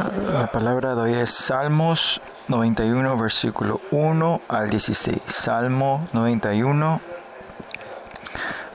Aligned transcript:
La 0.00 0.50
palabra 0.50 0.94
de 0.94 1.02
hoy 1.02 1.12
es 1.12 1.30
Salmos 1.30 2.22
91, 2.48 3.18
versículo 3.18 3.82
1 3.90 4.40
al 4.48 4.70
16. 4.70 5.20
Salmo 5.26 6.08
91, 6.14 7.02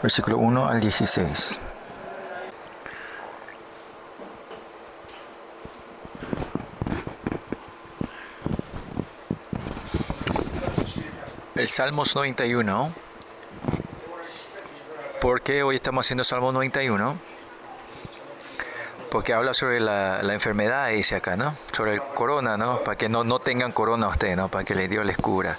versículo 0.04 0.38
1 0.38 0.68
al 0.68 0.80
16. 0.80 1.60
El 11.56 11.68
Salmos 11.70 12.16
91. 12.16 12.94
¿Por 15.20 15.42
qué 15.42 15.64
hoy 15.64 15.78
estamos 15.78 16.06
haciendo 16.06 16.24
Salmo 16.24 16.52
91? 16.52 17.35
Porque 19.16 19.32
habla 19.32 19.54
sobre 19.54 19.80
la, 19.80 20.22
la, 20.24 20.34
enfermedad, 20.34 20.90
dice 20.90 21.16
acá, 21.16 21.38
¿no? 21.38 21.56
Sobre 21.72 21.94
el 21.94 22.02
corona, 22.02 22.58
¿no? 22.58 22.80
Para 22.80 22.98
que 22.98 23.08
no, 23.08 23.24
no 23.24 23.40
tengan 23.40 23.72
corona 23.72 24.10
ustedes, 24.10 24.36
¿no? 24.36 24.50
Para 24.50 24.66
que 24.66 24.90
Dios 24.90 25.06
les 25.06 25.16
cura. 25.16 25.58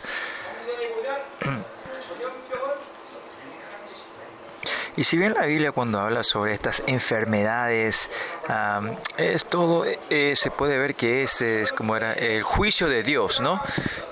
Y 4.96 5.04
si 5.04 5.18
bien 5.18 5.34
la 5.34 5.44
Biblia 5.44 5.72
cuando 5.72 6.00
habla 6.00 6.22
sobre 6.22 6.54
estas 6.54 6.82
enfermedades, 6.86 8.10
um, 8.48 8.96
es 9.18 9.44
todo, 9.44 9.84
eh, 9.84 10.32
se 10.36 10.50
puede 10.50 10.78
ver 10.78 10.94
que 10.94 11.22
es, 11.22 11.42
es, 11.42 11.72
como 11.72 11.96
era 11.96 12.14
el 12.14 12.42
juicio 12.42 12.88
de 12.88 13.02
Dios, 13.02 13.40
¿no? 13.40 13.60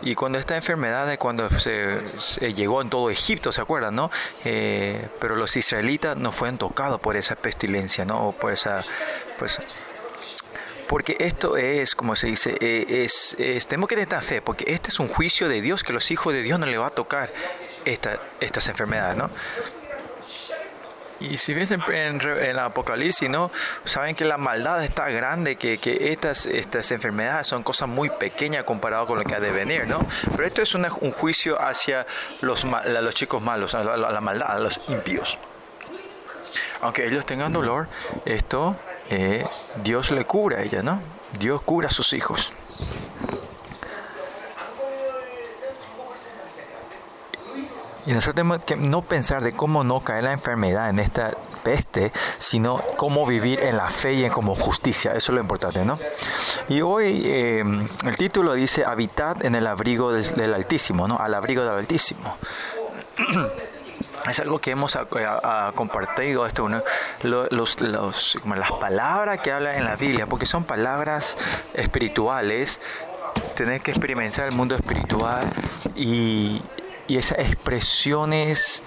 Y 0.03 0.15
cuando 0.15 0.39
esta 0.39 0.57
enfermedad, 0.57 1.19
cuando 1.19 1.49
se, 1.49 2.01
se 2.19 2.53
llegó 2.53 2.83
en 2.83 2.91
todo 2.91 3.09
Egipto, 3.09 3.51
¿se 3.51 3.63
acuerdan, 3.63 3.95
no? 3.95 4.11
Eh, 4.45 5.09
pero 5.21 5.37
los 5.37 5.57
israelitas 5.57 6.19
no 6.19 6.33
fueron 6.33 6.59
tocados 6.59 7.01
por 7.01 7.17
esa 7.17 7.35
pestilencia, 7.35 8.05
¿no? 8.05 8.29
O 8.29 8.33
por 8.33 8.53
esa, 8.53 8.81
pues, 9.45 9.59
porque 10.89 11.17
esto 11.19 11.59
es, 11.59 11.95
como 11.95 12.17
se 12.17 12.29
dice, 12.29 12.57
es, 12.61 13.37
es, 13.39 13.67
tenemos 13.67 13.89
que 13.91 13.97
tener 13.97 14.23
fe, 14.23 14.41
porque 14.41 14.65
este 14.69 14.89
es 14.89 14.99
un 15.01 15.09
juicio 15.09 15.49
de 15.49 15.61
Dios 15.61 15.83
que 15.83 15.93
los 15.93 16.11
hijos 16.11 16.33
de 16.33 16.43
Dios 16.43 16.59
no 16.59 16.65
le 16.65 16.79
va 16.79 16.87
a 16.87 16.91
tocar 16.91 17.31
esta, 17.85 18.21
estas 18.41 18.69
enfermedades, 18.69 19.17
¿no? 19.19 19.29
Y 21.21 21.37
si 21.37 21.53
ves 21.53 21.71
en, 21.73 21.83
en, 21.93 22.21
en, 22.23 22.59
Apocalipsis, 22.59 23.29
¿no? 23.29 23.51
Saben 23.85 24.15
que 24.15 24.25
la 24.25 24.39
maldad 24.39 24.83
está 24.83 25.11
grande, 25.11 25.57
que, 25.57 25.77
que, 25.77 26.11
estas, 26.11 26.47
estas 26.47 26.91
enfermedades 26.91 27.47
son 27.47 27.63
cosas 27.63 27.89
muy 27.89 28.09
pequeñas 28.09 28.65
comparado 28.65 29.07
con 29.07 29.19
lo 29.19 29.25
que 29.25 29.35
ha 29.35 29.41
de 29.41 29.51
venir, 29.51 29.87
¿no? 29.87 30.07
Pero 30.31 30.47
esto 30.47 30.63
es 30.63 30.75
una, 30.75 30.89
un 31.01 31.13
juicio 31.13 31.61
hacia 31.61 32.07
los, 32.41 32.65
los 32.65 33.15
chicos 33.15 33.43
malos, 33.43 33.75
a 33.75 33.85
la, 33.85 33.93
a 33.93 34.11
la, 34.11 34.21
maldad, 34.23 34.51
a 34.51 34.59
los 34.59 34.81
impíos. 34.89 35.39
Aunque 36.81 37.07
ellos 37.07 37.27
tengan 37.27 37.53
dolor, 37.53 37.89
esto 38.25 38.77
eh, 39.11 39.47
Dios 39.83 40.11
le 40.11 40.25
cura 40.25 40.59
a 40.59 40.63
ella, 40.63 40.83
¿no? 40.83 41.01
Dios 41.39 41.63
cura 41.63 41.89
a 41.89 41.91
sus 41.91 42.13
hijos. 42.13 42.53
Y 48.07 48.13
nosotros 48.13 48.35
tenemos 48.35 48.65
que 48.65 48.77
no 48.77 49.01
pensar 49.03 49.43
de 49.43 49.53
cómo 49.53 49.83
no 49.83 50.01
caer 50.01 50.25
la 50.25 50.33
enfermedad 50.33 50.91
en 50.91 50.99
esta 50.99 51.33
peste, 51.63 52.13
sino 52.37 52.83
cómo 52.99 53.25
vivir 53.25 53.61
en 53.61 53.79
la 53.79 53.89
fe 53.89 54.13
y 54.13 54.25
en 54.25 54.31
como 54.31 54.55
justicia. 54.55 55.13
Eso 55.13 55.33
es 55.33 55.35
lo 55.35 55.41
importante, 55.41 55.85
¿no? 55.85 55.99
Y 56.69 56.83
hoy 56.83 57.23
eh, 57.25 57.65
el 58.05 58.17
título 58.19 58.53
dice 58.53 58.85
Habitad 58.85 59.45
en 59.45 59.55
el 59.55 59.67
abrigo 59.67 60.13
del, 60.13 60.35
del 60.35 60.53
Altísimo, 60.53 61.09
¿no? 61.09 61.17
Al 61.17 61.33
abrigo 61.33 61.65
del 61.65 61.73
Altísimo. 61.73 62.37
es 64.31 64.41
algo 64.41 64.59
que 64.59 64.71
hemos 64.71 64.99
compartido 65.75 66.47
los, 67.23 67.81
las 67.81 68.73
palabras 68.81 69.41
que 69.41 69.53
hablan 69.53 69.77
en 69.77 69.85
la 69.85 69.97
Biblia 69.97 70.27
porque 70.27 70.47
son 70.47 70.65
palabras 70.65 71.37
espirituales 71.75 72.81
tener 73.57 73.81
que 73.81 73.91
experimentar 73.91 74.49
el 74.49 74.55
mundo 74.55 74.75
espiritual 74.75 75.45
y, 75.95 76.63
y 77.07 77.19
esas 77.19 77.39
expresiones 77.39 78.83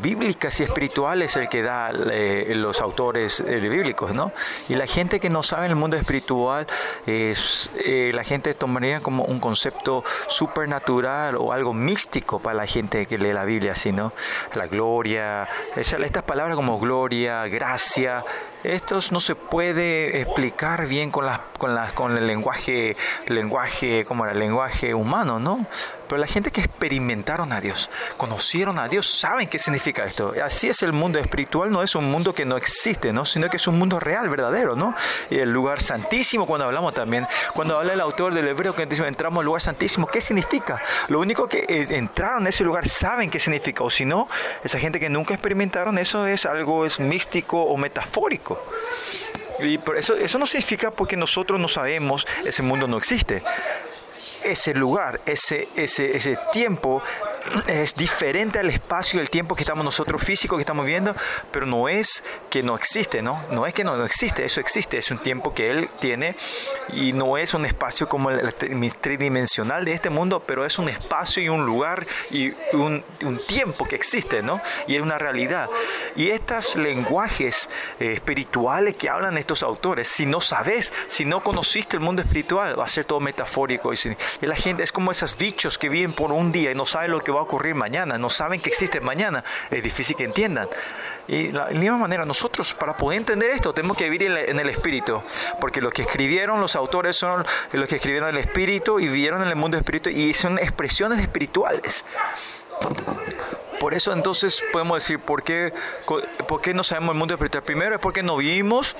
bíblicas 0.00 0.60
y 0.60 0.64
espirituales 0.64 1.36
el 1.36 1.48
que 1.48 1.62
da 1.62 1.90
eh, 1.90 2.52
los 2.56 2.80
autores 2.80 3.40
eh, 3.40 3.60
bíblicos, 3.60 4.12
¿no? 4.12 4.32
Y 4.68 4.74
la 4.74 4.86
gente 4.86 5.20
que 5.20 5.30
no 5.30 5.42
sabe 5.42 5.66
el 5.66 5.76
mundo 5.76 5.96
espiritual, 5.96 6.66
es, 7.06 7.70
eh, 7.84 8.12
la 8.14 8.24
gente 8.24 8.54
tomaría 8.54 9.00
como 9.00 9.24
un 9.24 9.38
concepto 9.38 10.04
supernatural 10.26 11.36
o 11.36 11.52
algo 11.52 11.72
místico 11.72 12.38
para 12.38 12.54
la 12.54 12.66
gente 12.66 13.06
que 13.06 13.18
lee 13.18 13.32
la 13.32 13.44
Biblia, 13.44 13.72
así, 13.72 13.92
¿no? 13.92 14.12
La 14.54 14.66
gloria, 14.66 15.48
estas 15.76 16.22
palabras 16.22 16.56
como 16.56 16.78
gloria, 16.78 17.46
gracia, 17.46 18.24
estos 18.64 19.12
no 19.12 19.20
se 19.20 19.34
puede 19.34 20.22
explicar 20.22 20.86
bien 20.86 21.10
con, 21.10 21.26
la, 21.26 21.44
con, 21.58 21.74
la, 21.74 21.88
con 21.88 22.16
el 22.16 22.26
lenguaje, 22.26 22.96
lenguaje, 23.26 24.04
como 24.06 24.24
el 24.24 24.38
lenguaje 24.38 24.94
humano, 24.94 25.38
¿no? 25.38 25.66
Pero 26.08 26.18
la 26.18 26.26
gente 26.26 26.50
que 26.50 26.62
experimentaron 26.62 27.52
a 27.52 27.60
Dios, 27.60 27.90
conocieron 28.16 28.78
a 28.78 28.88
Dios, 28.88 29.06
saben 29.34 29.48
qué 29.48 29.58
significa 29.58 30.04
esto. 30.04 30.32
Así 30.44 30.68
es 30.68 30.80
el 30.84 30.92
mundo 30.92 31.18
espiritual, 31.18 31.68
no 31.72 31.82
es 31.82 31.96
un 31.96 32.08
mundo 32.08 32.32
que 32.32 32.44
no 32.44 32.56
existe, 32.56 33.12
¿no? 33.12 33.26
Sino 33.26 33.50
que 33.50 33.56
es 33.56 33.66
un 33.66 33.76
mundo 33.76 33.98
real, 33.98 34.28
verdadero, 34.28 34.76
¿no? 34.76 34.94
Y 35.28 35.38
el 35.38 35.50
lugar 35.50 35.82
santísimo, 35.82 36.46
cuando 36.46 36.66
hablamos 36.66 36.94
también, 36.94 37.26
cuando 37.52 37.76
habla 37.76 37.94
el 37.94 38.00
autor 38.00 38.32
del 38.32 38.46
hebreo 38.46 38.76
que 38.76 38.82
entramos 38.84 39.40
al 39.40 39.46
lugar 39.46 39.60
santísimo, 39.60 40.06
¿qué 40.06 40.20
significa? 40.20 40.80
Lo 41.08 41.18
único 41.18 41.48
que 41.48 41.64
entraron 41.68 42.46
a 42.46 42.50
ese 42.50 42.62
lugar 42.62 42.88
saben 42.88 43.28
qué 43.28 43.40
significa, 43.40 43.82
o 43.82 43.90
si 43.90 44.04
no, 44.04 44.28
esa 44.62 44.78
gente 44.78 45.00
que 45.00 45.08
nunca 45.08 45.34
experimentaron 45.34 45.98
eso 45.98 46.28
es 46.28 46.46
algo 46.46 46.86
es 46.86 47.00
místico 47.00 47.60
o 47.60 47.76
metafórico. 47.76 48.62
Y 49.58 49.78
por 49.78 49.96
eso, 49.96 50.14
eso 50.14 50.38
no 50.38 50.46
significa 50.46 50.92
porque 50.92 51.16
nosotros 51.16 51.58
no 51.58 51.66
sabemos, 51.66 52.24
ese 52.44 52.62
mundo 52.62 52.86
no 52.86 52.98
existe. 52.98 53.42
Ese 54.44 54.74
lugar, 54.74 55.20
ese, 55.26 55.68
ese, 55.74 56.14
ese 56.16 56.38
tiempo 56.52 57.02
es 57.66 57.94
diferente 57.94 58.58
al 58.58 58.70
espacio 58.70 59.18
y 59.18 59.22
el 59.22 59.30
tiempo 59.30 59.54
que 59.54 59.62
estamos 59.62 59.84
nosotros 59.84 60.22
físicos 60.22 60.56
que 60.56 60.62
estamos 60.62 60.86
viendo, 60.86 61.14
pero 61.50 61.66
no 61.66 61.88
es 61.88 62.24
que 62.50 62.62
no 62.62 62.74
existe, 62.74 63.22
¿no? 63.22 63.42
No 63.50 63.66
es 63.66 63.74
que 63.74 63.84
no, 63.84 63.96
no 63.96 64.04
existe, 64.04 64.44
eso 64.44 64.60
existe, 64.60 64.98
es 64.98 65.10
un 65.10 65.18
tiempo 65.18 65.54
que 65.54 65.70
él 65.70 65.88
tiene 66.00 66.36
y 66.92 67.12
no 67.12 67.36
es 67.36 67.54
un 67.54 67.66
espacio 67.66 68.08
como 68.08 68.30
el, 68.30 68.54
tridimensional 68.54 69.84
de 69.84 69.92
este 69.92 70.10
mundo, 70.10 70.42
pero 70.46 70.64
es 70.64 70.78
un 70.78 70.88
espacio 70.88 71.42
y 71.42 71.48
un 71.48 71.66
lugar 71.66 72.06
y 72.30 72.52
un, 72.72 73.04
un 73.24 73.38
tiempo 73.38 73.86
que 73.86 73.96
existe, 73.96 74.42
¿no? 74.42 74.60
Y 74.86 74.96
es 74.96 75.02
una 75.02 75.18
realidad. 75.18 75.68
Y 76.16 76.30
estos 76.30 76.76
lenguajes 76.76 77.68
eh, 78.00 78.12
espirituales 78.12 78.96
que 78.96 79.08
hablan 79.08 79.38
estos 79.38 79.62
autores, 79.62 80.08
si 80.08 80.26
no 80.26 80.40
sabes, 80.40 80.92
si 81.08 81.24
no 81.24 81.42
conociste 81.42 81.96
el 81.96 82.02
mundo 82.02 82.22
espiritual, 82.22 82.78
va 82.78 82.84
a 82.84 82.88
ser 82.88 83.04
todo 83.04 83.20
metafórico. 83.20 83.92
Y, 83.92 83.96
y 84.40 84.46
la 84.46 84.56
gente 84.56 84.82
es 84.82 84.92
como 84.92 85.10
esos 85.10 85.36
bichos 85.36 85.78
que 85.78 85.88
viven 85.88 86.12
por 86.12 86.32
un 86.32 86.52
día 86.52 86.70
y 86.70 86.74
no 86.74 86.86
saben 86.86 87.10
lo 87.10 87.20
que 87.20 87.33
va 87.34 87.40
a 87.40 87.42
ocurrir 87.44 87.74
mañana, 87.74 88.18
no 88.18 88.30
saben 88.30 88.60
que 88.60 88.70
existe 88.70 89.00
mañana, 89.00 89.44
es 89.70 89.82
difícil 89.82 90.16
que 90.16 90.24
entiendan. 90.24 90.68
Y 91.26 91.52
la, 91.52 91.66
de 91.66 91.74
la 91.74 91.80
misma 91.80 91.98
manera, 91.98 92.24
nosotros 92.24 92.74
para 92.74 92.96
poder 92.96 93.18
entender 93.18 93.50
esto 93.50 93.72
tenemos 93.72 93.96
que 93.96 94.08
vivir 94.08 94.30
en, 94.30 94.36
en, 94.36 94.60
el 94.60 94.68
espíritu, 94.68 95.22
porque 95.60 95.80
los 95.80 95.92
que 95.92 96.02
escribieron, 96.02 96.60
los 96.60 96.76
autores 96.76 97.16
son 97.16 97.44
los 97.72 97.88
que 97.88 97.96
escribieron 97.96 98.28
el 98.28 98.36
espíritu 98.36 99.00
y 99.00 99.08
vivieron 99.08 99.42
en 99.42 99.48
el 99.48 99.56
mundo 99.56 99.78
espíritu 99.78 100.10
y 100.10 100.34
son 100.34 100.58
expresiones 100.58 101.20
espirituales. 101.20 102.04
Por 103.80 103.92
eso 103.92 104.12
entonces 104.12 104.62
podemos 104.72 105.02
decir, 105.02 105.18
¿por 105.18 105.42
qué, 105.42 105.72
¿por 106.48 106.62
qué 106.62 106.72
no 106.72 106.82
sabemos 106.82 107.14
el 107.14 107.18
mundo 107.18 107.34
espiritual? 107.34 107.64
Primero 107.64 107.94
es 107.94 108.00
porque 108.00 108.22
no 108.22 108.36
vivimos. 108.36 108.96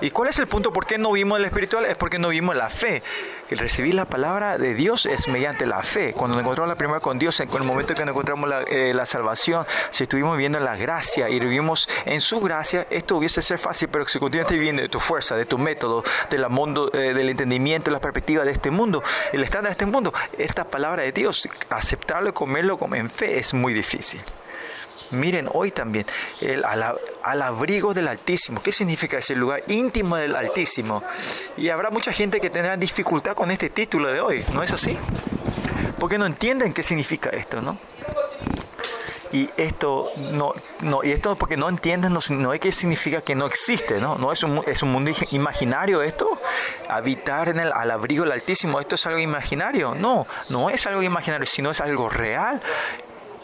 ¿Y 0.00 0.10
cuál 0.10 0.28
es 0.28 0.38
el 0.38 0.46
punto? 0.46 0.72
¿Por 0.72 0.86
qué 0.86 0.98
no 0.98 1.12
vimos 1.12 1.38
el 1.38 1.44
espiritual? 1.46 1.84
Es 1.86 1.96
porque 1.96 2.18
no 2.18 2.28
vimos 2.28 2.54
la 2.54 2.70
fe. 2.70 3.02
El 3.50 3.58
recibir 3.58 3.96
la 3.96 4.04
palabra 4.04 4.58
de 4.58 4.74
Dios 4.74 5.06
es 5.06 5.26
mediante 5.26 5.66
la 5.66 5.82
fe. 5.82 6.12
Cuando 6.12 6.36
nos 6.36 6.42
encontramos 6.42 6.68
la 6.68 6.76
primera 6.76 7.00
con 7.00 7.18
Dios, 7.18 7.40
en 7.40 7.50
el 7.50 7.64
momento 7.64 7.92
en 7.92 7.98
que 7.98 8.04
nos 8.04 8.12
encontramos 8.12 8.48
la, 8.48 8.62
eh, 8.62 8.94
la 8.94 9.04
salvación, 9.06 9.66
si 9.90 10.04
estuvimos 10.04 10.36
viviendo 10.36 10.60
la 10.60 10.76
gracia 10.76 11.28
y 11.28 11.40
vivimos 11.40 11.88
en 12.04 12.20
su 12.20 12.38
gracia, 12.38 12.86
esto 12.90 13.16
hubiese 13.16 13.42
ser 13.42 13.58
fácil, 13.58 13.88
pero 13.88 14.06
si 14.06 14.20
continuas 14.20 14.48
viviendo 14.48 14.82
de 14.82 14.88
tu 14.88 15.00
fuerza, 15.00 15.34
de 15.34 15.46
tu 15.46 15.58
método, 15.58 16.04
de 16.30 16.38
la 16.38 16.48
mundo, 16.48 16.92
eh, 16.94 17.12
del 17.12 17.28
entendimiento, 17.28 17.90
la 17.90 17.98
perspectiva 17.98 18.44
de 18.44 18.52
este 18.52 18.70
mundo, 18.70 19.02
el 19.32 19.42
estándar 19.42 19.70
de 19.70 19.72
este 19.72 19.86
mundo, 19.86 20.14
esta 20.38 20.62
palabra 20.62 21.02
de 21.02 21.10
Dios, 21.10 21.48
aceptarlo 21.70 22.30
y 22.30 22.32
comerlo 22.32 22.78
en 22.92 23.10
fe 23.10 23.36
es 23.36 23.52
muy 23.52 23.74
difícil. 23.74 24.20
Miren, 25.10 25.48
hoy 25.52 25.70
también, 25.70 26.06
el, 26.40 26.64
al, 26.64 27.42
abrigo 27.42 27.94
del 27.94 28.08
Altísimo. 28.08 28.62
¿Qué 28.62 28.72
significa 28.72 29.18
ese 29.18 29.34
lugar 29.34 29.62
íntimo 29.68 30.16
del 30.16 30.36
Altísimo? 30.36 31.02
Y 31.56 31.68
habrá 31.68 31.90
mucha 31.90 32.12
gente 32.12 32.40
que 32.40 32.50
tendrá 32.50 32.76
dificultad 32.76 33.34
con 33.34 33.50
este 33.50 33.70
título 33.70 34.12
de 34.12 34.20
hoy, 34.20 34.44
¿no 34.52 34.62
es 34.62 34.70
así? 34.72 34.96
Porque 35.98 36.18
no 36.18 36.26
entienden 36.26 36.72
qué 36.72 36.82
significa 36.82 37.30
esto, 37.30 37.60
¿no? 37.60 37.76
y 39.32 39.48
esto 39.56 40.10
no, 40.32 40.52
no 40.80 41.04
y 41.04 41.12
esto 41.12 41.36
porque 41.36 41.56
no 41.56 41.68
entienden 41.68 42.12
no, 42.12 42.20
no 42.30 42.52
es 42.52 42.60
que 42.60 42.72
significa 42.72 43.20
que 43.20 43.34
no 43.34 43.46
existe 43.46 44.00
no 44.00 44.18
no 44.18 44.32
es 44.32 44.42
un, 44.42 44.62
es 44.66 44.82
un 44.82 44.90
mundo 44.90 45.12
imaginario 45.30 46.02
esto 46.02 46.40
habitar 46.88 47.48
en 47.48 47.60
el 47.60 47.72
al 47.72 47.90
abrigo 47.90 48.24
del 48.24 48.32
altísimo 48.32 48.80
esto 48.80 48.96
es 48.96 49.06
algo 49.06 49.20
imaginario 49.20 49.94
no 49.94 50.26
no 50.48 50.70
es 50.70 50.86
algo 50.86 51.02
imaginario 51.02 51.46
sino 51.46 51.70
es 51.70 51.80
algo 51.80 52.08
real 52.08 52.60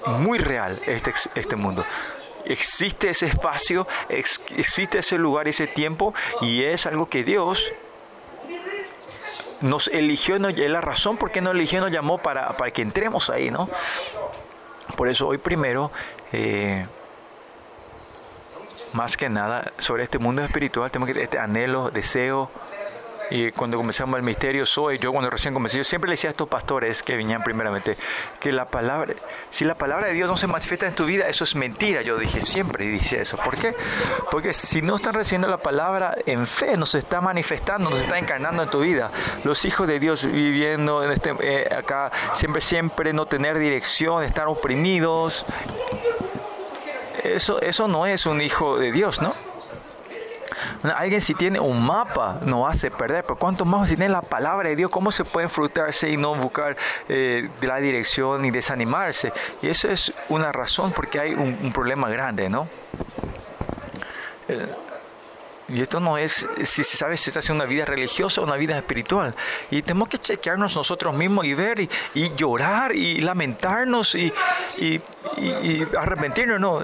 muy 0.07 0.39
real 0.39 0.79
este, 0.87 1.13
este 1.35 1.57
mundo. 1.57 1.85
Existe 2.45 3.11
ese 3.11 3.27
espacio, 3.27 3.89
ex, 4.09 4.41
existe 4.57 4.99
ese 4.99 5.19
lugar, 5.19 5.49
ese 5.49 5.67
tiempo, 5.67 6.15
y 6.41 6.65
es 6.65 6.87
algo 6.87 7.09
que 7.09 7.25
Dios 7.25 7.73
nos 9.61 9.89
eligió, 9.89 10.39
no, 10.39 10.49
es 10.49 10.71
la 10.71 10.81
razón 10.81 11.17
por 11.17 11.33
qué 11.33 11.41
nos 11.41 11.55
eligió, 11.55 11.81
nos 11.81 11.91
llamó 11.91 12.19
para, 12.19 12.57
para 12.57 12.71
que 12.71 12.83
entremos 12.83 13.31
ahí, 13.31 13.51
¿no? 13.51 13.69
Por 14.97 15.09
eso 15.09 15.27
hoy 15.27 15.39
primero, 15.39 15.91
eh, 16.33 16.87
más 18.93 19.17
que 19.17 19.29
nada, 19.29 19.73
sobre 19.79 20.05
este 20.05 20.19
mundo 20.19 20.43
espiritual, 20.43 20.91
tenemos 20.91 21.13
que 21.13 21.23
este 21.23 21.39
anhelo, 21.39 21.91
deseo, 21.91 22.51
y 23.31 23.51
cuando 23.51 23.77
comenzamos 23.77 24.17
el 24.17 24.23
misterio 24.23 24.67
soy, 24.67 24.99
yo 24.99 25.13
cuando 25.13 25.31
recién 25.31 25.53
comencé, 25.53 25.79
yo 25.79 25.85
siempre 25.85 26.09
le 26.09 26.13
decía 26.13 26.31
a 26.31 26.33
estos 26.33 26.49
pastores 26.49 27.03
que 27.03 27.17
venían 27.17 27.43
primeramente, 27.43 27.97
que 28.41 28.53
la 28.53 28.67
palabra, 28.67 29.15
si 29.51 29.65
la 29.65 29.77
palabra 29.77 30.07
de 30.07 30.13
Dios 30.15 30.29
no 30.29 30.37
se 30.37 30.47
manifiesta 30.47 30.87
en 30.87 30.95
tu 30.95 31.05
vida, 31.05 31.29
eso 31.29 31.45
es 31.45 31.55
mentira. 31.57 32.03
Yo 32.03 32.19
dije 32.19 32.43
siempre 32.43 32.85
y 32.85 32.89
dije 32.89 33.21
eso. 33.21 33.37
¿Por 33.37 33.57
qué? 33.57 33.75
Porque 34.31 34.53
si 34.53 34.83
no 34.83 34.97
están 34.97 35.15
recibiendo 35.15 35.49
la 35.49 35.59
palabra 35.59 36.17
en 36.27 36.47
fe, 36.47 36.77
no 36.77 36.87
se 36.87 36.99
está 36.99 37.21
manifestando, 37.21 37.91
no 37.91 37.97
se 37.97 38.03
está 38.03 38.19
encarnando 38.19 38.63
en 38.63 38.71
tu 38.71 38.81
vida. 38.81 39.11
Los 39.45 39.65
hijos 39.65 39.89
de 39.89 39.99
Dios 39.99 40.25
viviendo 40.25 41.03
en 41.03 41.11
este, 41.11 41.35
eh, 41.41 41.75
acá, 41.75 42.13
siempre, 42.35 42.61
siempre 42.61 43.13
no 43.13 43.27
tener 43.27 43.59
dirección, 43.59 44.23
estar 44.23 44.47
oprimidos. 44.47 45.47
Eso, 47.25 47.61
eso 47.61 47.89
no 47.89 48.07
es 48.07 48.27
un 48.27 48.41
hijo 48.41 48.79
de 48.79 48.93
Dios, 48.93 49.21
¿no? 49.21 49.33
Alguien 50.83 51.21
si 51.21 51.35
tiene 51.35 51.61
un 51.61 51.85
mapa 51.85 52.41
no 52.43 52.67
hace 52.67 52.91
perder, 52.91 53.25
pero 53.25 53.37
cuánto 53.37 53.65
más 53.65 53.89
si 53.89 53.97
tiene 53.97 54.13
la 54.13 54.23
palabra 54.23 54.69
de 54.69 54.77
Dios, 54.77 54.91
¿cómo 54.91 55.11
se 55.11 55.25
puede 55.25 55.45
enfrutarse 55.45 56.09
y 56.09 56.17
no 56.17 56.35
buscar 56.35 56.77
eh, 57.09 57.49
la 57.61 57.77
dirección 57.79 58.45
y 58.45 58.51
desanimarse? 58.51 59.33
Y 59.63 59.69
eso 59.69 59.89
es 59.91 60.15
una 60.29 60.53
razón 60.53 60.93
porque 60.93 61.21
hay 61.21 61.33
un, 61.35 61.73
problema 61.73 62.09
grande, 62.09 62.49
¿no? 62.49 62.69
Eh, 64.49 64.67
y 65.69 65.83
esto 65.83 65.99
no 65.99 66.17
es, 66.17 66.47
si 66.63 66.85
se 66.85 66.97
sabe 66.97 67.17
si 67.17 67.31
está 67.31 67.41
haciendo 67.41 67.65
una 67.65 67.71
vida 67.71 67.85
religiosa 67.85 68.41
o 68.41 68.45
una 68.45 68.57
vida 68.57 68.79
espiritual. 68.79 69.35
Y 69.71 69.83
tenemos 69.83 70.09
que 70.09 70.19
chequearnos 70.19 70.77
nosotros 70.77 71.15
mismos 71.15 71.45
y 71.45 71.55
ver 71.55 71.81
y, 71.81 71.89
llorar 72.37 72.95
y 72.95 73.21
lamentarnos 73.21 74.15
y 74.15 74.33
arrepentirnos. 75.97 76.61
No, 76.61 76.83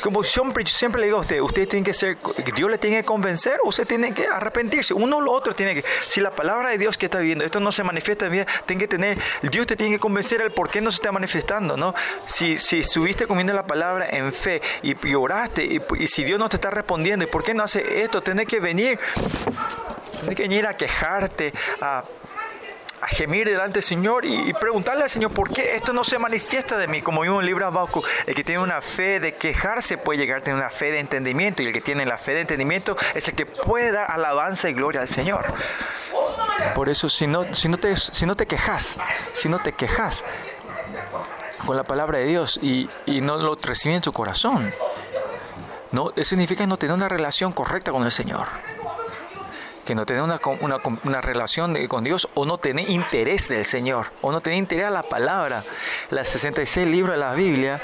como 0.00 0.22
siempre, 0.22 0.64
siempre 0.66 1.00
le 1.00 1.06
digo 1.06 1.18
a 1.18 1.20
usted, 1.20 1.40
usted 1.40 1.68
tiene 1.68 1.84
que 1.84 1.94
ser, 1.94 2.18
Dios 2.54 2.70
le 2.70 2.78
tiene 2.78 2.98
que 2.98 3.04
convencer, 3.04 3.58
usted 3.64 3.86
tiene 3.86 4.12
que 4.14 4.26
arrepentirse, 4.26 4.94
uno 4.94 5.18
o 5.18 5.20
lo 5.20 5.32
otro 5.32 5.54
tiene 5.54 5.74
que, 5.74 5.82
si 5.82 6.20
la 6.20 6.30
palabra 6.30 6.70
de 6.70 6.78
Dios 6.78 6.96
que 6.96 7.06
está 7.06 7.18
viendo, 7.18 7.44
esto 7.44 7.60
no 7.60 7.72
se 7.72 7.82
manifiesta 7.82 8.28
bien, 8.28 8.46
tiene 8.66 8.80
que 8.80 8.88
tener, 8.88 9.18
Dios 9.42 9.66
te 9.66 9.76
tiene 9.76 9.94
que 9.94 10.00
convencer 10.00 10.40
el 10.40 10.50
por 10.50 10.70
qué 10.70 10.80
no 10.80 10.90
se 10.90 10.96
está 10.96 11.12
manifestando, 11.12 11.76
¿no? 11.76 11.94
Si, 12.26 12.58
si 12.58 12.80
estuviste 12.80 13.26
comiendo 13.26 13.52
la 13.52 13.66
palabra 13.66 14.08
en 14.10 14.32
fe 14.32 14.62
y, 14.82 14.94
lloraste, 14.94 15.64
y, 15.64 15.80
y, 15.98 16.06
si 16.06 16.24
Dios 16.24 16.38
no 16.38 16.48
te 16.48 16.56
está 16.56 16.70
respondiendo, 16.70 17.24
¿y 17.24 17.28
por 17.28 17.44
qué 17.44 17.54
no 17.54 17.62
hace 17.62 18.02
esto? 18.02 18.20
Tienes 18.22 18.46
que 18.46 18.60
venir, 18.60 18.98
tienes 20.20 20.36
que 20.36 20.42
venir 20.42 20.66
a 20.66 20.76
quejarte, 20.76 21.52
a 21.80 22.02
a 23.02 23.08
gemir 23.08 23.48
delante 23.48 23.74
del 23.74 23.82
Señor 23.82 24.24
y, 24.24 24.52
preguntarle 24.54 25.02
al 25.02 25.10
Señor 25.10 25.32
por 25.32 25.52
qué 25.52 25.74
esto 25.74 25.92
no 25.92 26.04
se 26.04 26.18
manifiesta 26.18 26.78
de 26.78 26.86
mí. 26.86 27.02
Como 27.02 27.22
vimos 27.22 27.38
en 27.38 27.40
el 27.40 27.46
libro 27.46 27.66
Abaco, 27.66 28.04
el 28.26 28.34
que 28.34 28.44
tiene 28.44 28.62
una 28.62 28.80
fe 28.80 29.18
de 29.18 29.34
quejarse 29.34 29.98
puede 29.98 30.20
llegar 30.20 30.38
a 30.38 30.40
tener 30.40 30.60
una 30.60 30.70
fe 30.70 30.92
de 30.92 31.00
entendimiento 31.00 31.62
y 31.62 31.66
el 31.66 31.72
que 31.72 31.80
tiene 31.80 32.06
la 32.06 32.16
fe 32.16 32.34
de 32.34 32.42
entendimiento 32.42 32.96
es 33.14 33.26
el 33.26 33.34
que 33.34 33.44
puede 33.44 33.90
dar 33.90 34.08
alabanza 34.08 34.70
y 34.70 34.74
gloria 34.74 35.00
al 35.00 35.08
Señor. 35.08 35.44
Por 36.76 36.88
eso 36.88 37.08
si 37.08 37.26
no, 37.26 37.52
si 37.56 37.68
no, 37.68 37.76
te, 37.76 37.96
si 37.96 38.24
no 38.24 38.36
te 38.36 38.46
quejas, 38.46 38.96
si 39.34 39.48
no 39.48 39.58
te 39.58 39.72
quejas 39.72 40.24
con 41.66 41.76
la 41.76 41.82
palabra 41.82 42.18
de 42.18 42.26
Dios 42.26 42.60
y, 42.62 42.88
y 43.04 43.20
no 43.20 43.36
lo 43.36 43.56
recibes 43.56 43.96
en 43.96 44.02
tu 44.02 44.12
corazón, 44.12 44.72
no, 45.90 46.12
significa 46.22 46.64
no 46.68 46.76
tener 46.76 46.94
una 46.94 47.08
relación 47.08 47.52
correcta 47.52 47.90
con 47.90 48.04
el 48.04 48.12
Señor 48.12 48.46
que 49.84 49.94
no 49.94 50.06
tiene 50.06 50.22
una, 50.22 50.40
una, 50.60 50.78
una 51.04 51.20
relación 51.20 51.74
con 51.86 52.04
Dios 52.04 52.28
o 52.34 52.44
no 52.44 52.58
tiene 52.58 52.82
interés 52.82 53.48
del 53.48 53.64
Señor 53.64 54.12
o 54.20 54.30
no 54.30 54.40
tiene 54.40 54.58
interés 54.58 54.86
a 54.86 54.90
la 54.90 55.02
palabra. 55.02 55.64
Las 56.10 56.28
66 56.28 56.86
libros 56.86 57.14
de 57.14 57.20
la 57.20 57.34
Biblia 57.34 57.80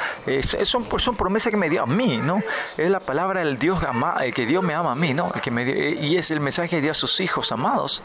son, 0.62 0.86
son 1.00 1.16
promesas 1.16 1.50
que 1.50 1.56
me 1.56 1.68
dio 1.68 1.82
a 1.82 1.86
mí, 1.86 2.18
¿no? 2.18 2.42
Es 2.76 2.90
la 2.90 3.00
palabra 3.00 3.40
del 3.40 3.58
Dios 3.58 3.82
ama, 3.82 4.16
el 4.20 4.32
que 4.32 4.46
Dios 4.46 4.62
me 4.62 4.74
ama 4.74 4.92
a 4.92 4.94
mí, 4.94 5.14
¿no? 5.14 5.32
El 5.34 5.40
que 5.40 5.50
me 5.50 5.64
y 5.68 6.16
es 6.16 6.30
el 6.30 6.40
mensaje 6.40 6.68
que 6.68 6.80
dio 6.80 6.92
a 6.92 6.94
sus 6.94 7.20
hijos 7.20 7.50
amados. 7.52 8.02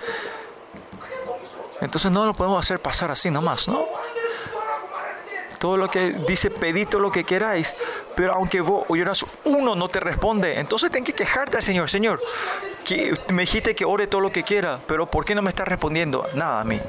Entonces 1.81 2.12
no 2.12 2.25
lo 2.25 2.34
podemos 2.34 2.60
hacer 2.60 2.80
pasar 2.80 3.12
así 3.12 3.30
nomás, 3.30 3.68
¿no? 3.68 3.86
todo 5.63 5.78
lo 5.78 5.89
que 5.89 6.12
dice, 6.28 6.51
pedid 6.51 6.89
todo 6.89 7.00
lo 7.00 7.10
que 7.10 7.24
queráis, 7.24 7.74
pero 8.18 8.34
aunque 8.34 8.60
vos 8.60 8.84
oyeras 8.89 9.25
uno 9.46 9.78
no 9.78 9.88
te 9.88 10.01
responde, 10.01 10.60
entonces 10.60 10.92
ten 10.92 11.06
que 11.06 11.13
quejarte 11.13 11.56
al 11.56 11.63
Señor, 11.63 11.89
Señor, 11.89 12.19
me 13.30 13.44
dijiste 13.44 13.76
que 13.76 13.86
ore 13.86 14.08
todo 14.08 14.22
lo 14.22 14.32
que 14.32 14.44
quiera, 14.44 14.80
pero 14.88 15.10
¿por 15.10 15.26
qué 15.26 15.36
no 15.36 15.42
me 15.42 15.50
estás 15.50 15.68
respondiendo 15.68 16.28
nada 16.34 16.62
a 16.62 16.64
mí? 16.64 16.80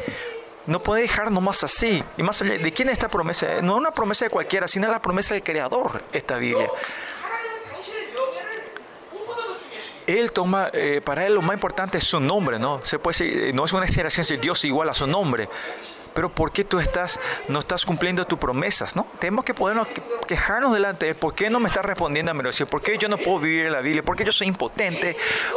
No 0.67 0.83
puede 0.83 1.03
dejar 1.03 1.31
nomás 1.31 1.63
así. 1.63 2.03
Y 2.17 2.23
más 2.23 2.41
allá, 2.41 2.59
¿de 2.59 2.73
quién 2.73 2.89
es 2.89 2.95
esta 2.95 3.09
promesa? 3.09 3.61
No 3.63 3.75
es 3.75 3.81
una 3.81 3.91
promesa 3.91 4.25
de 4.25 4.31
cualquiera, 4.31 4.67
sino 4.67 4.89
la 4.89 5.01
promesa 5.03 5.35
del 5.35 5.43
Creador, 5.43 6.03
esta 6.13 6.37
Biblia. 6.37 6.69
Él 10.07 10.33
toma, 10.33 10.71
eh, 10.73 11.01
para 11.03 11.27
él 11.27 11.35
lo 11.35 11.43
más 11.43 11.55
importante 11.55 11.99
es 11.99 12.05
su 12.05 12.21
nombre, 12.21 12.59
¿no? 12.59 12.85
Se 12.85 12.99
puede 12.99 13.19
decir, 13.19 13.55
no 13.55 13.65
es 13.65 13.73
una 13.73 13.85
exageración 13.85 14.23
decir 14.23 14.41
Dios 14.41 14.65
igual 14.65 14.89
a 14.91 14.95
su 14.95 15.07
nombre, 15.07 15.49
pero 16.15 16.29
¿por 16.29 16.53
qué 16.53 16.65
tú 16.65 16.79
estás, 16.79 17.21
no 17.49 17.59
estás 17.59 17.85
cumpliendo 17.85 18.25
tus 18.25 18.39
promesas? 18.39 18.95
¿no? 18.97 19.07
Tenemos 19.19 19.45
que 19.45 19.53
podernos 19.53 19.89
quejarnos 20.27 20.73
delante 20.73 21.07
de. 21.07 21.15
¿Por 21.15 21.35
qué 21.35 21.51
no 21.51 21.61
me 21.61 21.69
está 21.69 21.83
respondiendo 21.83 22.31
a 22.31 22.35
mi 22.35 22.41
oración? 22.41 22.69
¿Por 22.69 22.83
qué 22.83 22.97
yo 22.97 23.09
no 23.09 23.17
puedo 23.17 23.41
vivir 23.41 23.67
en 23.67 23.73
la 23.73 23.81
Biblia? 23.81 24.03
¿Por 24.03 24.17
qué 24.17 24.25
yo 24.25 24.33
soy 24.33 24.47
impotente? 24.47 25.17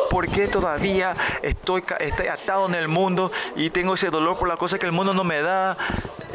¿Por 0.10 0.28
qué 0.28 0.48
todavía 0.48 1.16
estoy, 1.42 1.84
atado 2.32 2.68
en 2.68 2.76
el 2.76 2.88
mundo 2.88 3.32
y 3.56 3.70
tengo 3.70 3.94
ese 3.94 4.10
dolor 4.10 4.38
por 4.38 4.48
la 4.48 4.58
cosa 4.58 4.80
que 4.80 4.86
el 4.86 4.92
mundo 4.92 5.14
no 5.14 5.24
me 5.24 5.42
da? 5.42 5.78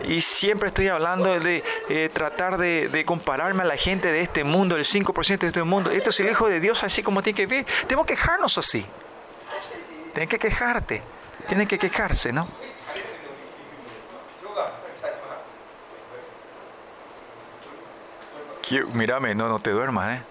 Y 0.04 0.20
siempre 0.20 0.68
estoy 0.68 0.88
hablando 0.88 1.38
de 1.38 1.62
eh, 1.88 2.10
tratar 2.12 2.58
de, 2.58 3.04
compararme 3.06 3.62
a 3.62 3.66
la 3.66 3.76
gente 3.76 4.10
de 4.12 4.20
este 4.20 4.44
mundo, 4.44 4.76
el 4.76 4.84
5% 4.84 5.38
de 5.38 5.46
este 5.48 5.62
mundo. 5.62 5.90
Esto 5.90 6.10
es 6.10 6.20
el 6.20 6.30
Hijo 6.30 6.48
de 6.48 6.60
Dios, 6.60 6.82
así 6.84 7.02
como 7.02 7.22
tiene 7.22 7.36
que 7.36 7.46
vivir. 7.46 7.66
Tenemos 7.86 8.06
que 8.06 8.14
quejarnos 8.14 8.56
así. 8.58 8.86
Tienes 10.12 10.28
que 10.28 10.38
quejarte. 10.38 11.02
Tienes 11.46 11.68
que 11.68 11.78
quejarse, 11.78 12.32
¿no? 12.32 12.46
Mírame, 18.94 19.34
no, 19.34 19.48
no 19.48 19.58
te 19.58 19.70
duermas, 19.70 20.18
¿eh? 20.18 20.22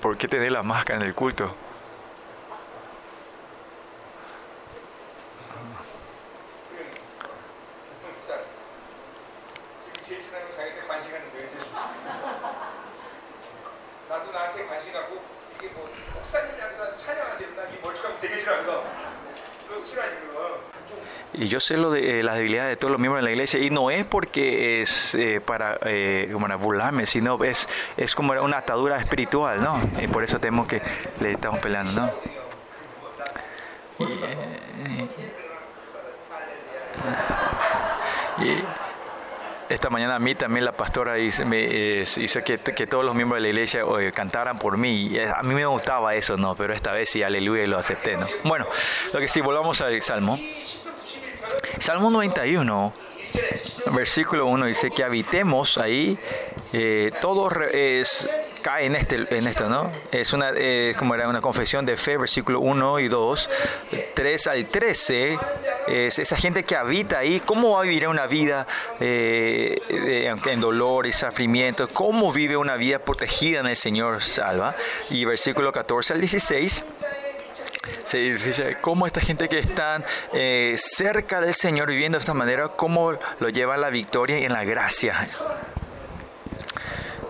¿Por 0.00 0.16
qué 0.16 0.26
te 0.28 0.38
dé 0.38 0.50
la 0.50 0.62
máscara 0.62 1.00
en 1.00 1.06
el 1.06 1.14
culto? 1.14 1.54
Y 21.34 21.48
yo 21.48 21.60
sé 21.60 21.78
lo 21.78 21.90
de 21.90 22.20
eh, 22.20 22.22
las 22.22 22.36
debilidades 22.36 22.70
de 22.70 22.76
todos 22.76 22.92
los 22.92 23.00
miembros 23.00 23.22
de 23.22 23.24
la 23.24 23.32
iglesia 23.32 23.58
y 23.58 23.70
no 23.70 23.90
es 23.90 24.06
porque 24.06 24.82
es 24.82 25.14
eh, 25.14 25.40
para, 25.40 25.78
eh, 25.86 26.30
burlarme, 26.58 27.06
sino 27.06 27.42
es, 27.42 27.68
es 27.96 28.14
como 28.14 28.34
una 28.34 28.58
atadura 28.58 28.98
espiritual, 28.98 29.62
¿no? 29.62 29.80
Y 30.02 30.08
por 30.08 30.24
eso 30.24 30.38
tenemos 30.38 30.68
que 30.68 30.82
le 31.20 31.32
estamos 31.32 31.58
peleando, 31.60 31.92
¿no? 31.92 32.10
Y, 38.38 38.62
esta 39.70 39.88
mañana 39.88 40.16
a 40.16 40.18
mí 40.18 40.34
también 40.34 40.66
la 40.66 40.72
pastora 40.72 41.18
hizo, 41.18 41.46
me, 41.46 42.02
hizo 42.02 42.44
que, 42.44 42.58
que, 42.58 42.86
todos 42.86 43.06
los 43.06 43.14
miembros 43.14 43.38
de 43.38 43.48
la 43.48 43.48
iglesia 43.48 43.84
cantaran 44.12 44.58
por 44.58 44.76
mí. 44.76 45.18
A 45.18 45.42
mí 45.42 45.54
me 45.54 45.64
gustaba 45.64 46.14
eso, 46.14 46.36
¿no? 46.36 46.54
Pero 46.54 46.74
esta 46.74 46.92
vez 46.92 47.08
sí, 47.08 47.22
aleluya, 47.22 47.66
lo 47.66 47.78
acepté, 47.78 48.18
¿no? 48.18 48.26
Bueno, 48.44 48.66
lo 49.14 49.18
que 49.18 49.28
sí, 49.28 49.40
volvamos 49.40 49.80
al 49.80 50.02
Salmo. 50.02 50.38
Salmo 51.78 52.10
91, 52.10 52.92
versículo 53.92 54.46
1 54.46 54.66
dice 54.66 54.90
que 54.90 55.04
habitemos 55.04 55.78
ahí, 55.78 56.18
eh, 56.72 57.10
todo 57.20 57.50
es, 57.70 58.28
cae 58.62 58.86
en, 58.86 58.94
este, 58.94 59.26
en 59.36 59.46
esto, 59.46 59.68
¿no? 59.68 59.90
Es 60.10 60.32
una, 60.32 60.52
eh, 60.56 60.94
como 60.98 61.14
era 61.14 61.28
una 61.28 61.40
confesión 61.40 61.84
de 61.84 61.96
fe, 61.96 62.16
versículo 62.16 62.60
1 62.60 63.00
y 63.00 63.08
2, 63.08 63.50
3 64.14 64.46
al 64.46 64.66
13, 64.66 65.38
es 65.88 66.18
esa 66.18 66.36
gente 66.36 66.64
que 66.64 66.76
habita 66.76 67.18
ahí, 67.18 67.40
¿cómo 67.40 67.72
va 67.72 67.80
a 67.80 67.82
vivir 67.82 68.06
una 68.08 68.26
vida 68.26 68.66
eh, 69.00 70.32
en 70.46 70.60
dolor 70.60 71.06
y 71.06 71.12
sufrimiento? 71.12 71.88
¿Cómo 71.88 72.32
vive 72.32 72.56
una 72.56 72.76
vida 72.76 72.98
protegida 72.98 73.60
en 73.60 73.66
el 73.66 73.76
Señor 73.76 74.22
salva? 74.22 74.74
Y 75.10 75.24
versículo 75.24 75.72
14 75.72 76.14
al 76.14 76.20
16 76.20 76.82
se 78.04 78.18
dice 78.18 78.76
cómo 78.80 79.06
esta 79.06 79.20
gente 79.20 79.48
que 79.48 79.58
está 79.58 80.02
eh, 80.32 80.76
cerca 80.78 81.40
del 81.40 81.54
Señor 81.54 81.88
viviendo 81.88 82.18
de 82.18 82.20
esta 82.20 82.34
manera, 82.34 82.68
cómo 82.68 83.12
lo 83.40 83.48
lleva 83.48 83.74
a 83.74 83.78
la 83.78 83.90
victoria 83.90 84.38
y 84.38 84.44
en 84.44 84.52
la 84.52 84.64
gracia. 84.64 85.26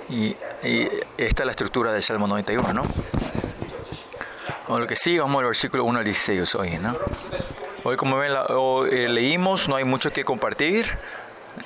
Y, 0.08 0.36
esta 1.16 1.42
es 1.42 1.46
la 1.46 1.52
estructura 1.52 1.92
del 1.92 2.02
Salmo 2.02 2.26
91, 2.26 2.74
¿no? 2.74 2.82
O 4.68 4.78
lo 4.78 4.86
que 4.86 4.94
sí, 4.94 5.18
vamos 5.18 5.40
al 5.40 5.46
versículo 5.46 5.84
1 5.84 5.98
al 5.98 6.04
16 6.04 6.54
hoy, 6.54 6.78
¿no? 6.78 6.96
Hoy 7.84 7.96
como 7.96 8.16
ven, 8.16 8.32
eh, 8.90 9.08
leímos, 9.08 9.68
no 9.68 9.76
hay 9.76 9.84
mucho 9.84 10.12
que 10.12 10.22
compartir. 10.22 10.86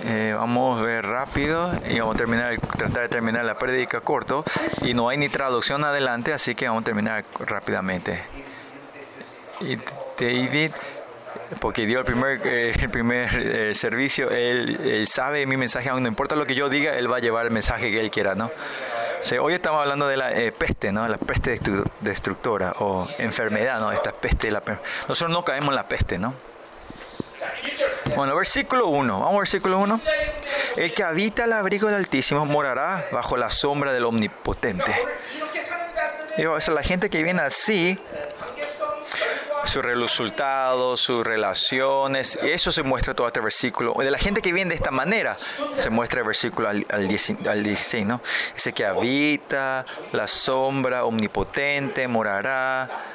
Eh, 0.05 0.35
vamos 0.37 0.81
a 0.81 0.85
ver 0.85 1.07
rápido 1.07 1.73
y 1.89 1.99
vamos 2.01 2.15
a 2.15 2.19
terminar, 2.19 2.57
tratar 2.61 3.03
de 3.03 3.09
terminar 3.09 3.45
la 3.45 3.55
prédica 3.55 4.01
corto 4.01 4.45
y 4.83 4.95
no 4.95 5.09
hay 5.09 5.17
ni 5.17 5.29
traducción 5.29 5.85
adelante, 5.85 6.33
así 6.33 6.55
que 6.55 6.67
vamos 6.67 6.83
a 6.83 6.85
terminar 6.85 7.25
rápidamente. 7.39 8.25
Y 9.61 9.77
David, 10.19 10.73
porque 11.61 11.87
dio 11.87 12.01
el 12.01 12.05
primer, 12.05 12.47
eh, 12.47 12.75
el 12.79 12.91
primer 12.91 13.75
servicio, 13.75 14.31
él, 14.31 15.07
sabe 15.07 15.47
mi 15.47 15.57
mensaje, 15.57 15.89
aún 15.89 16.03
no 16.03 16.09
importa 16.09 16.37
lo 16.37 16.45
que 16.45 16.55
yo 16.55 16.69
diga, 16.69 16.97
él 16.97 17.11
va 17.11 17.17
a 17.17 17.21
llevar 17.21 17.47
el 17.47 17.53
mensaje 17.53 17.91
que 17.91 18.01
él 18.01 18.11
quiera, 18.11 18.35
¿no? 18.35 18.51
hoy 19.41 19.55
estamos 19.55 19.81
hablando 19.81 20.07
de 20.07 20.17
la 20.17 20.31
peste, 20.57 20.93
¿no? 20.93 21.09
La 21.09 21.19
peste 21.19 21.59
destructora 22.01 22.75
o 22.79 23.09
enfermedad, 23.19 23.81
¿no? 23.81 23.91
Esta 23.91 24.13
peste, 24.13 24.53
la, 24.53 24.63
nosotros 25.09 25.33
no 25.33 25.45
caemos 25.45 25.71
en 25.71 25.75
la 25.75 25.89
peste, 25.89 26.17
¿no? 26.17 26.35
Bueno, 28.15 28.35
versículo 28.37 28.87
1. 28.87 29.13
Vamos 29.13 29.33
al 29.33 29.39
versículo 29.39 29.79
1. 29.79 30.01
El 30.77 30.93
que 30.93 31.03
habita 31.03 31.45
el 31.45 31.53
abrigo 31.53 31.87
del 31.87 31.97
Altísimo 31.97 32.45
morará 32.47 33.07
bajo 33.13 33.37
la 33.37 33.51
sombra 33.51 33.93
del 33.93 34.05
Omnipotente. 34.05 34.95
Y, 36.39 36.43
la 36.43 36.83
gente 36.83 37.11
que 37.11 37.23
viene 37.23 37.43
así, 37.43 37.99
sus 39.67 39.83
resultados, 39.85 41.01
sus 41.01 41.25
relaciones, 41.25 42.39
eso 42.43 42.73
se 42.73 42.83
muestra 42.83 43.15
todo 43.15 43.27
este 43.27 43.41
versículo. 43.41 43.95
De 43.99 44.11
la 44.11 44.19
gente 44.19 44.41
que 44.43 44.53
viene 44.53 44.71
de 44.71 44.77
esta 44.77 44.91
manera, 44.91 45.37
se 45.75 45.91
muestra 45.91 46.21
el 46.21 46.27
versículo 46.27 46.69
al, 46.69 46.87
al 46.89 47.09
16, 47.09 48.07
¿no? 48.07 48.21
Ese 48.57 48.73
que 48.73 48.87
habita 48.87 49.85
la 50.13 50.27
sombra 50.29 51.05
omnipotente 51.05 52.09
morará 52.09 53.15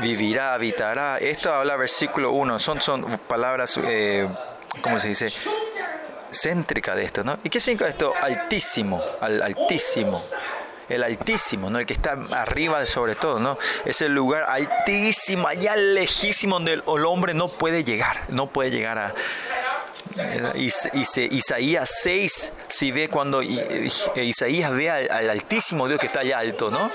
vivirá, 0.00 0.54
habitará. 0.54 1.18
Esto 1.18 1.52
habla 1.52 1.76
versículo 1.76 2.32
1, 2.32 2.58
son, 2.58 2.80
son 2.80 3.18
palabras, 3.26 3.78
eh, 3.84 4.28
¿cómo 4.82 4.98
se 4.98 5.08
dice? 5.08 5.32
Céntrica 6.30 6.94
de 6.94 7.04
esto, 7.04 7.24
¿no? 7.24 7.38
¿Y 7.42 7.48
qué 7.48 7.58
significa 7.58 7.88
esto? 7.88 8.12
Altísimo, 8.20 9.02
al, 9.20 9.42
altísimo. 9.42 10.22
El 10.88 11.04
altísimo, 11.04 11.70
¿no? 11.70 11.78
El 11.78 11.86
que 11.86 11.92
está 11.92 12.16
arriba 12.32 12.84
sobre 12.86 13.14
todo, 13.14 13.38
¿no? 13.38 13.58
Es 13.84 14.00
el 14.02 14.14
lugar 14.14 14.44
altísimo, 14.48 15.48
allá 15.48 15.76
lejísimo 15.76 16.56
donde 16.56 16.74
el, 16.74 16.82
hombre 16.86 17.34
no 17.34 17.48
puede 17.48 17.84
llegar, 17.84 18.24
no 18.28 18.46
puede 18.46 18.70
llegar 18.70 18.98
a, 18.98 19.14
Isaías 20.54 21.90
6, 22.02 22.52
si 22.68 22.90
ve 22.92 23.08
cuando 23.08 23.42
Isaías 23.42 24.72
ve 24.72 24.90
al, 24.90 25.10
al, 25.10 25.30
Altísimo 25.30 25.86
Dios 25.86 26.00
que 26.00 26.06
está 26.06 26.20
allá 26.20 26.38
alto, 26.38 26.70
¿no? 26.70 26.90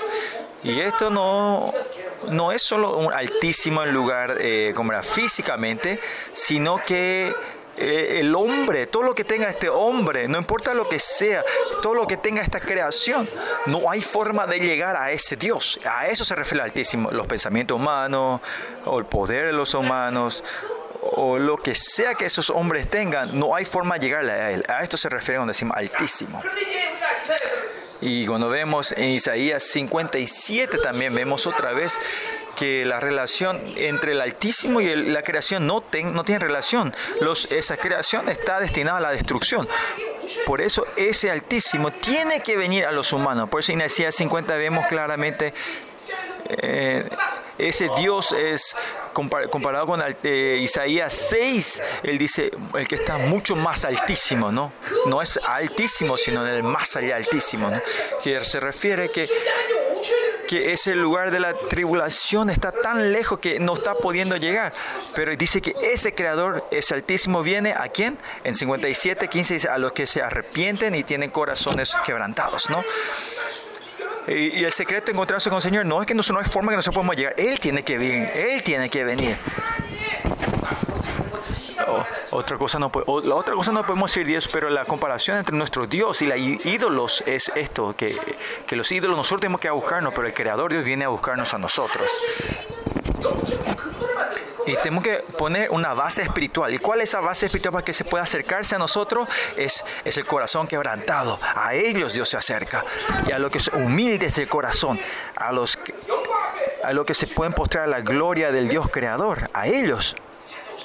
Y 0.64 0.80
esto 0.80 1.10
no, 1.10 1.72
no 2.30 2.52
es 2.52 2.62
solo 2.62 2.96
un 2.96 3.12
altísimo 3.12 3.84
lugar 3.84 4.38
eh, 4.40 4.72
como 4.74 4.92
era 4.92 5.02
físicamente, 5.02 6.00
sino 6.32 6.78
que 6.78 7.32
eh, 7.76 8.18
el 8.20 8.34
hombre, 8.34 8.86
todo 8.86 9.02
lo 9.02 9.14
que 9.14 9.24
tenga 9.24 9.48
este 9.48 9.68
hombre, 9.68 10.28
no 10.28 10.38
importa 10.38 10.74
lo 10.74 10.88
que 10.88 10.98
sea, 10.98 11.44
todo 11.82 11.94
lo 11.94 12.06
que 12.06 12.16
tenga 12.16 12.40
esta 12.40 12.60
creación, 12.60 13.28
no 13.66 13.90
hay 13.90 14.00
forma 14.00 14.46
de 14.46 14.60
llegar 14.60 14.96
a 14.96 15.10
ese 15.10 15.36
Dios. 15.36 15.80
A 15.84 16.08
eso 16.08 16.24
se 16.24 16.34
refiere 16.34 16.62
Altísimo, 16.62 17.10
los 17.10 17.26
pensamientos 17.26 17.76
humanos, 17.76 18.40
o 18.84 18.98
el 18.98 19.06
poder 19.06 19.46
de 19.46 19.52
los 19.52 19.74
humanos, 19.74 20.44
o 21.00 21.38
lo 21.38 21.56
que 21.56 21.74
sea 21.74 22.14
que 22.14 22.26
esos 22.26 22.50
hombres 22.50 22.88
tengan, 22.88 23.38
no 23.38 23.54
hay 23.54 23.64
forma 23.64 23.98
de 23.98 24.06
llegar 24.06 24.24
a 24.24 24.50
él. 24.52 24.64
A 24.68 24.82
esto 24.82 24.96
se 24.96 25.08
refiere 25.08 25.38
cuando 25.38 25.52
decimos 25.52 25.76
Altísimo. 25.76 26.40
Y 28.00 28.26
cuando 28.26 28.48
vemos 28.48 28.92
en 28.92 29.04
Isaías 29.10 29.62
57 29.62 30.78
también 30.78 31.14
vemos 31.14 31.46
otra 31.46 31.72
vez 31.72 31.98
que 32.54 32.84
la 32.84 33.00
relación 33.00 33.60
entre 33.76 34.12
el 34.12 34.20
Altísimo 34.20 34.80
y 34.80 34.94
la 34.94 35.22
creación 35.22 35.66
no, 35.66 35.84
no 36.12 36.24
tiene 36.24 36.38
relación. 36.38 36.94
Los, 37.20 37.50
esa 37.52 37.76
creación 37.76 38.28
está 38.28 38.60
destinada 38.60 38.98
a 38.98 39.00
la 39.00 39.10
destrucción. 39.10 39.68
Por 40.46 40.60
eso 40.60 40.86
ese 40.96 41.30
Altísimo 41.30 41.90
tiene 41.90 42.40
que 42.40 42.56
venir 42.56 42.86
a 42.86 42.92
los 42.92 43.12
humanos. 43.12 43.48
Por 43.48 43.60
eso 43.60 43.72
en 43.72 43.82
Isaías 43.82 44.14
50 44.14 44.56
vemos 44.56 44.86
claramente 44.86 45.52
eh, 46.46 47.08
ese 47.58 47.88
Dios 47.96 48.32
es 48.32 48.76
comparado 49.12 49.86
con 49.86 50.02
eh, 50.24 50.58
Isaías 50.60 51.12
6, 51.30 51.82
él 52.02 52.18
dice 52.18 52.50
el 52.74 52.88
que 52.88 52.96
está 52.96 53.16
mucho 53.16 53.54
más 53.54 53.84
altísimo, 53.84 54.50
¿no? 54.50 54.72
No 55.06 55.22
es 55.22 55.38
altísimo, 55.46 56.16
sino 56.16 56.44
el 56.46 56.64
más 56.64 56.96
allá 56.96 57.14
altísimo, 57.16 57.70
¿no? 57.70 57.80
Que 58.22 58.44
se 58.44 58.58
refiere 58.58 59.08
que 59.08 59.28
que 60.48 60.72
ese 60.72 60.94
lugar 60.94 61.30
de 61.30 61.40
la 61.40 61.54
tribulación 61.54 62.50
está 62.50 62.72
tan 62.72 63.12
lejos 63.12 63.38
que 63.38 63.58
no 63.60 63.74
está 63.74 63.94
pudiendo 63.94 64.36
llegar. 64.36 64.72
Pero 65.14 65.34
dice 65.36 65.60
que 65.60 65.74
ese 65.82 66.14
creador, 66.14 66.66
ese 66.70 66.94
altísimo, 66.94 67.42
viene 67.42 67.72
a 67.72 67.88
quién? 67.88 68.18
En 68.44 68.54
57, 68.54 69.28
15 69.28 69.54
dice 69.54 69.68
a 69.68 69.78
los 69.78 69.92
que 69.92 70.06
se 70.06 70.22
arrepienten 70.22 70.94
y 70.94 71.02
tienen 71.02 71.30
corazones 71.30 71.94
quebrantados, 72.04 72.70
¿no? 72.70 72.84
Y, 74.26 74.64
el 74.64 74.72
secreto 74.72 75.06
de 75.06 75.12
encontrarse 75.12 75.50
con 75.50 75.56
el 75.56 75.62
Señor 75.62 75.84
no 75.84 76.00
es 76.00 76.06
que 76.06 76.14
no, 76.14 76.22
no 76.26 76.38
hay 76.38 76.46
forma 76.46 76.72
que 76.72 76.76
nosotros 76.76 76.94
podemos 76.94 77.16
llegar. 77.16 77.34
Él 77.36 77.60
tiene 77.60 77.82
que 77.82 77.98
venir. 77.98 78.30
Él 78.34 78.62
tiene 78.62 78.88
que 78.88 79.04
venir. 79.04 79.36
Otra 82.30 82.56
cosa 82.58 82.78
no 82.78 82.90
podemos 82.90 84.10
decir 84.10 84.26
Dios, 84.26 84.48
pero 84.52 84.70
la 84.70 84.84
comparación 84.84 85.38
entre 85.38 85.56
nuestro 85.56 85.86
Dios 85.86 86.22
y 86.22 86.26
los 86.26 86.38
ídolos 86.38 87.22
es 87.26 87.50
esto, 87.54 87.94
que, 87.96 88.16
los 88.70 88.90
ídolos 88.90 89.16
nosotros 89.16 89.40
tenemos 89.42 89.60
que 89.60 89.70
buscarnos, 89.70 90.12
pero 90.14 90.26
el 90.26 90.34
Creador 90.34 90.72
Dios 90.72 90.84
viene 90.84 91.04
a 91.04 91.08
buscarnos 91.08 91.54
a 91.54 91.58
nosotros. 91.58 92.10
Y 94.66 94.76
tenemos 94.76 95.04
que 95.04 95.16
poner 95.36 95.70
una 95.70 95.92
base 95.92 96.22
espiritual. 96.22 96.72
¿Y 96.72 96.78
cuál 96.78 97.02
es 97.02 97.10
esa 97.10 97.20
base 97.20 97.46
espiritual 97.46 97.72
para 97.72 97.84
que 97.84 97.92
se 97.92 98.04
pueda 98.04 98.24
acercarse 98.24 98.74
a 98.74 98.78
nosotros? 98.78 99.28
Es, 99.56 99.84
es 100.06 100.16
el 100.16 100.24
corazón 100.24 100.66
quebrantado. 100.66 101.38
A 101.54 101.74
ellos 101.74 102.14
Dios 102.14 102.30
se 102.30 102.38
acerca. 102.38 102.82
Y 103.26 103.32
a 103.32 103.38
los 103.38 103.52
que 103.52 103.60
son 103.60 103.82
humildes 103.82 104.36
de 104.36 104.46
corazón, 104.46 104.98
a 105.36 105.52
los 105.52 105.76
que, 105.76 105.94
a 106.82 106.92
los 106.94 107.06
que 107.06 107.12
se 107.12 107.26
pueden 107.26 107.52
postrar 107.52 107.88
la 107.88 108.00
gloria 108.00 108.52
del 108.52 108.68
Dios 108.68 108.88
creador, 108.90 109.50
a 109.52 109.66
ellos 109.66 110.16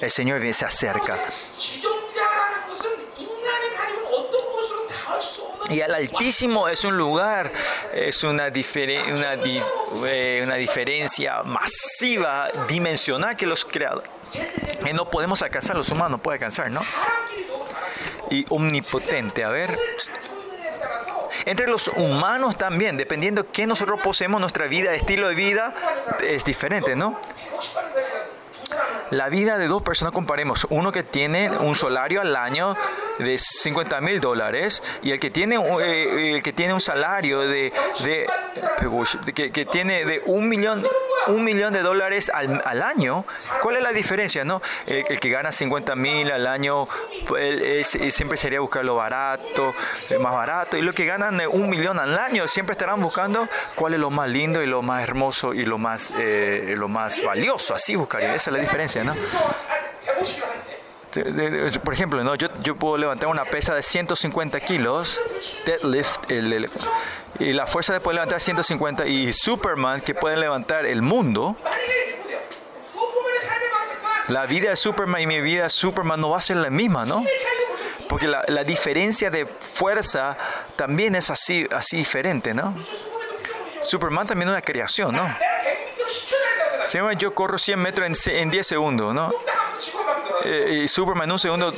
el 0.00 0.10
Señor 0.10 0.40
se 0.54 0.64
acerca. 0.64 1.18
Y 5.70 5.80
al 5.82 5.94
Altísimo 5.94 6.68
es 6.68 6.84
un 6.84 6.96
lugar, 6.96 7.52
es 7.94 8.24
una, 8.24 8.48
una, 8.48 9.34
eh, 10.06 10.40
una 10.42 10.54
diferencia 10.56 11.42
masiva, 11.44 12.48
dimensional 12.66 13.36
que 13.36 13.46
los 13.46 13.64
creadores. 13.64 14.10
Y 14.84 14.92
no 14.92 15.08
podemos 15.08 15.42
alcanzar, 15.42 15.76
los 15.76 15.88
humanos 15.90 16.12
no 16.12 16.18
pueden 16.18 16.38
alcanzar, 16.38 16.70
¿no? 16.70 16.80
Y 18.30 18.44
omnipotente, 18.48 19.44
a 19.44 19.50
ver. 19.50 19.78
Entre 21.44 21.66
los 21.68 21.88
humanos 21.88 22.58
también, 22.58 22.96
dependiendo 22.96 23.44
de 23.44 23.48
qué 23.50 23.66
nosotros 23.66 24.00
poseemos, 24.00 24.40
nuestra 24.40 24.66
vida, 24.66 24.92
estilo 24.94 25.28
de 25.28 25.34
vida 25.34 25.74
es 26.20 26.44
diferente, 26.44 26.96
¿no? 26.96 27.18
La 29.10 29.28
vida 29.28 29.58
de 29.58 29.66
dos 29.66 29.82
personas 29.82 30.12
comparemos, 30.12 30.66
uno 30.70 30.92
que 30.92 31.02
tiene 31.02 31.50
un 31.50 31.74
salario 31.74 32.20
al 32.20 32.36
año 32.36 32.76
de 33.18 33.38
50 33.38 34.00
mil 34.00 34.20
dólares 34.20 34.82
y 35.02 35.10
el 35.10 35.20
que 35.20 35.30
tiene, 35.30 35.56
eh, 35.56 36.36
el 36.36 36.42
que 36.42 36.52
tiene 36.52 36.74
un 36.74 36.80
salario 36.80 37.40
de, 37.40 37.72
de, 38.04 38.26
que, 39.34 39.66
tiene 39.66 40.04
de 40.04 40.22
un 40.26 40.48
millón 40.48 40.84
un 41.26 41.44
millón 41.44 41.72
de 41.72 41.82
dólares 41.82 42.30
al, 42.32 42.62
al 42.64 42.82
año, 42.82 43.24
¿cuál 43.62 43.76
es 43.76 43.82
la 43.82 43.92
diferencia? 43.92 44.44
no 44.44 44.62
El, 44.86 45.20
que 45.20 45.28
gana 45.28 45.52
50 45.52 45.94
mil 45.94 46.30
al 46.30 46.46
año 46.46 46.86
pues, 47.26 47.88
siempre 47.88 48.38
sería 48.38 48.60
buscar 48.60 48.84
lo 48.84 48.96
barato, 48.96 49.74
más 50.18 50.32
barato, 50.32 50.76
y 50.76 50.82
los 50.82 50.94
que 50.94 51.04
ganan 51.04 51.40
un 51.50 51.68
millón 51.68 51.98
al 51.98 52.18
año 52.18 52.48
siempre 52.48 52.72
estarán 52.72 53.00
buscando 53.00 53.48
cuál 53.74 53.94
es 53.94 54.00
lo 54.00 54.10
más 54.10 54.28
lindo 54.28 54.62
y 54.62 54.66
lo 54.66 54.82
más 54.82 55.02
hermoso 55.02 55.52
y 55.52 55.64
lo 55.64 55.78
más, 55.78 56.12
eh, 56.18 56.74
lo 56.76 56.88
más 56.88 57.22
valioso, 57.22 57.74
así 57.74 57.96
buscaría, 57.96 58.34
esa 58.34 58.50
es 58.50 58.56
la 58.56 58.62
diferencia, 58.62 58.99
¿no? 59.04 59.14
Por 61.82 61.92
ejemplo, 61.92 62.22
¿no? 62.22 62.36
yo, 62.36 62.48
yo 62.62 62.76
puedo 62.76 62.96
levantar 62.96 63.28
una 63.28 63.44
pesa 63.44 63.74
de 63.74 63.82
150 63.82 64.60
kilos, 64.60 65.20
deadlift, 65.66 66.30
el, 66.30 66.70
y 67.40 67.52
la 67.52 67.66
fuerza 67.66 67.92
de 67.92 68.00
poder 68.00 68.16
levantar 68.16 68.40
150 68.40 69.06
y 69.06 69.32
Superman 69.32 70.00
que 70.00 70.14
pueden 70.14 70.38
levantar 70.40 70.86
el 70.86 71.02
mundo, 71.02 71.56
la 74.28 74.46
vida 74.46 74.70
de 74.70 74.76
Superman 74.76 75.22
y 75.22 75.26
mi 75.26 75.40
vida 75.40 75.64
de 75.64 75.70
Superman 75.70 76.20
no 76.20 76.30
va 76.30 76.38
a 76.38 76.40
ser 76.40 76.58
la 76.58 76.70
misma, 76.70 77.04
¿no? 77.04 77.24
Porque 78.08 78.28
la, 78.28 78.44
la 78.46 78.62
diferencia 78.62 79.30
de 79.30 79.46
fuerza 79.46 80.36
también 80.76 81.16
es 81.16 81.30
así, 81.30 81.66
así 81.72 81.96
diferente, 81.96 82.54
¿no? 82.54 82.76
Superman 83.82 84.26
también 84.26 84.48
es 84.48 84.52
una 84.52 84.62
creación, 84.62 85.16
¿no? 85.16 85.28
Yo 87.18 87.34
corro 87.34 87.58
100 87.58 87.78
metros 87.78 88.26
en, 88.26 88.36
en 88.36 88.50
10 88.50 88.66
segundos, 88.66 89.14
¿no? 89.14 89.30
Eh, 90.44 90.82
y 90.84 90.88
Superman 90.88 91.24
en 91.24 91.32
un 91.32 91.38
segundo 91.38 91.72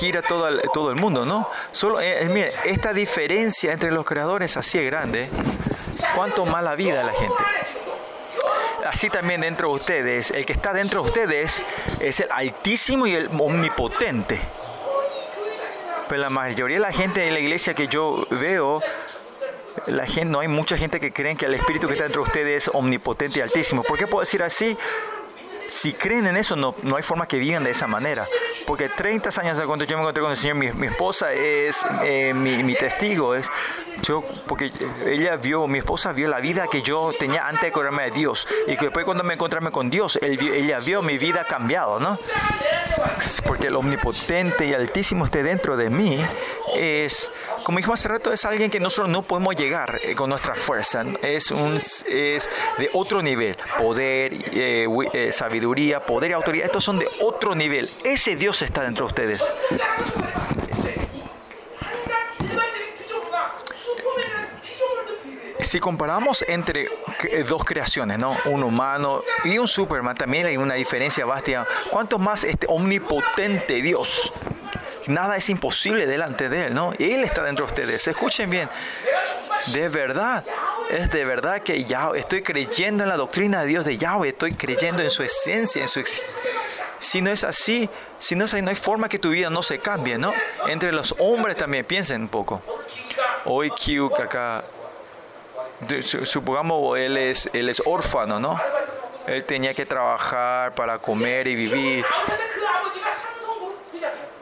gira 0.00 0.22
todo 0.22 0.48
el, 0.48 0.62
todo 0.72 0.90
el 0.90 0.96
mundo, 0.96 1.24
¿no? 1.24 1.50
Solo, 1.72 2.00
eh, 2.00 2.24
eh, 2.24 2.28
mire, 2.28 2.50
esta 2.64 2.92
diferencia 2.92 3.72
entre 3.72 3.90
los 3.90 4.04
creadores 4.04 4.56
así 4.56 4.78
es 4.78 4.86
grande. 4.86 5.28
¿Cuánto 6.14 6.44
más 6.46 6.62
la 6.62 6.74
vida 6.74 7.02
la 7.02 7.12
gente? 7.12 7.42
así 8.86 9.10
también 9.10 9.40
dentro 9.40 9.68
de 9.68 9.74
ustedes. 9.74 10.30
El 10.30 10.46
que 10.46 10.52
está 10.52 10.72
dentro 10.72 11.02
de 11.02 11.08
ustedes 11.08 11.62
es 11.98 12.20
el 12.20 12.30
altísimo 12.30 13.06
y 13.06 13.14
el 13.16 13.28
omnipotente. 13.36 14.40
Pero 16.08 16.20
la 16.20 16.30
mayoría 16.30 16.76
de 16.76 16.82
la 16.82 16.92
gente 16.92 17.20
de 17.20 17.32
la 17.32 17.40
iglesia 17.40 17.74
que 17.74 17.88
yo 17.88 18.26
veo, 18.30 18.80
la 19.86 20.06
gente, 20.06 20.26
no 20.26 20.40
hay 20.40 20.48
mucha 20.48 20.76
gente 20.76 21.00
que 21.00 21.12
creen 21.12 21.36
que 21.36 21.46
el 21.46 21.54
espíritu 21.54 21.86
que 21.86 21.94
está 21.94 22.04
dentro 22.04 22.22
de 22.22 22.28
ustedes 22.28 22.64
es 22.64 22.70
omnipotente 22.72 23.38
y 23.38 23.42
altísimo. 23.42 23.82
¿Por 23.82 23.98
qué 23.98 24.06
puedo 24.06 24.20
decir 24.20 24.42
así? 24.42 24.76
si 25.68 25.92
creen 25.92 26.26
en 26.26 26.36
eso, 26.36 26.56
no, 26.56 26.74
no 26.82 26.96
hay 26.96 27.02
forma 27.02 27.26
que 27.26 27.38
vivan 27.38 27.64
de 27.64 27.70
esa 27.70 27.86
manera. 27.86 28.26
Porque 28.66 28.88
30 28.88 29.30
años 29.40 29.60
cuando 29.66 29.84
yo 29.84 29.96
me 29.96 30.02
encontré 30.02 30.22
con 30.22 30.30
el 30.30 30.36
Señor, 30.36 30.56
mi, 30.56 30.72
mi 30.72 30.86
esposa 30.86 31.32
es 31.32 31.84
eh, 32.02 32.32
mi, 32.34 32.62
mi, 32.62 32.74
testigo, 32.74 33.34
es 33.34 33.48
yo, 34.02 34.22
porque 34.46 34.72
ella 35.06 35.36
vio, 35.36 35.66
mi 35.66 35.78
esposa 35.78 36.12
vio 36.12 36.28
la 36.28 36.40
vida 36.40 36.66
que 36.70 36.82
yo 36.82 37.12
tenía 37.18 37.46
antes 37.46 37.62
de 37.62 37.72
correrme 37.72 38.04
de 38.04 38.10
Dios. 38.12 38.46
Y 38.66 38.76
después 38.76 39.04
cuando 39.04 39.24
me 39.24 39.34
encontrarme 39.34 39.70
con 39.70 39.90
Dios, 39.90 40.18
ella 40.22 40.78
vio 40.80 41.02
mi 41.02 41.18
vida 41.18 41.44
cambiado, 41.44 41.98
¿no? 42.00 42.18
Porque 43.46 43.68
el 43.68 43.76
omnipotente 43.76 44.66
y 44.66 44.74
altísimo 44.74 45.24
esté 45.24 45.42
dentro 45.42 45.76
de 45.76 45.90
mí 45.90 46.18
es, 46.74 47.30
como 47.64 47.78
dijimos 47.78 48.00
hace 48.00 48.08
rato, 48.08 48.32
es 48.32 48.44
alguien 48.44 48.70
que 48.70 48.80
nosotros 48.80 49.08
no 49.08 49.22
podemos 49.22 49.54
llegar 49.54 50.00
eh, 50.02 50.14
con 50.14 50.30
nuestra 50.30 50.54
fuerza. 50.54 51.04
Es, 51.22 51.50
un, 51.50 51.76
es 51.76 52.50
de 52.78 52.90
otro 52.92 53.22
nivel. 53.22 53.56
Poder, 53.78 54.32
eh, 54.52 54.86
eh, 55.12 55.32
sabiduría, 55.32 56.00
poder 56.00 56.30
y 56.30 56.34
autoridad. 56.34 56.66
Estos 56.66 56.84
son 56.84 56.98
de 56.98 57.08
otro 57.20 57.54
nivel. 57.54 57.90
Ese 58.04 58.36
Dios 58.36 58.62
está 58.62 58.82
dentro 58.82 59.06
de 59.06 59.10
ustedes. 59.10 59.44
si 65.60 65.80
comparamos 65.80 66.44
entre 66.46 66.88
dos 67.48 67.64
creaciones, 67.64 68.20
¿no? 68.20 68.36
Un 68.44 68.62
humano 68.62 69.22
y 69.42 69.58
un 69.58 69.66
Superman, 69.66 70.16
también 70.16 70.46
hay 70.46 70.56
una 70.56 70.74
diferencia 70.74 71.26
vasta. 71.26 71.66
¿Cuánto 71.90 72.20
más 72.20 72.44
este 72.44 72.68
omnipotente 72.70 73.82
Dios? 73.82 74.32
Nada 75.06 75.36
es 75.36 75.48
imposible 75.48 76.06
delante 76.06 76.48
de 76.48 76.66
Él, 76.66 76.74
¿no? 76.74 76.92
Él 76.98 77.22
está 77.22 77.42
dentro 77.42 77.66
de 77.66 77.72
ustedes. 77.72 78.06
Escuchen 78.06 78.50
bien. 78.50 78.68
De 79.68 79.88
verdad, 79.88 80.44
es 80.90 81.10
de 81.10 81.24
verdad 81.24 81.62
que 81.62 81.84
ya 81.84 82.10
estoy 82.14 82.42
creyendo 82.42 83.04
en 83.04 83.08
la 83.08 83.16
doctrina 83.16 83.62
de 83.62 83.66
Dios 83.68 83.84
de 83.84 83.96
Yahweh, 83.96 84.28
estoy 84.28 84.52
creyendo 84.52 85.02
en 85.02 85.10
su 85.10 85.22
esencia, 85.22 85.82
en 85.82 85.88
su 85.88 86.02
si 86.98 87.20
no 87.20 87.30
es 87.30 87.44
así, 87.44 87.88
si 88.18 88.34
no 88.34 88.44
es 88.44 88.52
así, 88.52 88.62
no 88.62 88.70
hay 88.70 88.76
forma 88.76 89.08
que 89.08 89.18
tu 89.18 89.30
vida 89.30 89.50
no 89.50 89.62
se 89.62 89.78
cambie, 89.78 90.18
¿no? 90.18 90.32
Entre 90.66 90.92
los 90.92 91.14
hombres 91.18 91.56
también 91.56 91.84
piensen 91.84 92.22
un 92.22 92.28
poco. 92.28 92.62
Hoy 93.44 93.70
Q 93.70 94.12
acá, 94.20 94.64
supongamos 96.24 96.98
él 96.98 97.16
es, 97.16 97.50
él 97.52 97.68
es 97.68 97.82
órfano, 97.84 98.40
¿no? 98.40 98.60
Él 99.26 99.44
tenía 99.44 99.74
que 99.74 99.84
trabajar 99.86 100.74
para 100.74 100.98
comer 100.98 101.48
y 101.48 101.54
vivir 101.54 102.04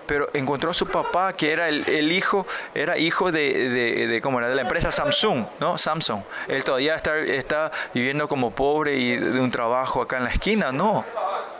pero 0.06 0.28
encontró 0.32 0.70
a 0.70 0.75
su 0.75 0.87
papá 0.87 1.32
que 1.32 1.52
era 1.52 1.68
el, 1.68 2.12
hijo, 2.12 2.46
era 2.75 2.99
hijo 2.99 3.32
de, 3.32 3.68
de, 4.08 4.20
¿cómo 4.20 4.38
era? 4.38 4.49
de 4.49 4.54
la 4.54 4.62
empresa 4.62 4.92
Samsung, 4.92 5.46
¿no? 5.61 5.78
Samsung. 5.78 6.23
Él 6.49 6.64
todavía 6.64 6.94
está, 6.94 7.18
está 7.18 7.73
viviendo 7.92 8.28
como 8.28 8.50
pobre 8.50 8.96
y 8.96 9.16
de 9.16 9.40
un 9.40 9.50
trabajo 9.50 10.02
acá 10.02 10.18
en 10.18 10.25
la 10.25 10.30
esquina, 10.30 10.73
no. 10.73 11.04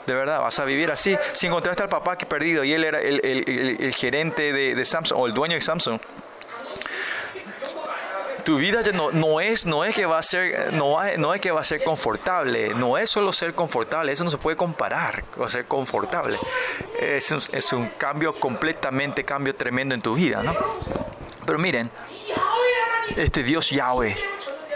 De 0.07 0.15
verdad, 0.15 0.41
vas 0.41 0.59
a 0.59 0.65
vivir 0.65 0.91
así. 0.91 1.17
Si 1.33 1.47
encontraste 1.47 1.83
al 1.83 1.89
papá 1.89 2.19
que 2.19 2.27
perdido 2.27 2.63
y 2.63 2.73
él 2.75 2.85
era 2.85 3.01
el, 3.01 3.21
el, 3.25 3.95
gerente 3.95 4.53
de 4.53 4.85
Samsung 4.85 5.19
o 5.19 5.27
el 5.27 5.33
dueño 5.33 5.55
de 5.55 5.63
Samsung, 5.63 5.99
tu 8.45 8.59
vida 8.59 8.83
no, 8.93 9.11
no, 9.11 9.41
es, 9.41 9.67
no 9.67 9.85
es 9.85 9.95
que 9.95 10.07
va 10.07 10.19
a 10.19 10.23
ser, 10.23 10.73
no, 10.75 10.99
no 11.19 11.35
es 11.35 11.41
que 11.41 11.51
va 11.51 11.61
a 11.61 11.65
ser 11.65 11.83
confortable, 11.83 12.75
no 12.75 12.99
es 12.99 13.11
solo 13.11 13.33
ser 13.33 13.55
confortable, 13.55 14.13
eso 14.13 14.25
no 14.25 14.31
se 14.31 14.39
puede 14.39 14.57
comparar 14.57 15.25
con 15.25 15.49
ser 15.49 15.67
confortable. 15.67 16.37
Es 17.01 17.31
un, 17.31 17.41
es 17.53 17.73
un 17.73 17.89
cambio 17.91 18.35
completamente, 18.39 19.25
cambio 19.25 19.55
tremendo 19.55 19.95
en 19.95 20.03
tu 20.03 20.15
vida, 20.15 20.43
¿no? 20.43 20.55
Pero 21.47 21.59
miren, 21.59 21.91
este 23.17 23.43
Dios 23.43 23.71
Yahweh, 23.71 24.17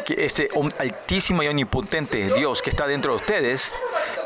este 0.09 0.49
altísimo 0.79 1.43
y 1.43 1.49
omnipotente 1.49 2.33
Dios 2.35 2.63
que 2.63 2.71
está 2.71 2.87
dentro 2.87 3.13
de 3.13 3.17
ustedes, 3.19 3.73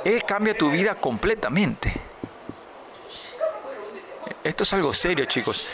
Él 0.05 0.23
cambia 0.25 0.57
tu 0.57 0.71
vida 0.71 0.95
completamente. 0.95 1.95
Esto 4.45 4.65
es 4.65 4.73
algo 4.73 4.93
serio, 4.93 5.25
chicos. 5.25 5.69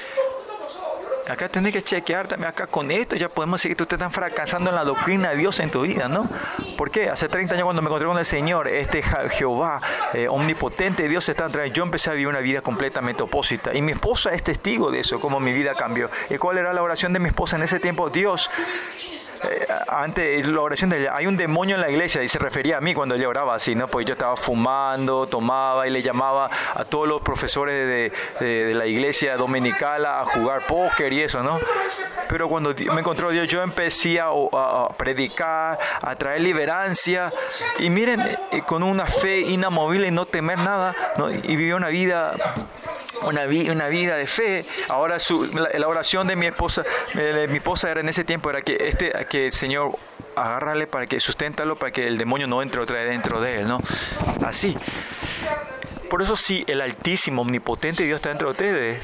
Acá 1.28 1.48
tenés 1.48 1.72
que 1.72 1.82
chequear 1.82 2.26
también 2.26 2.48
acá 2.48 2.66
con 2.66 2.90
esto, 2.90 3.14
ya 3.16 3.28
podemos 3.28 3.60
tú 3.62 3.84
te 3.84 3.96
estás 3.96 4.12
fracasando 4.12 4.70
en 4.70 4.76
la 4.76 4.84
doctrina 4.84 5.30
de 5.30 5.36
Dios 5.36 5.60
en 5.60 5.70
tu 5.70 5.82
vida, 5.82 6.08
¿no? 6.08 6.28
¿Por 6.76 6.90
qué? 6.90 7.10
Hace 7.10 7.28
30 7.28 7.54
años 7.54 7.64
cuando 7.64 7.82
me 7.82 7.88
encontré 7.88 8.08
con 8.08 8.18
el 8.18 8.24
Señor, 8.24 8.66
este 8.68 9.02
Jehová 9.02 9.78
eh, 10.14 10.26
omnipotente, 10.28 11.06
Dios 11.08 11.28
está 11.28 11.44
atrás, 11.44 11.70
yo 11.72 11.82
empecé 11.82 12.10
a 12.10 12.12
vivir 12.14 12.28
una 12.28 12.40
vida 12.40 12.62
completamente 12.62 13.22
opuesta. 13.22 13.74
Y 13.74 13.82
mi 13.82 13.92
esposa 13.92 14.32
es 14.32 14.42
testigo 14.42 14.90
de 14.90 15.00
eso, 15.00 15.20
cómo 15.20 15.38
mi 15.38 15.52
vida 15.52 15.74
cambió. 15.74 16.10
¿Y 16.30 16.38
cuál 16.38 16.58
era 16.58 16.72
la 16.72 16.82
oración 16.82 17.12
de 17.12 17.18
mi 17.18 17.28
esposa 17.28 17.56
en 17.56 17.62
ese 17.62 17.78
tiempo? 17.78 18.08
Dios, 18.10 18.50
eh, 19.44 19.66
antes 19.88 20.46
la 20.48 20.60
oración 20.60 20.90
de 20.90 21.00
ella, 21.00 21.12
hay 21.14 21.26
un 21.26 21.36
demonio 21.36 21.76
en 21.76 21.80
la 21.80 21.90
iglesia 21.90 22.22
y 22.22 22.28
se 22.28 22.38
refería 22.38 22.78
a 22.78 22.80
mí 22.80 22.94
cuando 22.94 23.14
ella 23.14 23.28
oraba 23.28 23.54
así, 23.54 23.74
¿no? 23.74 23.86
Pues 23.86 24.06
yo 24.06 24.14
estaba 24.14 24.36
fumando, 24.36 25.26
tomaba 25.26 25.86
y 25.86 25.90
le 25.90 26.02
llamaba 26.02 26.50
a 26.74 26.84
todos 26.84 27.08
los 27.08 27.22
profesores 27.22 28.12
de, 28.40 28.74
la 28.74 28.86
iglesia 28.86 29.36
dominical 29.36 30.04
a 30.04 30.24
jugar 30.24 30.66
póker 30.66 31.12
y 31.12 31.22
eso, 31.22 31.42
¿no? 31.42 31.58
Pero 32.28 32.48
cuando 32.48 32.74
me 32.92 33.00
encontró 33.00 33.30
Dios, 33.30 33.48
yo 33.48 33.62
empecé 33.62 34.20
a, 34.20 34.26
a, 34.26 34.88
predicar, 34.96 35.78
a 36.02 36.16
traer 36.16 36.42
liberancia 36.42 37.32
y 37.78 37.90
miren, 37.90 38.20
eh, 38.20 38.62
con 38.66 38.82
una 38.82 39.06
fe 39.06 39.40
inamovible 39.40 40.08
y 40.08 40.10
no 40.10 40.26
temer 40.26 40.58
nada, 40.58 40.94
¿no? 41.16 41.30
Y 41.30 41.56
vivió 41.56 41.76
una 41.76 41.88
vida 41.88 42.34
una, 43.22 43.44
una 43.44 43.88
vida 43.88 44.16
de 44.16 44.26
fe. 44.26 44.64
Ahora 44.88 45.18
su, 45.18 45.46
la, 45.46 45.88
oración 45.88 46.26
de 46.26 46.36
mi 46.36 46.46
esposa, 46.46 46.82
de 47.14 47.46
mi 47.48 47.58
esposa 47.58 47.90
era 47.90 48.00
en 48.00 48.08
ese 48.08 48.24
tiempo 48.24 48.50
era 48.50 48.62
que 48.62 48.76
este 48.80 49.12
que 49.28 49.46
el 49.46 49.52
Señor 49.52 49.96
agárrale 50.36 50.86
para 50.86 51.06
que 51.06 51.20
susténtalo 51.20 51.76
para 51.76 51.92
que 51.92 52.06
el 52.06 52.18
demonio 52.18 52.46
no 52.46 52.62
entre 52.62 52.80
otra 52.80 52.96
vez 52.96 53.08
dentro 53.08 53.40
de 53.40 53.60
él, 53.60 53.68
¿no? 53.68 53.80
Así. 54.44 54.76
Por 56.10 56.22
eso 56.22 56.36
si 56.36 56.64
el 56.66 56.80
altísimo, 56.80 57.42
omnipotente 57.42 58.04
Dios 58.04 58.16
está 58.16 58.30
dentro 58.30 58.48
de 58.48 58.52
ustedes, 58.52 59.00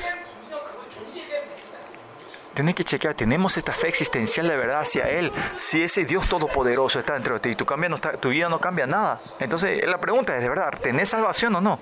Tienes 2.55 2.77
que 2.77 2.85
chequear, 2.85 3.15
tenemos 3.15 3.57
esta 3.57 3.73
fe 3.73 3.89
existencial 3.89 4.47
de 4.47 4.57
verdad 4.57 4.83
hacia 4.83 5.11
Él. 5.11 5.33
Si 5.57 5.83
ese 5.83 6.05
Dios 6.05 6.29
todopoderoso 6.29 7.01
está 7.01 7.15
dentro 7.15 7.35
de 7.35 7.41
ti, 7.41 7.57
tu, 7.57 7.67
cambia 7.67 7.89
no 7.89 7.97
está, 7.97 8.13
tu 8.13 8.29
vida 8.29 8.49
no 8.49 8.61
cambia 8.61 8.87
nada. 8.87 9.21
Entonces 9.41 9.85
la 9.85 9.99
pregunta 9.99 10.37
es, 10.37 10.43
¿de 10.43 10.49
verdad, 10.49 10.71
tenés 10.81 11.09
salvación 11.09 11.57
o 11.57 11.61
no? 11.61 11.81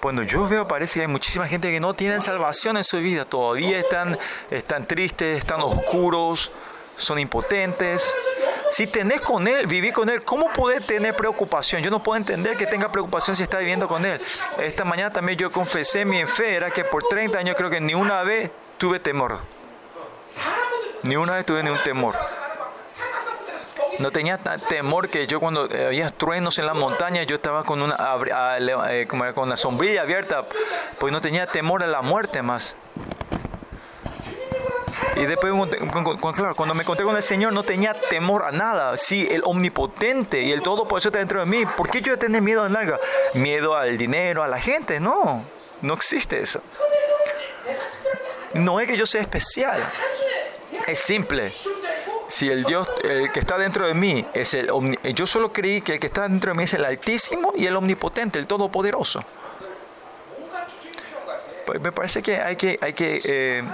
Cuando 0.00 0.22
yo 0.22 0.46
veo, 0.48 0.66
parece 0.66 0.94
que 0.94 1.00
hay 1.02 1.06
muchísima 1.08 1.46
gente 1.46 1.70
que 1.70 1.78
no 1.78 1.92
tiene 1.92 2.20
salvación 2.22 2.78
en 2.78 2.84
su 2.84 2.98
vida, 2.98 3.26
todavía 3.26 3.78
están, 3.78 4.18
están 4.50 4.86
tristes, 4.86 5.36
están 5.36 5.60
oscuros, 5.60 6.50
son 6.96 7.18
impotentes. 7.18 8.14
Si 8.70 8.86
tenés 8.86 9.20
con 9.20 9.46
Él, 9.46 9.66
viví 9.66 9.92
con 9.92 10.08
Él, 10.08 10.24
¿cómo 10.24 10.48
puede 10.48 10.80
tener 10.80 11.14
preocupación? 11.14 11.82
Yo 11.82 11.90
no 11.90 12.02
puedo 12.02 12.16
entender 12.16 12.56
que 12.56 12.66
tenga 12.66 12.90
preocupación 12.90 13.36
si 13.36 13.42
está 13.42 13.58
viviendo 13.58 13.88
con 13.88 14.04
Él. 14.04 14.18
Esta 14.58 14.84
mañana 14.84 15.12
también 15.12 15.36
yo 15.36 15.50
confesé 15.50 16.06
mi 16.06 16.24
fe, 16.24 16.54
era 16.54 16.70
que 16.70 16.84
por 16.84 17.02
30 17.02 17.38
años 17.38 17.56
creo 17.56 17.68
que 17.68 17.80
ni 17.80 17.92
una 17.92 18.22
vez 18.22 18.50
tuve 18.78 19.00
temor. 19.00 19.40
Ni 21.02 21.16
una 21.16 21.34
vez 21.34 21.44
tuve 21.44 21.62
ni 21.62 21.68
un 21.68 21.82
temor. 21.82 22.16
No 24.00 24.10
tenía 24.10 24.38
temor 24.38 25.10
que 25.10 25.26
yo 25.26 25.40
cuando 25.40 25.68
había 25.86 26.10
truenos 26.10 26.58
en 26.58 26.64
la 26.64 26.72
montaña, 26.72 27.22
yo 27.24 27.36
estaba 27.36 27.64
con 27.64 27.82
una, 27.82 27.96
eh, 28.88 29.06
con 29.06 29.44
una 29.44 29.56
sombrilla 29.58 30.02
abierta, 30.02 30.44
pues 30.98 31.12
no 31.12 31.20
tenía 31.20 31.46
temor 31.46 31.84
a 31.84 31.86
la 31.86 32.00
muerte 32.00 32.40
más. 32.40 32.74
Y 35.16 35.26
después, 35.26 35.52
claro, 36.34 36.56
cuando 36.56 36.74
me 36.74 36.80
encontré 36.80 37.04
con 37.04 37.14
el 37.14 37.22
Señor, 37.22 37.52
no 37.52 37.62
tenía 37.62 37.92
temor 37.92 38.44
a 38.44 38.52
nada. 38.52 38.96
Sí, 38.96 39.28
el 39.30 39.42
omnipotente 39.44 40.40
y 40.40 40.50
el 40.52 40.62
todo 40.62 40.88
por 40.88 40.98
eso 40.98 41.08
está 41.08 41.18
dentro 41.18 41.40
de 41.40 41.46
mí. 41.46 41.66
¿Por 41.66 41.90
qué 41.90 42.00
yo 42.00 42.18
tener 42.18 42.40
miedo 42.40 42.62
a 42.62 42.70
nada? 42.70 42.98
Miedo 43.34 43.76
al 43.76 43.98
dinero, 43.98 44.42
a 44.42 44.48
la 44.48 44.58
gente. 44.58 44.98
No, 44.98 45.44
no 45.82 45.94
existe 45.94 46.40
eso. 46.40 46.62
No 48.54 48.80
es 48.80 48.88
que 48.88 48.96
yo 48.96 49.04
sea 49.04 49.20
especial. 49.20 49.82
Es 50.86 51.00
simple 51.00 51.52
si 52.30 52.48
el 52.48 52.64
Dios 52.64 52.88
el 53.02 53.30
que 53.32 53.40
está 53.40 53.58
dentro 53.58 53.86
de 53.86 53.94
mí 53.94 54.24
es 54.32 54.54
el 54.54 54.70
yo 55.14 55.26
solo 55.26 55.52
creí 55.52 55.82
que 55.82 55.94
el 55.94 56.00
que 56.00 56.06
está 56.06 56.22
dentro 56.28 56.52
de 56.52 56.56
mí 56.56 56.64
es 56.64 56.74
el 56.74 56.84
Altísimo 56.84 57.52
y 57.56 57.66
el 57.66 57.76
Omnipotente, 57.76 58.38
el 58.38 58.46
Todopoderoso. 58.46 59.22
Pues 61.66 61.80
me 61.80 61.92
parece 61.92 62.22
que 62.22 62.40
hay 62.40 62.56
que 62.56 62.78
hay 62.80 62.92
que 62.92 63.20
eh, 63.24 63.64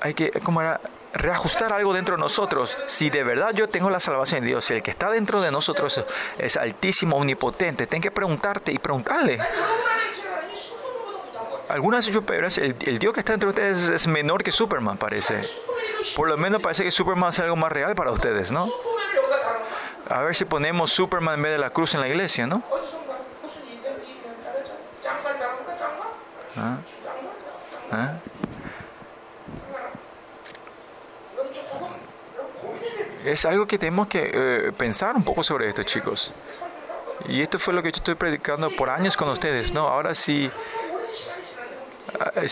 hay 0.00 0.14
que 0.14 0.30
como 0.42 0.60
era, 0.60 0.80
reajustar 1.14 1.72
algo 1.72 1.94
dentro 1.94 2.16
de 2.16 2.20
nosotros. 2.20 2.76
Si 2.86 3.10
de 3.10 3.22
verdad 3.22 3.52
yo 3.54 3.68
tengo 3.68 3.90
la 3.90 4.00
salvación 4.00 4.40
de 4.40 4.48
Dios, 4.48 4.64
si 4.64 4.74
el 4.74 4.82
que 4.82 4.90
está 4.90 5.10
dentro 5.10 5.40
de 5.40 5.50
nosotros 5.50 6.04
es 6.38 6.56
altísimo, 6.56 7.16
omnipotente, 7.16 7.86
ten 7.86 8.02
que 8.02 8.10
preguntarte 8.10 8.72
y 8.72 8.78
preguntarle. 8.78 9.38
Algunas 11.68 12.08
pero 12.26 12.46
el, 12.46 12.76
el 12.86 12.98
Dios 12.98 13.12
que 13.12 13.20
está 13.20 13.32
dentro 13.32 13.52
de 13.52 13.60
ustedes 13.72 13.88
es 13.88 14.06
menor 14.06 14.42
que 14.42 14.52
Superman, 14.52 14.96
parece. 14.96 15.42
Por 16.14 16.28
lo 16.28 16.36
menos 16.36 16.62
parece 16.62 16.84
que 16.84 16.90
Superman 16.90 17.30
es 17.30 17.40
algo 17.40 17.56
más 17.56 17.72
real 17.72 17.94
para 17.94 18.12
ustedes, 18.12 18.52
¿no? 18.52 18.70
A 20.08 20.20
ver 20.20 20.36
si 20.36 20.44
ponemos 20.44 20.92
Superman 20.92 21.34
en 21.34 21.42
vez 21.42 21.52
de 21.52 21.58
la 21.58 21.70
cruz 21.70 21.94
en 21.94 22.00
la 22.00 22.08
iglesia, 22.08 22.46
¿no? 22.46 22.62
¿Ah? 26.56 26.78
¿Ah? 27.90 28.14
Es 33.24 33.44
algo 33.44 33.66
que 33.66 33.76
tenemos 33.76 34.06
que 34.06 34.30
eh, 34.32 34.72
pensar 34.72 35.16
un 35.16 35.24
poco 35.24 35.42
sobre 35.42 35.68
esto, 35.68 35.82
chicos. 35.82 36.32
Y 37.28 37.42
esto 37.42 37.58
fue 37.58 37.74
lo 37.74 37.82
que 37.82 37.90
yo 37.90 37.96
estoy 37.96 38.14
predicando 38.14 38.70
por 38.70 38.88
años 38.88 39.16
con 39.16 39.28
ustedes, 39.28 39.72
¿no? 39.72 39.88
Ahora 39.88 40.14
sí, 40.14 40.48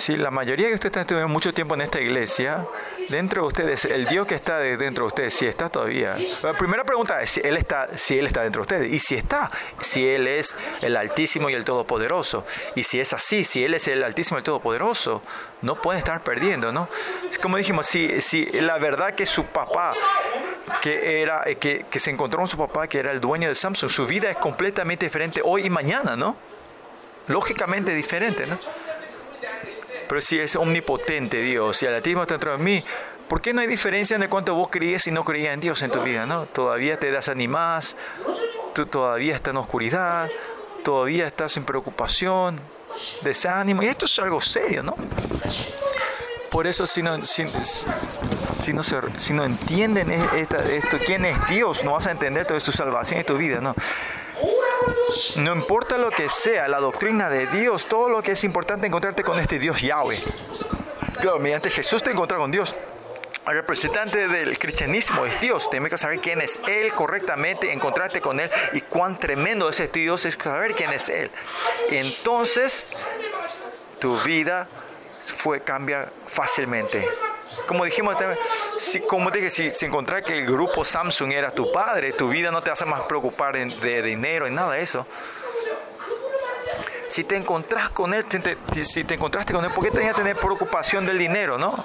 la 0.08 0.30
mayoría 0.30 0.68
de 0.68 0.74
ustedes 0.74 0.96
están 0.96 1.30
mucho 1.30 1.52
tiempo 1.54 1.74
en 1.74 1.82
esta 1.82 2.00
iglesia, 2.00 2.66
dentro 3.08 3.42
de 3.42 3.48
ustedes, 3.48 3.84
el 3.84 4.06
Dios 4.06 4.26
que 4.26 4.34
está 4.34 4.58
dentro 4.58 5.04
de 5.04 5.08
ustedes, 5.08 5.34
si 5.34 5.46
está 5.46 5.68
todavía. 5.68 6.16
La 6.42 6.52
primera 6.54 6.84
pregunta 6.84 7.22
es 7.22 7.30
si 7.30 7.40
Él 7.42 7.56
está, 7.56 7.88
si 7.96 8.18
Él 8.18 8.26
está 8.26 8.42
dentro 8.42 8.60
de 8.60 8.62
ustedes. 8.62 8.92
Y 8.92 8.98
si 8.98 9.14
está, 9.14 9.50
si 9.80 10.06
Él 10.08 10.26
es 10.26 10.56
el 10.82 10.96
Altísimo 10.96 11.50
y 11.50 11.54
el 11.54 11.64
Todopoderoso. 11.64 12.44
Y 12.74 12.82
si 12.82 13.00
es 13.00 13.12
así, 13.12 13.44
si 13.44 13.64
Él 13.64 13.74
es 13.74 13.86
el 13.88 14.02
Altísimo 14.02 14.38
y 14.38 14.40
el 14.40 14.44
Todopoderoso, 14.44 15.22
no 15.62 15.76
puede 15.76 15.98
estar 15.98 16.22
perdiendo, 16.22 16.72
¿no? 16.72 16.88
Como 17.40 17.56
dijimos, 17.56 17.86
si, 17.86 18.20
si 18.20 18.46
la 18.46 18.78
verdad 18.78 19.14
que 19.14 19.26
su 19.26 19.44
papá 19.44 19.94
que, 20.80 21.22
era, 21.22 21.44
que, 21.60 21.86
que 21.90 22.00
se 22.00 22.10
encontró 22.10 22.40
con 22.40 22.48
su 22.48 22.56
papá, 22.56 22.88
que 22.88 22.98
era 22.98 23.12
el 23.12 23.20
dueño 23.20 23.48
de 23.48 23.54
Samsung, 23.54 23.90
su 23.90 24.06
vida 24.06 24.30
es 24.30 24.36
completamente 24.36 25.06
diferente 25.06 25.40
hoy 25.44 25.66
y 25.66 25.70
mañana, 25.70 26.16
¿no? 26.16 26.36
Lógicamente 27.28 27.94
diferente, 27.94 28.46
¿no? 28.46 28.58
Pero 30.14 30.22
si 30.22 30.38
es 30.38 30.54
omnipotente 30.54 31.42
Dios, 31.42 31.78
si 31.78 31.86
el 31.86 31.96
ateísmo 31.96 32.22
está 32.22 32.34
dentro 32.34 32.52
de 32.52 32.58
mí, 32.58 32.84
¿por 33.28 33.40
qué 33.40 33.52
no 33.52 33.62
hay 33.62 33.66
diferencia 33.66 34.16
en 34.16 34.28
cuanto 34.28 34.54
vos 34.54 34.68
creías 34.70 35.04
y 35.08 35.10
no 35.10 35.24
creías 35.24 35.54
en 35.54 35.60
Dios 35.60 35.82
en 35.82 35.90
tu 35.90 36.00
vida? 36.04 36.24
¿no? 36.24 36.46
Todavía 36.46 36.96
te 36.96 37.10
desanimas, 37.10 37.96
tú 38.74 38.86
todavía 38.86 39.34
estás 39.34 39.50
en 39.50 39.56
oscuridad, 39.56 40.30
todavía 40.84 41.26
estás 41.26 41.56
en 41.56 41.64
preocupación, 41.64 42.60
desánimo, 43.22 43.82
y 43.82 43.86
esto 43.86 44.04
es 44.04 44.16
algo 44.20 44.40
serio, 44.40 44.84
¿no? 44.84 44.94
Por 46.48 46.68
eso 46.68 46.86
si 46.86 47.02
no, 47.02 47.20
si, 47.24 47.42
no, 48.72 48.84
si 49.18 49.32
no 49.32 49.44
entienden 49.44 50.12
esto, 50.12 50.96
quién 51.04 51.24
es 51.24 51.48
Dios, 51.48 51.82
no 51.82 51.90
vas 51.90 52.06
a 52.06 52.12
entender 52.12 52.46
toda 52.46 52.60
tu 52.60 52.70
salvación 52.70 53.18
y 53.18 53.24
tu 53.24 53.36
vida, 53.36 53.60
¿no? 53.60 53.74
No 55.36 55.52
importa 55.52 55.98
lo 55.98 56.10
que 56.10 56.28
sea, 56.28 56.68
la 56.68 56.78
doctrina 56.78 57.28
de 57.28 57.46
Dios, 57.46 57.86
todo 57.86 58.08
lo 58.08 58.22
que 58.22 58.32
es 58.32 58.44
importante 58.44 58.86
encontrarte 58.86 59.22
con 59.22 59.38
este 59.38 59.58
Dios 59.58 59.80
Yahweh. 59.80 60.18
Claro, 61.20 61.38
mediante 61.38 61.70
Jesús 61.70 62.02
te 62.02 62.10
encuentras 62.10 62.40
con 62.40 62.50
Dios. 62.50 62.74
El 63.46 63.54
representante 63.54 64.26
del 64.26 64.58
cristianismo 64.58 65.26
es 65.26 65.38
Dios. 65.40 65.68
Tienes 65.68 65.90
que 65.90 65.98
saber 65.98 66.18
quién 66.20 66.40
es 66.40 66.58
Él 66.66 66.92
correctamente, 66.92 67.72
encontrarte 67.72 68.20
con 68.20 68.40
Él 68.40 68.50
y 68.72 68.80
cuán 68.80 69.18
tremendo 69.18 69.68
es 69.68 69.80
este 69.80 70.00
Dios 70.00 70.24
es 70.24 70.38
saber 70.42 70.74
quién 70.74 70.92
es 70.92 71.08
Él. 71.10 71.30
Entonces, 71.90 72.96
tu 74.00 74.16
vida 74.20 74.66
fue 75.20 75.60
cambia 75.60 76.10
fácilmente. 76.26 77.06
Como 77.66 77.84
dijimos 77.84 78.16
si, 78.78 79.00
como 79.00 79.30
dije, 79.30 79.50
si, 79.50 79.70
si 79.70 79.86
encontrar 79.86 80.22
que 80.22 80.38
el 80.38 80.46
grupo 80.46 80.84
Samsung 80.84 81.32
era 81.32 81.50
tu 81.50 81.70
padre, 81.72 82.12
tu 82.12 82.28
vida 82.28 82.50
no 82.50 82.62
te 82.62 82.70
hace 82.70 82.84
más 82.84 83.02
preocupar 83.02 83.56
de 83.56 84.02
dinero 84.02 84.48
y 84.48 84.50
nada 84.50 84.72
de 84.72 84.82
eso. 84.82 85.06
Si 87.08 87.24
te 87.24 87.36
encontrás 87.36 87.90
con 87.90 88.12
él, 88.12 88.24
si 88.82 89.04
te 89.04 89.14
encontraste 89.14 89.52
con 89.52 89.64
él, 89.64 89.70
¿por 89.70 89.84
qué 89.84 89.90
tenías 89.90 90.14
que 90.14 90.22
tener 90.22 90.36
preocupación 90.36 91.06
del 91.06 91.18
dinero, 91.18 91.58
no? 91.58 91.84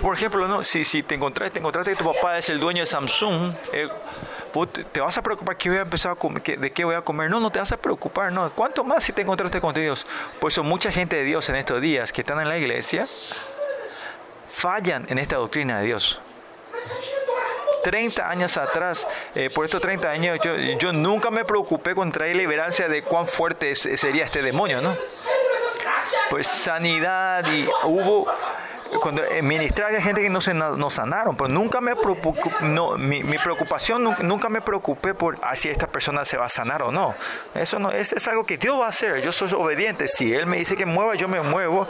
Por 0.00 0.16
ejemplo, 0.16 0.46
¿no? 0.48 0.64
si, 0.64 0.84
si 0.84 1.02
te 1.02 1.14
encontraste, 1.14 1.54
te 1.54 1.58
encontraste 1.60 1.92
que 1.92 1.96
tu 1.96 2.12
papá 2.12 2.38
es 2.38 2.48
el 2.50 2.58
dueño 2.58 2.82
de 2.82 2.86
Samsung, 2.86 3.54
eh, 3.72 3.88
te 4.92 5.00
vas 5.00 5.16
a 5.16 5.22
preocupar 5.22 5.56
¿qué 5.56 5.70
voy 5.70 5.78
a 5.78 5.82
empezar 5.82 6.12
a 6.12 6.14
comer, 6.14 6.42
de 6.42 6.72
qué 6.72 6.84
voy 6.84 6.94
a 6.94 7.02
comer. 7.02 7.30
No, 7.30 7.40
no 7.40 7.50
te 7.50 7.58
vas 7.58 7.72
a 7.72 7.76
preocupar, 7.76 8.32
no. 8.32 8.50
¿Cuánto 8.50 8.84
más 8.84 9.04
si 9.04 9.12
te 9.12 9.22
encontraste 9.22 9.60
con 9.60 9.72
Dios? 9.74 10.06
Por 10.40 10.52
eso 10.52 10.62
mucha 10.62 10.92
gente 10.92 11.16
de 11.16 11.24
Dios 11.24 11.48
en 11.48 11.56
estos 11.56 11.80
días 11.80 12.12
que 12.12 12.20
están 12.20 12.40
en 12.40 12.48
la 12.48 12.58
iglesia 12.58 13.06
fallan 14.62 15.06
en 15.08 15.18
esta 15.18 15.36
doctrina 15.36 15.80
de 15.80 15.86
Dios. 15.86 16.20
30 17.82 18.30
años 18.30 18.56
atrás, 18.56 19.04
eh, 19.34 19.50
por 19.50 19.64
estos 19.64 19.82
30 19.82 20.08
años, 20.08 20.38
yo, 20.78 20.92
nunca 20.92 21.32
me 21.32 21.44
preocupé 21.44 21.96
con 21.96 22.12
traer 22.12 22.36
liberancia 22.36 22.86
de 22.88 23.02
cuán 23.02 23.26
fuerte 23.26 23.74
sería 23.74 24.22
este 24.24 24.40
demonio, 24.40 24.80
¿no? 24.80 24.96
Pues 26.30 26.46
sanidad 26.46 27.44
y 27.52 27.68
hubo 27.82 28.32
cuando 29.00 29.24
eh, 29.24 29.42
ministraba 29.42 29.96
a 29.96 30.02
gente 30.02 30.22
que 30.22 30.30
no 30.30 30.40
se 30.40 30.54
no 30.54 30.90
sanaron, 30.90 31.36
pero 31.36 31.48
nunca 31.48 31.80
me 31.80 31.92
no, 32.62 32.96
mi, 32.98 33.22
mi, 33.22 33.38
preocupación 33.38 34.16
nunca 34.22 34.48
me 34.48 34.60
preocupé 34.60 35.14
por 35.14 35.38
ah, 35.42 35.56
si 35.56 35.68
esta 35.68 35.86
persona 35.86 36.24
se 36.24 36.36
va 36.36 36.46
a 36.46 36.48
sanar 36.48 36.82
o 36.82 36.92
no. 36.92 37.14
Eso 37.54 37.78
no 37.78 37.90
es, 37.90 38.12
es, 38.12 38.26
algo 38.28 38.44
que 38.44 38.58
Dios 38.58 38.80
va 38.80 38.86
a 38.86 38.88
hacer. 38.90 39.22
Yo 39.22 39.32
soy 39.32 39.52
obediente. 39.52 40.08
Si 40.08 40.34
Él 40.34 40.46
me 40.46 40.58
dice 40.58 40.74
que 40.74 40.86
mueva, 40.86 41.14
yo 41.14 41.28
me 41.28 41.40
muevo. 41.40 41.86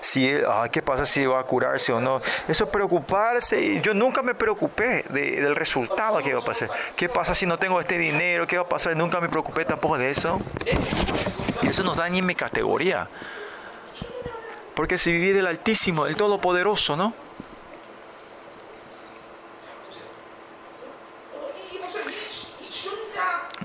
Si 0.00 0.28
él, 0.28 0.44
ah, 0.48 0.68
¿qué 0.70 0.82
pasa 0.82 1.06
si 1.06 1.24
va 1.26 1.40
a 1.40 1.44
curarse 1.44 1.92
o 1.92 2.00
no? 2.00 2.20
Eso 2.48 2.68
preocuparse. 2.68 3.80
Yo 3.80 3.94
nunca 3.94 4.22
me 4.22 4.34
preocupé 4.34 5.04
de, 5.08 5.40
del 5.40 5.56
resultado 5.56 6.18
que 6.18 6.34
va 6.34 6.40
a 6.40 6.44
pasar. 6.44 6.70
¿Qué 6.96 7.08
pasa 7.08 7.34
si 7.34 7.46
no 7.46 7.58
tengo 7.58 7.80
este 7.80 7.98
dinero? 7.98 8.46
¿Qué 8.46 8.56
va 8.56 8.62
a 8.62 8.68
pasar? 8.68 8.96
Nunca 8.96 9.20
me 9.20 9.28
preocupé 9.28 9.64
tampoco 9.64 9.98
de 9.98 10.10
eso. 10.10 10.40
Eso 11.62 11.82
nos 11.82 11.96
da 11.96 12.08
ni 12.08 12.22
mi 12.22 12.34
categoría. 12.34 13.08
Porque 14.74 14.98
si 14.98 15.12
viví 15.12 15.30
del 15.30 15.46
Altísimo, 15.46 16.04
del 16.04 16.16
Todopoderoso, 16.16 16.96
¿no? 16.96 17.14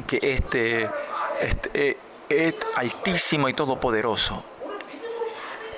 Que 0.05 0.19
este, 0.21 0.89
este 1.41 1.69
eh, 1.73 1.97
es 2.29 2.55
altísimo 2.75 3.49
y 3.49 3.53
todopoderoso. 3.53 4.43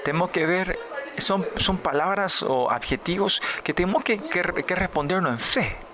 Tenemos 0.03 0.31
que 0.31 0.45
ver, 0.45 0.79
son, 1.17 1.45
son 1.57 1.77
palabras 1.77 2.43
o 2.43 2.69
adjetivos 2.71 3.41
que 3.63 3.73
tenemos 3.73 4.03
que, 4.03 4.19
que, 4.19 4.41
que 4.41 4.75
respondernos 4.75 5.31
en 5.31 5.39
fe. 5.39 5.90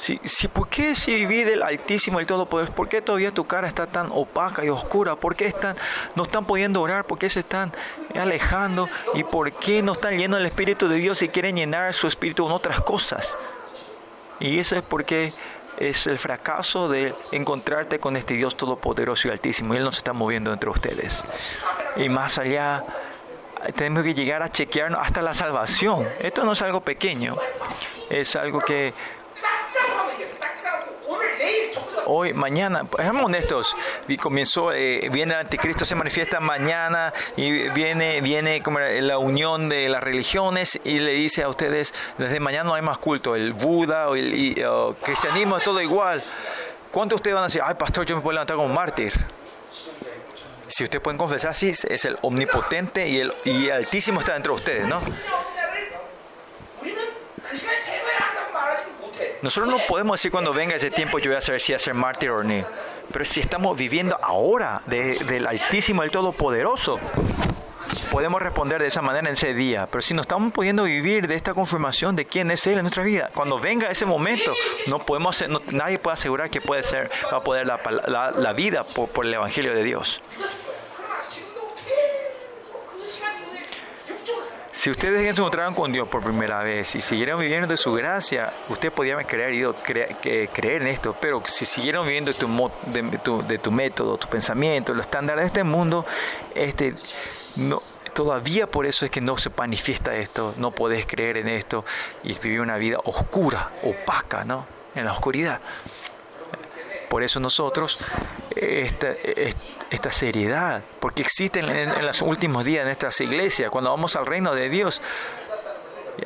Si, 0.00 0.18
si, 0.24 0.48
¿Por 0.48 0.66
qué 0.68 0.94
si 0.96 1.14
viví 1.14 1.44
del 1.44 1.62
Altísimo 1.62 2.22
y 2.22 2.24
Todopoderoso? 2.24 2.72
¿Por 2.72 2.88
qué 2.88 3.02
todavía 3.02 3.32
tu 3.32 3.46
cara 3.46 3.68
está 3.68 3.86
tan 3.86 4.08
opaca 4.10 4.64
y 4.64 4.70
oscura? 4.70 5.14
¿Por 5.14 5.36
qué 5.36 5.44
están, 5.44 5.76
no 6.16 6.22
están 6.22 6.46
pudiendo 6.46 6.80
orar? 6.80 7.04
¿Por 7.04 7.18
qué 7.18 7.28
se 7.28 7.40
están 7.40 7.70
alejando? 8.18 8.88
¿Y 9.12 9.24
por 9.24 9.52
qué 9.52 9.82
no 9.82 9.92
están 9.92 10.16
llenos 10.16 10.38
del 10.38 10.46
Espíritu 10.46 10.88
de 10.88 10.96
Dios 10.96 11.20
y 11.20 11.28
quieren 11.28 11.56
llenar 11.56 11.92
su 11.92 12.06
espíritu 12.06 12.44
con 12.44 12.52
otras 12.52 12.80
cosas? 12.80 13.36
Y 14.38 14.58
eso 14.58 14.74
es 14.74 14.82
porque 14.82 15.34
es 15.76 16.06
el 16.06 16.18
fracaso 16.18 16.88
de 16.88 17.14
encontrarte 17.30 17.98
con 17.98 18.16
este 18.16 18.32
Dios 18.32 18.56
Todopoderoso 18.56 19.28
y 19.28 19.32
Altísimo. 19.32 19.74
Y 19.74 19.76
Él 19.76 19.84
no 19.84 19.92
se 19.92 19.98
está 19.98 20.14
moviendo 20.14 20.50
entre 20.50 20.70
ustedes. 20.70 21.22
Y 21.96 22.08
más 22.08 22.38
allá, 22.38 22.82
tenemos 23.76 24.02
que 24.02 24.14
llegar 24.14 24.42
a 24.42 24.50
chequearnos 24.50 24.98
hasta 25.02 25.20
la 25.20 25.34
salvación. 25.34 26.08
Esto 26.20 26.42
no 26.44 26.52
es 26.52 26.62
algo 26.62 26.80
pequeño. 26.80 27.36
Es 28.08 28.34
algo 28.34 28.60
que 28.60 28.94
Hoy, 32.12 32.32
mañana, 32.32 32.82
seamos 32.96 33.24
honestos, 33.26 33.76
comenzó, 34.20 34.72
eh, 34.72 35.08
viene 35.12 35.34
el 35.34 35.40
anticristo, 35.40 35.84
se 35.84 35.94
manifiesta 35.94 36.40
mañana 36.40 37.12
y 37.36 37.68
viene, 37.68 38.20
viene 38.20 38.62
como 38.62 38.80
la 38.80 39.18
unión 39.18 39.68
de 39.68 39.88
las 39.88 40.02
religiones 40.02 40.80
y 40.82 40.98
le 40.98 41.12
dice 41.12 41.44
a 41.44 41.48
ustedes, 41.48 41.94
desde 42.18 42.40
mañana 42.40 42.64
no 42.64 42.74
hay 42.74 42.82
más 42.82 42.98
culto, 42.98 43.36
el 43.36 43.52
Buda 43.52 44.08
o 44.08 44.16
el, 44.16 44.60
cristianismo 45.02 45.58
es 45.58 45.62
todo 45.62 45.80
igual. 45.80 46.22
¿Cuántos 46.90 47.18
de 47.18 47.20
ustedes 47.20 47.34
van 47.34 47.44
a 47.44 47.46
decir, 47.46 47.62
ay 47.64 47.74
pastor, 47.74 48.04
yo 48.04 48.16
me 48.16 48.22
puedo 48.22 48.32
levantar 48.32 48.56
como 48.56 48.74
mártir? 48.74 49.12
Si 50.66 50.82
ustedes 50.82 51.02
pueden 51.02 51.18
confesar, 51.18 51.54
sí, 51.54 51.70
es 51.70 52.04
el 52.04 52.16
omnipotente 52.22 53.08
y 53.08 53.20
el, 53.20 53.32
y 53.44 53.70
altísimo 53.70 54.18
está 54.18 54.32
dentro 54.34 54.54
de 54.54 54.58
ustedes, 54.58 54.86
¿no? 54.86 55.00
Nosotros 59.42 59.72
no 59.72 59.78
podemos 59.88 60.18
decir 60.18 60.30
cuando 60.30 60.52
venga 60.52 60.76
ese 60.76 60.90
tiempo 60.90 61.18
yo 61.18 61.30
voy 61.30 61.38
a 61.38 61.40
saber 61.40 61.60
si 61.60 61.72
voy 61.72 61.76
a 61.76 61.78
ser 61.78 61.94
mártir 61.94 62.30
o 62.30 62.42
no. 62.42 62.64
Pero 63.12 63.24
si 63.24 63.40
estamos 63.40 63.76
viviendo 63.76 64.18
ahora 64.22 64.82
del 64.86 65.46
Altísimo, 65.46 66.02
el 66.02 66.10
Todopoderoso, 66.10 67.00
podemos 68.10 68.40
responder 68.40 68.80
de 68.80 68.88
esa 68.88 69.02
manera 69.02 69.28
en 69.28 69.34
ese 69.34 69.54
día. 69.54 69.88
Pero 69.90 70.02
si 70.02 70.14
no 70.14 70.22
estamos 70.22 70.52
pudiendo 70.52 70.84
vivir 70.84 71.26
de 71.26 71.34
esta 71.34 71.54
confirmación 71.54 72.16
de 72.16 72.26
quién 72.26 72.50
es 72.50 72.66
Él 72.66 72.74
en 72.74 72.82
nuestra 72.82 73.02
vida, 73.02 73.30
cuando 73.34 73.58
venga 73.58 73.90
ese 73.90 74.06
momento, 74.06 74.52
no 74.88 74.98
podemos 75.00 75.42
nadie 75.70 75.98
puede 75.98 76.14
asegurar 76.14 76.50
que 76.50 76.60
puede 76.60 76.82
ser, 76.82 77.10
va 77.32 77.38
a 77.38 77.42
poder 77.42 77.66
la, 77.66 77.80
la, 78.36 78.52
vida 78.52 78.84
por 78.84 79.26
el 79.26 79.34
Evangelio 79.34 79.74
de 79.74 79.82
Dios. 79.82 80.20
Si 84.80 84.88
ustedes 84.88 85.20
se 85.20 85.28
encontraron 85.28 85.74
con 85.74 85.92
Dios 85.92 86.08
por 86.08 86.22
primera 86.22 86.62
vez 86.62 86.94
y 86.94 87.02
siguieron 87.02 87.38
viviendo 87.38 87.66
de 87.66 87.76
su 87.76 87.92
gracia, 87.92 88.50
ustedes 88.70 88.94
podían 88.94 89.22
creer, 89.24 89.74
creer 90.50 90.80
en 90.80 90.88
esto, 90.88 91.14
pero 91.20 91.42
si 91.44 91.66
siguieron 91.66 92.06
viviendo 92.06 92.32
de 92.32 92.38
tu, 92.38 93.42
de, 93.46 93.58
tu, 93.58 93.70
método, 93.70 94.16
tu 94.16 94.26
pensamiento, 94.26 94.94
los 94.94 95.04
estándares 95.04 95.42
de 95.42 95.46
este 95.48 95.64
mundo, 95.64 96.06
este, 96.54 96.94
no, 97.56 97.82
todavía 98.14 98.68
por 98.68 98.86
eso 98.86 99.04
es 99.04 99.10
que 99.10 99.20
no 99.20 99.36
se 99.36 99.50
manifiesta 99.54 100.16
esto, 100.16 100.54
no 100.56 100.70
podés 100.70 101.04
creer 101.04 101.36
en 101.36 101.48
esto 101.48 101.84
y 102.22 102.32
vivir 102.38 102.62
una 102.62 102.78
vida 102.78 103.00
oscura, 103.04 103.72
opaca, 103.82 104.46
¿no? 104.46 104.64
en 104.94 105.04
la 105.04 105.12
oscuridad. 105.12 105.60
Por 107.10 107.24
eso 107.24 107.40
nosotros, 107.40 107.98
esta, 108.54 109.08
esta 109.90 110.12
seriedad, 110.12 110.80
porque 111.00 111.22
existen 111.22 111.68
en, 111.68 112.06
los 112.06 112.22
últimos 112.22 112.64
días 112.64 112.84
en 112.86 112.92
estas 112.92 113.20
iglesias, 113.20 113.68
cuando 113.68 113.90
vamos 113.90 114.14
al 114.14 114.26
reino 114.26 114.54
de 114.54 114.70
Dios, 114.70 115.02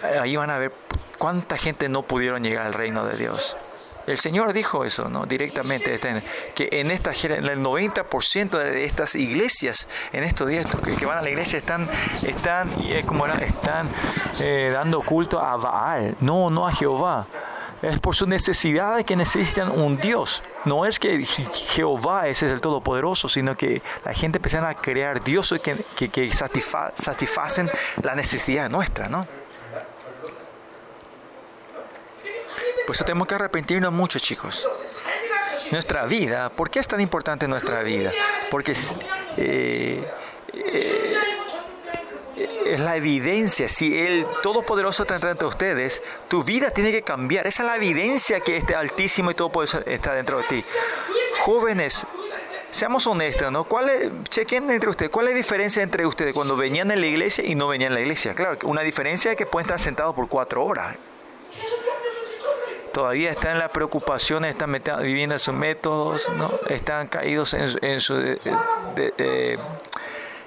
ahí 0.02 0.36
van 0.36 0.50
a 0.50 0.58
ver 0.58 0.72
cuánta 1.16 1.56
gente 1.56 1.88
no 1.88 2.02
pudieron 2.02 2.44
llegar 2.44 2.66
al 2.66 2.74
reino 2.74 3.06
de 3.06 3.16
Dios. 3.16 3.56
El 4.06 4.18
Señor 4.18 4.52
dijo 4.52 4.84
eso, 4.84 5.08
¿no? 5.08 5.24
Directamente, 5.24 5.98
que 6.54 6.68
en 6.70 6.90
esta 6.90 7.12
en 7.12 7.46
el 7.46 7.60
90% 7.60 8.58
de 8.58 8.84
estas 8.84 9.14
iglesias, 9.14 9.88
en 10.12 10.22
estos 10.22 10.48
días 10.48 10.66
que, 10.98 11.06
van 11.06 11.16
a 11.16 11.22
la 11.22 11.30
iglesia, 11.30 11.58
están, 11.58 11.88
están, 12.26 12.70
como 13.06 13.24
están 13.26 13.88
eh, 14.38 14.70
dando 14.70 15.00
culto 15.00 15.40
a 15.40 15.56
Baal, 15.56 16.16
no, 16.20 16.50
no 16.50 16.68
a 16.68 16.74
Jehová. 16.74 17.26
Es 17.84 18.00
por 18.00 18.14
su 18.14 18.26
necesidad 18.26 18.96
de 18.96 19.04
que 19.04 19.14
necesitan 19.14 19.70
un 19.70 19.98
Dios. 19.98 20.42
No 20.64 20.86
es 20.86 20.98
que 20.98 21.20
Jehová 21.20 22.28
ese 22.28 22.46
es 22.46 22.52
el 22.52 22.60
Todopoderoso, 22.60 23.28
sino 23.28 23.56
que 23.56 23.82
la 24.04 24.14
gente 24.14 24.38
empieza 24.38 24.66
a 24.66 24.74
crear 24.74 25.22
dioses 25.22 25.60
que, 25.60 25.76
que, 25.94 26.08
que 26.08 26.30
satisfacen 26.30 27.70
la 28.02 28.14
necesidad 28.14 28.70
nuestra, 28.70 29.08
¿no? 29.08 29.26
Por 32.86 32.96
eso 32.96 33.04
tenemos 33.04 33.28
que 33.28 33.34
arrepentirnos 33.34 33.92
mucho, 33.92 34.18
chicos. 34.18 34.68
Nuestra 35.70 36.04
vida, 36.06 36.50
¿por 36.50 36.70
qué 36.70 36.80
es 36.80 36.88
tan 36.88 37.00
importante 37.00 37.48
nuestra 37.48 37.82
vida? 37.82 38.10
Porque 38.50 38.72
eh, 39.36 40.10
eh, 40.52 41.03
es 42.74 42.80
la 42.80 42.96
evidencia. 42.96 43.68
Si 43.68 43.98
el 43.98 44.26
Todopoderoso 44.42 45.02
está 45.02 45.16
entre 45.16 45.46
ustedes, 45.46 46.02
tu 46.28 46.42
vida 46.42 46.70
tiene 46.70 46.92
que 46.92 47.02
cambiar. 47.02 47.46
Esa 47.46 47.62
es 47.62 47.66
la 47.68 47.76
evidencia 47.76 48.40
que 48.40 48.56
este 48.56 48.74
Altísimo 48.74 49.30
y 49.30 49.34
Todopoderoso 49.34 49.80
está 49.86 50.14
dentro 50.14 50.38
de 50.38 50.44
ti. 50.44 50.64
Jóvenes, 51.42 52.06
seamos 52.70 53.06
honestos, 53.06 53.50
¿no? 53.52 53.64
¿Cuál 53.64 53.88
es, 53.90 54.10
chequen 54.28 54.70
entre 54.70 54.90
ustedes, 54.90 55.10
¿cuál 55.10 55.28
es 55.28 55.32
la 55.32 55.36
diferencia 55.38 55.82
entre 55.82 56.06
ustedes 56.06 56.34
cuando 56.34 56.56
venían 56.56 56.90
en 56.90 57.00
la 57.00 57.06
iglesia 57.06 57.44
y 57.44 57.54
no 57.54 57.68
venían 57.68 57.92
en 57.92 57.94
la 57.94 58.00
iglesia? 58.00 58.34
Claro, 58.34 58.58
una 58.64 58.82
diferencia 58.82 59.30
es 59.30 59.36
que 59.36 59.46
pueden 59.46 59.66
estar 59.66 59.80
sentados 59.80 60.14
por 60.14 60.28
cuatro 60.28 60.64
horas 60.64 60.96
todavía 62.94 63.32
están 63.32 63.52
en 63.52 63.58
la 63.58 63.68
preocupación, 63.68 64.44
están 64.44 64.72
viviendo 65.02 65.34
en 65.34 65.38
sus 65.40 65.52
métodos, 65.52 66.30
¿no? 66.36 66.48
están 66.70 67.08
caídos 67.08 67.52
en, 67.52 67.98
de, 68.94 69.58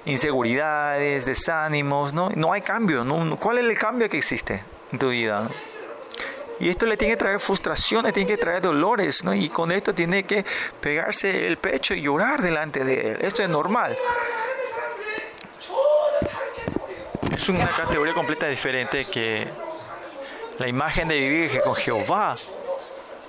inseguridades, 0.08 1.26
desánimos, 1.26 2.12
¿no? 2.12 2.30
no 2.30 2.52
hay 2.52 2.62
cambio. 2.62 3.04
¿no? 3.04 3.36
¿Cuál 3.36 3.58
es 3.58 3.64
el 3.64 3.78
cambio 3.78 4.08
que 4.08 4.18
existe 4.18 4.62
en 4.90 4.98
tu 4.98 5.10
vida? 5.10 5.48
Y 6.60 6.68
esto 6.68 6.86
le 6.86 6.96
tiene 6.96 7.14
que 7.14 7.18
traer 7.18 7.38
frustraciones, 7.38 8.12
tiene 8.12 8.28
que 8.28 8.36
traer 8.36 8.60
dolores, 8.60 9.22
¿no? 9.22 9.32
Y 9.32 9.48
con 9.48 9.70
esto 9.70 9.94
tiene 9.94 10.24
que 10.24 10.44
pegarse 10.80 11.46
el 11.46 11.56
pecho 11.56 11.94
y 11.94 12.00
llorar 12.00 12.42
delante 12.42 12.82
de 12.82 13.12
él. 13.12 13.18
Esto 13.20 13.44
es 13.44 13.48
normal. 13.48 13.96
Es 17.32 17.48
una 17.48 17.68
categoría 17.68 18.12
completa 18.12 18.48
diferente 18.48 19.04
que 19.04 19.46
la 20.58 20.66
imagen 20.66 21.06
de 21.06 21.16
vivir 21.16 21.60
con 21.62 21.76
Jehová. 21.76 22.34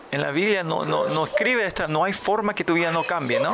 En 0.10 0.22
la 0.22 0.32
Biblia 0.32 0.64
no, 0.64 0.86
no, 0.86 1.08
no 1.08 1.26
escribe 1.26 1.68
esta, 1.68 1.86
no 1.86 2.04
hay 2.04 2.14
forma 2.14 2.56
que 2.56 2.64
tu 2.64 2.74
vida 2.74 2.90
no 2.90 3.04
cambie, 3.04 3.40
¿no? 3.40 3.54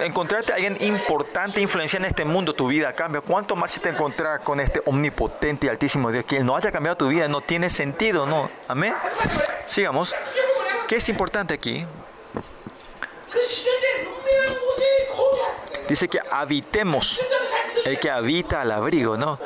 Encontrarte 0.00 0.52
a 0.52 0.56
alguien 0.56 0.76
importante, 0.80 1.60
influencia 1.60 1.96
en 1.96 2.04
este 2.04 2.24
mundo, 2.24 2.54
tu 2.54 2.68
vida 2.68 2.92
cambia. 2.92 3.20
¿Cuánto 3.20 3.56
más 3.56 3.70
si 3.72 3.80
te 3.80 3.90
encontrar 3.90 4.42
con 4.42 4.60
este 4.60 4.82
omnipotente 4.86 5.66
y 5.66 5.70
altísimo 5.70 6.10
Dios? 6.10 6.24
Que 6.24 6.40
no 6.40 6.56
haya 6.56 6.70
cambiado 6.70 6.96
tu 6.96 7.08
vida 7.08 7.28
no 7.28 7.40
tiene 7.40 7.70
sentido, 7.70 8.26
¿no? 8.26 8.50
Amén. 8.68 8.94
Sigamos. 9.66 10.14
¿Qué 10.88 10.96
es 10.96 11.08
importante 11.08 11.54
aquí? 11.54 11.86
Dice 15.88 16.08
que 16.08 16.20
habitemos, 16.30 17.20
el 17.84 17.98
que 17.98 18.10
habita 18.10 18.60
al 18.60 18.70
abrigo, 18.72 19.16
¿no? 19.16 19.38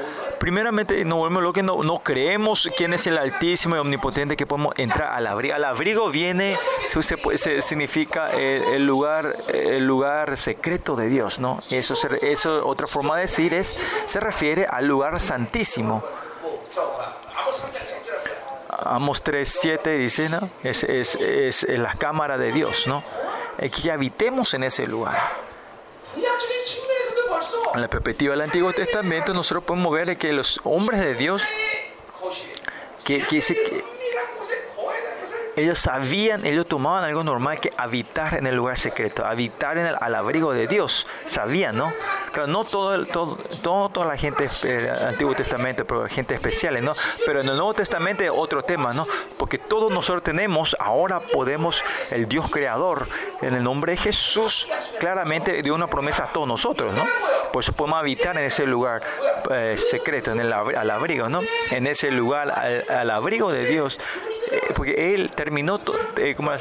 Primeramente 0.46 1.04
no 1.04 1.28
lo 1.28 1.52
que 1.52 1.64
no, 1.64 1.82
no 1.82 1.98
creemos 2.04 2.70
quién 2.76 2.94
es 2.94 3.08
el 3.08 3.18
altísimo 3.18 3.74
y 3.74 3.80
omnipotente 3.80 4.36
que 4.36 4.46
podemos 4.46 4.78
entrar 4.78 5.12
al 5.12 5.26
abrigo. 5.26 5.56
Al 5.56 5.64
abrigo 5.64 6.08
viene, 6.08 6.56
se, 7.34 7.60
significa 7.60 8.30
el, 8.30 8.86
lugar, 8.86 9.34
el 9.48 9.84
lugar 9.84 10.36
secreto 10.36 10.94
de 10.94 11.08
Dios, 11.08 11.40
¿no? 11.40 11.58
Eso, 11.68 11.94
eso, 12.22 12.64
otra 12.64 12.86
forma 12.86 13.16
de 13.16 13.22
decir 13.22 13.54
es, 13.54 13.76
se 14.06 14.20
refiere 14.20 14.66
al 14.70 14.86
lugar 14.86 15.18
santísimo. 15.18 16.04
Amos 18.68 19.24
3.7 19.24 19.98
dice, 19.98 20.28
¿no? 20.28 20.48
Es, 20.62 20.84
es, 20.84 21.16
es, 21.16 21.66
la 21.68 21.94
cámara 21.94 22.38
de 22.38 22.52
Dios, 22.52 22.86
¿no? 22.86 23.02
que 23.58 23.90
habitemos 23.90 24.54
en 24.54 24.62
ese 24.62 24.86
lugar. 24.86 25.18
En 27.76 27.82
la 27.82 27.88
perspectiva 27.88 28.30
del 28.30 28.40
Antiguo 28.40 28.72
Testamento, 28.72 29.34
nosotros 29.34 29.64
podemos 29.64 29.92
ver 29.92 30.16
que 30.16 30.32
los 30.32 30.58
hombres 30.64 30.98
de 30.98 31.14
Dios, 31.14 31.42
que, 33.04 33.20
que, 33.26 33.40
que 33.40 33.84
ellos 35.56 35.78
sabían, 35.78 36.44
ellos 36.44 36.66
tomaban 36.66 37.04
algo 37.04 37.24
normal 37.24 37.58
que 37.58 37.72
habitar 37.76 38.34
en 38.34 38.46
el 38.46 38.54
lugar 38.54 38.78
secreto, 38.78 39.24
habitar 39.24 39.78
en 39.78 39.86
el, 39.86 39.96
al 39.98 40.14
abrigo 40.14 40.52
de 40.52 40.66
Dios. 40.66 41.06
Sabían, 41.26 41.76
¿no? 41.76 41.92
Claro, 42.32 42.46
no 42.48 42.64
todo, 42.64 43.06
todo, 43.06 43.36
todo 43.62 43.88
toda 43.88 44.06
la 44.06 44.18
gente 44.18 44.48
del 44.62 44.90
Antiguo 44.90 45.34
Testamento, 45.34 45.86
pero 45.86 46.06
gente 46.06 46.34
especial, 46.34 46.84
¿no? 46.84 46.92
Pero 47.24 47.40
en 47.40 47.48
el 47.48 47.56
Nuevo 47.56 47.72
Testamento 47.72 48.22
otro 48.34 48.62
tema, 48.62 48.92
¿no? 48.92 49.06
Porque 49.38 49.56
todos 49.58 49.90
nosotros 49.90 50.22
tenemos, 50.22 50.76
ahora 50.78 51.20
podemos, 51.20 51.82
el 52.10 52.28
Dios 52.28 52.50
creador, 52.50 53.08
en 53.40 53.54
el 53.54 53.64
nombre 53.64 53.92
de 53.92 53.98
Jesús, 53.98 54.68
claramente 54.98 55.62
dio 55.62 55.74
una 55.74 55.86
promesa 55.86 56.24
a 56.24 56.32
todos 56.32 56.46
nosotros, 56.46 56.94
¿no? 56.94 57.06
Por 57.52 57.62
eso 57.62 57.72
podemos 57.72 57.98
habitar 57.98 58.36
en 58.36 58.44
ese 58.44 58.66
lugar 58.66 59.02
eh, 59.50 59.76
secreto, 59.78 60.32
en 60.32 60.40
el 60.40 60.52
al 60.52 60.90
abrigo, 60.90 61.30
¿no? 61.30 61.40
En 61.70 61.86
ese 61.86 62.10
lugar, 62.10 62.50
al 62.50 63.10
abrigo 63.10 63.50
de 63.50 63.64
Dios 63.64 63.98
eh, 63.98 64.35
porque 64.74 65.14
Él 65.14 65.30
terminó, 65.32 65.80
eh, 66.16 66.34
como, 66.36 66.52
eh, 66.52 66.58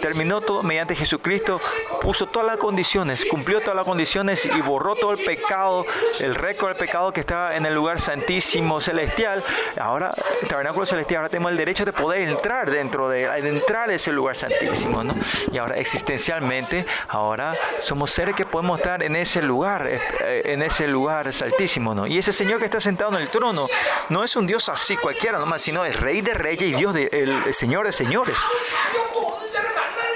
terminó 0.00 0.40
todo 0.40 0.62
mediante 0.62 0.94
Jesucristo, 0.94 1.60
puso 2.00 2.26
todas 2.26 2.46
las 2.46 2.56
condiciones, 2.56 3.24
cumplió 3.24 3.60
todas 3.60 3.76
las 3.76 3.86
condiciones 3.86 4.44
y 4.44 4.60
borró 4.60 4.94
todo 4.94 5.12
el 5.12 5.18
pecado, 5.18 5.86
el 6.20 6.34
récord 6.34 6.70
del 6.70 6.78
pecado 6.78 7.12
que 7.12 7.20
estaba 7.20 7.56
en 7.56 7.66
el 7.66 7.74
lugar 7.74 8.00
santísimo 8.00 8.80
celestial. 8.80 9.42
Ahora, 9.78 10.10
el 10.42 10.48
tabernáculo 10.48 10.86
celestial, 10.86 11.18
ahora 11.18 11.28
tenemos 11.28 11.52
el 11.52 11.58
derecho 11.58 11.84
de 11.84 11.92
poder 11.92 12.28
entrar 12.28 12.70
dentro 12.70 13.08
de, 13.08 13.24
entrar 13.48 13.90
a 13.90 13.94
ese 13.94 14.12
lugar 14.12 14.36
santísimo, 14.36 15.04
¿no? 15.04 15.14
Y 15.52 15.58
ahora 15.58 15.76
existencialmente, 15.76 16.86
ahora 17.08 17.54
somos 17.80 18.10
seres 18.10 18.34
que 18.34 18.44
podemos 18.44 18.78
estar 18.78 19.02
en 19.02 19.16
ese 19.16 19.42
lugar, 19.42 19.88
en 20.20 20.62
ese 20.62 20.88
lugar 20.88 21.32
santísimo, 21.32 21.94
¿no? 21.94 22.06
Y 22.06 22.18
ese 22.18 22.32
Señor 22.32 22.58
que 22.58 22.64
está 22.64 22.80
sentado 22.80 23.14
en 23.16 23.22
el 23.22 23.28
trono 23.28 23.66
no 24.08 24.24
es 24.24 24.36
un 24.36 24.46
Dios 24.46 24.68
así 24.68 24.96
cualquiera 24.96 25.38
nomás, 25.38 25.62
sino 25.62 25.84
es 25.84 25.98
Rey 25.98 26.20
de 26.20 26.34
Reyes 26.34 26.70
y 26.70 26.74
Dios 26.74 26.94
de 26.94 27.08
el 27.12 27.54
Señor 27.54 27.86
de 27.86 27.92
señores. 27.92 28.36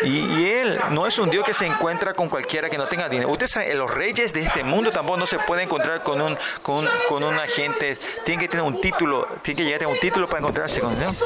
Y, 0.04 0.46
Él 0.46 0.80
no 0.90 1.06
es 1.06 1.18
un 1.18 1.30
Dios 1.30 1.44
que 1.44 1.54
se 1.54 1.66
encuentra 1.66 2.14
con 2.14 2.28
cualquiera 2.28 2.68
que 2.68 2.78
no 2.78 2.86
tenga 2.86 3.08
dinero. 3.08 3.30
Ustedes 3.30 3.52
saben, 3.52 3.78
los 3.78 3.90
reyes 3.90 4.32
de 4.32 4.40
este 4.40 4.62
mundo 4.62 4.90
tampoco 4.90 5.18
no 5.18 5.26
se 5.26 5.38
pueden 5.38 5.66
encontrar 5.66 6.02
con 6.02 6.20
un, 6.20 6.36
con, 6.62 6.88
con 7.08 7.22
una 7.22 7.46
gente. 7.46 7.96
Tienen 8.24 8.40
que 8.40 8.48
tener 8.48 8.64
un 8.64 8.80
título, 8.80 9.26
tienen 9.42 9.56
que 9.58 9.64
llegar 9.64 9.76
a 9.76 9.78
tener 9.80 9.94
un 9.94 10.00
título 10.00 10.26
para 10.26 10.40
encontrarse 10.40 10.80
con 10.80 10.98
Dios. 10.98 11.22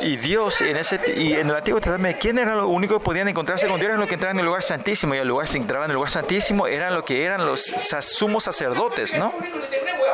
Y 0.00 0.16
Dios, 0.16 0.60
en 0.60 0.76
ese 0.76 1.00
y 1.16 1.32
en 1.32 1.50
el 1.50 1.56
Antiguo 1.56 1.80
Testamento, 1.80 2.18
¿quién 2.20 2.38
era 2.38 2.54
lo 2.54 2.68
único 2.68 2.98
que 2.98 3.04
podían 3.04 3.28
encontrarse 3.28 3.66
con 3.66 3.76
Dios? 3.76 3.88
Eran 3.88 4.00
los 4.00 4.08
que 4.08 4.14
entraban 4.14 4.36
en 4.36 4.40
el 4.40 4.46
lugar 4.46 4.62
santísimo. 4.62 5.14
Y 5.14 5.18
el 5.18 5.28
lugar 5.28 5.48
se 5.48 5.58
entraban 5.58 5.86
en 5.86 5.90
el 5.90 5.94
lugar 5.96 6.10
santísimo 6.10 6.66
eran 6.66 6.94
lo 6.94 7.04
que 7.04 7.24
eran 7.24 7.44
los 7.44 7.60
sumos 8.00 8.44
sacerdotes, 8.44 9.14
¿no? 9.14 9.32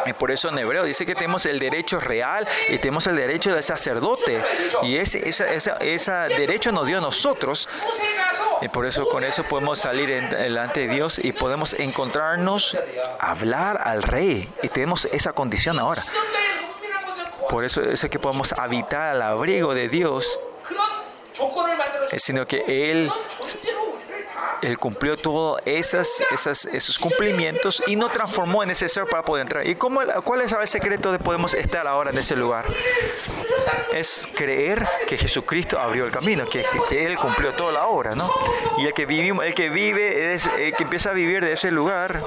Y 0.07 0.13
por 0.13 0.31
eso 0.31 0.49
en 0.49 0.59
hebreo 0.59 0.85
dice 0.85 1.07
que 1.07 1.15
tenemos 1.15 1.47
el 1.47 1.59
derecho 1.59 2.01
real 2.01 2.47
y 2.69 2.79
tenemos 2.79 3.07
el 3.07 3.17
derecho 3.17 3.55
del 3.55 3.63
sacerdote. 3.63 4.43
Y 4.83 4.97
ese 4.97 5.29
ese 5.29 6.11
derecho 6.37 6.73
nos 6.73 6.87
dio 6.87 6.99
a 6.99 7.01
nosotros. 7.01 7.69
Y 8.61 8.69
por 8.69 8.87
eso 8.87 9.07
con 9.09 9.25
eso 9.25 9.45
podemos 9.45 9.79
salir 9.79 10.09
delante 10.29 10.87
de 10.87 10.95
Dios 10.95 11.21
y 11.23 11.33
podemos 11.33 11.75
encontrarnos, 11.75 12.77
hablar 13.19 13.81
al 13.83 14.03
rey. 14.03 14.49
Y 14.63 14.69
tenemos 14.69 15.07
esa 15.13 15.33
condición 15.33 15.79
ahora. 15.79 16.03
Por 17.49 17.65
eso 17.65 17.83
es 17.83 18.05
que 18.09 18.19
podemos 18.19 18.53
habitar 18.53 19.11
al 19.11 19.23
abrigo 19.23 19.75
de 19.75 19.89
Dios, 19.89 20.39
sino 22.17 22.47
que 22.47 22.91
Él 22.91 23.11
él 24.65 24.79
cumplió 24.79 25.17
todos 25.17 25.61
esas, 25.67 26.25
esas, 26.33 26.65
esos 26.67 26.99
cumplimientos 26.99 27.83
y 27.87 27.97
no 27.97 28.09
transformó 28.09 28.63
en 28.63 28.69
necesario 28.71 29.09
para 29.09 29.23
poder 29.23 29.43
entrar. 29.43 29.67
¿Y 29.67 29.75
cómo, 29.75 30.01
cuál 30.25 30.41
es 30.41 30.53
el 30.53 30.69
secreto 30.69 31.13
de 31.13 31.19
podemos 31.19 31.53
estar 31.55 31.87
ahora 31.87 32.11
en 32.11 32.19
ese 32.19 32.35
lugar? 32.35 32.65
Es 33.93 34.27
creer 34.35 34.87
que 35.07 35.19
Jesucristo 35.19 35.79
abrió 35.79 36.07
el 36.07 36.11
camino, 36.11 36.47
que, 36.47 36.65
Él 37.05 37.19
cumplió 37.19 37.53
toda 37.53 37.73
la 37.73 37.87
obra, 37.87 38.15
¿no? 38.15 38.31
Y 38.79 38.87
el 38.87 38.95
que, 38.95 39.07
vivimos, 39.07 39.45
el 39.45 39.55
que 39.55 39.69
vive, 39.69 40.35
el 40.35 40.75
que 40.75 40.83
empieza 40.83 41.11
a 41.11 41.13
vivir 41.13 41.45
de 41.45 41.53
ese 41.53 41.71
lugar, 41.71 42.23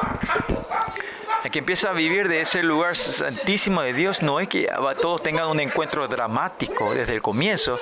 que 1.49 1.60
empieza 1.60 1.89
a 1.89 1.93
vivir 1.93 2.27
de 2.27 2.41
ese 2.41 2.63
lugar 2.63 2.95
santísimo 2.95 3.81
de 3.81 3.93
Dios, 3.93 4.21
no 4.21 4.39
es 4.39 4.47
que 4.47 4.69
todos 5.01 5.21
tengan 5.21 5.47
un 5.47 5.60
encuentro 5.60 6.07
dramático 6.07 6.93
desde 6.93 7.13
el 7.13 7.21
comienzo, 7.21 7.79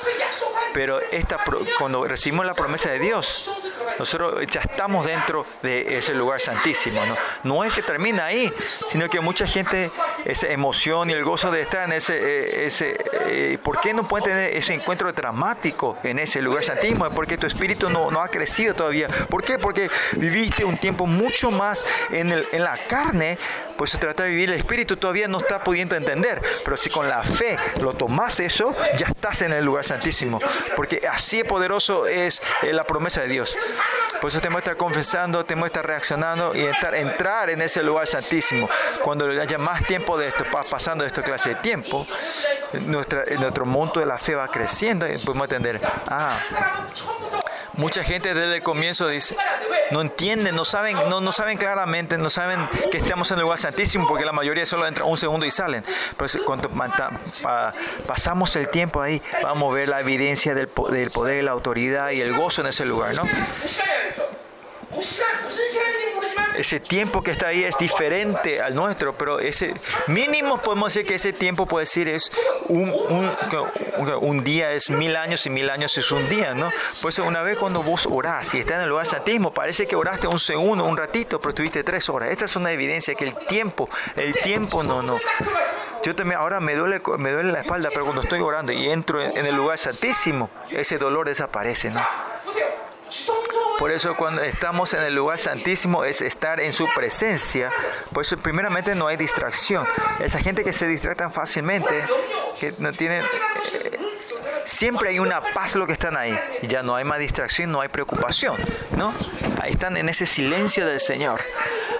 pero 0.73 0.99
esta, 1.11 1.37
cuando 1.79 2.05
recibimos 2.05 2.45
la 2.45 2.53
promesa 2.53 2.89
de 2.89 2.99
Dios, 2.99 3.49
nosotros 3.97 4.45
ya 4.51 4.61
estamos 4.61 5.05
dentro 5.05 5.45
de 5.61 5.97
ese 5.97 6.13
lugar 6.13 6.41
santísimo. 6.41 7.05
¿no? 7.05 7.15
no 7.43 7.63
es 7.63 7.73
que 7.73 7.81
termina 7.81 8.25
ahí, 8.25 8.51
sino 8.67 9.09
que 9.09 9.19
mucha 9.19 9.47
gente, 9.47 9.91
esa 10.25 10.47
emoción 10.47 11.09
y 11.09 11.13
el 11.13 11.23
gozo 11.23 11.51
de 11.51 11.61
estar 11.61 11.83
en 11.85 11.93
ese... 11.93 12.17
Eh, 12.17 12.65
ese 12.65 12.97
eh, 13.27 13.57
¿Por 13.63 13.79
qué 13.79 13.93
no 13.93 14.07
puede 14.07 14.25
tener 14.25 14.55
ese 14.55 14.73
encuentro 14.73 15.11
dramático 15.11 15.97
en 16.03 16.19
ese 16.19 16.41
lugar 16.41 16.63
santísimo? 16.63 17.09
Porque 17.11 17.37
tu 17.37 17.47
espíritu 17.47 17.89
no, 17.89 18.11
no 18.11 18.21
ha 18.21 18.27
crecido 18.27 18.73
todavía. 18.73 19.07
¿Por 19.29 19.43
qué? 19.43 19.57
Porque 19.57 19.89
viviste 20.17 20.65
un 20.65 20.77
tiempo 20.77 21.05
mucho 21.05 21.51
más 21.51 21.85
en, 22.11 22.31
el, 22.31 22.45
en 22.51 22.63
la 22.63 22.77
carne 22.77 23.37
pues 23.77 23.91
se 23.91 23.97
trata 23.97 24.23
de 24.23 24.29
vivir 24.29 24.49
el 24.49 24.55
espíritu, 24.55 24.97
todavía 24.97 25.27
no 25.27 25.39
está 25.39 25.63
pudiendo 25.63 25.95
entender. 25.95 26.41
Pero 26.63 26.77
si 26.77 26.89
con 26.89 27.09
la 27.09 27.23
fe 27.23 27.57
lo 27.81 27.93
tomas 27.93 28.39
eso, 28.39 28.75
ya 28.97 29.07
estás 29.07 29.41
en 29.41 29.53
el 29.53 29.65
lugar 29.65 29.85
santísimo. 29.85 30.39
Porque 30.75 31.01
así 31.11 31.43
poderoso 31.43 32.07
es 32.07 32.41
eh, 32.63 32.73
la 32.73 32.85
promesa 32.85 33.21
de 33.21 33.27
Dios. 33.27 33.57
Por 34.21 34.29
eso 34.29 34.39
tenemos 34.39 34.61
que 34.61 34.69
estar 34.69 34.77
confesando, 34.77 35.45
tenemos 35.45 35.69
que 35.69 35.77
estar 35.77 35.87
reaccionando 35.87 36.55
y 36.55 36.65
estar, 36.65 36.95
entrar 36.95 37.49
en 37.49 37.61
ese 37.61 37.83
lugar 37.83 38.07
santísimo. 38.07 38.69
Cuando 39.03 39.25
haya 39.29 39.57
más 39.57 39.83
tiempo 39.85 40.17
de 40.17 40.29
esto, 40.29 40.45
pasando 40.69 41.03
esta 41.03 41.21
clase 41.21 41.49
de 41.49 41.55
tiempo, 41.55 42.07
nuestra, 42.81 43.23
nuestro 43.39 43.65
monto 43.65 43.99
de 43.99 44.05
la 44.05 44.17
fe 44.17 44.35
va 44.35 44.47
creciendo 44.47 45.07
y 45.07 45.17
podemos 45.17 45.45
entender, 45.45 45.81
ah, 46.07 46.37
mucha 47.73 48.03
gente 48.03 48.33
desde 48.33 48.55
el 48.55 48.63
comienzo 48.63 49.07
dice, 49.07 49.35
no 49.91 50.01
entienden, 50.01 50.55
no 50.55 50.65
saben, 50.65 50.97
no, 51.09 51.21
no 51.21 51.31
saben 51.31 51.57
claramente, 51.57 52.17
no 52.17 52.29
saben 52.29 52.67
que 52.91 52.97
estamos 52.97 53.29
en 53.31 53.37
el 53.37 53.43
lugar 53.43 53.59
santísimo 53.59 54.07
porque 54.07 54.25
la 54.25 54.31
mayoría 54.31 54.65
solo 54.65 54.87
entra 54.87 55.05
un 55.05 55.17
segundo 55.17 55.45
y 55.45 55.51
salen. 55.51 55.83
Pero 56.17 56.45
cuando 56.45 56.69
pasamos 58.05 58.55
el 58.55 58.69
tiempo 58.69 59.01
ahí, 59.01 59.21
vamos 59.43 59.71
a 59.71 59.75
ver 59.75 59.89
la 59.89 59.99
evidencia 59.99 60.55
del 60.55 60.67
poder, 60.67 61.43
la 61.43 61.51
autoridad 61.51 62.11
y 62.11 62.21
el 62.21 62.33
gozo 62.33 62.61
en 62.61 62.67
ese 62.67 62.85
lugar, 62.85 63.15
¿no? 63.15 63.23
Ese 66.57 66.79
tiempo 66.79 67.21
que 67.21 67.31
está 67.31 67.47
ahí 67.47 67.63
es 67.63 67.77
diferente 67.77 68.61
al 68.61 68.75
nuestro, 68.75 69.17
pero 69.17 69.39
ese 69.39 69.73
mínimo 70.07 70.57
podemos 70.61 70.93
decir 70.93 71.07
que 71.07 71.15
ese 71.15 71.33
tiempo 71.33 71.65
puede 71.65 71.83
decir 71.83 72.07
es 72.07 72.31
un, 72.69 72.89
un, 72.89 73.31
un, 74.21 74.43
día 74.43 74.71
es 74.71 74.89
mil 74.89 75.15
años 75.15 75.45
y 75.45 75.49
mil 75.49 75.69
años 75.69 75.97
es 75.97 76.11
un 76.11 76.27
día, 76.29 76.53
¿no? 76.53 76.71
Pues 77.01 77.19
una 77.19 77.41
vez 77.41 77.57
cuando 77.57 77.83
vos 77.83 78.07
orás 78.09 78.53
y 78.53 78.59
estás 78.59 78.77
en 78.77 78.83
el 78.83 78.89
lugar 78.89 79.05
santísimo, 79.05 79.53
parece 79.53 79.85
que 79.85 79.95
oraste 79.95 80.27
un 80.27 80.39
segundo, 80.39 80.85
un 80.85 80.97
ratito, 80.97 81.39
pero 81.39 81.49
estuviste 81.49 81.83
tres 81.83 82.09
horas. 82.09 82.31
Esta 82.31 82.45
es 82.45 82.55
una 82.55 82.71
evidencia 82.71 83.15
que 83.15 83.25
el 83.25 83.35
tiempo, 83.47 83.89
el 84.15 84.33
tiempo 84.33 84.83
no, 84.83 85.01
no. 85.01 85.17
Yo 86.03 86.15
también 86.15 86.39
ahora 86.39 86.59
me 86.59 86.75
duele, 86.75 87.01
me 87.17 87.31
duele 87.31 87.51
la 87.51 87.61
espalda, 87.61 87.89
pero 87.91 88.05
cuando 88.05 88.21
estoy 88.21 88.39
orando 88.39 88.71
y 88.71 88.89
entro 88.89 89.21
en 89.21 89.45
el 89.45 89.55
lugar 89.55 89.77
santísimo, 89.77 90.49
ese 90.69 90.97
dolor 90.97 91.27
desaparece, 91.27 91.89
¿no? 91.89 92.01
Por 93.79 93.91
eso 93.91 94.15
cuando 94.15 94.41
estamos 94.41 94.93
en 94.93 95.03
el 95.03 95.13
lugar 95.13 95.37
santísimo 95.37 96.05
es 96.05 96.21
estar 96.21 96.59
en 96.59 96.71
su 96.71 96.87
presencia. 96.95 97.69
Por 98.13 98.23
eso 98.23 98.37
primeramente 98.37 98.95
no 98.95 99.07
hay 99.07 99.17
distracción. 99.17 99.85
Esa 100.19 100.39
gente 100.39 100.63
que 100.63 100.71
se 100.71 100.87
distrae 100.87 101.15
tan 101.15 101.31
fácilmente, 101.31 102.05
que 102.59 102.73
no 102.77 102.91
tiene... 102.93 103.21
Siempre 104.63 105.09
hay 105.09 105.19
una 105.19 105.41
paz 105.41 105.75
lo 105.75 105.85
que 105.85 105.93
están 105.93 106.17
ahí. 106.17 106.37
Ya 106.63 106.83
no 106.83 106.95
hay 106.95 107.03
más 107.03 107.19
distracción, 107.19 107.71
no 107.71 107.81
hay 107.81 107.89
preocupación. 107.89 108.55
¿no? 108.97 109.13
Ahí 109.61 109.71
están 109.71 109.97
en 109.97 110.09
ese 110.09 110.25
silencio 110.25 110.85
del 110.85 110.99
Señor. 110.99 111.41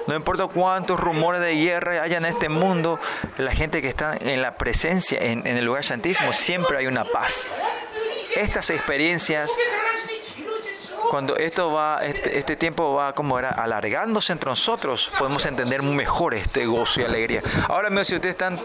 No 0.08 0.16
importa 0.16 0.48
cuántos 0.48 1.00
rumores 1.00 1.42
de 1.42 1.56
guerra 1.56 2.04
haya 2.04 2.18
en 2.18 2.26
este 2.26 2.48
mundo, 2.48 3.00
la 3.38 3.52
gente 3.52 3.82
que 3.82 3.90
está 3.90 4.16
en 4.20 4.42
la 4.42 4.54
presencia, 4.54 5.18
en, 5.20 5.46
en 5.46 5.58
el 5.58 5.66
lugar 5.66 5.84
santísimo, 5.84 6.32
siempre 6.32 6.78
hay 6.78 6.88
una 6.88 7.04
paz. 7.04 7.48
Estas 8.36 8.70
experiencias 8.70 9.52
cuando 11.10 11.36
esto 11.38 11.72
va, 11.72 12.00
este, 12.04 12.38
este, 12.38 12.56
tiempo 12.56 12.94
va 12.94 13.14
como 13.14 13.38
era 13.40 13.50
alargándose 13.50 14.32
entre 14.34 14.50
nosotros, 14.50 15.12
podemos 15.18 15.46
entender 15.46 15.82
mejor 15.82 16.34
este 16.34 16.66
gozo 16.66 17.02
y 17.02 17.04
alegría. 17.04 17.42
Ahora 17.68 17.90
mismo, 17.90 18.06
si 18.06 18.16
ustedes 18.16 18.36
están, 18.36 18.58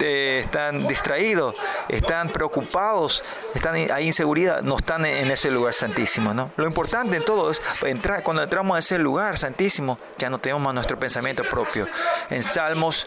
están 0.00 0.86
distraídos, 0.86 1.56
están 1.88 2.28
preocupados, 2.30 3.24
están 3.54 3.74
hay 3.74 4.06
inseguridad, 4.06 4.62
no 4.62 4.76
están 4.78 5.04
en, 5.06 5.30
ese 5.30 5.50
lugar 5.50 5.74
santísimo, 5.74 6.32
¿no? 6.34 6.50
Lo 6.56 6.66
importante 6.66 7.16
en 7.16 7.24
todo 7.24 7.50
es 7.50 7.62
entrar, 7.82 8.22
cuando 8.22 8.42
entramos 8.42 8.76
a 8.76 8.78
ese 8.78 8.98
lugar 8.98 9.38
santísimo, 9.38 9.98
ya 10.16 10.30
no 10.30 10.38
tenemos 10.38 10.62
más 10.62 10.74
nuestro 10.74 10.98
pensamiento 10.98 11.44
propio. 11.44 11.86
En 12.30 12.42
Salmos 12.42 13.06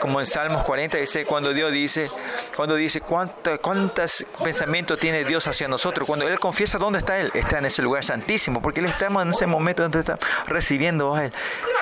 como 0.00 0.20
en 0.20 0.26
Salmos 0.26 0.62
40 0.62 0.98
dice 0.98 1.24
cuando 1.24 1.52
Dios 1.52 1.72
dice 1.72 2.10
cuando 2.54 2.74
dice 2.74 3.00
cuántos 3.00 4.26
pensamientos 4.42 4.98
tiene 4.98 5.24
Dios 5.24 5.46
hacia 5.46 5.68
nosotros 5.68 6.06
cuando 6.06 6.28
él 6.28 6.38
confiesa 6.38 6.78
dónde 6.78 6.98
está 6.98 7.18
él 7.18 7.30
está 7.34 7.58
en 7.58 7.66
ese 7.66 7.82
lugar 7.82 8.04
santísimo 8.04 8.60
porque 8.60 8.80
él 8.80 8.86
está 8.86 9.06
en 9.06 9.30
ese 9.30 9.46
momento 9.46 9.82
donde 9.82 10.00
está 10.00 10.18
recibiendo 10.46 11.14
a 11.14 11.24
él 11.24 11.32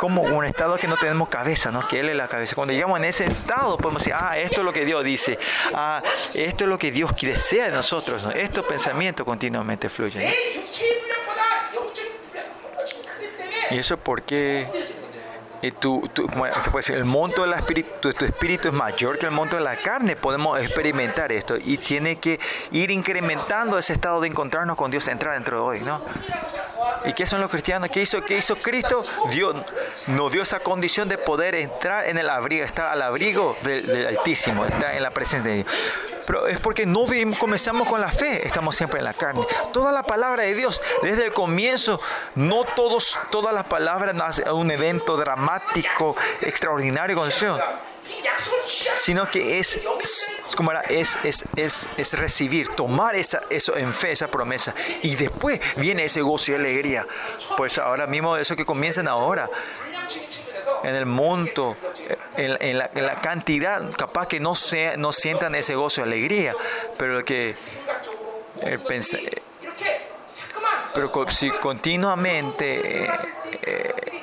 como 0.00 0.22
un 0.22 0.44
estado 0.44 0.76
que 0.76 0.88
no 0.88 0.96
tenemos 0.96 1.28
cabeza 1.28 1.70
no 1.70 1.86
que 1.88 2.00
él 2.00 2.08
es 2.08 2.16
la 2.16 2.28
cabeza 2.28 2.54
cuando 2.54 2.72
llegamos 2.72 2.98
en 2.98 3.04
ese 3.04 3.24
estado 3.24 3.76
podemos 3.76 4.02
decir 4.02 4.14
ah 4.16 4.38
esto 4.38 4.60
es 4.60 4.64
lo 4.64 4.72
que 4.72 4.84
Dios 4.84 5.04
dice 5.04 5.38
ah 5.72 6.02
esto 6.34 6.64
es 6.64 6.70
lo 6.70 6.78
que 6.78 6.90
Dios 6.92 7.12
desea 7.20 7.66
de 7.66 7.72
nosotros 7.72 8.24
¿no? 8.24 8.30
estos 8.30 8.64
pensamientos 8.64 9.24
continuamente 9.24 9.88
fluyen 9.88 10.32
y 13.70 13.78
eso 13.78 13.96
porque 13.96 14.68
y 15.64 15.70
tu, 15.70 16.10
el 16.88 17.04
monto 17.06 17.42
del 17.42 17.54
espíritu, 17.54 18.12
tu 18.12 18.24
espíritu 18.24 18.68
es 18.68 18.74
mayor 18.74 19.18
que 19.18 19.24
el 19.24 19.32
monto 19.32 19.56
de 19.56 19.62
la 19.62 19.76
carne, 19.76 20.14
podemos 20.14 20.60
experimentar 20.60 21.32
esto 21.32 21.56
y 21.56 21.78
tiene 21.78 22.16
que 22.16 22.38
ir 22.70 22.90
incrementando 22.90 23.78
ese 23.78 23.94
estado 23.94 24.20
de 24.20 24.28
encontrarnos 24.28 24.76
con 24.76 24.90
Dios, 24.90 25.08
entrar 25.08 25.34
dentro 25.34 25.56
de 25.56 25.62
hoy, 25.62 25.80
¿no? 25.80 26.02
¿Y 27.06 27.14
qué 27.14 27.24
son 27.24 27.40
los 27.40 27.50
cristianos? 27.50 27.88
¿Qué 27.90 28.02
hizo, 28.02 28.22
qué 28.22 28.36
hizo 28.36 28.56
Cristo? 28.56 29.02
Dios 29.30 29.56
nos 30.08 30.30
dio 30.32 30.42
esa 30.42 30.60
condición 30.60 31.08
de 31.08 31.16
poder 31.16 31.54
entrar 31.54 32.06
en 32.06 32.18
el 32.18 32.28
abrigo, 32.28 32.64
estar 32.64 32.88
al 32.88 33.00
abrigo 33.00 33.56
del, 33.62 34.06
Altísimo, 34.06 34.66
estar 34.66 34.94
en 34.94 35.02
la 35.02 35.10
presencia 35.10 35.50
de 35.50 35.56
Dios. 35.62 35.72
Pero 36.26 36.46
es 36.46 36.58
porque 36.60 36.86
no 36.86 37.04
comenzamos 37.38 37.88
con 37.88 38.00
la 38.00 38.10
fe, 38.10 38.46
estamos 38.46 38.76
siempre 38.76 38.98
en 38.98 39.04
la 39.04 39.14
carne. 39.14 39.46
Toda 39.72 39.92
la 39.92 40.02
palabra 40.02 40.42
de 40.42 40.54
Dios, 40.54 40.82
desde 41.02 41.26
el 41.26 41.32
comienzo, 41.32 42.00
no 42.34 42.64
todos, 42.64 43.18
todas 43.30 43.54
las 43.54 43.64
palabras 43.64 44.42
un 44.52 44.70
evento 44.70 45.16
dramático, 45.16 46.16
extraordinario 46.40 47.16
con 47.16 47.28
Dios 47.28 47.60
sino 48.64 49.30
que 49.30 49.58
es, 49.58 49.78
como 50.56 50.70
era, 50.70 50.80
es, 50.82 51.18
es, 51.24 51.44
es, 51.56 51.88
es, 51.96 52.18
recibir, 52.18 52.68
tomar 52.70 53.14
esa, 53.14 53.42
eso 53.50 53.76
en 53.76 53.92
fe, 53.94 54.12
esa 54.12 54.28
promesa, 54.28 54.74
y 55.02 55.14
después 55.16 55.60
viene 55.76 56.04
ese 56.04 56.20
gozo 56.22 56.52
y 56.52 56.54
alegría. 56.54 57.06
Pues 57.56 57.78
ahora 57.78 58.06
mismo, 58.06 58.36
eso 58.36 58.56
que 58.56 58.64
comiencen 58.64 59.08
ahora, 59.08 59.48
en 60.82 60.94
el 60.94 61.06
monto, 61.06 61.76
en, 62.36 62.78
la, 62.78 63.14
cantidad, 63.20 63.82
capaz 63.92 64.28
que 64.28 64.40
no, 64.40 64.54
sea, 64.54 64.96
no 64.96 65.12
sientan 65.12 65.54
ese 65.54 65.74
gozo 65.74 66.00
y 66.00 66.04
alegría, 66.04 66.54
pero 66.98 67.24
que 67.24 67.54
eh, 68.60 68.78
pero 70.94 71.10
si 71.28 71.50
continuamente 71.50 73.04
eh, 73.04 73.10
eh, 73.62 74.13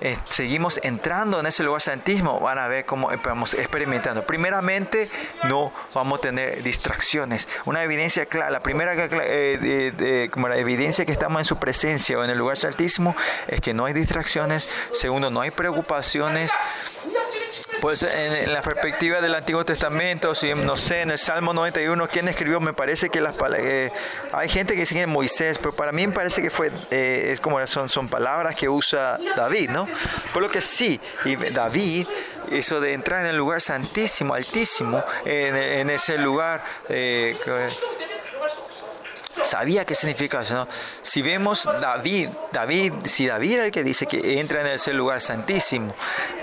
eh, 0.00 0.16
seguimos 0.24 0.80
entrando 0.82 1.40
en 1.40 1.46
ese 1.46 1.62
lugar 1.62 1.80
santísimo, 1.80 2.40
van 2.40 2.58
a 2.58 2.68
ver 2.68 2.84
cómo 2.84 3.10
vamos 3.24 3.54
experimentando. 3.54 4.26
Primeramente, 4.26 5.08
no 5.44 5.72
vamos 5.94 6.18
a 6.18 6.22
tener 6.22 6.62
distracciones. 6.62 7.48
Una 7.64 7.82
evidencia 7.82 8.26
clara, 8.26 8.50
la 8.50 8.60
primera 8.60 8.94
eh, 8.94 10.30
la 10.34 10.56
evidencia 10.56 11.04
que 11.04 11.12
estamos 11.12 11.40
en 11.40 11.44
su 11.44 11.56
presencia 11.56 12.18
o 12.18 12.24
en 12.24 12.30
el 12.30 12.38
lugar 12.38 12.56
santísimo 12.56 13.16
es 13.48 13.60
que 13.60 13.74
no 13.74 13.84
hay 13.84 13.92
distracciones. 13.92 14.68
Segundo, 14.92 15.30
no 15.30 15.40
hay 15.40 15.50
preocupaciones. 15.50 16.52
Pues 17.80 18.02
en, 18.02 18.52
la 18.52 18.62
perspectiva 18.62 19.20
del 19.20 19.34
Antiguo 19.34 19.64
Testamento, 19.64 20.34
si 20.34 20.54
no 20.54 20.76
sé, 20.76 21.02
en 21.02 21.10
el 21.10 21.18
Salmo 21.18 21.52
91, 21.52 22.08
¿quién 22.08 22.28
escribió? 22.28 22.60
Me 22.60 22.72
parece 22.72 23.10
que 23.10 23.20
las 23.20 23.34
eh, 23.58 23.90
hay 24.32 24.48
gente 24.48 24.74
que 24.74 24.86
sigue 24.86 25.06
Moisés, 25.06 25.58
pero 25.58 25.72
para 25.72 25.92
mí 25.92 26.06
me 26.06 26.12
parece 26.12 26.40
que 26.42 26.50
fue, 26.50 26.70
eh, 26.90 27.30
es 27.32 27.40
como 27.40 27.64
son, 27.66 27.88
son 27.88 28.08
palabras 28.08 28.54
que 28.54 28.68
usa 28.68 29.18
David, 29.36 29.70
¿no? 29.70 29.88
Por 30.32 30.42
lo 30.42 30.48
que 30.48 30.60
sí, 30.60 31.00
y 31.24 31.36
David, 31.36 32.06
eso 32.50 32.80
de 32.80 32.92
entrar 32.92 33.20
en 33.20 33.26
el 33.26 33.36
lugar 33.36 33.60
santísimo, 33.60 34.34
altísimo, 34.34 35.02
en, 35.24 35.90
ese 35.90 36.18
lugar... 36.18 36.62
Eh, 36.88 37.36
sabía 39.44 39.84
qué 39.84 39.94
significa 39.94 40.42
eso. 40.42 40.66
Si 41.02 41.22
vemos 41.22 41.64
David, 41.64 42.28
David, 42.52 42.92
si 43.04 43.26
David 43.26 43.52
era 43.52 43.64
el 43.66 43.70
que 43.70 43.84
dice 43.84 44.06
que 44.06 44.40
entra 44.40 44.62
en 44.62 44.68
ese 44.68 44.92
lugar 44.92 45.20
santísimo, 45.20 45.94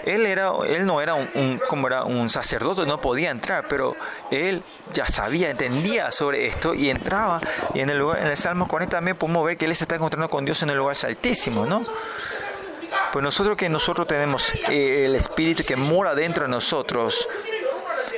él 0.06 0.26
era, 0.26 0.52
él 0.68 0.86
no 0.86 1.02
era 1.02 1.16
un, 1.16 1.60
como 1.68 1.88
era 1.88 2.04
un 2.04 2.30
sacerdote, 2.30 2.86
no 2.86 3.00
podía 3.00 3.32
entrar, 3.32 3.66
pero 3.68 3.96
él 4.30 4.64
ya 4.94 5.06
sabía, 5.08 5.50
entendía 5.50 6.12
sobre 6.12 6.48
esto 6.48 6.74
y 6.74 6.90
entraba. 6.90 7.42
Y 7.74 7.80
en 7.80 7.90
el 7.90 8.00
lugar, 8.00 8.20
en 8.20 8.28
el 8.28 8.38
Salmo 8.38 8.68
40 8.68 8.98
también 8.98 9.18
podemos 9.18 9.46
ver 9.46 9.58
que 9.58 9.66
él 9.66 9.76
se 9.76 9.84
está 9.84 9.96
encontrando 9.96 10.30
con 10.30 10.46
Dios 10.46 10.62
en 10.64 10.70
el 10.70 10.78
lugar 10.78 10.96
santísimo, 10.96 11.66
¿no? 11.66 11.84
Pues 13.12 13.24
nosotros 13.24 13.58
que 13.58 13.68
nosotros 13.68 14.08
tenemos 14.08 14.50
eh, 14.70 15.06
el 15.06 15.16
Espíritu 15.16 15.64
que 15.64 15.76
mora 15.76 16.16
dentro 16.16 16.44
de 16.44 16.50
nosotros, 16.50 17.28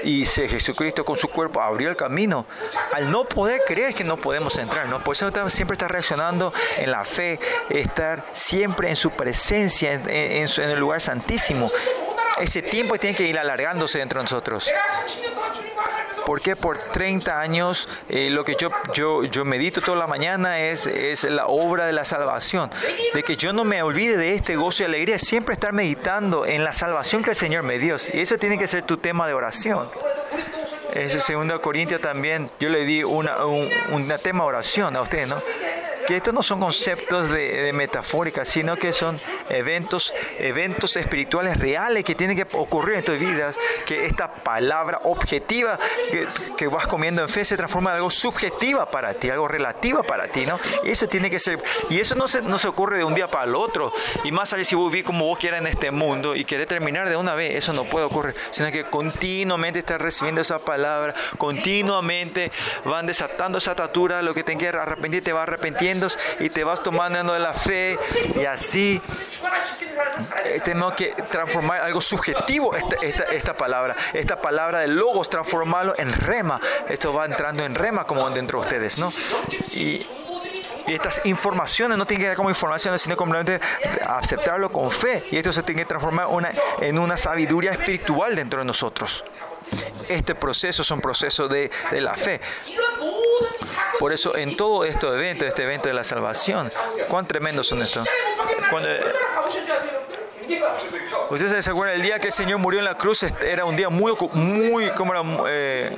y 0.03 0.25
si 0.25 0.47
Jesucristo 0.47 1.05
con 1.05 1.17
su 1.17 1.27
cuerpo 1.27 1.61
abrió 1.61 1.89
el 1.89 1.95
camino, 1.95 2.45
al 2.93 3.09
no 3.09 3.25
poder 3.25 3.61
creer 3.65 3.93
que 3.93 4.03
no 4.03 4.17
podemos 4.17 4.57
entrar, 4.57 4.87
¿no? 4.87 5.03
Por 5.03 5.15
eso 5.15 5.29
siempre 5.49 5.75
está 5.75 5.87
reaccionando 5.87 6.53
en 6.77 6.91
la 6.91 7.03
fe, 7.03 7.39
estar 7.69 8.25
siempre 8.33 8.89
en 8.89 8.95
su 8.95 9.11
presencia, 9.11 9.93
en, 9.93 10.09
en 10.09 10.69
el 10.69 10.79
lugar 10.79 11.01
santísimo. 11.01 11.71
Ese 12.39 12.61
tiempo 12.61 12.97
tiene 12.97 13.15
que 13.15 13.23
ir 13.23 13.37
alargándose 13.37 13.99
dentro 13.99 14.19
de 14.19 14.23
nosotros. 14.23 14.71
Porque 16.25 16.55
por 16.55 16.77
30 16.77 17.39
años 17.39 17.89
eh, 18.09 18.29
lo 18.29 18.43
que 18.45 18.55
yo, 18.57 19.23
yo, 19.23 19.45
medito 19.45 19.81
toda 19.81 19.97
la 19.97 20.07
mañana 20.07 20.61
es, 20.61 20.87
es 20.87 21.23
la 21.25 21.47
obra 21.47 21.85
de 21.85 21.93
la 21.93 22.05
salvación. 22.05 22.69
De 23.13 23.23
que 23.23 23.35
yo 23.35 23.53
no 23.53 23.63
me 23.63 23.81
olvide 23.83 24.17
de 24.17 24.33
este 24.33 24.55
gozo 24.55 24.83
y 24.83 24.85
alegría, 24.85 25.19
siempre 25.19 25.53
estar 25.53 25.73
meditando 25.73 26.45
en 26.45 26.63
la 26.63 26.73
salvación 26.73 27.23
que 27.23 27.31
el 27.31 27.35
Señor 27.35 27.63
me 27.63 27.79
dio. 27.79 27.97
Y 28.13 28.21
eso 28.21 28.37
tiene 28.37 28.57
que 28.57 28.67
ser 28.67 28.83
tu 28.83 28.97
tema 28.97 29.27
de 29.27 29.33
oración. 29.33 29.89
Ese 30.93 31.19
segundo 31.19 31.59
Corintios 31.59 32.01
también, 32.01 32.51
yo 32.59 32.69
le 32.69 32.85
di 32.85 33.03
una, 33.03 33.45
un, 33.45 34.07
tema 34.21 34.45
oración 34.45 34.95
a 34.95 35.01
ustedes, 35.01 35.27
¿no? 35.27 35.41
Que 36.07 36.17
estos 36.17 36.33
no 36.33 36.43
son 36.43 36.59
conceptos 36.59 37.29
de, 37.29 37.71
metafóricas, 37.73 38.47
sino 38.47 38.75
que 38.77 38.93
son 38.93 39.19
eventos, 39.49 40.13
eventos 40.39 40.95
espirituales 40.95 41.57
reales 41.57 42.03
que 42.03 42.15
tienen 42.15 42.37
que 42.37 42.45
ocurrir 42.57 42.97
en 42.97 43.03
tus 43.03 43.19
vidas, 43.19 43.57
que 43.85 44.05
esta 44.05 44.33
palabra 44.33 45.01
objetiva 45.03 45.77
que, 46.11 46.27
que, 46.57 46.67
vas 46.67 46.87
comiendo 46.87 47.21
en 47.21 47.29
fe 47.29 47.45
se 47.45 47.57
transforma 47.57 47.91
en 47.91 47.97
algo 47.97 48.09
subjetiva 48.09 48.89
para 48.89 49.13
ti, 49.13 49.29
algo 49.29 49.47
relativa 49.47 50.03
para 50.03 50.27
ti, 50.27 50.45
¿no? 50.45 50.59
Y 50.83 50.91
eso 50.91 51.07
tiene 51.07 51.29
que 51.29 51.39
ser, 51.39 51.61
y 51.89 51.99
eso 51.99 52.15
no 52.15 52.27
se, 52.27 52.41
no 52.41 52.57
se 52.57 52.67
ocurre 52.67 52.97
de 52.97 53.03
un 53.03 53.13
día 53.13 53.27
para 53.27 53.45
el 53.45 53.55
otro, 53.55 53.91
y 54.23 54.31
más 54.31 54.53
allá 54.53 54.63
si 54.63 54.75
vos 54.75 54.91
vivís 54.91 55.05
como 55.05 55.25
vos 55.25 55.37
quieras 55.37 55.61
en 55.61 55.67
este 55.67 55.91
mundo 55.91 56.35
y 56.35 56.45
querés 56.45 56.67
terminar 56.67 57.09
de 57.09 57.15
una 57.15 57.35
vez, 57.35 57.55
eso 57.55 57.73
no 57.73 57.83
puede 57.83 58.05
ocurrir, 58.05 58.35
sino 58.51 58.71
que 58.71 58.85
continuamente 58.85 59.79
estás 59.79 60.01
recibiendo 60.01 60.41
esa 60.41 60.59
palabra, 60.59 61.13
continuamente 61.37 62.51
van 62.85 63.05
desatando 63.05 63.57
esa 63.57 63.71
atatura, 63.71 64.21
lo 64.21 64.33
que 64.33 64.43
te 64.43 64.53
que 64.57 64.67
arrepentir 64.67 65.23
te 65.23 65.33
va 65.33 65.43
y 66.39 66.49
te 66.49 66.63
vas 66.63 66.81
tomando 66.81 67.33
de 67.33 67.39
la 67.39 67.53
fe 67.53 67.97
y 68.35 68.45
así 68.45 69.01
eh, 70.45 70.59
tenemos 70.63 70.93
que 70.95 71.13
transformar 71.31 71.81
algo 71.81 72.01
subjetivo 72.01 72.75
esta, 72.75 73.25
esta, 73.25 73.53
palabra, 73.55 73.95
esta 74.13 74.41
palabra 74.41 74.79
de 74.79 74.87
logos, 74.87 75.29
transformarlo 75.29 75.93
en 75.97 76.11
rema. 76.11 76.59
Esto 76.87 77.13
va 77.13 77.25
entrando 77.25 77.63
en 77.63 77.75
rema 77.75 78.05
como 78.05 78.29
dentro 78.29 78.59
de 78.59 78.65
ustedes, 78.65 78.99
¿no? 78.99 79.09
Y, 79.71 80.05
estas 80.87 81.25
informaciones 81.25 81.97
no 81.97 82.05
tienen 82.05 82.19
que 82.19 82.25
quedar 82.25 82.35
como 82.35 82.49
informaciones, 82.49 83.01
sino 83.01 83.15
completamente 83.15 83.65
aceptarlo 84.05 84.69
con 84.69 84.91
fe. 84.91 85.23
Y 85.31 85.37
esto 85.37 85.53
se 85.53 85.63
tiene 85.63 85.83
que 85.83 85.85
transformar 85.85 86.27
una, 86.27 86.51
en 86.81 86.99
una 86.99 87.15
sabiduría 87.15 87.71
espiritual 87.71 88.35
dentro 88.35 88.59
de 88.59 88.65
nosotros. 88.65 89.23
Este 90.09 90.35
proceso 90.35 90.81
es 90.81 90.91
un 90.91 90.99
proceso 90.99 91.47
de, 91.47 91.71
de 91.89 92.01
la 92.01 92.15
fe. 92.15 92.41
Por 94.03 94.11
eso 94.11 94.35
en 94.35 94.57
todo 94.57 94.83
este 94.83 95.07
evento, 95.07 95.45
este 95.45 95.63
evento 95.63 95.87
de 95.87 95.93
la 95.93 96.03
salvación, 96.03 96.69
cuán 97.07 97.25
tremendos 97.25 97.67
son 97.67 97.81
estos. 97.81 98.05
Ustedes 101.29 101.63
se 101.63 101.71
acuerdan, 101.71 101.95
el 101.95 102.01
día 102.01 102.19
que 102.19 102.27
el 102.27 102.33
Señor 102.33 102.59
murió 102.59 102.79
en 102.79 102.85
la 102.85 102.95
cruz 102.95 103.23
era 103.23 103.63
un 103.63 103.77
día 103.77 103.87
muy, 103.87 104.13
muy, 104.33 104.91
eh, 105.47 105.95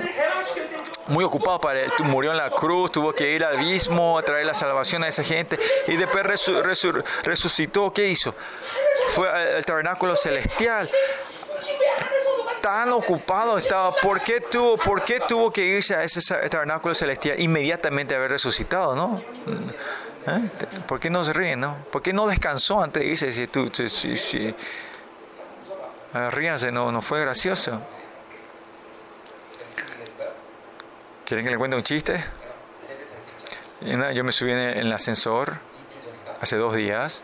muy 1.08 1.24
ocupado 1.24 1.60
para 1.60 1.80
él. 1.80 1.92
Murió 2.04 2.30
en 2.30 2.36
la 2.36 2.48
cruz, 2.48 2.92
tuvo 2.92 3.12
que 3.12 3.28
ir 3.32 3.44
al 3.44 3.56
abismo 3.56 4.16
a 4.16 4.22
traer 4.22 4.46
la 4.46 4.54
salvación 4.54 5.02
a 5.02 5.08
esa 5.08 5.24
gente 5.24 5.58
y 5.88 5.96
después 5.96 6.24
resucitó. 7.24 7.92
¿Qué 7.92 8.06
hizo? 8.06 8.36
Fue 9.16 9.28
al 9.28 9.64
tabernáculo 9.64 10.14
celestial 10.14 10.88
tan 12.66 12.92
ocupado 12.92 13.58
estaba. 13.58 13.92
¿Por 13.92 14.20
qué 14.20 14.40
tuvo, 14.40 14.76
por 14.76 15.00
qué 15.00 15.20
tuvo 15.20 15.52
que 15.52 15.64
irse 15.64 15.94
a 15.94 16.02
ese 16.02 16.20
tabernáculo 16.48 16.96
celestial 16.96 17.40
inmediatamente 17.40 18.16
haber 18.16 18.32
resucitado, 18.32 18.96
no? 18.96 19.22
¿Eh? 20.26 20.50
¿Por 20.88 20.98
qué 20.98 21.08
no 21.08 21.22
se 21.22 21.32
ríen, 21.32 21.60
no? 21.60 21.76
¿Por 21.92 22.02
qué 22.02 22.12
no 22.12 22.26
descansó 22.26 22.82
antes 22.82 23.04
de 23.04 23.08
irse? 23.08 23.32
Si 23.32 23.46
tú, 23.46 23.70
si, 23.72 24.18
si, 24.18 24.52
ríanse, 26.32 26.72
no, 26.72 26.90
no 26.90 27.00
fue 27.02 27.20
gracioso. 27.20 27.80
¿Quieren 31.24 31.46
que 31.46 31.52
le 31.52 31.58
cuente 31.58 31.76
un 31.76 31.84
chiste? 31.84 32.24
Yo 34.12 34.24
me 34.24 34.32
subí 34.32 34.50
en 34.50 34.58
el 34.58 34.92
ascensor 34.92 35.58
hace 36.40 36.56
dos 36.56 36.74
días 36.74 37.22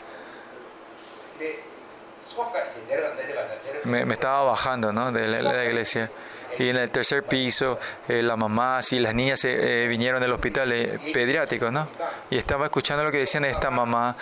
me, 3.85 4.03
estaba 4.13 4.43
bajando 4.45 4.93
¿no? 4.93 5.13
de, 5.13 5.29
la, 5.29 5.65
iglesia. 5.65 6.11
Y 6.59 6.69
en 6.69 6.77
el 6.77 6.91
tercer 6.91 7.23
piso, 7.23 7.79
eh, 8.09 8.23
la 8.23 8.37
mamá 8.37 8.81
y 8.91 8.99
las 8.99 9.15
niñas 9.15 9.45
eh, 9.45 9.87
vinieron 9.89 10.21
del 10.21 10.33
hospital 10.33 10.71
eh, 10.73 10.99
pediátrico, 11.13 11.71
¿no? 11.71 11.89
Y 12.31 12.37
estaba 12.37 12.67
escuchando 12.67 13.03
lo 13.03 13.11
que 13.11 13.19
decían 13.19 13.45
de 13.45 13.51
esta 13.51 13.71
mamá. 13.71 14.17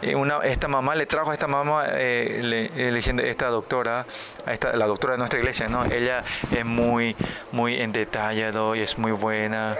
Esta 0.00 0.68
mamá 0.68 0.94
le 0.94 1.06
trajo 1.06 1.30
a 1.30 1.34
esta 1.34 1.46
mamá, 1.46 1.86
le, 1.88 3.30
esta 3.30 3.48
doctora, 3.48 4.06
esta, 4.46 4.76
la 4.76 4.86
doctora 4.86 5.14
de 5.14 5.18
nuestra 5.18 5.38
iglesia, 5.38 5.68
¿no? 5.68 5.84
Ella 5.86 6.22
es 6.54 6.64
muy, 6.64 7.16
muy 7.50 7.80
en 7.80 7.92
detallado 7.92 8.76
y 8.76 8.80
es 8.80 8.98
muy 8.98 9.12
buena. 9.12 9.76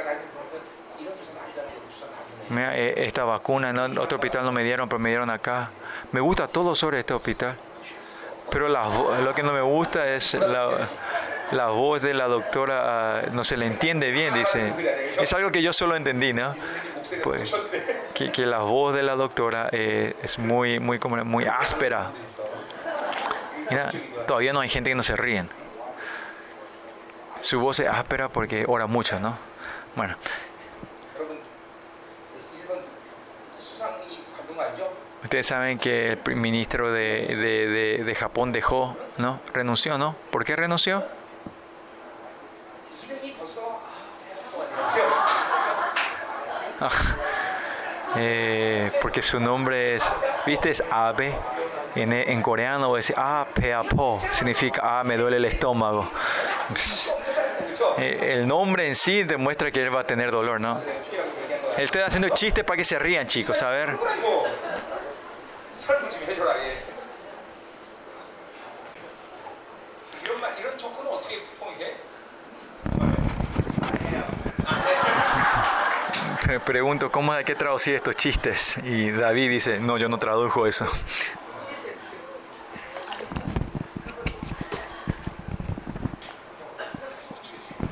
esta 2.74 3.24
vacuna 3.24 3.70
en 3.70 3.98
otro 3.98 4.16
hospital 4.16 4.44
no 4.44 4.52
me 4.52 4.64
dieron, 4.64 4.88
pero 4.88 4.98
me 4.98 5.10
dieron 5.10 5.30
acá. 5.30 5.70
Me 6.12 6.20
gusta 6.20 6.48
todo 6.48 6.74
sobre 6.74 7.00
este 7.00 7.12
hospital. 7.14 7.56
Pero 8.50 8.68
lo 8.68 9.34
que 9.34 9.42
no 9.42 9.52
me 9.52 9.60
gusta 9.60 10.14
es 10.14 10.34
la, 10.34 11.68
voz 11.68 12.02
de 12.02 12.14
la 12.14 12.26
doctora, 12.26 13.18
ah, 13.18 13.22
no 13.32 13.44
se 13.44 13.56
le 13.56 13.66
entiende 13.66 14.10
bien, 14.10 14.34
dice. 14.34 14.72
Es 15.20 15.32
algo 15.32 15.50
que 15.50 15.62
yo 15.62 15.72
solo 15.72 15.96
entendí, 15.96 16.32
¿no? 16.32 16.54
Pues, 17.22 17.54
que, 18.14 18.46
la 18.46 18.58
voz 18.58 18.94
de 18.94 19.02
la 19.02 19.14
doctora 19.14 19.68
eh, 19.72 20.14
es 20.22 20.38
muy, 20.38 20.80
muy, 20.80 20.98
como, 20.98 21.22
muy 21.24 21.44
áspera. 21.44 22.10
Mira, 23.70 23.90
todavía 24.26 24.52
no 24.52 24.60
hay 24.60 24.68
gente 24.68 24.90
que 24.90 24.96
no 24.96 25.02
se 25.02 25.16
ríen. 25.16 25.48
Su 27.40 27.60
voz 27.60 27.80
es 27.80 27.88
áspera 27.88 28.28
porque 28.28 28.64
ora 28.66 28.86
mucho, 28.86 29.20
¿no? 29.20 29.36
Bueno, 29.94 30.16
Ustedes 35.26 35.46
saben 35.46 35.76
que 35.76 36.18
el 36.24 36.36
ministro 36.36 36.92
de, 36.92 37.26
de, 37.34 38.04
de, 38.04 38.14
Japón 38.14 38.52
dejó, 38.52 38.96
¿no? 39.18 39.40
Renunció, 39.52 39.98
¿no? 39.98 40.14
¿Por 40.30 40.44
qué 40.44 40.54
renunció? 40.54 41.02
Ah, 46.80 46.90
eh, 48.14 48.92
porque 49.02 49.20
su 49.20 49.40
nombre 49.40 49.96
es, 49.96 50.04
¿viste? 50.46 50.70
Es 50.70 50.84
Abe. 50.92 51.34
En, 51.96 52.12
en 52.12 52.40
coreano 52.40 52.96
es 52.96 53.12
A, 53.16 53.48
Po, 53.96 54.20
significa 54.32 54.80
Ah, 54.84 55.02
me 55.02 55.16
duele 55.16 55.38
el 55.38 55.46
estómago. 55.46 56.08
Eh, 57.98 58.34
el 58.34 58.46
nombre 58.46 58.86
en 58.86 58.94
sí 58.94 59.24
demuestra 59.24 59.72
que 59.72 59.82
él 59.82 59.92
va 59.92 60.02
a 60.02 60.06
tener 60.06 60.30
dolor, 60.30 60.60
¿no? 60.60 60.80
Él 61.76 61.84
está 61.84 62.06
haciendo 62.06 62.28
chistes 62.28 62.62
para 62.62 62.76
que 62.76 62.84
se 62.84 62.96
rían, 62.96 63.26
chicos, 63.26 63.60
a 63.64 63.70
ver. 63.70 63.90
Me 76.48 76.60
pregunto 76.60 77.12
cómo 77.12 77.32
hay 77.32 77.44
que 77.44 77.54
traducir 77.54 77.94
estos 77.94 78.16
chistes 78.16 78.78
y 78.82 79.10
David 79.10 79.50
dice, 79.50 79.78
no, 79.78 79.98
yo 79.98 80.08
no 80.08 80.18
tradujo 80.18 80.66
eso. 80.66 80.86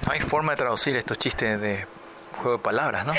Hay 0.08 0.20
forma 0.20 0.52
de 0.52 0.56
traducir 0.56 0.96
estos 0.96 1.18
chistes 1.18 1.60
de 1.60 1.86
juego 2.36 2.58
de 2.58 2.62
palabras, 2.62 3.06
¿no? 3.06 3.14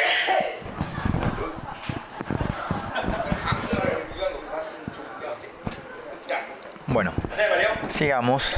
Bueno, 6.88 7.14
sigamos. 7.88 8.56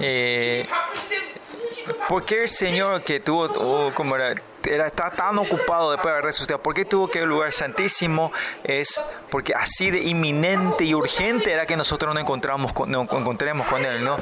Eh, 0.00 0.66
¿Por 2.08 2.24
qué 2.24 2.42
el 2.42 2.48
Señor 2.48 3.02
que 3.02 3.20
tuvo, 3.20 3.44
oh, 3.44 3.92
como 3.94 4.16
era, 4.16 4.34
era, 4.64 4.86
está 4.86 5.10
tan 5.10 5.38
ocupado 5.38 5.90
después 5.90 6.06
de 6.06 6.12
haber 6.12 6.24
resucitado, 6.24 6.62
por 6.62 6.74
qué 6.74 6.84
tuvo 6.84 7.08
que 7.08 7.18
ir 7.18 7.24
al 7.24 7.28
lugar 7.28 7.52
santísimo? 7.52 8.32
Es 8.62 9.02
porque 9.30 9.54
así 9.54 9.90
de 9.90 10.00
inminente 10.00 10.84
y 10.84 10.94
urgente 10.94 11.52
era 11.52 11.66
que 11.66 11.76
nosotros 11.76 12.14
nos, 12.14 12.22
encontramos 12.22 12.72
con, 12.72 12.90
nos 12.90 13.10
encontremos 13.10 13.66
con 13.66 13.84
Él, 13.84 14.04
¿no? 14.04 14.18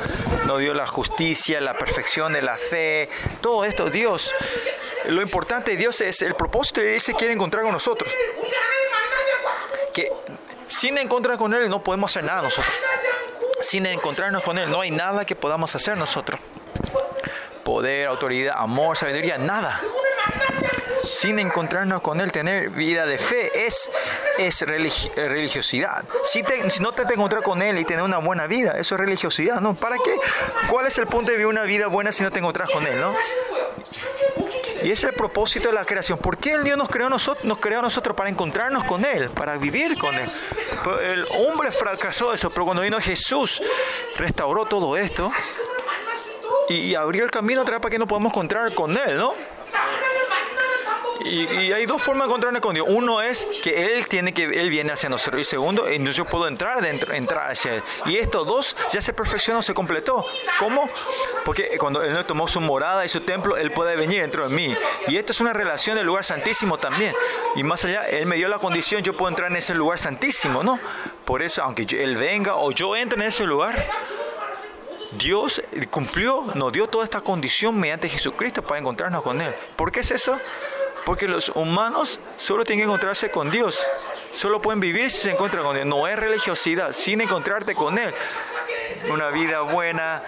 Nos 0.46 0.60
dio 0.60 0.72
la 0.72 0.86
justicia, 0.86 1.60
la 1.60 1.76
perfección 1.76 2.32
de 2.32 2.42
la 2.42 2.56
fe, 2.56 3.10
todo 3.42 3.64
esto. 3.64 3.90
Dios, 3.90 4.34
lo 5.06 5.20
importante 5.20 5.72
de 5.72 5.76
Dios 5.76 6.00
es 6.00 6.22
el 6.22 6.34
propósito 6.34 6.80
de 6.80 6.94
Él 6.94 7.00
se 7.00 7.14
quiere 7.14 7.34
encontrar 7.34 7.64
con 7.64 7.72
nosotros. 7.72 8.14
Que 9.92 10.10
sin 10.68 10.98
encontrar 10.98 11.38
con 11.38 11.54
Él 11.54 11.68
no 11.68 11.82
podemos 11.82 12.10
hacer 12.10 12.24
nada 12.24 12.42
nosotros. 12.42 12.74
Sin 13.64 13.86
encontrarnos 13.86 14.42
con 14.42 14.58
Él 14.58 14.70
no 14.70 14.82
hay 14.82 14.90
nada 14.90 15.24
que 15.24 15.34
podamos 15.34 15.74
hacer 15.74 15.96
nosotros. 15.96 16.38
Poder, 17.64 18.06
autoridad, 18.06 18.56
amor, 18.58 18.96
sabiduría, 18.96 19.38
nada 19.38 19.80
sin 21.04 21.38
encontrarnos 21.38 22.00
con 22.00 22.20
Él, 22.20 22.32
tener 22.32 22.70
vida 22.70 23.06
de 23.06 23.18
fe, 23.18 23.66
es, 23.66 23.90
es 24.38 24.60
religiosidad. 24.62 26.04
Si, 26.24 26.42
no 26.80 26.92
te, 26.92 27.02
encontrar 27.02 27.42
con 27.42 27.62
Él 27.62 27.78
y 27.78 27.84
tener 27.84 28.02
una 28.02 28.18
buena 28.18 28.46
vida, 28.46 28.72
eso 28.78 28.94
es 28.94 29.00
religiosidad, 29.00 29.60
¿no? 29.60 29.74
¿Para 29.74 29.96
qué? 29.96 30.16
¿Cuál 30.68 30.86
es 30.86 30.98
el 30.98 31.06
punto 31.06 31.30
de 31.30 31.36
vivir 31.36 31.46
una 31.46 31.62
vida 31.62 31.86
buena 31.88 32.12
si 32.12 32.22
no 32.22 32.30
te 32.30 32.38
encontrás 32.38 32.70
con 32.70 32.86
Él, 32.86 33.00
¿no? 33.00 33.12
Y 34.84 34.90
ese 34.90 35.06
es 35.06 35.12
el 35.12 35.14
propósito 35.14 35.70
de 35.70 35.74
la 35.74 35.86
creación. 35.86 36.18
¿Por 36.18 36.36
qué 36.36 36.52
el 36.52 36.62
Dios 36.62 36.76
nos 36.76 36.88
creó, 36.88 37.08
nosotros, 37.08 37.44
nos 37.44 37.58
creó 37.58 37.78
a 37.78 37.82
nosotros 37.82 38.14
para 38.14 38.28
encontrarnos 38.28 38.84
con 38.84 39.04
Él, 39.04 39.30
para 39.30 39.56
vivir 39.56 39.96
con 39.98 40.14
Él? 40.14 40.28
el 41.02 41.26
hombre 41.38 41.72
fracasó 41.72 42.34
eso, 42.34 42.50
pero 42.50 42.66
cuando 42.66 42.82
vino 42.82 43.00
Jesús, 43.00 43.62
restauró 44.16 44.66
todo 44.66 44.98
esto 44.98 45.32
y, 46.68 46.94
abrió 46.94 47.24
el 47.24 47.30
camino 47.30 47.62
atrás 47.62 47.80
para 47.80 47.90
que 47.90 47.98
nos 47.98 48.06
podamos 48.06 48.30
encontrar 48.30 48.74
con 48.74 48.96
Él, 48.96 49.16
¿no? 49.16 49.34
Y, 51.24 51.72
hay 51.72 51.86
dos 51.86 52.02
formas 52.02 52.26
de 52.26 52.30
encontrarnos 52.30 52.60
con 52.60 52.74
Dios. 52.74 52.86
Uno 52.88 53.22
es 53.22 53.46
que 53.62 53.96
Él 53.96 54.06
tiene 54.08 54.34
que 54.34 54.44
Él 54.44 54.68
viene 54.68 54.92
hacia 54.92 55.08
nosotros. 55.08 55.40
Y 55.40 55.44
segundo, 55.44 55.88
entonces 55.88 56.16
yo 56.16 56.26
puedo 56.26 56.46
entrar 56.46 56.82
dentro, 56.82 57.12
entrar 57.14 57.50
hacia 57.50 57.76
Él. 57.76 57.82
Y 58.06 58.16
estos 58.16 58.46
dos 58.46 58.76
ya 58.92 59.00
se 59.00 59.12
perfeccionó, 59.12 59.62
se 59.62 59.72
completó. 59.72 60.24
¿Cómo? 60.58 60.88
Porque 61.44 61.78
cuando 61.78 62.02
Él 62.02 62.24
tomó 62.26 62.46
su 62.46 62.60
morada 62.60 63.04
y 63.04 63.08
su 63.08 63.20
templo, 63.20 63.56
Él 63.56 63.72
puede 63.72 63.96
venir 63.96 64.20
dentro 64.20 64.48
de 64.48 64.54
mí. 64.54 64.74
Y 65.08 65.16
esto 65.16 65.32
es 65.32 65.40
una 65.40 65.52
relación 65.52 65.96
del 65.96 66.06
lugar 66.06 66.24
santísimo 66.24 66.76
también. 66.76 67.14
Y 67.56 67.62
más 67.62 67.84
allá, 67.84 68.02
Él 68.08 68.26
me 68.26 68.36
dio 68.36 68.48
la 68.48 68.58
condición, 68.58 69.02
yo 69.02 69.14
puedo 69.14 69.30
entrar 69.30 69.50
en 69.50 69.56
ese 69.56 69.74
lugar 69.74 69.98
santísimo, 69.98 70.62
¿no? 70.62 70.78
Por 71.24 71.42
eso, 71.42 71.62
aunque 71.62 71.86
Él 72.02 72.16
venga 72.16 72.56
o 72.56 72.70
yo 72.70 72.96
entre 72.96 73.18
en 73.20 73.28
ese 73.28 73.44
lugar, 73.44 73.86
Dios 75.12 75.62
cumplió, 75.90 76.44
nos 76.54 76.72
dio 76.72 76.86
toda 76.86 77.04
esta 77.04 77.20
condición 77.20 77.78
mediante 77.78 78.08
Jesucristo 78.08 78.62
para 78.62 78.80
encontrarnos 78.80 79.22
con 79.22 79.40
Él. 79.40 79.54
¿Por 79.76 79.92
qué 79.92 80.00
es 80.00 80.10
eso? 80.10 80.38
Porque 81.04 81.28
los 81.28 81.50
humanos 81.50 82.20
solo 82.36 82.64
tienen 82.64 82.82
que 82.82 82.84
encontrarse 82.84 83.30
con 83.30 83.50
Dios. 83.50 83.86
Solo 84.32 84.62
pueden 84.62 84.80
vivir 84.80 85.10
si 85.10 85.18
se 85.18 85.30
encuentran 85.30 85.62
con 85.62 85.74
Dios. 85.74 85.86
No 85.86 86.08
es 86.08 86.18
religiosidad, 86.18 86.92
sin 86.92 87.20
encontrarte 87.20 87.74
con 87.74 87.98
Él. 87.98 88.14
Una 89.10 89.28
vida 89.28 89.60
buena, 89.60 90.22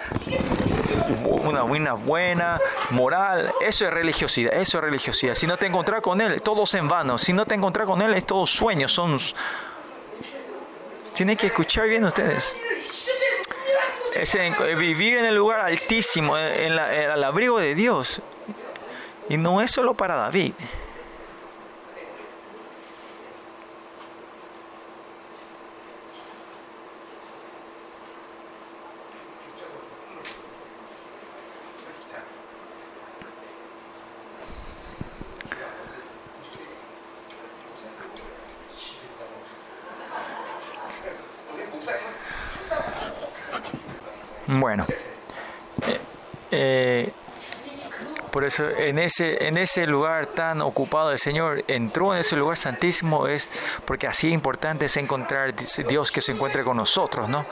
una 1.25 1.63
vida 1.63 1.93
buena, 1.93 2.59
moral, 2.91 3.51
eso 3.61 3.85
es 3.85 3.91
religiosidad, 3.91 4.53
eso 4.53 4.77
es 4.77 4.83
religiosidad. 4.83 5.33
Si 5.33 5.47
no 5.47 5.57
te 5.57 5.65
encuentras 5.65 6.01
con 6.01 6.21
Él, 6.21 6.41
todo 6.41 6.63
es 6.63 6.73
en 6.75 6.87
vano. 6.87 7.17
Si 7.17 7.33
no 7.33 7.45
te 7.45 7.55
encuentras 7.55 7.87
con 7.87 8.01
Él, 8.01 8.13
es 8.13 8.25
todo 8.25 8.45
sueño, 8.45 8.87
son... 8.87 9.17
Tienen 11.15 11.35
que 11.35 11.47
escuchar 11.47 11.87
bien 11.87 12.05
ustedes. 12.05 12.55
Es 14.13 14.37
vivir 14.77 15.17
en 15.17 15.25
el 15.25 15.35
lugar 15.35 15.61
altísimo, 15.61 16.37
en, 16.37 16.73
en 16.73 17.11
el 17.11 17.23
abrigo 17.23 17.59
de 17.59 17.73
Dios. 17.73 18.21
Y 19.29 19.37
no 19.37 19.61
es 19.61 19.71
solo 19.71 19.93
para 19.93 20.15
David. 20.15 20.53
Bueno, 44.49 44.85
eh, 45.85 45.99
eh 46.51 47.11
por 48.31 48.43
eso 48.43 48.69
en 48.69 48.99
ese, 48.99 49.47
en 49.47 49.57
ese 49.57 49.87
lugar 49.87 50.27
tan 50.27 50.61
ocupado 50.61 51.11
el 51.11 51.19
Señor 51.19 51.63
entró 51.67 52.13
en 52.13 52.21
ese 52.21 52.35
lugar 52.35 52.57
santísimo 52.57 53.27
es 53.27 53.51
porque 53.85 54.07
así 54.07 54.29
importante 54.29 54.85
es 54.85 54.97
encontrar 54.97 55.53
Dios 55.87 56.11
que 56.11 56.21
se 56.21 56.33
encuentre 56.33 56.63
con 56.63 56.77
nosotros, 56.77 57.29
¿no? 57.29 57.45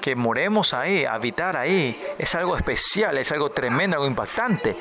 Que 0.00 0.14
moremos 0.14 0.74
ahí, 0.74 1.06
habitar 1.06 1.56
ahí, 1.56 1.98
es 2.18 2.34
algo 2.34 2.56
especial, 2.56 3.16
es 3.16 3.32
algo 3.32 3.50
tremendo, 3.50 3.96
algo 3.96 4.06
impactante. 4.06 4.76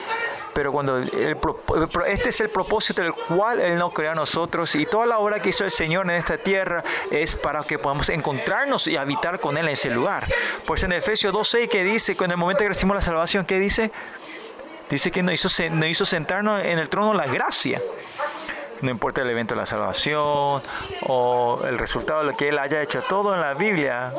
Pero 0.53 0.72
cuando 0.72 0.99
este 0.99 2.30
es 2.30 2.41
el 2.41 2.49
propósito 2.49 3.01
del 3.01 3.14
cual 3.14 3.59
Él 3.59 3.78
nos 3.78 3.93
creó 3.93 4.11
a 4.11 4.16
nosotros 4.16 4.76
y 4.76 4.86
toda 4.86 5.05
la 5.05 5.20
obra 5.20 5.39
que 5.39 5.49
hizo 5.49 5.64
el 5.64 5.72
Señor 5.72 6.05
en 6.05 6.18
esta 6.18 6.38
tierra 6.38 6.84
es 7.09 7.36
para 7.36 7.64
que 7.64 7.80
podamos 7.80 8.09
encontrarnos 8.09 8.88
y 8.88 8.97
habitar 8.97 9.39
con 9.39 9.57
Él 9.57 9.66
en 9.66 9.74
ese 9.74 9.89
lugar. 9.89 10.28
Pues 10.66 10.84
en 10.84 10.91
Efesios 10.91 11.34
2.6 11.34 11.70
que 11.70 11.84
dice, 11.84 12.16
con 12.16 12.30
el 12.30 12.38
momento 12.38 12.64
que 12.64 12.70
recibimos 12.70 12.95
la 12.95 13.01
salvación, 13.01 13.45
¿qué 13.45 13.59
dice? 13.59 13.91
Dice 14.94 15.10
que 15.10 15.24
nos 15.24 15.34
hizo, 15.34 15.50
nos 15.72 15.89
hizo 15.89 16.06
sentarnos 16.06 16.64
en 16.64 16.78
el 16.78 16.88
trono 16.88 17.16
la 17.16 17.26
gracia. 17.26 17.82
No 18.82 18.91
importa 18.91 19.24
el 19.24 19.30
evento 19.32 19.56
de 19.56 19.62
la 19.62 19.66
salvación 19.66 20.62
o 21.08 21.62
el 21.68 21.80
resultado 21.80 22.20
de 22.20 22.28
lo 22.28 22.38
que 22.38 22.50
Él 22.50 22.60
haya 22.60 22.80
hecho, 22.84 23.02
todo 23.02 23.34
en 23.34 23.41
la 23.41 23.56
Biblia 23.56 24.14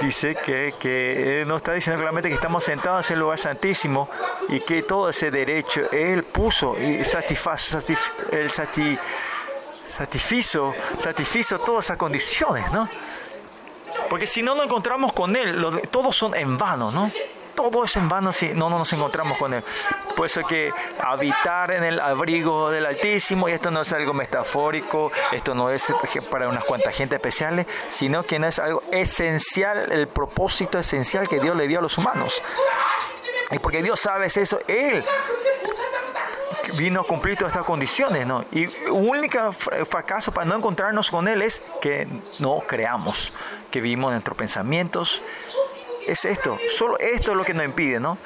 dice 0.00 0.34
que, 0.34 0.74
que 0.80 1.44
no 1.46 1.58
está 1.58 1.74
diciendo 1.74 2.00
claramente 2.00 2.28
que 2.28 2.34
estamos 2.34 2.64
sentados 2.64 3.08
en 3.10 3.14
el 3.14 3.20
lugar 3.20 3.38
santísimo 3.38 4.10
y 4.48 4.58
que 4.58 4.82
todo 4.82 5.08
ese 5.10 5.30
derecho 5.30 5.82
Él 5.92 6.24
puso 6.24 6.76
y 6.76 7.04
satisfazo, 7.04 7.78
el 8.32 8.50
satisfizo, 9.86 10.74
satisfizo 10.98 11.60
todas 11.60 11.84
esas 11.84 11.98
condiciones, 11.98 12.72
¿no? 12.72 12.88
Porque 14.10 14.26
si 14.26 14.42
no 14.42 14.56
nos 14.56 14.64
encontramos 14.64 15.12
con 15.12 15.36
Él, 15.36 15.64
todos 15.92 16.16
son 16.16 16.34
en 16.34 16.58
vano, 16.58 16.90
¿no? 16.90 17.12
Todo 17.54 17.84
es 17.84 17.96
en 17.96 18.08
vano 18.08 18.32
si 18.32 18.48
no, 18.54 18.70
nos 18.70 18.92
encontramos 18.92 19.38
con 19.38 19.54
Él. 19.54 19.64
Por 20.16 20.26
eso 20.26 20.42
que 20.46 20.72
habitar 21.00 21.70
en 21.70 21.84
el 21.84 22.00
abrigo 22.00 22.70
del 22.70 22.86
Altísimo, 22.86 23.48
y 23.48 23.52
esto 23.52 23.70
no 23.70 23.82
es 23.82 23.92
algo 23.92 24.12
metafórico, 24.12 25.10
esto 25.32 25.54
no 25.54 25.70
es 25.70 25.92
para 26.30 26.48
unas 26.48 26.64
cuantas 26.64 26.94
gente 26.94 27.16
especiales, 27.16 27.66
sino 27.86 28.22
que 28.22 28.38
no 28.38 28.46
es 28.46 28.58
algo 28.58 28.82
esencial, 28.90 29.90
el 29.90 30.08
propósito 30.08 30.78
esencial 30.78 31.28
que 31.28 31.40
Dios 31.40 31.56
le 31.56 31.66
dio 31.66 31.78
a 31.78 31.82
los 31.82 31.98
humanos. 31.98 32.42
Y 33.50 33.58
porque 33.58 33.82
Dios 33.82 34.00
sabe 34.00 34.26
eso, 34.26 34.58
Él 34.66 35.04
vino 36.76 37.00
a 37.00 37.04
cumplir 37.04 37.36
todas 37.36 37.52
estas 37.52 37.66
condiciones, 37.66 38.26
¿no? 38.26 38.44
Y 38.50 38.66
único 38.88 39.52
fracaso 39.52 40.32
para 40.32 40.46
no 40.46 40.56
encontrarnos 40.56 41.10
con 41.10 41.28
Él 41.28 41.42
es 41.42 41.62
que 41.80 42.08
no 42.38 42.60
creamos, 42.66 43.32
que 43.70 43.80
vivimos 43.80 44.12
nuestros 44.12 44.36
pensamientos, 44.36 45.22
es 46.06 46.24
esto, 46.24 46.58
solo 46.68 46.98
esto 46.98 47.32
es 47.32 47.36
lo 47.36 47.44
que 47.44 47.54
nos 47.54 47.64
impide, 47.64 48.00
¿no? 48.00 48.18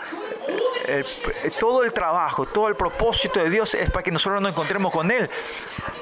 todo 1.58 1.82
el 1.82 1.92
trabajo, 1.92 2.46
todo 2.46 2.68
el 2.68 2.76
propósito 2.76 3.40
de 3.40 3.50
Dios 3.50 3.74
es 3.74 3.90
para 3.90 4.02
que 4.02 4.10
nosotros 4.10 4.40
nos 4.40 4.52
encontremos 4.52 4.92
con 4.92 5.10
Él. 5.10 5.28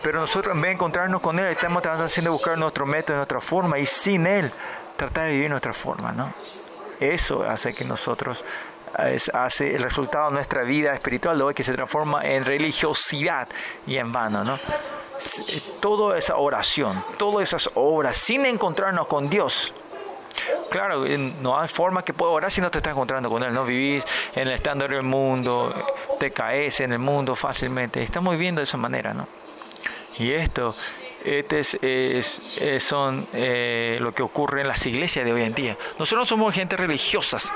Pero 0.03 0.21
nosotros 0.21 0.55
en 0.55 0.61
vez 0.61 0.69
de 0.71 0.75
encontrarnos 0.75 1.21
con 1.21 1.39
Él, 1.39 1.47
estamos 1.47 1.83
tratando 1.83 2.07
de 2.07 2.29
buscar 2.29 2.59
nuestro 2.59 2.87
método, 2.87 3.17
nuestra 3.17 3.41
forma 3.41 3.79
y 3.79 3.87
sin 3.87 4.27
Él 4.27 4.51
tratar 4.97 5.27
de 5.27 5.33
vivir 5.33 5.51
nuestra 5.51 5.73
forma, 5.73 6.13
¿no? 6.13 6.33
Eso 7.01 7.43
hace 7.43 7.75
que 7.75 7.85
nosotros 7.85 8.45
hace 9.33 9.75
el 9.75 9.83
resultado 9.83 10.29
de 10.29 10.35
nuestra 10.35 10.63
vida 10.63 10.95
espiritual 10.95 11.37
de 11.37 11.55
que 11.55 11.65
se 11.65 11.73
transforma 11.73 12.23
en 12.23 12.45
religiosidad 12.45 13.49
y 13.87 13.97
en 13.97 14.13
vano, 14.13 14.45
¿no? 14.45 14.59
Toda 15.81 16.19
esa 16.19 16.37
oración, 16.37 17.03
todas 17.19 17.49
esas 17.49 17.71
obras 17.75 18.17
sin 18.17 18.47
encontrarnos 18.47 19.07
con 19.07 19.29
Dios 19.29 19.73
Claro, 20.71 21.05
no 21.41 21.59
hay 21.59 21.69
forma 21.69 22.03
que 22.05 22.13
pueda 22.13 22.33
orar 22.33 22.51
si 22.51 22.61
no 22.61 22.71
te 22.71 22.79
estás 22.79 22.93
encontrando 22.93 23.29
con 23.29 23.43
Él. 23.43 23.53
No 23.53 23.65
vivís 23.65 24.05
en 24.35 24.49
el 24.49 24.55
estándar 24.55 24.91
del 24.91 25.03
mundo, 25.03 25.75
te 26.19 26.31
caes 26.31 26.81
en 26.81 26.93
el 26.93 26.99
mundo 26.99 27.37
fácilmente. 27.37 28.03
Estamos 28.03 28.33
viviendo 28.33 28.61
de 28.61 28.65
esa 28.65 28.77
manera, 28.77 29.15
¿no? 29.15 29.29
Y 30.19 30.33
esto, 30.33 30.75
este 31.25 31.61
es, 31.61 32.83
son 32.83 33.27
eh, 33.33 33.99
lo 34.01 34.13
que 34.13 34.23
ocurre 34.23 34.61
en 34.61 34.69
las 34.69 34.87
iglesias 34.87 35.25
de 35.25 35.33
hoy 35.33 35.43
en 35.43 35.55
día. 35.55 35.77
Nosotros 35.99 36.21
no 36.21 36.27
somos 36.27 36.55
gente 36.55 36.77
religiosas, 36.77 37.53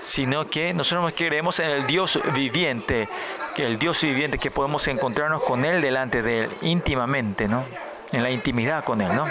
sino 0.00 0.48
que 0.50 0.74
nosotros 0.74 1.12
creemos 1.16 1.60
en 1.60 1.70
el 1.70 1.86
Dios 1.86 2.18
viviente, 2.34 3.08
que 3.54 3.62
el 3.64 3.78
Dios 3.78 4.02
viviente, 4.02 4.38
que 4.38 4.50
podemos 4.50 4.86
encontrarnos 4.88 5.42
con 5.42 5.64
Él 5.64 5.80
delante 5.80 6.22
de 6.22 6.44
Él 6.44 6.50
íntimamente, 6.62 7.48
¿no? 7.48 7.64
En 8.12 8.22
la 8.22 8.30
intimidad 8.30 8.84
con 8.84 9.00
Él, 9.00 9.14
¿no? 9.14 9.26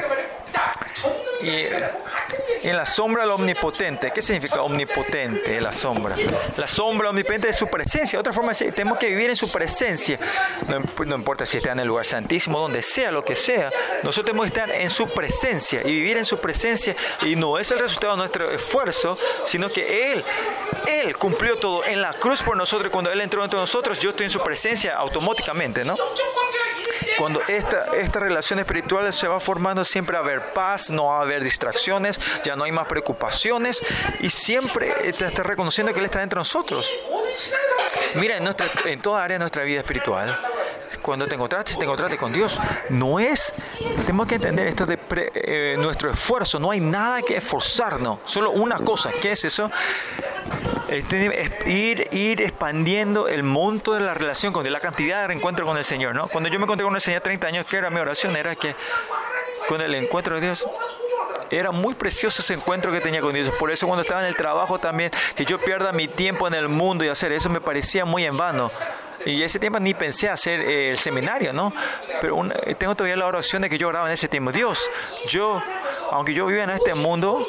Y 1.42 1.68
en 2.64 2.76
la 2.76 2.86
sombra 2.86 3.24
del 3.24 3.32
omnipotente. 3.32 4.12
¿Qué 4.14 4.22
significa 4.22 4.62
omnipotente, 4.62 5.60
la 5.62 5.72
sombra? 5.72 6.16
La 6.58 6.68
sombra 6.68 7.10
omnipotente 7.10 7.50
es 7.50 7.58
su 7.58 7.68
presencia. 7.68 8.20
Otra 8.20 8.34
forma 8.34 8.52
es 8.52 8.60
tenemos 8.74 8.98
que 8.98 9.08
vivir 9.08 9.30
en 9.30 9.36
su 9.36 9.52
presencia. 9.52 10.20
No, 10.68 11.16
importa 11.16 11.46
si 11.46 11.58
está 11.58 11.72
en 11.72 11.80
el 11.80 11.88
lugar 11.88 12.06
santísimo, 12.06 12.60
donde 12.60 12.82
sea, 12.82 13.12
lo 13.12 13.24
que 13.24 13.36
sea. 13.36 13.70
Nosotros 14.04 14.26
tenemos 14.26 14.52
que 14.52 14.60
estar 14.60 14.72
en 14.72 14.90
su 14.90 15.08
presencia 15.08 15.82
y 15.84 15.92
vivir 15.92 16.18
en 16.18 16.26
su 16.26 16.40
presencia. 16.40 16.96
Y 17.22 17.36
no 17.36 17.58
es 17.58 17.72
el 17.72 17.80
resultado 17.80 18.14
de 18.14 18.18
nuestro 18.20 18.52
esfuerzo, 18.52 19.18
sino 19.46 19.70
que 19.70 20.12
Él, 20.12 20.24
Él 20.88 21.18
cumplió 21.18 21.58
todo 21.58 21.86
en 21.86 22.02
la 22.02 22.14
cruz 22.14 22.42
por 22.42 22.58
nosotros. 22.58 22.92
Cuando 22.92 23.12
Él 23.12 23.22
entró 23.22 23.44
entre 23.44 23.60
nosotros, 23.60 24.00
yo 24.00 24.12
estoy 24.12 24.26
en 24.26 24.32
su 24.32 24.42
presencia 24.42 24.96
automáticamente, 24.96 25.84
¿no? 25.84 25.96
Cuando 27.18 27.42
esta, 27.48 27.96
esta 27.96 28.20
relación 28.20 28.60
espiritual 28.60 29.12
se 29.12 29.28
va 29.28 29.40
formando, 29.40 29.84
siempre 29.84 30.14
va 30.14 30.20
a 30.20 30.24
haber 30.24 30.54
paz, 30.54 30.90
no 30.90 31.08
va 31.08 31.20
a 31.20 31.22
haber 31.22 31.44
distracciones, 31.44 32.20
ya 32.44 32.56
no 32.56 32.64
hay 32.64 32.72
más 32.72 32.88
preocupaciones 32.88 33.84
y 34.20 34.30
siempre 34.30 34.94
está, 35.04 35.28
está 35.28 35.44
reconociendo 35.44 35.94
que 35.94 36.00
Él 36.00 36.06
está 36.06 36.20
dentro 36.20 36.38
de 36.38 36.42
nosotros. 36.42 36.92
Mira, 38.16 38.38
en, 38.38 38.44
nuestra, 38.44 38.68
en 38.86 39.02
toda 39.02 39.24
área 39.24 39.36
de 39.36 39.40
nuestra 39.40 39.64
vida 39.64 39.80
espiritual, 39.80 40.40
cuando 41.02 41.28
te 41.28 41.36
encontraste, 41.36 41.76
te 41.76 41.84
encontraste 41.84 42.18
con 42.18 42.32
Dios, 42.32 42.60
no 42.90 43.20
es, 43.20 43.54
tenemos 44.02 44.28
que 44.28 44.36
entender 44.36 44.68
esto 44.68 44.86
de 44.86 45.00
eh, 45.36 45.76
nuestro 45.78 46.10
esfuerzo, 46.12 46.60
no 46.60 46.72
hay 46.72 46.80
nada 46.80 47.22
que 47.22 47.38
esforzarnos, 47.38 48.20
solo 48.24 48.52
una 48.52 48.78
cosa, 48.80 49.12
¿qué 49.22 49.32
es 49.32 49.46
eso? 49.46 49.70
Es 50.88 51.06
ir, 51.66 52.08
ir 52.12 52.42
expandiendo 52.42 53.28
el 53.28 53.44
monto 53.44 53.94
de 53.94 54.00
la 54.00 54.14
relación 54.14 54.54
con 54.54 54.64
Dios, 54.64 54.72
la 54.72 54.80
cantidad 54.80 55.22
de 55.22 55.28
reencuentro 55.28 55.66
con 55.66 55.78
el 55.78 55.86
Señor, 55.86 56.16
¿no? 56.16 56.28
Cuando 56.30 56.50
yo 56.50 56.60
me 56.60 56.64
encontré 56.64 56.86
con 56.86 56.96
el 56.96 57.02
Señor 57.02 57.22
30 57.22 57.48
años, 57.48 57.66
¿qué 57.70 57.78
era 57.78 57.90
mi 57.90 58.00
oración? 58.00 58.36
Era 58.38 58.56
que 58.56 58.74
con 59.68 59.82
el 59.82 59.94
encuentro 59.96 60.36
de 60.36 60.42
Dios, 60.42 60.66
era 61.50 61.72
muy 61.72 61.94
precioso 61.94 62.42
ese 62.42 62.54
encuentro 62.54 62.92
que 62.92 63.02
tenía 63.02 63.22
con 63.22 63.34
Dios. 63.34 63.50
Por 63.60 63.72
eso 63.72 63.86
cuando 63.86 64.02
estaba 64.02 64.22
en 64.22 64.28
el 64.28 64.36
trabajo 64.36 64.80
también, 64.80 65.12
que 65.36 65.46
yo 65.46 65.58
pierda 65.58 65.92
mi 65.92 66.08
tiempo 66.08 66.48
en 66.48 66.54
el 66.54 66.68
mundo 66.68 67.04
y 67.04 67.10
hacer 67.10 67.32
eso 67.32 67.50
me 67.50 67.62
parecía 67.62 68.06
muy 68.06 68.26
en 68.26 68.38
vano. 68.38 68.72
Y 69.26 69.42
ese 69.44 69.60
tiempo 69.60 69.80
ni 69.80 69.94
pensé 69.94 70.30
hacer 70.30 70.62
eh, 70.62 70.92
el 70.92 71.00
seminario, 71.00 71.54
¿no? 71.54 71.74
Pero 72.22 72.46
eh, 72.46 72.76
tengo 72.76 72.96
todavía 72.96 73.16
la 73.16 73.26
oración 73.26 73.62
de 73.62 73.70
que 73.70 73.78
yo 73.78 73.88
oraba 73.88 74.08
en 74.08 74.14
ese 74.14 74.28
tiempo. 74.28 74.52
Dios, 74.52 74.90
yo, 75.30 75.62
aunque 76.12 76.34
yo 76.34 76.46
viva 76.46 76.64
en 76.64 76.70
este 76.70 76.94
mundo, 76.94 77.46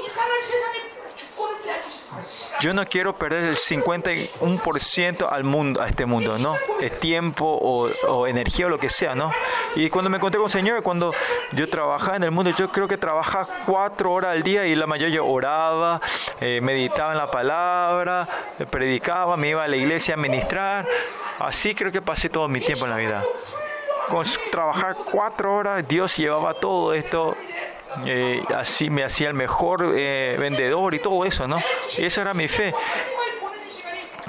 yo 2.61 2.75
no 2.75 2.87
quiero 2.87 3.17
perder 3.17 3.45
el 3.45 3.57
51% 3.57 5.29
al 5.31 5.45
mundo, 5.45 5.81
a 5.81 5.89
este 5.89 6.07
mundo, 6.07 6.39
¿no? 6.39 6.55
Es 6.81 6.99
tiempo 6.99 7.45
o, 7.47 8.27
energía 8.27 8.67
o 8.67 8.69
lo 8.69 8.79
que 8.79 8.91
sea, 8.91 9.15
¿no? 9.15 9.31
Y 9.77 9.89
cuando 9.91 10.11
me 10.11 10.17
encontré 10.17 10.39
con 10.39 10.47
el 10.47 10.53
Señor, 10.53 10.83
cuando 10.83 11.15
yo 11.53 11.69
trabajaba 11.69 12.17
en 12.17 12.25
el 12.25 12.31
mundo, 12.31 12.51
yo 12.51 12.71
creo 12.71 12.89
que 12.89 12.97
trabajaba 12.97 13.47
cuatro 13.67 14.13
horas 14.13 14.33
al 14.33 14.43
día 14.43 14.67
y 14.67 14.75
la 14.75 14.87
mayoría 14.87 15.23
oraba, 15.23 16.01
eh, 16.41 16.61
meditaba 16.63 17.13
en 17.13 17.19
la 17.19 17.31
palabra, 17.31 18.29
predicaba, 18.71 19.37
me 19.37 19.51
iba 19.51 19.65
a 19.65 19.69
la 19.69 19.77
iglesia 19.77 20.15
a 20.15 20.17
ministrar. 20.17 20.87
Así 21.39 21.75
creo 21.75 21.93
que 21.93 22.03
pasé 22.03 22.29
todo 22.29 22.49
mi 22.49 22.61
tiempo 22.61 22.85
en 22.87 22.91
la 22.91 22.97
vida. 22.97 23.23
Con 24.09 24.25
trabajar 24.51 24.97
cuatro 24.97 25.55
horas, 25.55 25.87
Dios 25.87 26.17
llevaba 26.17 26.55
todo 26.55 26.95
esto 26.95 27.37
eh, 28.05 28.43
así 28.55 28.91
me 28.91 29.05
hacía 29.05 29.29
el 29.29 29.35
mejor 29.35 29.93
eh, 29.97 30.37
vendedor 30.39 30.95
y 30.95 30.99
todo 30.99 31.25
eso, 31.25 31.47
¿no? 31.47 31.59
Y 31.97 32.05
eso 32.05 32.21
era 32.21 32.35
mi 32.35 32.49
fe 32.49 32.75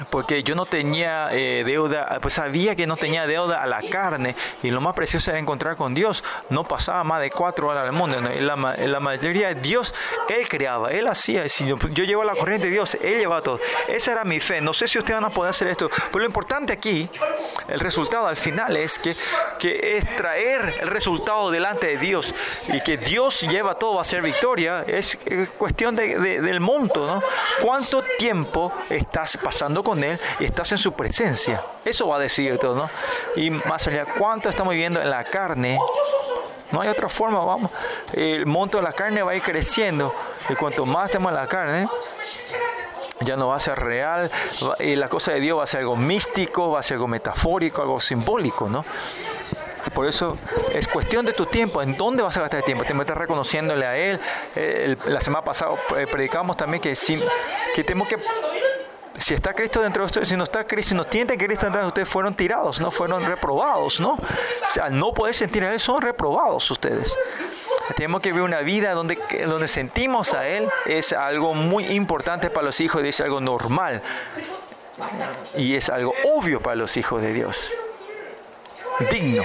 porque 0.08 0.42
yo 0.42 0.54
no 0.54 0.64
tenía 0.64 1.28
eh, 1.32 1.62
deuda, 1.64 2.18
pues 2.20 2.34
sabía 2.34 2.74
que 2.74 2.86
no 2.86 2.96
tenía 2.96 3.26
deuda 3.26 3.62
a 3.62 3.66
la 3.66 3.82
carne 3.82 4.34
y 4.62 4.70
lo 4.70 4.80
más 4.80 4.94
precioso 4.94 5.30
era 5.30 5.38
encontrar 5.38 5.76
con 5.76 5.94
Dios. 5.94 6.24
No 6.48 6.64
pasaba 6.64 7.04
más 7.04 7.20
de 7.20 7.30
cuatro 7.30 7.68
horas 7.68 7.84
del 7.84 7.92
mundo. 7.92 8.18
En, 8.18 8.46
la, 8.46 8.56
la, 8.56 9.00
mayoría 9.00 9.54
de 9.54 9.60
Dios, 9.60 9.94
Él 10.28 10.48
creaba, 10.48 10.90
Él 10.90 11.06
hacía. 11.06 11.48
Si 11.48 11.66
yo, 11.66 11.76
yo 11.92 12.04
llevo 12.04 12.24
la 12.24 12.34
corriente 12.34 12.66
de 12.66 12.72
Dios, 12.72 12.96
Él 13.02 13.18
lleva 13.18 13.42
todo. 13.42 13.60
Esa 13.88 14.12
era 14.12 14.24
mi 14.24 14.40
fe. 14.40 14.60
No 14.60 14.72
sé 14.72 14.86
si 14.86 14.98
ustedes 14.98 15.20
van 15.20 15.30
a 15.30 15.34
poder 15.34 15.50
hacer 15.50 15.68
esto, 15.68 15.88
pero 15.88 16.20
lo 16.20 16.24
importante 16.24 16.72
aquí, 16.72 17.08
el 17.68 17.80
resultado 17.80 18.26
al 18.26 18.36
final 18.36 18.76
es 18.76 18.98
que, 18.98 19.14
que 19.58 19.96
es 19.98 20.16
traer 20.16 20.78
el 20.80 20.88
resultado 20.88 21.50
delante 21.50 21.86
de 21.86 21.96
Dios 21.98 22.34
y 22.68 22.80
que 22.82 22.96
Dios 22.96 23.40
lleva 23.42 23.74
todo 23.74 24.00
a 24.00 24.04
ser 24.04 24.22
victoria. 24.22 24.84
Es 24.86 25.18
cuestión 25.58 25.96
de, 25.96 26.18
del 26.40 26.60
monto, 26.60 27.06
¿no? 27.06 27.22
¿Cuánto 27.62 28.02
tiempo 28.18 28.72
estás 28.88 29.36
pasando 29.36 29.82
con 29.82 29.89
Él 29.98 30.18
y 30.38 30.44
estás 30.44 30.72
en 30.72 30.78
su 30.78 30.92
presencia. 30.92 31.62
Eso 31.84 32.08
va 32.08 32.16
a 32.16 32.18
decir 32.18 32.58
todo, 32.58 32.74
¿no? 32.74 32.90
Y 33.36 33.50
más 33.50 33.86
allá, 33.86 34.06
¿cuánto 34.18 34.48
estamos 34.48 34.72
viviendo 34.72 35.00
en 35.00 35.10
la 35.10 35.24
carne? 35.24 35.78
No 36.72 36.80
hay 36.80 36.88
otra 36.88 37.08
forma, 37.08 37.44
vamos. 37.44 37.70
El 38.12 38.46
monto 38.46 38.78
de 38.78 38.84
la 38.84 38.92
carne 38.92 39.22
va 39.22 39.32
a 39.32 39.34
ir 39.34 39.42
creciendo. 39.42 40.14
Y 40.48 40.54
cuanto 40.54 40.86
más 40.86 41.06
estemos 41.06 41.32
la 41.32 41.46
carne, 41.46 41.88
ya 43.20 43.36
no 43.36 43.48
va 43.48 43.56
a 43.56 43.60
ser 43.60 43.78
real. 43.78 44.30
Y 44.78 44.96
la 44.96 45.08
cosa 45.08 45.32
de 45.32 45.40
Dios 45.40 45.58
va 45.58 45.64
a 45.64 45.66
ser 45.66 45.80
algo 45.80 45.96
místico, 45.96 46.70
va 46.70 46.80
a 46.80 46.82
ser 46.82 46.96
algo 46.96 47.08
metafórico, 47.08 47.82
algo 47.82 47.98
simbólico, 47.98 48.68
¿no? 48.68 48.84
Por 49.94 50.06
eso 50.06 50.38
es 50.72 50.86
cuestión 50.86 51.26
de 51.26 51.32
tu 51.32 51.46
tiempo. 51.46 51.82
¿En 51.82 51.96
dónde 51.96 52.22
vas 52.22 52.36
a 52.36 52.40
gastar 52.40 52.58
el 52.58 52.64
tiempo? 52.64 52.84
Te 52.84 52.92
estás 52.92 53.16
reconociéndole 53.16 53.86
a 53.86 53.96
Él. 53.96 54.20
la 55.06 55.20
semana 55.20 55.44
pasada 55.44 55.72
eh, 55.96 56.06
predicamos 56.10 56.56
también 56.56 56.80
que, 56.80 56.94
que 57.74 57.84
tenemos 57.84 58.06
que 58.06 58.16
si 59.18 59.34
está 59.34 59.52
Cristo 59.52 59.80
dentro 59.80 60.02
de 60.02 60.06
ustedes, 60.06 60.28
si 60.28 60.36
no 60.36 60.44
está 60.44 60.64
Cristo, 60.64 60.90
si 60.90 60.94
no 60.94 61.04
tiene 61.04 61.36
Cristo 61.36 61.66
dentro 61.66 61.82
de 61.82 61.88
ustedes, 61.88 62.08
fueron 62.08 62.34
tirados, 62.34 62.80
no 62.80 62.90
fueron 62.90 63.24
reprobados, 63.24 64.00
¿no? 64.00 64.12
O 64.12 64.72
sea, 64.72 64.88
no 64.90 65.12
poder 65.12 65.34
sentir 65.34 65.64
a 65.64 65.72
Él, 65.72 65.80
son 65.80 66.00
reprobados 66.00 66.70
ustedes. 66.70 67.14
Tenemos 67.96 68.22
que 68.22 68.30
vivir 68.30 68.42
una 68.42 68.60
vida 68.60 68.92
donde, 68.92 69.18
donde 69.46 69.68
sentimos 69.68 70.32
a 70.34 70.46
Él, 70.46 70.68
es 70.86 71.12
algo 71.12 71.54
muy 71.54 71.86
importante 71.86 72.50
para 72.50 72.66
los 72.66 72.80
hijos 72.80 73.02
de 73.02 73.08
es 73.08 73.20
algo 73.20 73.40
normal. 73.40 74.02
Y 75.56 75.74
es 75.74 75.88
algo 75.88 76.12
obvio 76.34 76.60
para 76.60 76.76
los 76.76 76.96
hijos 76.96 77.20
de 77.22 77.32
Dios. 77.32 77.72
Digno 79.10 79.42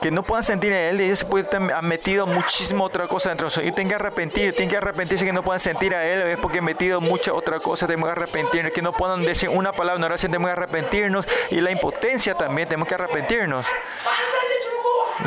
que 0.00 0.10
no 0.10 0.22
puedan 0.22 0.44
sentir 0.44 0.72
en 0.72 0.94
él, 0.94 1.00
ellos 1.00 1.26
han 1.74 1.86
metido 1.86 2.26
muchísima 2.26 2.84
otra 2.84 3.06
cosa 3.08 3.30
dentro 3.30 3.44
de 3.44 3.48
nosotros. 3.48 3.68
Y 3.68 3.72
tienen 3.72 3.88
que 3.88 3.94
arrepentir, 3.94 4.52
tienen 4.52 4.70
que 4.70 4.76
arrepentirse 4.76 5.24
que 5.24 5.32
no 5.32 5.42
puedan 5.42 5.60
sentir 5.60 5.94
a 5.94 6.06
él, 6.06 6.22
es 6.22 6.38
porque 6.38 6.58
han 6.58 6.64
metido 6.64 7.00
mucha 7.00 7.32
otra 7.32 7.60
cosa, 7.60 7.86
tenemos 7.86 8.08
que 8.08 8.12
arrepentirnos, 8.12 8.72
que 8.72 8.82
no 8.82 8.92
puedan 8.92 9.22
decir 9.22 9.48
una 9.48 9.72
palabra 9.72 9.98
en 9.98 10.04
oración, 10.04 10.32
tenemos 10.32 10.48
que 10.48 10.52
arrepentirnos. 10.52 11.26
Y 11.50 11.60
la 11.60 11.70
impotencia 11.70 12.34
también, 12.34 12.68
tenemos 12.68 12.88
que 12.88 12.94
arrepentirnos 12.94 13.66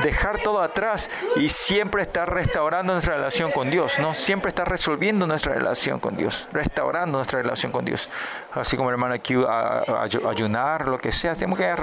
dejar 0.03 0.39
todo 0.39 0.61
atrás 0.61 1.09
y 1.35 1.49
siempre 1.49 2.03
estar 2.03 2.31
restaurando 2.31 2.93
nuestra 2.93 3.15
relación 3.15 3.51
con 3.51 3.69
Dios, 3.69 3.99
¿no? 3.99 4.13
Siempre 4.13 4.49
estar 4.49 4.69
resolviendo 4.69 5.27
nuestra 5.27 5.53
relación 5.53 5.99
con 5.99 6.15
Dios, 6.15 6.47
restaurando 6.51 7.17
nuestra 7.17 7.41
relación 7.41 7.71
con 7.71 7.85
Dios. 7.85 8.09
Así 8.53 8.77
como 8.77 8.89
hermano 8.89 9.13
aquí 9.13 9.35
a, 9.47 9.83
ayunar, 10.29 10.87
lo 10.87 10.97
que 10.97 11.11
sea, 11.11 11.35
tenemos 11.35 11.59
que 11.59 11.73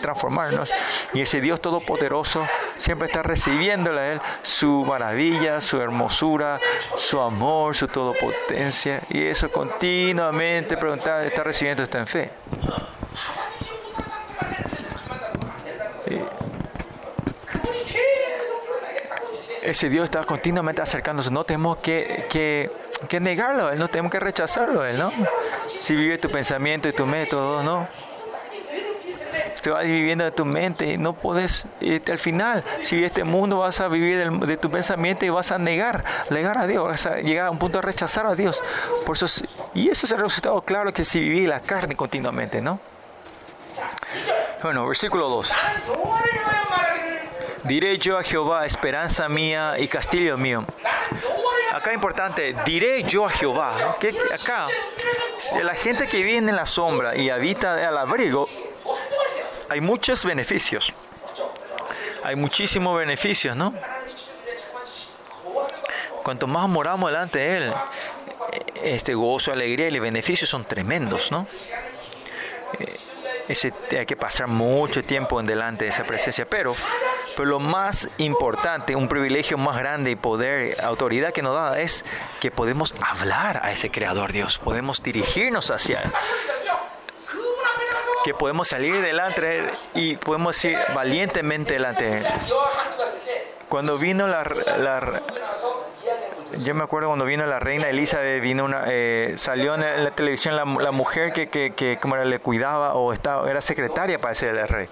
transformarnos 0.00 0.72
y 1.14 1.20
ese 1.20 1.40
Dios 1.40 1.60
todopoderoso 1.60 2.46
siempre 2.78 3.06
está 3.06 3.22
recibiéndole 3.22 4.00
a 4.00 4.12
Él 4.12 4.20
su 4.42 4.84
maravilla, 4.84 5.60
su 5.60 5.80
hermosura, 5.80 6.58
su 6.96 7.20
amor, 7.20 7.74
su 7.76 7.88
todopotencia 7.88 9.00
y 9.08 9.24
eso 9.26 9.50
continuamente 9.50 10.76
preguntar, 10.76 11.24
está 11.24 11.42
recibiendo 11.42 11.82
esto 11.82 11.98
en 11.98 12.06
fe. 12.06 12.30
Ese 19.62 19.88
Dios 19.88 20.04
está 20.04 20.24
continuamente 20.24 20.82
acercándose. 20.82 21.30
No 21.30 21.44
tenemos 21.44 21.78
que, 21.78 22.26
que, 22.28 22.70
que 23.08 23.20
negarlo, 23.20 23.74
no 23.76 23.88
tenemos 23.88 24.10
que 24.10 24.20
rechazarlo, 24.20 24.90
¿no? 24.92 25.10
Si 25.68 25.94
vive 25.94 26.18
tu 26.18 26.28
pensamiento 26.28 26.88
y 26.88 26.92
tu 26.92 27.06
método, 27.06 27.62
¿no? 27.62 27.86
Te 29.62 29.70
vas 29.70 29.84
viviendo 29.84 30.24
de 30.24 30.32
tu 30.32 30.44
mente 30.44 30.86
y 30.86 30.98
no 30.98 31.12
puedes, 31.12 31.66
al 32.10 32.18
final, 32.18 32.64
si 32.80 33.04
este 33.04 33.22
mundo 33.22 33.58
vas 33.58 33.80
a 33.80 33.86
vivir 33.86 34.28
de 34.28 34.56
tu 34.56 34.68
pensamiento 34.70 35.24
y 35.24 35.28
vas 35.28 35.52
a 35.52 35.58
negar, 35.58 36.04
negar 36.30 36.58
a 36.58 36.66
Dios, 36.66 36.84
vas 36.84 37.06
a 37.06 37.16
llegar 37.18 37.46
a 37.46 37.50
un 37.52 37.58
punto 37.58 37.78
de 37.78 37.82
rechazar 37.82 38.26
a 38.26 38.34
Dios. 38.34 38.60
Por 39.06 39.16
eso, 39.16 39.26
y 39.72 39.88
ese 39.88 40.06
es 40.06 40.12
el 40.12 40.18
resultado 40.18 40.60
claro 40.62 40.92
que 40.92 41.04
si 41.04 41.20
vivís 41.20 41.48
la 41.48 41.60
carne 41.60 41.94
continuamente, 41.94 42.60
¿no? 42.60 42.80
Bueno, 44.62 44.86
versículo 44.86 45.28
2. 45.28 45.52
Diré 47.64 47.96
yo 47.98 48.18
a 48.18 48.22
Jehová, 48.22 48.66
esperanza 48.66 49.28
mía 49.28 49.74
y 49.78 49.86
castillo 49.86 50.36
mío. 50.36 50.64
Acá 51.72 51.92
importante, 51.92 52.54
diré 52.66 53.04
yo 53.04 53.24
a 53.24 53.30
Jehová. 53.30 53.96
Que 54.00 54.14
acá, 54.32 54.66
la 55.62 55.74
gente 55.74 56.08
que 56.08 56.22
vive 56.22 56.38
en 56.38 56.56
la 56.56 56.66
sombra 56.66 57.16
y 57.16 57.30
habita 57.30 57.88
al 57.88 57.98
abrigo, 57.98 58.48
hay 59.68 59.80
muchos 59.80 60.24
beneficios. 60.24 60.92
Hay 62.24 62.36
muchísimos 62.36 62.98
beneficios, 62.98 63.56
¿no? 63.56 63.74
Cuanto 66.22 66.46
más 66.46 66.68
moramos 66.68 67.10
delante 67.10 67.38
de 67.38 67.56
Él, 67.56 67.74
este 68.82 69.14
gozo, 69.14 69.52
alegría 69.52 69.88
y 69.88 69.98
beneficios 69.98 70.50
son 70.50 70.64
tremendos, 70.64 71.30
¿no? 71.30 71.46
Hay 73.90 74.06
que 74.06 74.16
pasar 74.16 74.48
mucho 74.48 75.02
tiempo 75.02 75.40
en 75.40 75.46
delante 75.46 75.84
de 75.84 75.90
esa 75.90 76.04
presencia, 76.04 76.46
pero, 76.46 76.74
pero 77.36 77.48
lo 77.48 77.60
más 77.60 78.08
importante, 78.18 78.96
un 78.96 79.08
privilegio 79.08 79.58
más 79.58 79.76
grande 79.78 80.10
y 80.10 80.16
poder, 80.16 80.74
autoridad 80.82 81.32
que 81.32 81.42
nos 81.42 81.54
da 81.54 81.80
es 81.80 82.04
que 82.40 82.50
podemos 82.50 82.94
hablar 83.00 83.60
a 83.62 83.72
ese 83.72 83.90
Creador 83.90 84.32
Dios, 84.32 84.58
podemos 84.58 85.02
dirigirnos 85.02 85.70
hacia 85.70 86.02
Él 86.02 86.10
que 88.22 88.34
podemos 88.34 88.68
salir 88.68 89.00
delante 89.00 89.40
de 89.40 89.58
Él 89.58 89.70
y 89.94 90.16
podemos 90.16 90.64
ir 90.64 90.78
valientemente 90.94 91.72
delante 91.74 92.04
de 92.04 92.18
Él. 92.18 92.26
Cuando 93.68 93.98
vino 93.98 94.28
la, 94.28 94.44
yo 96.58 96.74
me 96.74 96.84
acuerdo 96.84 97.08
cuando 97.08 97.24
vino 97.24 97.46
la 97.46 97.58
reina 97.58 97.88
Elizabeth, 97.88 98.42
vino 98.42 98.64
una, 98.64 98.84
eh, 98.88 99.34
salió 99.36 99.74
en 99.74 99.80
la, 99.80 100.10
televisión 100.10 100.56
la, 100.56 100.64
mujer 100.92 101.32
que, 101.32 101.48
que, 101.48 101.72
que 101.72 101.98
como 101.98 102.16
le 102.16 102.38
cuidaba 102.40 102.94
o 102.94 103.12
estaba, 103.12 103.50
era 103.50 103.60
secretaria 103.60 104.18
para 104.18 104.34
ser 104.34 104.56
el 104.56 104.68
rey. 104.68 104.88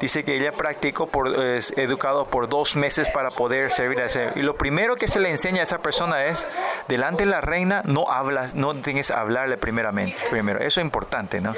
dice 0.00 0.24
que 0.24 0.36
ella 0.36 0.52
practicó, 0.52 1.06
por, 1.06 1.34
educado 1.36 2.26
por 2.26 2.48
dos 2.48 2.76
meses 2.76 3.08
para 3.08 3.30
poder 3.30 3.70
servir 3.70 4.00
a 4.00 4.06
ese. 4.06 4.30
Y 4.36 4.42
lo 4.42 4.54
primero 4.54 4.96
que 4.96 5.08
se 5.08 5.20
le 5.20 5.30
enseña 5.30 5.60
a 5.60 5.62
esa 5.64 5.78
persona 5.78 6.26
es, 6.26 6.46
delante 6.88 7.24
de 7.24 7.30
la 7.30 7.40
reina 7.40 7.82
no 7.84 8.10
hablas, 8.10 8.54
no 8.54 8.74
tienes 8.74 9.08
que 9.08 9.14
hablarle 9.14 9.56
primeramente. 9.56 10.16
Primero, 10.30 10.60
eso 10.60 10.80
es 10.80 10.84
importante, 10.84 11.40
¿no? 11.40 11.54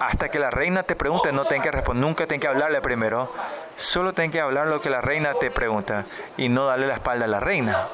Hasta 0.00 0.30
que 0.30 0.38
la 0.38 0.48
reina 0.48 0.82
te 0.82 0.96
pregunte, 0.96 1.30
no 1.30 1.44
tengas 1.44 1.66
que 1.66 1.72
responder, 1.72 2.02
nunca 2.02 2.26
tengas 2.26 2.40
que 2.40 2.48
hablarle 2.48 2.80
primero. 2.80 3.30
Solo 3.76 4.14
tengas 4.14 4.32
que 4.32 4.40
hablar 4.40 4.66
lo 4.66 4.80
que 4.80 4.88
la 4.88 5.02
reina 5.02 5.34
te 5.34 5.50
pregunta 5.50 6.06
y 6.38 6.48
no 6.48 6.64
darle 6.64 6.86
la 6.86 6.94
espalda 6.94 7.26
a 7.26 7.28
la 7.28 7.38
reina. 7.38 7.86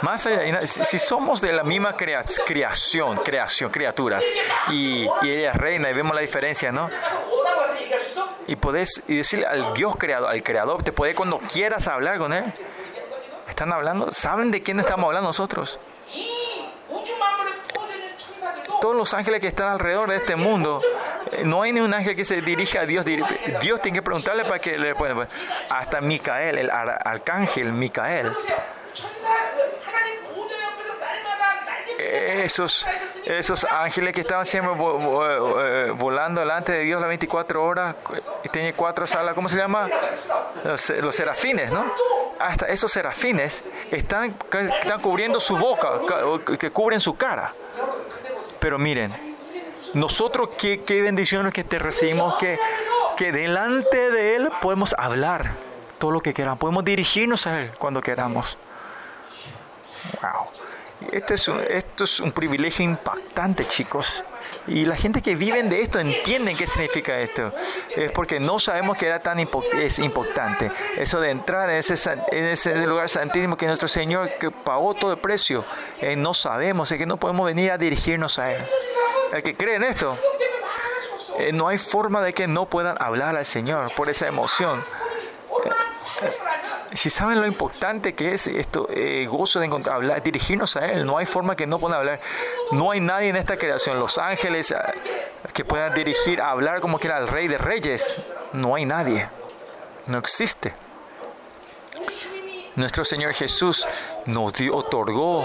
Más 0.00 0.24
allá, 0.26 0.60
si 0.66 0.98
somos 0.98 1.42
de 1.42 1.52
la 1.52 1.64
misma 1.64 1.94
creación, 1.96 3.16
creación, 3.18 3.70
criaturas, 3.70 4.24
y, 4.70 5.06
ella 5.22 5.50
es 5.50 5.56
reina 5.56 5.90
y 5.90 5.92
vemos 5.92 6.14
la 6.14 6.22
diferencia, 6.22 6.72
¿no? 6.72 6.88
Y 8.46 8.56
podés 8.56 9.02
y 9.06 9.16
decirle 9.16 9.44
al 9.44 9.74
Dios 9.74 9.96
creador, 9.96 10.30
al 10.30 10.42
creador, 10.42 10.82
te 10.82 10.92
puede 10.92 11.14
cuando 11.14 11.38
quieras 11.40 11.88
hablar 11.88 12.16
con 12.16 12.32
él. 12.32 12.44
Están 13.46 13.70
hablando, 13.72 14.12
¿saben 14.12 14.50
de 14.50 14.62
quién 14.62 14.80
estamos 14.80 15.06
hablando 15.06 15.28
nosotros? 15.28 15.78
Todos 18.88 18.96
los 18.96 19.12
ángeles 19.12 19.42
que 19.42 19.48
están 19.48 19.68
alrededor 19.68 20.08
de 20.08 20.16
este 20.16 20.34
mundo, 20.34 20.80
eh, 21.30 21.42
no 21.44 21.60
hay 21.60 21.74
ni 21.74 21.80
un 21.80 21.92
ángel 21.92 22.16
que 22.16 22.24
se 22.24 22.40
dirija 22.40 22.80
a 22.80 22.86
Dios. 22.86 23.04
Dios 23.04 23.82
tiene 23.82 23.98
que 23.98 24.02
preguntarle 24.02 24.44
para 24.44 24.58
que 24.60 24.78
le 24.78 24.94
responda. 24.94 25.28
Hasta 25.68 26.00
Micael, 26.00 26.56
el 26.56 26.70
arcángel 26.70 27.70
Micael 27.74 28.32
esos, 32.44 32.86
esos 33.26 33.64
ángeles 33.64 34.14
que 34.14 34.22
estaban 34.22 34.46
siempre 34.46 34.72
eh, 34.72 35.92
volando 35.94 36.40
delante 36.40 36.72
de 36.72 36.80
Dios 36.80 36.98
las 36.98 37.08
24 37.08 37.62
horas, 37.62 37.94
tiene 38.50 38.72
cuatro 38.72 39.06
salas, 39.06 39.34
¿cómo 39.34 39.50
se 39.50 39.56
llama? 39.56 39.88
Los, 40.64 41.14
serafines, 41.14 41.70
¿no? 41.72 41.84
Hasta 42.38 42.66
esos 42.66 42.90
serafines 42.90 43.64
están, 43.90 44.34
están 44.80 45.00
cubriendo 45.00 45.40
su 45.40 45.56
boca, 45.56 46.00
que 46.58 46.70
cubren 46.70 47.00
su 47.00 47.16
cara. 47.16 47.52
Pero 48.60 48.78
miren, 48.78 49.12
nosotros 49.94 50.50
qué, 50.58 50.82
qué 50.82 51.00
bendiciones 51.00 51.52
que 51.52 51.64
te 51.64 51.78
recibimos, 51.78 52.36
que, 52.36 52.58
que 53.16 53.32
delante 53.32 54.10
de 54.10 54.36
Él 54.36 54.50
podemos 54.60 54.94
hablar 54.98 55.52
todo 55.98 56.10
lo 56.10 56.20
que 56.20 56.34
queramos, 56.34 56.58
podemos 56.58 56.84
dirigirnos 56.84 57.46
a 57.46 57.62
Él 57.62 57.72
cuando 57.78 58.00
queramos. 58.00 58.58
Wow. 60.22 61.10
Esto 61.12 61.34
es, 61.34 61.48
un, 61.48 61.60
esto 61.60 62.04
es 62.04 62.20
un 62.20 62.32
privilegio 62.32 62.84
impactante, 62.84 63.66
chicos. 63.66 64.24
Y 64.68 64.84
la 64.84 64.96
gente 64.96 65.22
que 65.22 65.34
vive 65.34 65.62
de 65.62 65.80
esto 65.80 65.98
entiende 65.98 66.54
qué 66.54 66.66
significa 66.66 67.18
esto. 67.18 67.52
Es 67.96 68.12
porque 68.12 68.38
no 68.38 68.58
sabemos 68.58 68.98
que 68.98 69.06
era 69.06 69.18
tan 69.18 69.38
es 69.38 69.98
importante. 69.98 70.70
Eso 70.96 71.20
de 71.20 71.30
entrar 71.30 71.70
en 71.70 71.76
ese, 71.76 72.86
lugar 72.86 73.08
santísimo 73.08 73.56
que 73.56 73.66
nuestro 73.66 73.88
Señor 73.88 74.30
pagó 74.64 74.94
todo 74.94 75.12
el 75.12 75.18
precio. 75.18 75.64
Eh, 76.00 76.16
no 76.16 76.34
sabemos, 76.34 76.92
es 76.92 76.98
que 76.98 77.06
no 77.06 77.16
podemos 77.16 77.46
venir 77.46 77.70
a 77.70 77.78
dirigirnos 77.78 78.38
a 78.38 78.52
Él. 78.52 78.62
El 79.32 79.42
que 79.42 79.56
cree 79.56 79.76
en 79.76 79.84
esto, 79.84 80.18
eh, 81.38 81.52
no 81.52 81.68
hay 81.68 81.78
forma 81.78 82.22
de 82.22 82.32
que 82.32 82.46
no 82.46 82.66
puedan 82.66 82.96
hablar 83.00 83.36
al 83.36 83.46
Señor 83.46 83.92
por 83.94 84.10
esa 84.10 84.26
emoción 84.26 84.82
si 86.94 87.10
saben 87.10 87.40
lo 87.40 87.46
importante 87.46 88.14
que 88.14 88.34
es 88.34 88.46
esto, 88.46 88.88
eh, 88.90 89.26
gozo 89.26 89.60
de 89.60 89.66
encontrar, 89.66 89.96
hablar, 89.96 90.22
dirigirnos 90.22 90.76
a 90.76 90.90
Él, 90.90 91.04
no 91.06 91.18
hay 91.18 91.26
forma 91.26 91.56
que 91.56 91.66
no 91.66 91.78
puedan 91.78 91.98
hablar. 91.98 92.20
No 92.72 92.90
hay 92.90 93.00
nadie 93.00 93.28
en 93.28 93.36
esta 93.36 93.56
creación, 93.56 93.98
los 93.98 94.18
ángeles, 94.18 94.72
ah, 94.72 94.92
que 95.52 95.64
puedan 95.64 95.94
dirigir, 95.94 96.40
hablar 96.40 96.80
como 96.80 96.98
quiera 96.98 97.16
al 97.16 97.28
Rey 97.28 97.48
de 97.48 97.58
Reyes. 97.58 98.18
No 98.52 98.74
hay 98.74 98.84
nadie. 98.84 99.28
No 100.06 100.18
existe. 100.18 100.74
Nuestro 102.76 103.04
Señor 103.04 103.34
Jesús 103.34 103.86
nos 104.26 104.54
otorgó 104.72 105.44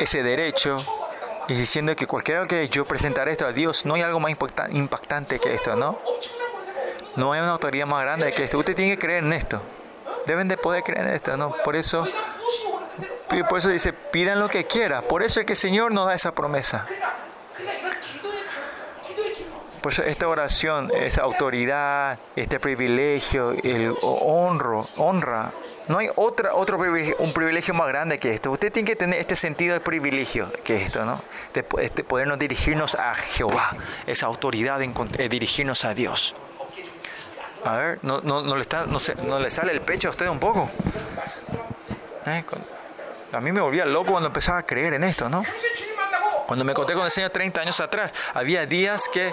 ese 0.00 0.22
derecho 0.22 0.76
y 1.48 1.54
diciendo 1.54 1.94
que 1.94 2.06
cualquiera 2.06 2.46
que 2.46 2.68
yo 2.68 2.84
presentaré 2.84 3.32
esto 3.32 3.46
a 3.46 3.52
Dios, 3.52 3.86
no 3.86 3.94
hay 3.94 4.02
algo 4.02 4.18
más 4.18 4.32
impactante 4.70 5.38
que 5.38 5.54
esto, 5.54 5.76
¿no? 5.76 5.98
No 7.16 7.32
hay 7.32 7.40
una 7.40 7.52
autoridad 7.52 7.86
más 7.86 8.02
grande 8.02 8.32
que 8.32 8.44
esto. 8.44 8.58
Usted 8.58 8.74
tiene 8.74 8.96
que 8.96 8.98
creer 8.98 9.24
en 9.24 9.32
esto 9.32 9.62
deben 10.26 10.48
de 10.48 10.56
poder 10.56 10.82
creer 10.82 11.06
en 11.08 11.14
esto, 11.14 11.36
¿no? 11.36 11.50
Por 11.64 11.76
eso, 11.76 12.06
por 13.48 13.58
eso 13.58 13.68
dice, 13.68 13.92
pidan 13.92 14.40
lo 14.40 14.48
que 14.48 14.64
quieran. 14.64 15.04
Por 15.04 15.22
eso 15.22 15.40
es 15.40 15.46
que 15.46 15.52
el 15.52 15.58
Señor 15.58 15.92
nos 15.92 16.06
da 16.06 16.14
esa 16.14 16.32
promesa. 16.32 16.86
Por 19.80 19.92
eso 19.92 20.02
esta 20.02 20.26
oración, 20.28 20.90
esa 20.94 21.22
autoridad, 21.22 22.18
este 22.36 22.58
privilegio, 22.58 23.50
el 23.50 23.94
honro, 24.00 24.86
honra, 24.96 25.52
no 25.88 25.98
hay 25.98 26.08
otra, 26.16 26.54
otro 26.54 26.78
privilegio, 26.78 27.16
un 27.18 27.34
privilegio 27.34 27.74
más 27.74 27.88
grande 27.88 28.18
que 28.18 28.30
esto. 28.32 28.50
Usted 28.50 28.72
tiene 28.72 28.88
que 28.88 28.96
tener 28.96 29.20
este 29.20 29.36
sentido 29.36 29.74
de 29.74 29.80
privilegio 29.80 30.50
que 30.64 30.76
esto, 30.76 31.04
¿no? 31.04 31.20
De, 31.52 31.66
este 31.82 32.02
podernos 32.02 32.38
dirigirnos 32.38 32.94
a 32.94 33.14
Jehová, 33.14 33.76
esa 34.06 34.24
autoridad 34.24 34.78
de 34.78 35.28
dirigirnos 35.28 35.84
a 35.84 35.92
Dios. 35.92 36.34
A 37.64 37.76
ver, 37.76 37.98
¿no, 38.02 38.20
no, 38.22 38.42
no, 38.42 38.56
le, 38.56 38.62
está, 38.62 38.84
no, 38.86 38.98
se, 38.98 39.14
¿no 39.14 39.38
le 39.38 39.50
sale 39.50 39.72
el 39.72 39.80
pecho 39.80 40.08
a 40.08 40.10
usted 40.10 40.28
un 40.28 40.38
poco? 40.38 40.70
¿Eh? 42.26 42.44
A 43.32 43.40
mí 43.40 43.52
me 43.52 43.60
volvía 43.60 43.84
loco 43.84 44.12
cuando 44.12 44.28
empezaba 44.28 44.58
a 44.58 44.62
creer 44.66 44.94
en 44.94 45.04
esto, 45.04 45.28
¿no? 45.28 45.42
Cuando 46.46 46.64
me 46.64 46.74
conté 46.74 46.94
con 46.94 47.04
el 47.04 47.10
Señor 47.10 47.30
30 47.30 47.60
años 47.60 47.80
atrás, 47.80 48.12
había 48.34 48.66
días 48.66 49.08
que, 49.10 49.32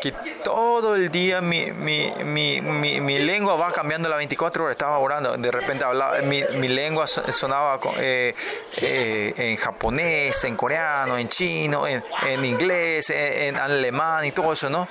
que 0.00 0.12
todo 0.44 0.94
el 0.96 1.10
día 1.10 1.40
mi, 1.40 1.72
mi, 1.72 2.12
mi, 2.24 2.60
mi, 2.60 3.18
lengua 3.18 3.56
va 3.56 3.72
cambiando 3.72 4.08
las 4.08 4.18
24 4.18 4.64
horas. 4.64 4.74
Estaba 4.74 4.98
orando, 4.98 5.36
de 5.36 5.50
repente 5.50 5.84
hablaba, 5.84 6.18
mi, 6.22 6.68
lengua 6.68 7.06
sonaba 7.06 7.80
eh, 7.98 8.34
eh, 8.80 9.34
en 9.36 9.56
japonés, 9.56 10.44
en 10.44 10.56
coreano, 10.56 11.18
en 11.18 11.28
chino, 11.28 11.86
en, 11.86 12.02
en 12.26 12.44
inglés, 12.44 13.10
en, 13.10 13.56
alemán 13.56 14.24
y 14.24 14.32
todo 14.32 14.52
eso, 14.52 14.70
¿no? 14.70 14.88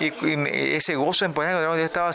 y, 0.00 0.76
ese 0.76 0.94
gozo 0.94 1.24
en 1.24 1.32
poner 1.32 1.60
yo 1.62 1.74
estaba 1.76 2.10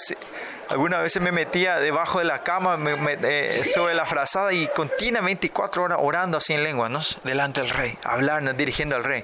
algunas 0.70 1.02
veces 1.02 1.22
me 1.22 1.32
metía 1.32 1.78
debajo 1.80 2.20
de 2.20 2.26
la 2.26 2.44
cama 2.44 2.78
eh, 3.24 3.62
sobre 3.74 3.94
la 3.94 4.06
frazada 4.06 4.54
y 4.54 4.68
continuamente 4.68 5.48
24 5.48 5.84
horas 5.84 5.98
orando 6.02 6.38
así 6.38 6.54
en 6.54 6.64
lengua 6.64 6.90
¿no? 6.90 7.00
delante 7.24 7.62
del 7.62 7.70
rey 7.70 7.98
hablando 8.04 8.54
dirigiendo 8.54 8.96
al 8.96 9.04
rey 9.04 9.24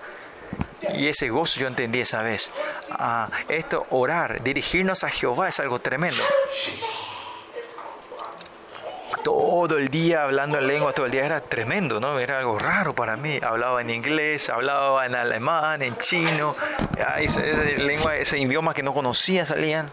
y 0.94 1.08
ese 1.08 1.30
gozo 1.30 1.60
yo 1.60 1.68
entendí 1.68 2.00
esa 2.02 2.22
vez 2.22 2.52
ah, 2.92 3.30
esto 3.48 3.86
orar 3.90 4.42
dirigirnos 4.44 5.04
a 5.04 5.10
Jehová 5.10 5.50
es 5.50 5.60
algo 5.60 5.80
tremendo 5.80 6.24
todo 9.24 9.78
el 9.78 9.90
día 9.90 10.24
hablando 10.24 10.58
en 10.58 10.68
lengua, 10.68 10.94
todo 10.94 11.06
el 11.06 11.12
día 11.12 11.26
era 11.26 11.42
tremendo, 11.42 12.00
¿no? 12.00 12.20
Era 12.20 12.40
algo 12.40 12.58
raro 12.58 12.94
para 12.94 13.16
mí. 13.18 13.40
Hablaba 13.42 13.82
en 13.82 13.90
inglés, 13.90 14.50
hablaba 14.50 15.06
en 15.06 15.16
alemán, 15.16 15.82
en 15.82 15.98
chino, 15.98 16.56
ese, 17.18 17.78
lengua, 17.78 18.16
ese 18.18 18.40
idioma 18.40 18.74
que 18.74 18.84
no 18.84 18.94
conocía 18.94 19.46
salían. 19.46 19.92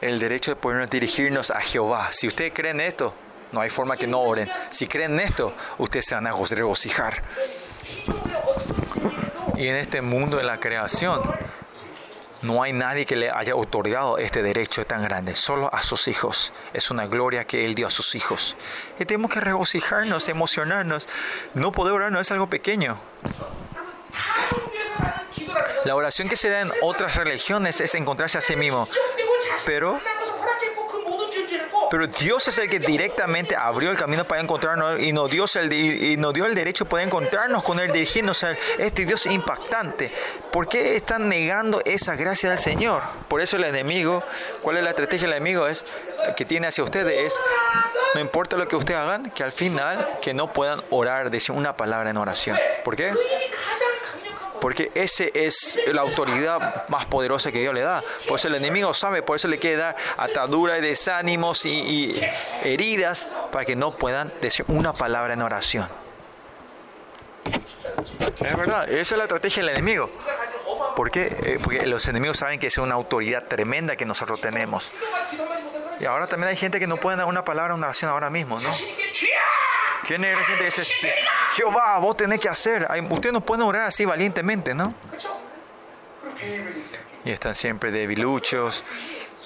El 0.00 0.18
derecho 0.18 0.52
de 0.52 0.56
podernos 0.56 0.90
dirigirnos 0.90 1.50
a 1.50 1.60
Jehová. 1.60 2.08
Si 2.12 2.26
ustedes 2.26 2.52
creen 2.54 2.80
esto, 2.80 3.14
no 3.52 3.60
hay 3.60 3.68
forma 3.68 3.96
que 3.96 4.06
no 4.06 4.20
oren. 4.20 4.50
Si 4.70 4.86
creen 4.86 5.18
esto, 5.20 5.52
ustedes 5.78 6.06
se 6.06 6.14
van 6.14 6.26
a 6.26 6.32
regocijar. 6.32 7.22
Y 9.56 9.68
en 9.68 9.76
este 9.76 10.00
mundo 10.00 10.38
de 10.38 10.44
la 10.44 10.58
creación, 10.58 11.20
no 12.42 12.62
hay 12.62 12.72
nadie 12.72 13.04
que 13.04 13.16
le 13.16 13.30
haya 13.30 13.54
otorgado 13.54 14.16
este 14.16 14.42
derecho 14.42 14.86
tan 14.86 15.02
grande, 15.02 15.34
solo 15.34 15.68
a 15.74 15.82
sus 15.82 16.08
hijos. 16.08 16.54
Es 16.72 16.90
una 16.90 17.06
gloria 17.06 17.44
que 17.44 17.66
Él 17.66 17.74
dio 17.74 17.86
a 17.86 17.90
sus 17.90 18.14
hijos. 18.14 18.56
Y 18.98 19.04
tenemos 19.04 19.30
que 19.30 19.40
regocijarnos, 19.40 20.28
emocionarnos. 20.28 21.08
No 21.52 21.72
poder 21.72 21.92
orar 21.92 22.12
no 22.12 22.20
es 22.20 22.30
algo 22.30 22.48
pequeño. 22.48 22.98
La 25.84 25.94
oración 25.94 26.28
que 26.28 26.36
se 26.36 26.48
da 26.48 26.62
en 26.62 26.70
otras 26.82 27.16
religiones 27.16 27.80
es 27.80 27.94
encontrarse 27.94 28.38
a 28.38 28.40
sí 28.40 28.56
mismo. 28.56 28.88
Pero 29.66 29.98
pero 31.90 32.06
Dios 32.06 32.46
es 32.46 32.56
el 32.58 32.70
que 32.70 32.78
directamente 32.78 33.56
abrió 33.56 33.90
el 33.90 33.96
camino 33.96 34.24
para 34.24 34.40
encontrarnos 34.40 35.02
y 35.02 35.12
nos 35.12 35.28
dio 35.28 35.44
el, 35.56 35.72
y 35.72 36.16
nos 36.16 36.32
dio 36.32 36.46
el 36.46 36.54
derecho 36.54 36.84
de 36.84 37.02
encontrarnos 37.02 37.64
con 37.64 37.80
Él, 37.80 37.90
dirigirnos 37.90 38.44
a 38.44 38.52
Este 38.78 39.04
Dios 39.04 39.26
impactante. 39.26 40.12
¿Por 40.52 40.68
qué 40.68 40.94
están 40.94 41.28
negando 41.28 41.82
esa 41.84 42.14
gracia 42.14 42.50
del 42.50 42.58
Señor? 42.58 43.02
Por 43.26 43.40
eso 43.40 43.56
el 43.56 43.64
enemigo, 43.64 44.22
¿cuál 44.62 44.76
es 44.76 44.84
la 44.84 44.90
estrategia 44.90 45.26
del 45.26 45.36
enemigo? 45.36 45.66
Es 45.66 45.84
que 46.36 46.44
tiene 46.44 46.68
hacia 46.68 46.84
ustedes 46.84 47.26
es, 47.26 47.40
no 48.14 48.20
importa 48.20 48.56
lo 48.56 48.68
que 48.68 48.76
ustedes 48.76 49.00
hagan, 49.00 49.24
que 49.30 49.42
al 49.42 49.52
final 49.52 50.18
que 50.22 50.32
no 50.32 50.52
puedan 50.52 50.80
orar, 50.90 51.28
decir 51.28 51.56
una 51.56 51.76
palabra 51.76 52.10
en 52.10 52.18
oración. 52.18 52.56
¿Por 52.84 52.94
qué? 52.94 53.12
Porque 54.60 54.90
ese 54.94 55.30
es 55.34 55.80
la 55.92 56.02
autoridad 56.02 56.88
más 56.88 57.06
poderosa 57.06 57.50
que 57.50 57.60
Dios 57.60 57.74
le 57.74 57.80
da. 57.80 58.02
Por 58.28 58.38
eso 58.38 58.48
el 58.48 58.54
enemigo 58.54 58.94
sabe, 58.94 59.22
por 59.22 59.36
eso 59.36 59.48
le 59.48 59.58
quiere 59.58 59.76
dar 59.76 59.96
atadura 60.16 60.78
y 60.78 60.80
desánimos 60.80 61.64
y, 61.66 61.70
y 61.70 62.30
heridas 62.62 63.26
para 63.50 63.64
que 63.64 63.76
no 63.76 63.96
puedan 63.96 64.32
decir 64.40 64.64
una 64.68 64.92
palabra 64.92 65.34
en 65.34 65.42
oración. 65.42 65.88
Es 68.44 68.56
verdad, 68.56 68.88
esa 68.90 69.14
es 69.14 69.18
la 69.18 69.24
estrategia 69.24 69.62
del 69.62 69.70
enemigo. 69.70 70.10
¿Por 70.96 71.10
qué? 71.10 71.36
Eh, 71.42 71.58
porque 71.62 71.86
los 71.86 72.06
enemigos 72.08 72.38
saben 72.38 72.58
que 72.58 72.66
es 72.66 72.78
una 72.78 72.94
autoridad 72.94 73.46
tremenda 73.46 73.96
que 73.96 74.04
nosotros 74.04 74.40
tenemos. 74.40 74.90
Y 76.00 76.06
ahora 76.06 76.26
también 76.26 76.50
hay 76.50 76.56
gente 76.56 76.78
que 76.78 76.86
no 76.86 76.96
puede 76.96 77.18
dar 77.18 77.26
una 77.26 77.44
palabra 77.44 77.74
en 77.74 77.82
oración 77.82 78.10
ahora 78.10 78.30
mismo, 78.30 78.58
¿no? 78.58 78.70
¿Quién 80.10 80.24
es 80.24 80.36
la 80.36 80.44
gente 80.44 80.58
que 80.58 80.64
dice, 80.64 81.14
Jehová, 81.52 81.96
vos 82.00 82.16
tenés 82.16 82.40
que 82.40 82.48
hacer? 82.48 82.84
Ustedes 83.10 83.32
no 83.32 83.42
pueden 83.42 83.64
orar 83.64 83.82
así 83.82 84.04
valientemente, 84.04 84.74
¿no? 84.74 84.92
Y 87.24 87.30
están 87.30 87.54
siempre 87.54 87.92
debiluchos. 87.92 88.82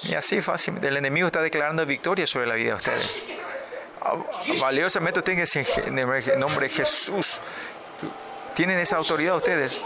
Y 0.09 0.15
así 0.15 0.41
fácilmente. 0.41 0.87
El 0.87 0.97
enemigo 0.97 1.27
está 1.27 1.43
declarando 1.43 1.85
victoria 1.85 2.25
sobre 2.25 2.47
la 2.47 2.55
vida 2.55 2.71
de 2.71 2.77
ustedes. 2.77 3.25
Ah, 4.01 4.15
valiosamente 4.59 5.21
decir 5.21 5.67
en 5.85 5.99
el 5.99 6.39
nombre 6.39 6.67
de 6.67 6.73
Jesús. 6.73 7.41
Tienen 8.55 8.79
esa 8.79 8.97
autoridad 8.97 9.35
ustedes. 9.35 9.79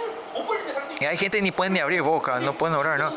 Y 1.01 1.03
hay 1.03 1.17
gente 1.17 1.39
que 1.39 1.43
ni 1.43 1.51
pueden 1.51 1.73
ni 1.73 1.79
abrir 1.79 2.03
boca, 2.03 2.39
no 2.39 2.57
pueden 2.57 2.77
orar, 2.77 2.97
¿no? 2.97 3.13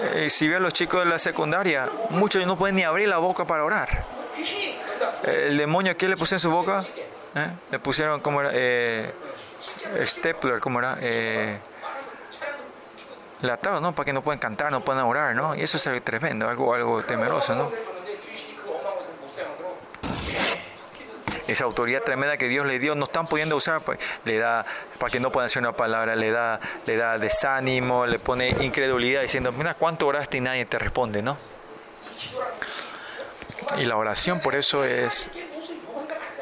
Eh, 0.00 0.28
si 0.28 0.48
ven 0.48 0.56
a 0.56 0.60
los 0.60 0.72
chicos 0.72 1.04
de 1.04 1.10
la 1.10 1.20
secundaria, 1.20 1.88
muchos 2.10 2.44
no 2.44 2.58
pueden 2.58 2.74
ni 2.74 2.82
abrir 2.82 3.06
la 3.06 3.18
boca 3.18 3.46
para 3.46 3.64
orar. 3.64 4.04
El 5.24 5.56
demonio, 5.56 5.96
¿qué 5.96 6.08
le 6.08 6.16
pusieron 6.16 6.36
en 6.36 6.40
su 6.40 6.50
boca? 6.50 6.84
¿Eh? 7.34 7.48
Le 7.70 7.78
pusieron, 7.78 8.20
¿cómo 8.20 8.40
era? 8.40 8.50
Eh, 8.52 9.12
stepler, 10.04 10.60
¿cómo 10.60 10.78
era? 10.78 10.98
Eh, 11.00 11.58
atado, 13.50 13.80
¿no? 13.80 13.94
Para 13.94 14.06
que 14.06 14.12
no 14.12 14.22
puedan 14.22 14.38
cantar, 14.38 14.70
no 14.70 14.80
puedan 14.82 15.04
orar, 15.04 15.34
¿no? 15.34 15.54
Y 15.54 15.62
eso 15.62 15.76
es 15.76 15.86
algo 15.86 16.00
tremendo, 16.02 16.48
algo, 16.48 16.74
algo 16.74 17.02
temeroso, 17.02 17.54
¿no? 17.54 17.70
esa 21.46 21.64
autoridad 21.64 22.02
tremenda 22.02 22.36
que 22.36 22.48
Dios 22.48 22.66
le 22.66 22.78
dio, 22.78 22.94
no 22.94 23.04
están 23.04 23.26
pudiendo 23.26 23.56
usar, 23.56 23.82
pues, 23.82 23.98
le 24.24 24.38
da, 24.38 24.64
para 24.98 25.10
que 25.10 25.20
no 25.20 25.30
puedan 25.30 25.46
hacer 25.46 25.60
una 25.60 25.72
palabra, 25.72 26.16
le 26.16 26.30
da, 26.30 26.60
le 26.86 26.96
da 26.96 27.18
desánimo, 27.18 28.06
le 28.06 28.18
pone 28.18 28.48
incredulidad 28.60 29.22
diciendo, 29.22 29.52
mira, 29.52 29.74
¿cuánto 29.74 30.06
oraste 30.06 30.38
y 30.38 30.40
nadie 30.40 30.64
te 30.64 30.78
responde, 30.78 31.22
no? 31.22 31.36
Y 33.78 33.84
la 33.84 33.96
oración 33.96 34.40
por 34.40 34.54
eso 34.54 34.84
es, 34.84 35.28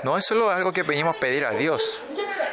no 0.02 0.18
es 0.18 0.26
solo 0.26 0.50
algo 0.50 0.72
que 0.72 0.82
venimos 0.82 1.16
a 1.16 1.20
pedir 1.20 1.44
a 1.44 1.50
Dios, 1.52 2.02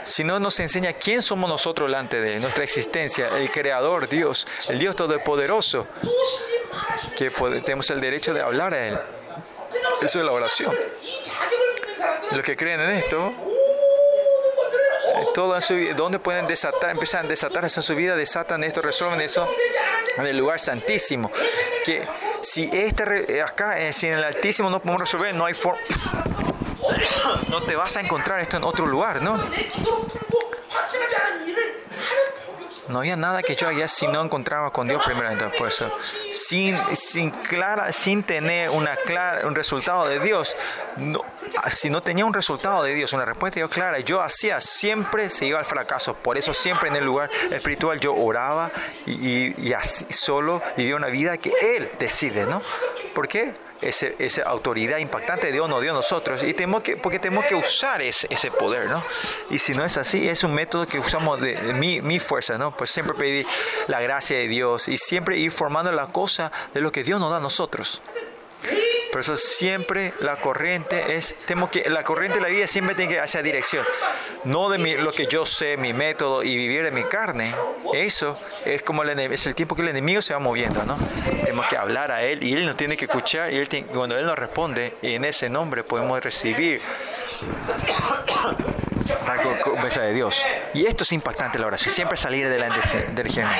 sino 0.03 0.39
nos 0.39 0.59
enseña 0.59 0.93
quién 0.93 1.21
somos 1.21 1.49
nosotros 1.49 1.87
delante 1.87 2.21
de 2.21 2.39
nuestra 2.39 2.63
existencia, 2.63 3.29
el 3.37 3.51
Creador, 3.51 4.07
Dios, 4.07 4.47
el 4.69 4.79
Dios 4.79 4.95
Todopoderoso, 4.95 5.87
que 7.17 7.29
tenemos 7.61 7.89
el 7.89 7.99
derecho 7.99 8.33
de 8.33 8.41
hablar 8.41 8.73
a 8.73 8.87
Él. 8.87 8.99
Eso 10.01 10.19
es 10.19 10.25
la 10.25 10.31
oración. 10.31 10.73
Los 12.31 12.45
que 12.45 12.55
creen 12.55 12.79
en 12.79 12.91
esto, 12.91 13.33
todo 15.33 15.55
en 15.55 15.61
su 15.61 15.95
donde 15.95 16.19
pueden 16.19 16.47
desatar, 16.47 16.91
empiezan 16.91 17.25
a 17.25 17.29
desatar 17.29 17.65
eso 17.65 17.79
en 17.79 17.83
su 17.83 17.95
vida, 17.95 18.15
desatan 18.15 18.63
esto, 18.63 18.81
resuelven 18.81 19.21
eso 19.21 19.51
en 20.17 20.25
el 20.25 20.37
lugar 20.37 20.59
santísimo. 20.59 21.31
Que 21.85 22.03
si 22.41 22.69
este 22.71 23.37
eh, 23.37 23.41
acá, 23.41 23.79
eh, 23.79 23.93
si 23.93 24.07
en 24.07 24.13
el 24.13 24.23
Altísimo 24.23 24.69
no 24.69 24.79
podemos 24.79 25.01
resolver, 25.01 25.35
no 25.35 25.45
hay 25.45 25.53
forma. 25.53 25.81
No 27.49 27.61
te 27.61 27.75
vas 27.75 27.95
a 27.97 28.01
encontrar 28.01 28.39
esto 28.39 28.57
en 28.57 28.63
otro 28.63 28.85
lugar, 28.85 29.21
¿no? 29.21 29.39
No 32.89 32.99
había 32.99 33.15
nada 33.15 33.43
que 33.43 33.55
yo 33.55 33.67
haría 33.67 33.87
si 33.87 34.07
no 34.07 34.23
encontraba 34.23 34.71
con 34.71 34.87
Dios 34.87 35.01
primeramente. 35.05 35.45
Por 35.57 35.67
eso, 35.67 35.91
sin, 36.31 36.77
sin, 36.95 37.29
clara, 37.29 37.91
sin 37.91 38.23
tener 38.23 38.71
una 38.71 38.95
clara, 38.95 39.47
un 39.47 39.55
resultado 39.55 40.07
de 40.07 40.19
Dios, 40.19 40.55
no, 40.97 41.21
si 41.69 41.89
no 41.91 42.01
tenía 42.01 42.25
un 42.25 42.33
resultado 42.33 42.83
de 42.83 42.95
Dios, 42.95 43.13
una 43.13 43.25
respuesta 43.25 43.55
de 43.55 43.61
Dios 43.61 43.71
clara, 43.71 43.99
yo 43.99 44.21
hacía, 44.21 44.59
siempre 44.59 45.29
se 45.29 45.45
iba 45.45 45.59
al 45.59 45.65
fracaso. 45.65 46.15
Por 46.15 46.37
eso 46.37 46.53
siempre 46.53 46.89
en 46.89 46.95
el 46.95 47.05
lugar 47.05 47.29
espiritual 47.51 47.99
yo 47.99 48.15
oraba 48.15 48.71
y, 49.05 49.53
y 49.61 49.73
así 49.73 50.05
solo 50.09 50.61
vivía 50.75 50.95
una 50.95 51.07
vida 51.07 51.37
que 51.37 51.53
Él 51.61 51.91
decide, 51.99 52.45
¿no? 52.45 52.61
¿Por 53.13 53.27
qué? 53.27 53.53
Ese, 53.81 54.15
esa 54.19 54.43
autoridad 54.43 54.97
impactante 54.97 55.47
de 55.47 55.53
Dios 55.53 55.69
no 55.69 55.79
dio 55.79 55.93
nosotros. 55.93 56.43
Y 56.43 56.53
tenemos 56.53 56.83
que 56.83 56.97
porque 56.97 57.19
tenemos 57.19 57.45
que 57.45 57.55
usar 57.55 58.01
ese, 58.01 58.27
ese 58.29 58.51
poder 58.51 58.87
no 58.87 59.03
y 59.49 59.59
si 59.59 59.73
no 59.73 59.83
es 59.83 59.97
así 59.97 60.27
es 60.27 60.43
un 60.43 60.53
método 60.53 60.85
que 60.85 60.99
usamos 60.99 61.39
de, 61.41 61.55
mi, 61.73 62.01
mi, 62.01 62.19
fuerza 62.19 62.57
no 62.57 62.75
pues 62.75 62.89
siempre 62.89 63.15
pedir 63.15 63.45
la 63.87 64.01
gracia 64.01 64.37
de 64.37 64.47
Dios 64.47 64.87
y 64.87 64.97
siempre 64.97 65.37
ir 65.37 65.51
formando 65.51 65.91
la 65.91 66.07
cosa 66.07 66.51
de 66.73 66.81
lo 66.81 66.91
que 66.91 67.03
Dios 67.03 67.19
nos 67.19 67.31
da 67.31 67.37
a 67.37 67.41
nosotros 67.41 68.01
por 69.11 69.21
eso 69.21 69.37
siempre 69.37 70.13
la 70.21 70.35
corriente 70.35 71.15
es, 71.15 71.35
tenemos 71.45 71.71
que, 71.71 71.89
la 71.89 72.03
corriente 72.03 72.37
de 72.37 72.43
la 72.43 72.49
vida 72.49 72.67
siempre 72.67 72.95
tiene 72.95 73.09
que 73.09 73.15
ir 73.15 73.21
hacia 73.21 73.41
dirección. 73.41 73.83
No 74.43 74.69
de 74.69 74.77
mi, 74.77 74.95
lo 74.95 75.11
que 75.11 75.25
yo 75.25 75.45
sé, 75.45 75.77
mi 75.77 75.93
método 75.93 76.43
y 76.43 76.55
vivir 76.55 76.83
de 76.83 76.91
mi 76.91 77.03
carne. 77.03 77.53
Eso 77.93 78.39
es 78.65 78.83
como 78.83 79.03
el, 79.03 79.19
es 79.19 79.47
el 79.47 79.55
tiempo 79.55 79.75
que 79.75 79.81
el 79.81 79.89
enemigo 79.89 80.21
se 80.21 80.33
va 80.33 80.39
moviendo, 80.39 80.83
¿no? 80.83 80.97
Tenemos 81.43 81.67
que 81.67 81.77
hablar 81.77 82.11
a 82.11 82.23
él 82.23 82.43
y 82.43 82.53
él 82.53 82.65
nos 82.65 82.77
tiene 82.77 82.97
que 82.97 83.05
escuchar 83.05 83.51
y 83.51 83.57
él 83.57 83.67
cuando 83.91 84.17
él 84.17 84.25
nos 84.25 84.37
responde, 84.37 84.95
en 85.01 85.25
ese 85.25 85.49
nombre 85.49 85.83
podemos 85.83 86.23
recibir 86.23 86.81
la 89.07 90.03
de 90.03 90.13
Dios. 90.13 90.43
Y 90.73 90.85
esto 90.85 91.03
es 91.03 91.11
impactante 91.11 91.57
la 91.59 91.67
oración, 91.67 91.93
siempre 91.93 92.17
salir 92.17 92.49
delante 92.49 92.79
del 93.11 93.27
género. 93.27 93.53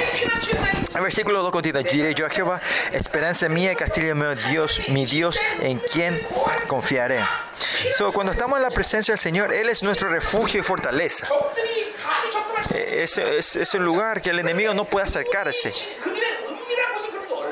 El 0.95 1.01
versículo 1.01 1.41
2 1.43 1.51
continúa, 1.51 1.81
diré 1.81 2.13
yo 2.13 2.25
a 2.25 2.29
Jehová, 2.29 2.59
esperanza 2.91 3.49
mía, 3.49 3.75
castillo 3.75 4.15
mío, 4.15 4.35
Dios, 4.49 4.81
mi 4.89 5.05
Dios, 5.05 5.39
en 5.61 5.79
quien 5.79 6.19
confiaré. 6.67 7.25
So, 7.97 8.11
cuando 8.11 8.31
estamos 8.31 8.57
en 8.57 8.63
la 8.63 8.71
presencia 8.71 9.13
del 9.13 9.19
Señor, 9.19 9.53
Él 9.53 9.69
es 9.69 9.83
nuestro 9.83 10.09
refugio 10.09 10.59
y 10.59 10.63
fortaleza. 10.63 11.27
Es, 12.73 13.17
es, 13.17 13.55
es 13.55 13.73
un 13.73 13.83
lugar 13.83 14.21
que 14.21 14.29
el 14.29 14.39
enemigo 14.39 14.73
no 14.73 14.85
puede 14.85 15.05
acercarse. 15.05 15.71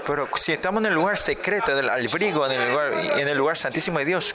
Pero 0.08 0.30
si 0.38 0.54
estamos 0.54 0.82
en 0.82 0.86
el 0.86 0.94
lugar 0.94 1.18
secreto, 1.18 1.74
en 1.74 1.80
el 1.80 1.90
abrigo, 1.90 2.46
en 2.46 2.54
el 2.54 2.72
lugar, 2.72 2.94
en 3.20 3.28
el 3.28 3.38
lugar 3.38 3.58
santísimo 3.58 4.00
de 4.00 4.06
Dios, 4.06 4.34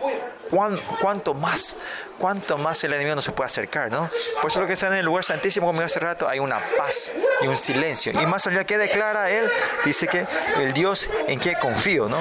¿cuánto 1.01 1.33
más, 1.33 1.79
cuánto 2.19 2.59
más 2.59 2.85
el 2.85 2.93
enemigo 2.93 3.17
no 3.17 3.23
se 3.23 3.33
puede 3.33 3.47
acercar, 3.47 3.91
¿no? 3.91 4.11
Por 4.43 4.51
eso 4.51 4.61
lo 4.61 4.67
que 4.67 4.75
está 4.75 4.89
en 4.89 4.95
el 4.95 5.07
lugar 5.07 5.25
santísimo, 5.25 5.67
como 5.67 5.81
hace 5.81 5.99
rato, 5.99 6.29
hay 6.29 6.41
una 6.41 6.61
paz 6.77 7.15
y 7.41 7.47
un 7.47 7.57
silencio. 7.57 8.13
Y 8.13 8.27
más 8.27 8.47
allá 8.47 8.65
que 8.65 8.77
declara 8.77 9.31
él, 9.31 9.51
dice 9.87 10.07
que 10.07 10.27
el 10.57 10.75
Dios 10.75 11.09
en 11.27 11.39
quien 11.39 11.55
confío, 11.55 12.07
¿no? 12.07 12.21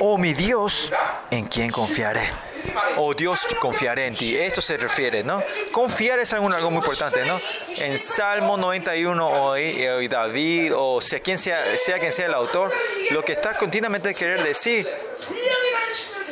Oh 0.00 0.18
mi 0.18 0.34
Dios, 0.34 0.92
en 1.30 1.46
quien 1.46 1.70
confiaré 1.70 2.28
Dios, 3.14 3.46
confiaré 3.60 4.06
en 4.06 4.14
ti. 4.14 4.36
Esto 4.36 4.60
se 4.60 4.76
refiere, 4.76 5.22
¿no? 5.22 5.42
Confiar 5.72 6.18
es 6.18 6.32
algo, 6.32 6.50
algo 6.52 6.70
muy 6.70 6.78
importante, 6.78 7.24
¿no? 7.24 7.40
En 7.76 7.98
Salmo 7.98 8.56
91, 8.56 9.28
hoy, 9.28 9.86
hoy 9.86 10.08
David, 10.08 10.72
o 10.74 11.00
sea 11.00 11.20
quien 11.20 11.38
sea, 11.38 11.76
sea 11.76 11.98
quien 11.98 12.12
sea 12.12 12.26
el 12.26 12.34
autor, 12.34 12.72
lo 13.10 13.22
que 13.22 13.32
está 13.32 13.56
continuamente 13.56 14.14
querer 14.14 14.42
decir 14.42 14.88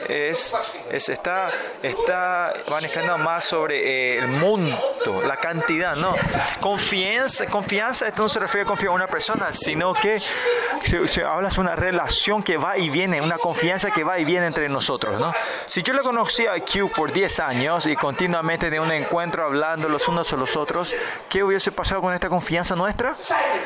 es, 0.08 0.54
es, 0.90 1.08
está, 1.08 1.50
está 1.82 2.52
manifestando 2.70 3.18
más 3.18 3.44
sobre 3.44 4.16
eh, 4.16 4.18
el 4.18 4.28
monto, 4.28 5.22
la 5.26 5.36
cantidad, 5.36 5.96
¿no? 5.96 6.14
Confianza, 6.60 7.46
confianza, 7.46 8.06
esto 8.08 8.22
no 8.22 8.28
se 8.28 8.38
refiere 8.38 8.62
a 8.62 8.66
confiar 8.66 8.90
en 8.90 8.96
una 8.96 9.06
persona, 9.06 9.52
sino 9.52 9.94
que 9.94 10.18
se, 10.18 11.24
habla 11.24 11.48
de 11.48 11.60
una 11.60 11.76
relación 11.76 12.42
que 12.42 12.56
va 12.56 12.78
y 12.78 12.90
viene, 12.90 13.20
una 13.20 13.38
confianza 13.38 13.90
que 13.90 14.04
va 14.04 14.18
y 14.18 14.24
viene 14.24 14.46
entre 14.46 14.68
nosotros, 14.68 15.20
¿no? 15.20 15.32
Si 15.66 15.82
yo 15.82 15.92
le 15.92 16.00
conocía 16.00 16.52
a 16.52 16.60
Q 16.60 16.90
por 16.94 17.12
10 17.12 17.40
años 17.40 17.86
y 17.86 17.96
continuamente 17.96 18.70
de 18.70 18.80
un 18.80 18.90
encuentro 18.92 19.44
hablando 19.44 19.88
los 19.88 20.06
unos 20.08 20.32
a 20.32 20.36
los 20.36 20.56
otros, 20.56 20.94
¿qué 21.28 21.42
hubiese 21.42 21.72
pasado 21.72 22.00
con 22.00 22.14
esta 22.14 22.28
confianza 22.28 22.74
nuestra? 22.76 23.16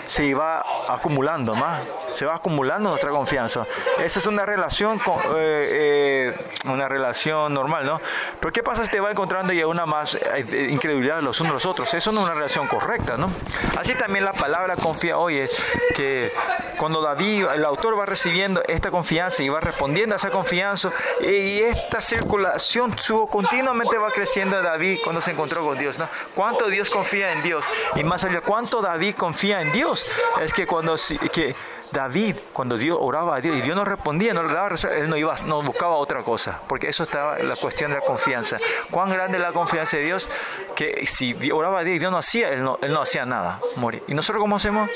Se 0.06 0.24
iba 0.24 0.64
acumulando 0.88 1.54
más, 1.54 1.82
se 2.14 2.24
va 2.24 2.36
acumulando 2.36 2.90
nuestra 2.90 3.10
confianza. 3.10 3.66
Esa 3.98 4.18
es 4.18 4.26
una 4.26 4.46
relación 4.46 4.98
con, 4.98 5.18
eh, 5.18 5.22
eh, 5.36 6.29
una 6.64 6.88
relación 6.88 7.54
normal, 7.54 7.86
¿no? 7.86 8.00
Pero 8.38 8.52
¿qué 8.52 8.62
pasa 8.62 8.84
si 8.84 8.90
te 8.90 9.00
va 9.00 9.10
encontrando 9.10 9.52
y 9.52 9.62
una 9.62 9.86
más 9.86 10.14
eh, 10.14 10.68
incredulidad 10.70 11.20
los 11.22 11.40
unos 11.40 11.50
a 11.50 11.54
los 11.54 11.66
otros? 11.66 11.94
Eso 11.94 12.12
no 12.12 12.20
es 12.20 12.26
una 12.26 12.34
relación 12.34 12.66
correcta, 12.66 13.16
¿no? 13.16 13.30
Así 13.78 13.94
también 13.94 14.24
la 14.24 14.32
palabra 14.32 14.76
confía 14.76 15.18
hoy 15.18 15.38
es 15.38 15.62
que 15.94 16.32
cuando 16.76 17.02
David, 17.02 17.46
el 17.54 17.64
autor 17.64 17.98
va 17.98 18.06
recibiendo 18.06 18.62
esta 18.66 18.90
confianza 18.90 19.42
y 19.42 19.48
va 19.48 19.60
respondiendo 19.60 20.14
a 20.14 20.16
esa 20.16 20.30
confianza 20.30 20.90
y 21.20 21.60
esta 21.60 22.00
circulación 22.00 22.98
su 22.98 23.26
continuamente 23.28 23.98
va 23.98 24.10
creciendo 24.10 24.56
a 24.56 24.62
David 24.62 24.98
cuando 25.02 25.20
se 25.20 25.32
encontró 25.32 25.64
con 25.64 25.78
Dios, 25.78 25.98
¿no? 25.98 26.08
¿Cuánto 26.34 26.68
Dios 26.68 26.90
confía 26.90 27.32
en 27.32 27.42
Dios? 27.42 27.64
Y 27.96 28.04
más 28.04 28.24
allá, 28.24 28.40
¿cuánto 28.40 28.80
David 28.80 29.14
confía 29.14 29.60
en 29.60 29.72
Dios? 29.72 30.06
Es 30.40 30.52
que 30.52 30.66
cuando 30.66 30.96
que 31.32 31.54
David, 31.92 32.36
cuando 32.52 32.76
Dios 32.76 32.96
oraba 33.00 33.36
a 33.36 33.40
Dios 33.40 33.56
y 33.56 33.62
Dios 33.62 33.76
no 33.76 33.84
respondía, 33.84 34.32
no 34.32 34.42
le 34.42 34.52
daba 34.52 34.70
él 34.96 35.08
no 35.08 35.16
iba, 35.16 35.34
no 35.46 35.62
buscaba 35.62 35.96
otra 35.96 36.22
cosa, 36.22 36.60
porque 36.68 36.88
eso 36.88 37.02
estaba 37.02 37.38
la 37.38 37.56
cuestión 37.56 37.90
de 37.90 37.98
la 37.98 38.04
confianza. 38.04 38.58
Cuán 38.90 39.10
grande 39.10 39.38
es 39.38 39.42
la 39.42 39.52
confianza 39.52 39.96
de 39.96 40.04
Dios 40.04 40.30
que 40.74 41.06
si 41.06 41.50
oraba 41.50 41.80
a 41.80 41.84
Dios 41.84 41.96
y 41.96 41.98
Dios 41.98 42.12
no 42.12 42.18
hacía, 42.18 42.50
él 42.50 42.62
no, 42.62 42.78
él 42.82 42.92
no 42.92 43.02
hacía 43.02 43.26
nada, 43.26 43.58
morir. 43.76 44.02
¿Y 44.06 44.14
nosotros 44.14 44.40
cómo 44.40 44.56
hacemos? 44.56 44.90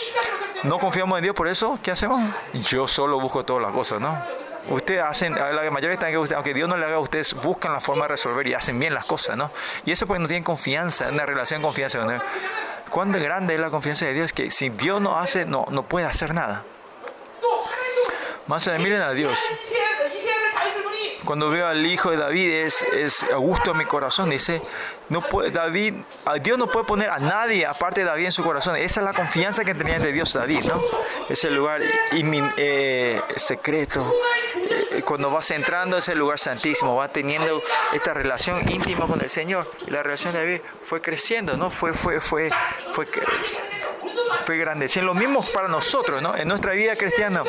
No 0.63 0.79
confiamos 0.79 1.19
en 1.19 1.25
Dios, 1.25 1.35
por 1.35 1.49
eso, 1.49 1.79
¿qué 1.83 1.91
hacemos? 1.91 2.21
Yo 2.55 2.87
solo 2.87 3.21
busco 3.21 3.45
todas 3.45 3.63
las 3.63 3.73
cosas, 3.73 4.01
¿no? 4.01 4.17
Ustedes 4.71 5.03
hacen, 5.03 5.35
la 5.35 5.71
mayoría 5.71 5.95
están 5.95 6.11
que 6.11 6.17
ustedes, 6.17 6.37
aunque 6.37 6.55
Dios 6.55 6.69
no 6.69 6.79
le 6.79 6.87
haga 6.87 6.97
a 6.97 7.01
ustedes, 7.01 7.35
buscan 7.35 7.75
la 7.75 7.81
forma 7.81 8.03
de 8.03 8.09
resolver 8.09 8.47
y 8.47 8.55
hacen 8.55 8.79
bien 8.79 8.95
las 8.95 9.05
cosas, 9.05 9.37
¿no? 9.37 9.51
Y 9.85 9.93
eso 9.93 10.07
porque 10.07 10.21
no 10.21 10.27
tienen 10.27 10.43
confianza, 10.43 11.09
una 11.09 11.27
relación 11.27 11.61
confianza 11.61 11.99
con 11.99 12.13
Él. 12.13 12.21
Cuán 12.89 13.13
grande 13.13 13.55
es 13.55 13.61
la 13.61 13.71
confianza 13.71 14.07
de 14.07 14.15
Dios 14.15 14.33
que 14.33 14.51
si 14.51 14.71
Dios 14.71 15.03
no 15.03 15.19
hace, 15.19 15.45
no, 15.45 15.67
no 15.71 15.83
puede 15.83 16.07
hacer 16.07 16.33
nada. 16.33 16.63
Más 18.47 18.67
allá, 18.69 18.79
miren 18.79 19.03
a 19.03 19.13
Dios. 19.13 19.39
Cuando 21.25 21.49
veo 21.49 21.67
al 21.67 21.87
hijo 21.87 22.11
de 22.11 22.19
David 22.19 22.51
es, 22.53 22.83
es 22.83 23.25
a 23.33 23.37
gusto 23.37 23.71
a 23.71 23.75
mi 23.75 23.85
corazón. 23.87 24.29
Dice, 24.29 24.61
no 25.09 25.23
puede, 25.23 25.51
David, 25.51 25.95
Dios 26.43 26.59
no 26.59 26.67
puede 26.67 26.85
poner 26.85 27.09
a 27.09 27.19
nadie 27.19 27.65
aparte 27.65 28.03
de 28.03 28.07
David 28.07 28.27
en 28.27 28.33
su 28.33 28.45
corazón. 28.45 28.77
Esa 28.77 29.01
es 29.01 29.05
la 29.05 29.15
confianza 29.15 29.65
que 29.65 29.75
tenía 29.75 29.99
de 29.99 30.13
Dios 30.13 30.35
David, 30.35 30.65
¿no? 30.65 30.83
Ese 31.29 31.51
lugar 31.51 31.81
eh, 32.13 33.23
secreto. 33.37 34.13
Cuando 35.07 35.31
vas 35.31 35.51
entrando 35.51 35.97
a 35.97 35.99
ese 36.01 36.15
lugar 36.15 36.39
santísimo, 36.39 36.95
va 36.95 37.09
teniendo 37.09 37.63
esta 37.93 38.13
relación 38.13 38.61
íntima 38.71 39.07
con 39.07 39.21
el 39.21 39.31
Señor. 39.31 39.71
Y 39.87 39.91
la 39.91 40.03
relación 40.03 40.35
de 40.35 40.41
David 40.41 40.61
fue 40.83 41.01
creciendo, 41.01 41.57
¿no? 41.57 41.71
Fue, 41.71 41.95
fue, 41.95 42.21
fue, 42.21 42.49
fue, 42.93 43.07
fue, 43.07 43.23
fue 44.45 44.57
grande. 44.57 44.91
Y 44.95 45.01
lo 45.01 45.15
mismo 45.15 45.45
para 45.53 45.69
nosotros, 45.69 46.23
¿no? 46.23 46.37
En 46.37 46.49
nuestra 46.49 46.73
vida 46.73 46.97
cristiana 46.97 47.43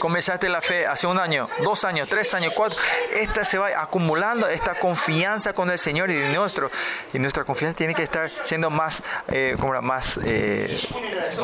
comenzaste 0.00 0.48
la 0.48 0.60
fe 0.60 0.86
hace 0.86 1.06
un 1.06 1.18
año, 1.18 1.48
dos 1.62 1.84
años, 1.84 2.08
tres 2.08 2.32
años, 2.34 2.52
cuatro, 2.54 2.78
esta 3.14 3.44
se 3.44 3.58
va 3.58 3.68
acumulando, 3.80 4.48
esta 4.48 4.74
confianza 4.74 5.52
con 5.52 5.70
el 5.70 5.78
Señor 5.78 6.10
y 6.10 6.16
nuestro, 6.34 6.70
y 7.12 7.18
nuestra 7.18 7.44
confianza 7.44 7.76
tiene 7.76 7.94
que 7.94 8.02
estar 8.02 8.30
siendo 8.30 8.70
más, 8.70 9.02
eh, 9.28 9.56
como 9.58 9.80
más, 9.82 10.18
eh, 10.24 10.76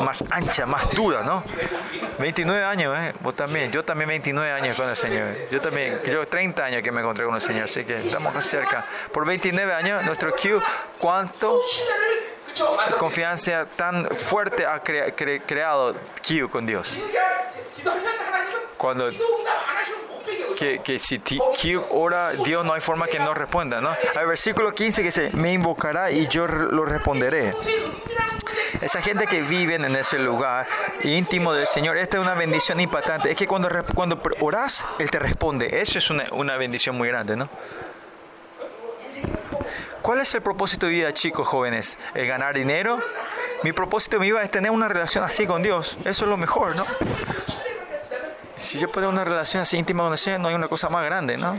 más 0.01 0.23
ancha, 0.29 0.65
más 0.65 0.89
dura, 0.91 1.23
¿no? 1.23 1.43
29 2.19 2.63
años, 2.63 2.97
¿eh? 2.97 3.13
Vos 3.21 3.35
también, 3.35 3.71
yo 3.71 3.83
también 3.83 4.09
29 4.09 4.51
años 4.51 4.77
con 4.77 4.89
el 4.89 4.95
Señor, 4.95 5.49
yo 5.49 5.61
también, 5.61 6.01
yo 6.03 6.25
30 6.25 6.65
años 6.65 6.81
que 6.81 6.91
me 6.91 7.01
encontré 7.01 7.25
con 7.25 7.35
el 7.35 7.41
Señor, 7.41 7.65
así 7.65 7.83
que 7.85 7.97
estamos 7.97 8.43
cerca. 8.43 8.85
Por 9.11 9.25
29 9.25 9.73
años, 9.73 10.03
nuestro 10.05 10.31
Q, 10.31 10.61
¿cuánto? 10.99 11.59
Confianza 12.97 13.65
tan 13.75 14.05
fuerte 14.05 14.65
ha 14.65 14.81
creado 14.81 15.93
Q 16.27 16.49
con 16.49 16.65
Dios. 16.65 16.99
Cuando 18.77 19.09
que, 20.57 20.79
que 20.79 20.99
si 20.99 21.19
Q 21.19 21.85
ora, 21.89 22.31
Dios 22.31 22.65
no 22.65 22.73
hay 22.73 22.81
forma 22.81 23.07
que 23.07 23.19
no 23.19 23.33
responda, 23.33 23.81
¿no? 23.81 23.95
El 24.19 24.27
versículo 24.27 24.73
15 24.73 25.01
que 25.01 25.07
dice, 25.07 25.29
me 25.33 25.53
invocará 25.53 26.11
y 26.11 26.27
yo 26.27 26.47
lo 26.47 26.85
responderé. 26.85 27.53
Esa 28.81 29.01
gente 29.01 29.25
que 29.27 29.41
vive 29.41 29.75
en 29.75 29.95
ese 29.95 30.19
lugar 30.19 30.67
íntimo 31.03 31.53
del 31.53 31.67
Señor, 31.67 31.97
esta 31.97 32.17
es 32.17 32.23
una 32.23 32.33
bendición 32.33 32.79
impactante. 32.79 33.31
Es 33.31 33.37
que 33.37 33.47
cuando, 33.47 33.69
cuando 33.93 34.21
oras, 34.41 34.85
Él 34.99 35.09
te 35.09 35.19
responde. 35.19 35.81
Eso 35.81 35.97
es 35.97 36.09
una, 36.09 36.25
una 36.31 36.57
bendición 36.57 36.95
muy 36.97 37.07
grande, 37.07 37.35
¿no? 37.35 37.49
¿Cuál 40.05 40.21
es 40.21 40.35
el 40.35 40.43
propósito 40.43 40.85
de 40.85 40.91
vida, 40.91 41.13
chicos 41.13 41.47
jóvenes? 41.47 41.97
¿El 42.13 42.27
ganar 42.27 42.53
dinero? 42.53 42.99
Mi 43.63 43.71
propósito 43.71 44.19
de 44.19 44.25
vida 44.27 44.43
es 44.43 44.51
tener 44.51 44.69
una 44.69 44.87
relación 44.87 45.23
así 45.23 45.47
con 45.47 45.63
Dios. 45.63 45.97
Eso 46.05 46.25
es 46.25 46.29
lo 46.29 46.37
mejor, 46.37 46.75
¿no? 46.75 46.85
Si 48.55 48.77
yo 48.77 48.91
puedo 48.91 49.09
una 49.09 49.25
relación 49.25 49.63
así 49.63 49.77
íntima 49.77 50.03
con 50.03 50.15
Dios, 50.15 50.39
no 50.39 50.47
hay 50.47 50.53
una 50.53 50.67
cosa 50.67 50.89
más 50.89 51.03
grande, 51.05 51.39
¿no? 51.39 51.57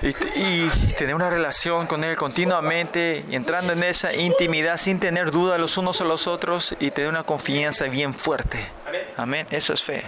Y, 0.00 0.68
tener 0.96 1.14
una 1.14 1.28
relación 1.28 1.86
con 1.86 2.02
Él 2.02 2.16
continuamente, 2.16 3.26
y 3.28 3.36
entrando 3.36 3.74
en 3.74 3.82
esa 3.82 4.14
intimidad 4.14 4.78
sin 4.78 4.98
tener 4.98 5.30
duda 5.30 5.58
los 5.58 5.76
unos 5.76 6.00
a 6.00 6.04
los 6.04 6.26
otros 6.26 6.74
y 6.80 6.90
tener 6.90 7.10
una 7.10 7.24
confianza 7.24 7.84
bien 7.84 8.14
fuerte. 8.14 8.66
Amén. 9.18 9.46
Eso 9.50 9.74
es 9.74 9.82
fe. 9.82 10.02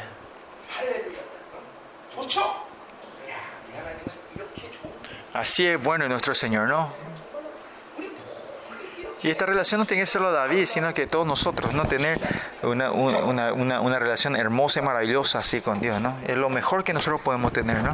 Así 5.32 5.66
es 5.66 5.82
bueno 5.82 6.08
nuestro 6.08 6.34
Señor, 6.34 6.68
¿no? 6.68 6.92
Y 9.22 9.30
esta 9.30 9.46
relación 9.46 9.78
no 9.78 9.86
tiene 9.86 10.04
solo 10.04 10.32
David, 10.32 10.66
sino 10.66 10.92
que 10.92 11.06
todos 11.06 11.26
nosotros, 11.26 11.72
¿no? 11.74 11.84
Tener 11.84 12.18
una, 12.62 13.98
relación 13.98 14.34
hermosa 14.34 14.80
y 14.80 14.82
maravillosa 14.82 15.38
así 15.38 15.60
con 15.60 15.80
Dios, 15.80 16.00
¿no? 16.00 16.18
Es 16.26 16.36
lo 16.36 16.50
mejor 16.50 16.82
que 16.82 16.92
nosotros 16.92 17.20
podemos 17.20 17.52
tener, 17.52 17.82
¿no? 17.82 17.92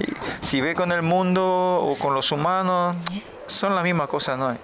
Y 0.00 0.44
si 0.44 0.60
ve 0.60 0.74
con 0.74 0.90
el 0.90 1.02
mundo 1.02 1.44
o 1.44 1.96
con 1.98 2.14
los 2.14 2.32
humanos, 2.32 2.96
son 3.46 3.76
la 3.76 3.82
misma 3.84 4.08
cosa, 4.08 4.36
¿no? 4.36 4.56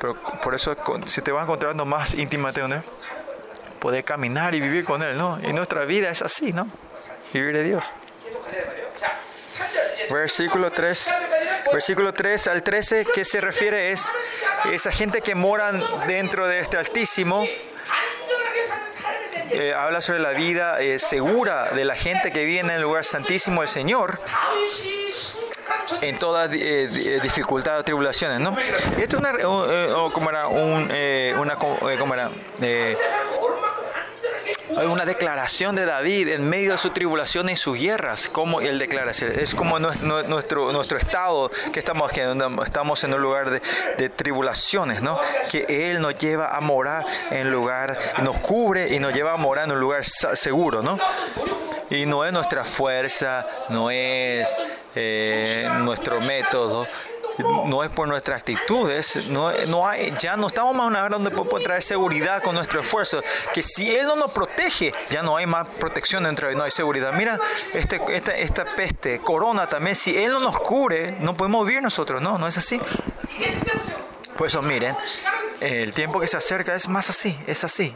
Pero 0.00 0.14
por 0.42 0.54
eso, 0.54 0.74
si 1.04 1.20
te 1.20 1.30
vas 1.30 1.42
encontrando 1.42 1.84
más 1.84 2.14
íntimamente 2.14 2.62
con 2.62 2.72
Él, 2.72 2.82
poder 3.80 4.04
caminar 4.04 4.54
y 4.54 4.60
vivir 4.60 4.86
con 4.86 5.02
Él, 5.02 5.18
¿no? 5.18 5.38
Y 5.42 5.52
nuestra 5.52 5.84
vida 5.84 6.08
es 6.08 6.22
así, 6.22 6.54
¿no? 6.54 6.68
Vivir 7.34 7.54
de 7.54 7.64
Dios. 7.64 7.84
Versículo 10.10 10.70
3. 10.70 11.14
Versículo 11.72 12.12
3 12.12 12.48
al 12.48 12.62
13, 12.62 13.06
¿qué 13.14 13.24
se 13.24 13.40
refiere? 13.40 13.92
Es 13.92 14.10
esa 14.72 14.90
gente 14.90 15.20
que 15.20 15.34
mora 15.34 15.72
dentro 16.06 16.46
de 16.46 16.60
este 16.60 16.76
Altísimo. 16.76 17.46
Eh, 19.50 19.72
habla 19.74 20.00
sobre 20.00 20.20
la 20.20 20.30
vida 20.30 20.78
eh, 20.80 20.98
segura 20.98 21.70
de 21.70 21.84
la 21.84 21.94
gente 21.94 22.30
que 22.30 22.44
vive 22.44 22.60
en 22.60 22.70
el 22.70 22.82
lugar 22.82 23.04
santísimo 23.04 23.62
del 23.62 23.70
Señor 23.70 24.20
en 26.02 26.18
toda 26.18 26.48
eh, 26.52 27.18
dificultad 27.22 27.78
o 27.78 27.84
tribulaciones, 27.84 28.40
¿no? 28.40 28.56
Esto 28.98 29.16
es 29.16 29.22
una, 29.22 29.32
como 30.12 30.30
era 30.30 30.48
un, 30.48 30.92
una, 31.38 31.56
como 31.56 32.14
era, 32.14 32.30
hay 34.78 34.86
una 34.86 35.04
declaración 35.04 35.74
de 35.74 35.84
David 35.84 36.28
en 36.28 36.48
medio 36.48 36.72
de 36.72 36.78
su 36.78 36.90
tribulación 36.90 37.48
y 37.48 37.56
sus 37.56 37.80
guerras, 37.80 38.28
como 38.28 38.60
él 38.60 38.78
declara, 38.78 39.10
es 39.10 39.54
como 39.54 39.78
nuestro, 39.78 40.72
nuestro 40.72 40.98
estado 40.98 41.50
que 41.72 41.80
estamos 41.80 42.10
aquí, 42.10 42.20
estamos 42.64 43.02
en 43.02 43.14
un 43.14 43.20
lugar 43.20 43.50
de, 43.50 44.08
tribulaciones, 44.08 45.02
¿no? 45.02 45.18
Que 45.50 45.90
Él 45.90 46.00
nos 46.00 46.14
lleva 46.14 46.56
a 46.56 46.60
morar 46.60 47.04
en 47.30 47.50
lugar, 47.50 47.98
nos 48.22 48.38
cubre 48.38 48.94
y 48.94 48.98
nos 48.98 49.12
lleva 49.12 49.32
a 49.32 49.36
morar 49.36 49.66
en 49.66 49.72
un 49.72 49.80
lugar 49.80 50.04
seguro, 50.04 50.82
¿no? 50.82 50.98
Y 51.90 52.06
no 52.06 52.24
es 52.24 52.32
nuestra 52.32 52.64
fuerza, 52.64 53.46
no 53.70 53.90
es 53.90 54.48
eh, 54.94 55.68
nuestro 55.80 56.20
método, 56.20 56.86
no 57.38 57.84
es 57.84 57.90
por 57.90 58.08
nuestras 58.08 58.40
actitudes, 58.40 59.28
no, 59.28 59.52
no 59.68 59.86
hay, 59.86 60.14
ya 60.20 60.36
no 60.36 60.46
estamos 60.46 60.74
más 60.74 60.86
una 60.86 61.02
hora 61.02 61.16
donde 61.16 61.30
podemos 61.30 61.62
traer 61.62 61.82
seguridad 61.82 62.42
con 62.42 62.54
nuestro 62.54 62.80
esfuerzo, 62.80 63.22
que 63.52 63.62
si 63.62 63.94
Él 63.94 64.06
no 64.06 64.16
nos 64.16 64.30
protege, 64.32 64.92
ya 65.10 65.22
no 65.22 65.36
hay 65.36 65.46
más 65.46 65.68
protección 65.68 66.24
dentro 66.24 66.48
de 66.48 66.54
no 66.54 66.64
hay 66.64 66.70
seguridad. 66.70 67.12
Mira, 67.12 67.38
este, 67.74 68.00
esta, 68.08 68.36
esta 68.36 68.64
peste, 68.64 69.20
corona 69.20 69.68
también, 69.68 69.94
si 69.96 70.16
Él 70.16 70.32
no 70.32 70.40
nos 70.40 70.58
cubre, 70.60 71.16
no 71.20 71.36
podemos 71.36 71.66
vivir 71.66 71.82
nosotros, 71.82 72.20
¿no? 72.20 72.38
¿No 72.38 72.46
es 72.46 72.58
así? 72.58 72.80
Por 74.36 74.46
eso 74.46 74.62
miren, 74.62 74.96
el 75.60 75.92
tiempo 75.92 76.20
que 76.20 76.26
se 76.26 76.36
acerca 76.36 76.74
es 76.74 76.88
más 76.88 77.10
así, 77.10 77.38
es 77.46 77.64
así. 77.64 77.94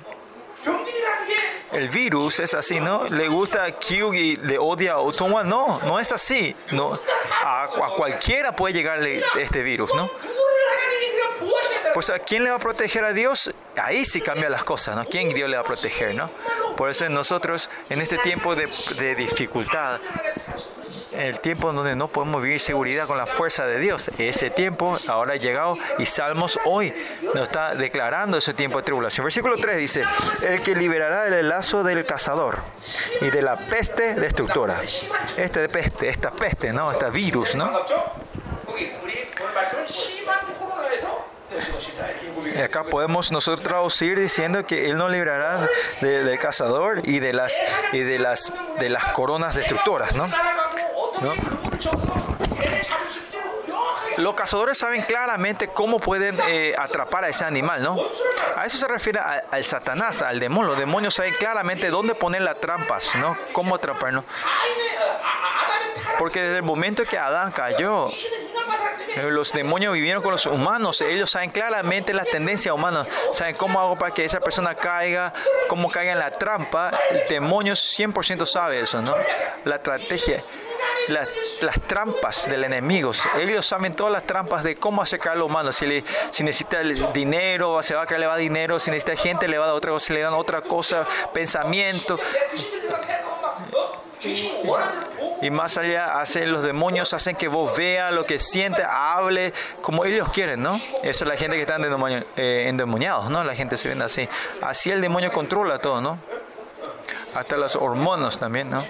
El 1.73 1.89
virus 1.89 2.41
es 2.41 2.55
así, 2.55 2.81
¿no? 2.81 3.05
Le 3.05 3.29
gusta 3.29 3.65
a 3.65 3.69
le 3.69 4.59
odia 4.59 4.93
a 4.93 4.99
Otoma. 4.99 5.43
No, 5.43 5.81
no 5.85 5.99
es 5.99 6.13
así. 6.13 6.55
No, 6.73 6.99
a, 7.45 7.69
cualquiera 7.97 8.55
puede 8.55 8.75
llegarle 8.75 9.23
este 9.39 9.63
virus, 9.63 9.95
¿no? 9.95 10.11
Pues 11.95 12.11
a 12.11 12.19
quién 12.19 12.45
le 12.45 12.51
va 12.51 12.57
a 12.57 12.59
proteger 12.59 13.05
a 13.05 13.13
Dios, 13.13 13.53
ahí 13.77 14.05
sí 14.05 14.21
cambia 14.21 14.49
las 14.49 14.65
cosas, 14.65 14.97
¿no? 14.97 15.05
¿Quién 15.05 15.29
Dios 15.31 15.49
le 15.49 15.57
va 15.57 15.63
a 15.63 15.67
proteger, 15.67 16.15
¿no? 16.15 16.31
Por 16.77 16.89
eso 16.89 17.09
nosotros 17.09 17.69
en 17.91 18.01
este 18.01 18.17
tiempo 18.19 18.55
de, 18.55 18.69
de 18.99 19.15
dificultad 19.15 20.01
el 21.15 21.41
tiempo 21.41 21.71
en 21.71 21.77
donde 21.77 21.97
no 21.97 22.09
podemos 22.09 22.43
vivir 22.43 22.61
seguridad 22.61 23.07
con 23.07 23.19
la 23.19 23.27
fuerza 23.27 23.67
de 23.67 23.79
Dios. 23.79 24.11
Ese 24.19 24.51
tiempo 24.51 24.97
ahora 25.09 25.35
ha 25.35 25.37
llegado 25.37 25.77
y 25.99 26.07
Salmos 26.07 26.59
hoy 26.65 26.95
nos 27.35 27.45
está 27.45 27.75
declarando 27.75 28.39
ese 28.39 28.55
tiempo 28.55 28.79
de 28.79 28.85
tribulación. 28.85 29.25
Versículo 29.25 29.57
3 29.57 29.77
dice, 29.77 30.05
el 30.47 30.63
que 30.63 30.75
liberará 30.75 31.27
el 31.27 31.49
lazo 31.49 31.83
del 31.83 32.05
cazador 32.07 32.59
y 33.21 33.31
de 33.31 33.43
la 33.43 33.57
peste 33.57 34.15
destructora. 34.15 34.81
Este 35.37 35.61
de 35.61 35.69
peste, 35.69 36.09
esta 36.09 36.31
peste, 36.31 36.73
¿no? 36.73 36.91
Este 36.91 37.11
virus, 37.11 37.55
¿no? 37.55 37.71
Acá 42.65 42.85
podemos 42.85 43.33
nosotros 43.33 43.63
traducir 43.63 44.19
diciendo 44.19 44.65
que 44.67 44.87
Él 44.87 44.97
nos 44.97 45.11
librará 45.11 45.69
del 46.01 46.39
cazador 46.39 47.01
y 47.05 47.19
de 47.19 47.33
las 47.33 47.55
y 47.93 48.01
de 48.01 48.19
las 48.19 48.53
de 48.79 48.89
las 48.89 49.07
coronas 49.09 49.55
destructoras, 49.55 50.15
¿no? 50.15 50.29
los 54.17 54.35
cazadores 54.35 54.79
saben 54.79 55.03
claramente 55.03 55.69
cómo 55.69 55.99
pueden 55.99 56.39
eh, 56.47 56.75
atrapar 56.79 57.25
a 57.25 57.29
ese 57.29 57.45
animal, 57.45 57.83
¿no? 57.83 57.97
A 58.57 58.67
eso 58.67 58.79
se 58.79 58.87
refiere 58.87 59.21
al 59.21 59.65
Satanás, 59.65 60.23
al 60.23 60.39
demonio. 60.39 60.71
Los 60.71 60.79
demonios 60.79 61.15
saben 61.15 61.35
claramente 61.35 61.89
dónde 61.89 62.15
poner 62.15 62.43
las 62.43 62.61
trampas, 62.61 63.15
¿no? 63.17 63.37
Cómo 63.53 63.75
atraparnos. 63.75 64.25
Porque 66.23 66.41
desde 66.41 66.59
el 66.59 66.63
momento 66.63 67.05
que 67.05 67.19
Adán 67.19 67.51
cayó, 67.51 68.09
los 69.29 69.53
demonios 69.53 69.93
vivieron 69.93 70.23
con 70.23 70.31
los 70.31 70.47
humanos. 70.47 71.01
Ellos 71.01 71.29
saben 71.29 71.51
claramente 71.51 72.15
las 72.15 72.29
tendencias 72.29 72.73
humanas. 72.73 73.09
Saben 73.33 73.57
cómo 73.57 73.81
hago 73.81 73.99
para 73.99 74.15
que 74.15 74.25
esa 74.25 74.39
persona 74.39 74.77
caiga, 74.77 75.33
cómo 75.67 75.91
caiga 75.91 76.13
en 76.13 76.21
la 76.21 76.31
trampa. 76.31 76.97
El 77.11 77.27
demonio 77.27 77.75
100% 77.75 78.47
sabe 78.47 78.79
eso, 78.79 79.03
¿no? 79.03 79.17
La 79.65 79.75
estrategia 79.75 80.45
las, 81.09 81.29
trampas 81.89 82.49
del 82.49 82.63
enemigo. 82.63 83.11
Ellos 83.37 83.67
saben 83.67 83.93
todas 83.93 84.13
las 84.13 84.23
trampas 84.23 84.63
de 84.63 84.77
cómo 84.77 85.03
hacer 85.03 85.19
caer 85.19 85.33
a 85.33 85.39
los 85.41 85.47
humanos. 85.47 85.75
Si, 85.75 85.87
le, 85.87 86.05
si 86.31 86.45
necesita 86.45 86.79
dinero, 87.13 87.83
se 87.83 87.97
va 87.97 88.03
a 88.03 88.07
caer, 88.07 88.21
le 88.21 88.29
va 88.29 88.37
dinero. 88.37 88.79
Si 88.79 88.93
necesita 88.93 89.17
gente, 89.21 89.49
le 89.49 89.59
va 89.59 89.65
a 89.65 89.67
dar 89.67 89.77
otra 89.77 89.91
cosa, 89.91 90.15
le 90.15 90.21
dan 90.21 90.35
otra 90.35 90.61
cosa, 90.61 91.05
pensamiento. 91.35 92.17
Y 95.43 95.51
más 95.51 95.77
allá, 95.77 96.21
hacen, 96.21 96.53
los 96.53 96.63
demonios 96.63 97.13
hacen 97.13 97.35
que 97.35 97.49
vos 97.49 97.77
veas 97.77 98.15
lo 98.15 98.25
que 98.25 98.39
siente, 98.39 98.85
hable 98.85 99.53
como 99.81 100.05
ellos 100.05 100.29
quieren, 100.29 100.63
¿no? 100.63 100.81
Eso 101.03 101.25
es 101.25 101.29
la 101.29 101.37
gente 101.37 101.57
que 101.57 101.63
está 101.63 101.77
eh, 102.37 102.67
endemoniados, 102.69 103.29
¿no? 103.29 103.43
La 103.43 103.57
gente 103.57 103.77
se 103.77 103.93
ve 103.93 104.05
así. 104.05 104.29
Así 104.61 104.91
el 104.91 105.01
demonio 105.01 105.33
controla 105.33 105.81
todo, 105.81 106.01
¿no? 106.01 106.19
Hasta 107.35 107.57
las 107.57 107.75
hormonas 107.75 108.39
también, 108.39 108.71
¿no? 108.71 108.85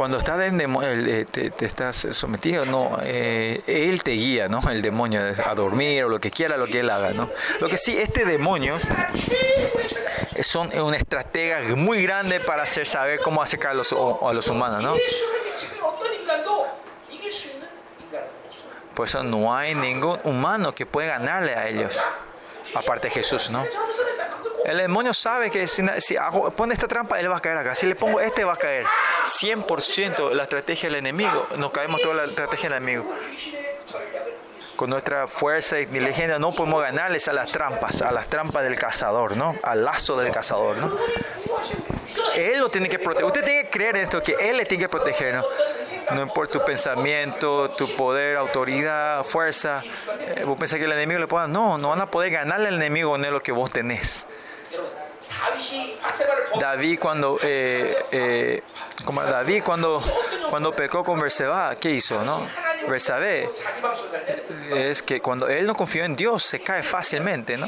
Cuando 0.00 0.16
estás 0.16 0.40
eh, 0.40 1.26
te, 1.30 1.50
te, 1.50 1.66
estás 1.66 2.08
sometido, 2.12 2.64
no, 2.64 2.98
eh, 3.04 3.62
él 3.66 4.02
te 4.02 4.12
guía, 4.12 4.48
¿no? 4.48 4.62
El 4.70 4.80
demonio 4.80 5.20
a 5.20 5.54
dormir 5.54 6.04
o 6.04 6.08
lo 6.08 6.18
que 6.18 6.30
quiera, 6.30 6.56
lo 6.56 6.64
que 6.64 6.80
él 6.80 6.88
haga, 6.88 7.10
¿no? 7.10 7.28
Lo 7.60 7.68
que 7.68 7.76
sí, 7.76 7.98
este 7.98 8.24
demonio 8.24 8.78
son 10.42 10.74
una 10.80 10.96
estratega 10.96 11.60
muy 11.76 12.02
grande 12.02 12.40
para 12.40 12.62
hacer 12.62 12.86
saber 12.86 13.20
cómo 13.20 13.42
acercar 13.42 13.72
a 13.72 13.74
los, 13.74 13.92
a 13.92 14.32
los 14.32 14.48
humanos, 14.48 14.82
¿no? 14.82 14.94
Por 18.94 19.06
eso 19.06 19.22
no 19.22 19.54
hay 19.54 19.74
ningún 19.74 20.18
humano 20.24 20.74
que 20.74 20.86
pueda 20.86 21.18
ganarle 21.18 21.54
a 21.56 21.68
ellos, 21.68 22.02
aparte 22.74 23.10
Jesús, 23.10 23.50
¿no? 23.50 23.62
El 24.64 24.78
demonio 24.78 25.14
sabe 25.14 25.50
que 25.50 25.66
si, 25.66 25.82
pone 26.56 26.74
esta 26.74 26.86
trampa, 26.86 27.18
él 27.18 27.30
va 27.30 27.38
a 27.38 27.40
caer 27.40 27.56
acá. 27.56 27.74
Si 27.74 27.86
le 27.86 27.94
pongo 27.94 28.20
este, 28.20 28.44
va 28.44 28.54
a 28.54 28.56
caer. 28.56 28.86
100% 29.24 30.32
la 30.32 30.42
estrategia 30.42 30.88
del 30.88 30.98
enemigo. 30.98 31.46
Nos 31.56 31.70
caemos 31.70 32.00
toda 32.02 32.14
la 32.14 32.24
estrategia 32.24 32.68
del 32.68 32.78
enemigo. 32.78 33.06
Con 34.76 34.90
nuestra 34.90 35.26
fuerza 35.26 35.78
y 35.78 35.82
inteligencia 35.82 36.38
no 36.38 36.52
podemos 36.52 36.82
ganarles 36.82 37.28
a 37.28 37.32
las 37.32 37.52
trampas, 37.52 38.00
a 38.00 38.12
las 38.12 38.28
trampas 38.28 38.62
del 38.62 38.76
cazador, 38.76 39.36
¿no? 39.36 39.54
Al 39.62 39.84
lazo 39.84 40.16
del 40.16 40.32
cazador, 40.32 40.78
¿no? 40.78 40.96
Él 42.34 42.58
lo 42.60 42.70
tiene 42.70 42.88
que 42.88 42.98
proteger. 42.98 43.26
Usted 43.26 43.44
tiene 43.44 43.64
que 43.64 43.70
creer 43.70 43.96
en 43.96 44.02
esto, 44.04 44.22
que 44.22 44.36
Él 44.40 44.56
le 44.56 44.64
tiene 44.64 44.84
que 44.84 44.88
proteger, 44.88 45.34
¿no? 45.34 45.44
No 46.14 46.22
importa 46.22 46.58
tu 46.58 46.64
pensamiento, 46.64 47.70
tu 47.70 47.94
poder, 47.94 48.36
autoridad, 48.36 49.22
fuerza. 49.24 49.82
Eh, 50.36 50.44
vos 50.44 50.58
pensás 50.58 50.78
que 50.78 50.84
el 50.84 50.92
enemigo 50.92 51.20
le 51.20 51.26
pueda. 51.26 51.46
No, 51.46 51.78
no 51.78 51.90
van 51.90 52.00
a 52.00 52.10
poder 52.10 52.30
ganarle 52.30 52.68
al 52.68 52.74
enemigo 52.74 53.16
es 53.16 53.30
lo 53.30 53.42
que 53.42 53.52
vos 53.52 53.70
tenés. 53.70 54.26
David 56.58 56.98
cuando 56.98 57.38
eh, 57.42 58.04
eh, 58.10 58.62
como 59.04 59.22
David 59.22 59.62
cuando 59.64 60.02
cuando 60.50 60.74
pecó 60.74 61.04
con 61.04 61.20
Berseba, 61.20 61.74
¿qué 61.76 61.90
hizo, 61.90 62.22
no? 62.24 62.46
Bersabé 62.88 63.48
es 64.70 65.02
que 65.02 65.20
cuando 65.20 65.48
él 65.48 65.66
no 65.66 65.74
confió 65.74 66.04
en 66.04 66.16
Dios 66.16 66.42
se 66.42 66.60
cae 66.60 66.82
fácilmente, 66.82 67.56
¿no? 67.56 67.66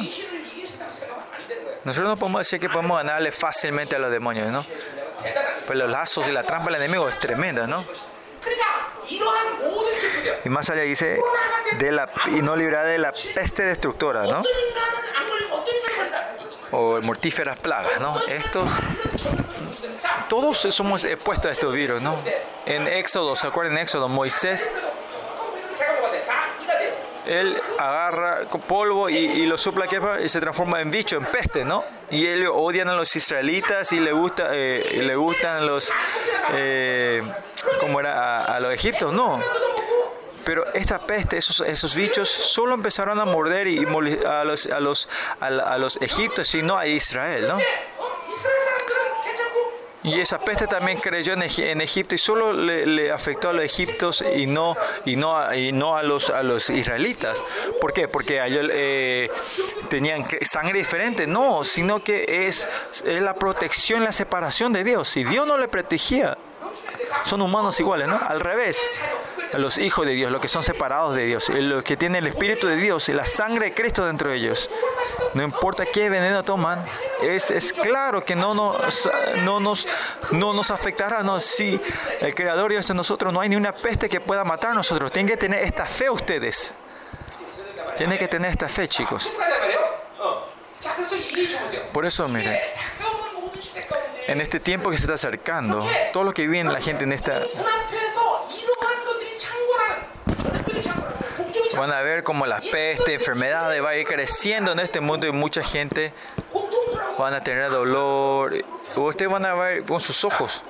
Nosotros 1.85 2.09
no 2.11 2.17
podemos 2.17 2.41
decir 2.41 2.61
que 2.61 2.69
podemos 2.69 2.97
ganarle 2.97 3.33
fácilmente 3.33 3.97
a 3.97 3.99
los 3.99 4.11
demonios, 4.11 4.49
¿no? 4.49 4.65
Pero 5.67 5.79
los 5.81 5.91
lazos 5.91 6.27
y 6.29 6.33
la 6.33 6.45
trampa 6.45 6.71
del 6.71 6.81
enemigo 6.83 7.09
es 7.09 7.19
tremenda, 7.19 7.67
¿no? 7.67 7.85
Y 10.45 10.49
más 10.49 10.69
allá 10.71 10.83
dice 10.83 11.21
de 11.79 11.93
la 11.93 12.11
y 12.27 12.43
no 12.43 12.57
librar 12.57 12.87
de 12.87 12.99
la 12.99 13.13
peste 13.13 13.63
destructora, 13.65 14.25
¿no? 14.25 14.43
O 16.73 17.01
mortíferas 17.03 17.59
plagas, 17.59 18.01
¿no? 18.01 18.18
Estos, 18.27 18.70
todos 20.29 20.59
somos 20.59 21.05
expuestos 21.05 21.51
a 21.51 21.53
estos 21.53 21.73
virus, 21.73 22.03
¿no? 22.03 22.18
En 22.66 22.87
Éxodo, 22.89 23.37
¿se 23.37 23.47
acuerdan 23.47 23.77
en 23.77 23.83
Éxodo? 23.83 24.09
Moisés, 24.09 24.70
él 27.27 27.57
agarra 27.79 28.41
polvo 28.66 29.09
y, 29.09 29.47
lo 29.47 29.57
supla 29.57 29.87
y 30.23 30.29
se 30.29 30.41
transforma 30.41 30.81
en 30.81 30.91
bicho, 30.91 31.16
en 31.16 31.25
peste, 31.25 31.64
¿no? 31.64 31.85
Y 32.11 32.27
ellos 32.27 32.53
odian 32.55 32.89
a 32.89 32.95
los 32.95 33.14
israelitas 33.14 33.93
y 33.93 34.01
le, 34.01 34.12
gusta, 34.12 34.49
eh, 34.53 35.03
le 35.05 35.14
gustan 35.14 35.66
los, 35.66 35.93
eh, 36.53 37.23
¿cómo 37.81 38.01
era? 38.01 38.39
A, 38.39 38.57
a 38.57 38.61
los 38.61 38.73
egipcios, 38.73 39.12
no 39.12 39.41
pero 40.45 40.72
esta 40.74 40.99
peste, 40.99 41.38
esos, 41.38 41.61
esos 41.61 41.95
bichos, 41.95 42.28
solo 42.28 42.74
empezaron 42.74 43.18
a 43.20 43.24
morder 43.24 43.66
y 43.68 43.84
a 44.26 44.45
los, 44.45 44.66
a 44.66 44.80
los, 44.80 45.09
a, 45.40 45.78
los 45.78 46.01
egipcios 46.01 46.55
y 46.55 46.62
no 46.62 46.76
a 46.76 46.86
Israel, 46.86 47.49
¿no? 47.49 47.59
Y 50.05 50.20
esa 50.20 50.38
peste 50.38 50.66
también 50.66 50.99
creyó 50.99 51.32
en, 51.32 51.43
Egipto 51.80 52.16
y 52.16 52.18
solo 52.18 52.53
le, 52.53 53.12
afectó 53.12 53.51
a 53.51 53.53
los 53.53 53.62
egipcios 53.62 54.24
y 54.34 54.47
no, 54.47 54.74
y 55.05 55.14
no, 55.14 55.55
y 55.55 55.70
no 55.70 55.97
a, 55.97 56.03
los, 56.03 56.28
a 56.28 56.43
los 56.43 56.70
israelitas. 56.70 57.40
¿Por 57.80 57.93
qué? 57.93 58.09
Porque 58.09 58.45
ellos 58.45 58.68
eh, 58.72 59.30
tenían 59.88 60.24
sangre 60.43 60.80
diferente. 60.80 61.28
No, 61.28 61.62
sino 61.62 62.03
que 62.03 62.49
es, 62.49 62.68
es 63.05 63.22
la 63.22 63.34
protección, 63.34 64.03
la 64.03 64.11
separación 64.11 64.72
de 64.72 64.82
Dios. 64.82 65.09
Si 65.09 65.22
Dios 65.22 65.47
no 65.47 65.57
le 65.57 65.68
protegía, 65.68 66.36
son 67.22 67.40
humanos 67.40 67.78
iguales, 67.78 68.09
¿no? 68.09 68.20
Al 68.26 68.40
revés 68.40 68.80
los 69.55 69.79
hijos 69.79 70.07
de 70.07 70.13
Dios, 70.13 70.33
los 70.33 70.41
que 70.41 70.49
son 70.49 70.63
separados 70.63 71.15
de 71.15 71.27
Dios, 71.27 71.49
los 71.49 71.83
que 71.83 71.97
tienen 71.97 72.23
el 72.23 72.29
Espíritu 72.29 72.67
de 72.67 72.77
Dios 72.77 73.09
y 73.09 73.13
la 73.13 73.27
sangre 73.27 73.67
de 73.67 73.75
Cristo 73.75 74.07
dentro 74.07 74.31
de 74.31 74.37
ellos. 74.37 74.71
No 75.35 75.43
importa 75.43 75.85
qué 75.87 76.09
veneno 76.09 76.43
toman, 76.43 76.85
es, 77.23 77.73
claro 77.73 78.25
que 78.25 78.35
no 78.35 78.55
nos, 78.55 79.09
no 79.45 79.61
nos, 79.61 79.87
no 80.31 80.53
nos 80.53 80.71
afectará. 80.71 81.23
No, 81.23 81.41
si 81.41 81.81
el 82.21 82.35
Creador 82.35 82.71
Dios 82.71 82.87
de 82.89 82.95
nosotros 82.95 83.33
no 83.33 83.41
hay 83.41 83.49
ni 83.49 83.57
una 83.57 83.73
peste 83.73 84.09
que 84.09 84.21
pueda 84.21 84.45
matar 84.45 84.73
a 84.73 84.75
nosotros. 84.75 85.13
Tienen 85.13 85.29
que 85.29 85.37
tener 85.37 85.63
esta 85.63 85.87
fe 85.87 86.11
ustedes. 86.11 86.75
Tienen 87.97 88.19
que 88.19 88.29
tener 88.29 88.51
esta 88.51 88.69
fe, 88.69 88.89
chicos. 88.89 89.31
Por 91.93 92.07
eso, 92.07 92.27
miren, 92.27 92.59
en 94.27 94.41
este 94.41 94.61
tiempo 94.61 94.91
que 94.91 94.97
se 94.97 95.03
está 95.03 95.15
acercando, 95.15 95.87
todo 96.13 96.25
lo 96.25 96.33
que 96.33 96.47
vive 96.47 96.65
la 96.65 96.81
gente 96.81 97.05
en 97.05 97.13
esta 97.13 97.43
Van 101.77 101.91
a 101.93 102.03
ver 102.03 102.23
como 102.23 102.47
la 102.47 102.61
peste, 102.61 103.14
enfermedades 103.14 103.83
va 103.83 103.91
a 103.91 103.97
ir 103.97 104.07
creciendo 104.07 104.73
en 104.73 104.78
este 104.78 105.01
mundo 105.01 105.27
y 105.27 105.32
mucha 105.32 105.62
gente 105.65 106.12
van 107.19 107.35
a 107.35 107.43
tener 107.43 107.70
dolor. 107.70 108.55
Ustedes 108.97 109.31
van 109.31 109.47
a 109.47 109.55
ver 109.55 109.85
con 109.85 110.01
sus 110.01 110.24
ojos. 110.24 110.62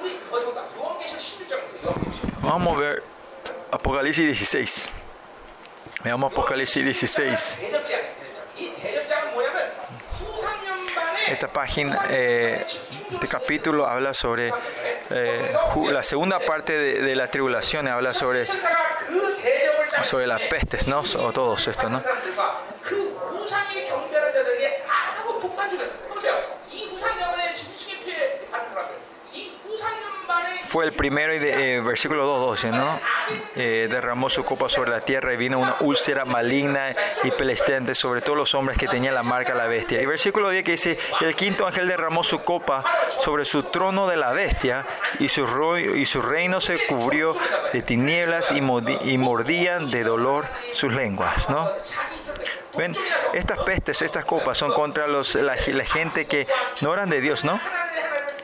Vamos 2.43 2.77
a 2.77 2.81
ver 2.81 3.03
Apocalipsis 3.71 4.27
16. 4.27 4.91
Veamos 6.05 6.33
Apocalipsis 6.33 6.85
16. 6.85 7.59
Esta 11.29 11.49
página, 11.49 12.07
eh, 12.11 12.65
este 13.11 13.29
capítulo 13.29 13.87
habla 13.87 14.13
sobre 14.13 14.53
eh, 15.11 15.55
la 15.91 16.03
segunda 16.03 16.39
parte 16.41 16.77
de, 16.77 17.01
de 17.01 17.17
la 17.17 17.29
habla 17.95 18.13
sobre 18.13 18.45
sobre 20.05 20.27
las 20.27 20.41
pestes, 20.43 20.89
¿no? 20.89 21.01
O 21.01 21.33
todos 21.33 21.69
estos, 21.69 21.91
¿no? 21.91 22.01
Fue 30.73 30.87
el 30.87 30.93
primero, 30.93 31.35
y 31.35 31.39
de, 31.39 31.77
eh, 31.77 31.81
versículo 31.83 32.27
2.12, 32.27 32.71
¿no? 32.71 32.99
Eh, 33.57 33.89
derramó 33.91 34.31
su 34.31 34.43
copa 34.43 34.71
sobre 34.71 34.91
la 34.91 35.03
tierra 35.03 35.35
y 35.35 35.37
vino 35.37 35.59
una 35.59 35.77
úlcera 35.81 36.25
maligna 36.25 36.95
y 37.25 37.31
pelestante 37.31 37.95
sobre 37.95 38.23
todos 38.23 38.39
los 38.39 38.55
hombres 38.55 38.79
que 38.79 38.89
tenían 38.89 39.15
la 39.15 39.23
marca 39.23 39.53
de 39.53 39.59
la 39.59 39.67
bestia. 39.67 40.01
Y 40.01 40.07
versículo 40.07 40.49
10 40.49 40.65
que 40.65 40.73
dice, 40.73 40.99
el 41.21 41.37
quinto 41.37 41.67
ángel 41.67 41.89
derramó 41.89 42.25
su 42.25 42.41
copa 42.41 42.83
sobre 43.19 43.45
su 43.45 43.65
trono 43.65 44.07
de 44.07 44.17
la 44.17 44.33
bestia 44.33 44.87
y 45.19 45.29
su, 45.29 45.45
reino 45.45 46.63
se 46.63 46.87
cubrió 46.87 47.37
de 47.75 47.83
tinieblas 47.83 48.51
y, 48.51 48.63
mordían 49.19 49.91
de 49.91 50.05
dolor 50.05 50.47
sus 50.73 50.95
lenguas, 50.95 51.51
¿no? 51.51 51.71
Ven, 52.79 52.95
estas 53.35 53.59
pestes, 53.59 54.01
estas 54.01 54.25
copas 54.25 54.57
son 54.57 54.73
contra 54.73 55.07
la 55.07 55.85
gente 55.85 56.27
que 56.27 56.47
no 56.81 56.95
eran 56.95 57.11
de 57.11 57.21
Dios, 57.21 57.45
¿no? 57.45 57.61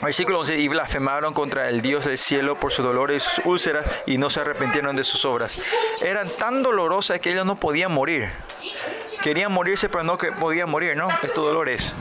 Versículo 0.00 0.40
11, 0.40 0.56
y 0.58 0.68
blasfemaron 0.68 1.34
contra 1.34 1.68
el 1.68 1.82
Dios 1.82 2.04
del 2.04 2.18
cielo 2.18 2.54
por 2.54 2.72
sus 2.72 2.84
dolores 2.84 3.26
y 3.26 3.28
sus 3.28 3.46
úlceras 3.46 3.86
y 4.06 4.16
no 4.16 4.30
se 4.30 4.40
arrepintieron 4.40 4.94
de 4.94 5.02
sus 5.02 5.24
obras. 5.24 5.60
Eran 6.02 6.28
tan 6.28 6.62
dolorosas 6.62 7.18
que 7.20 7.32
ellos 7.32 7.44
no 7.44 7.56
podían 7.56 7.92
morir. 7.92 8.30
Querían 9.22 9.52
morirse, 9.52 9.88
pero 9.88 10.04
no 10.04 10.16
que 10.16 10.30
podían 10.30 10.70
morir, 10.70 10.96
¿no? 10.96 11.08
Estos 11.22 11.44
dolores. 11.44 11.92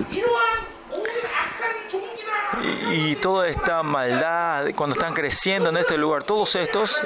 Y, 2.92 3.12
y, 3.12 3.16
toda 3.16 3.48
esta 3.48 3.82
maldad, 3.84 4.68
cuando 4.76 4.96
están 4.96 5.14
creciendo 5.14 5.70
en 5.70 5.78
este 5.78 5.98
lugar, 5.98 6.24
todos 6.24 6.56
estos, 6.56 7.02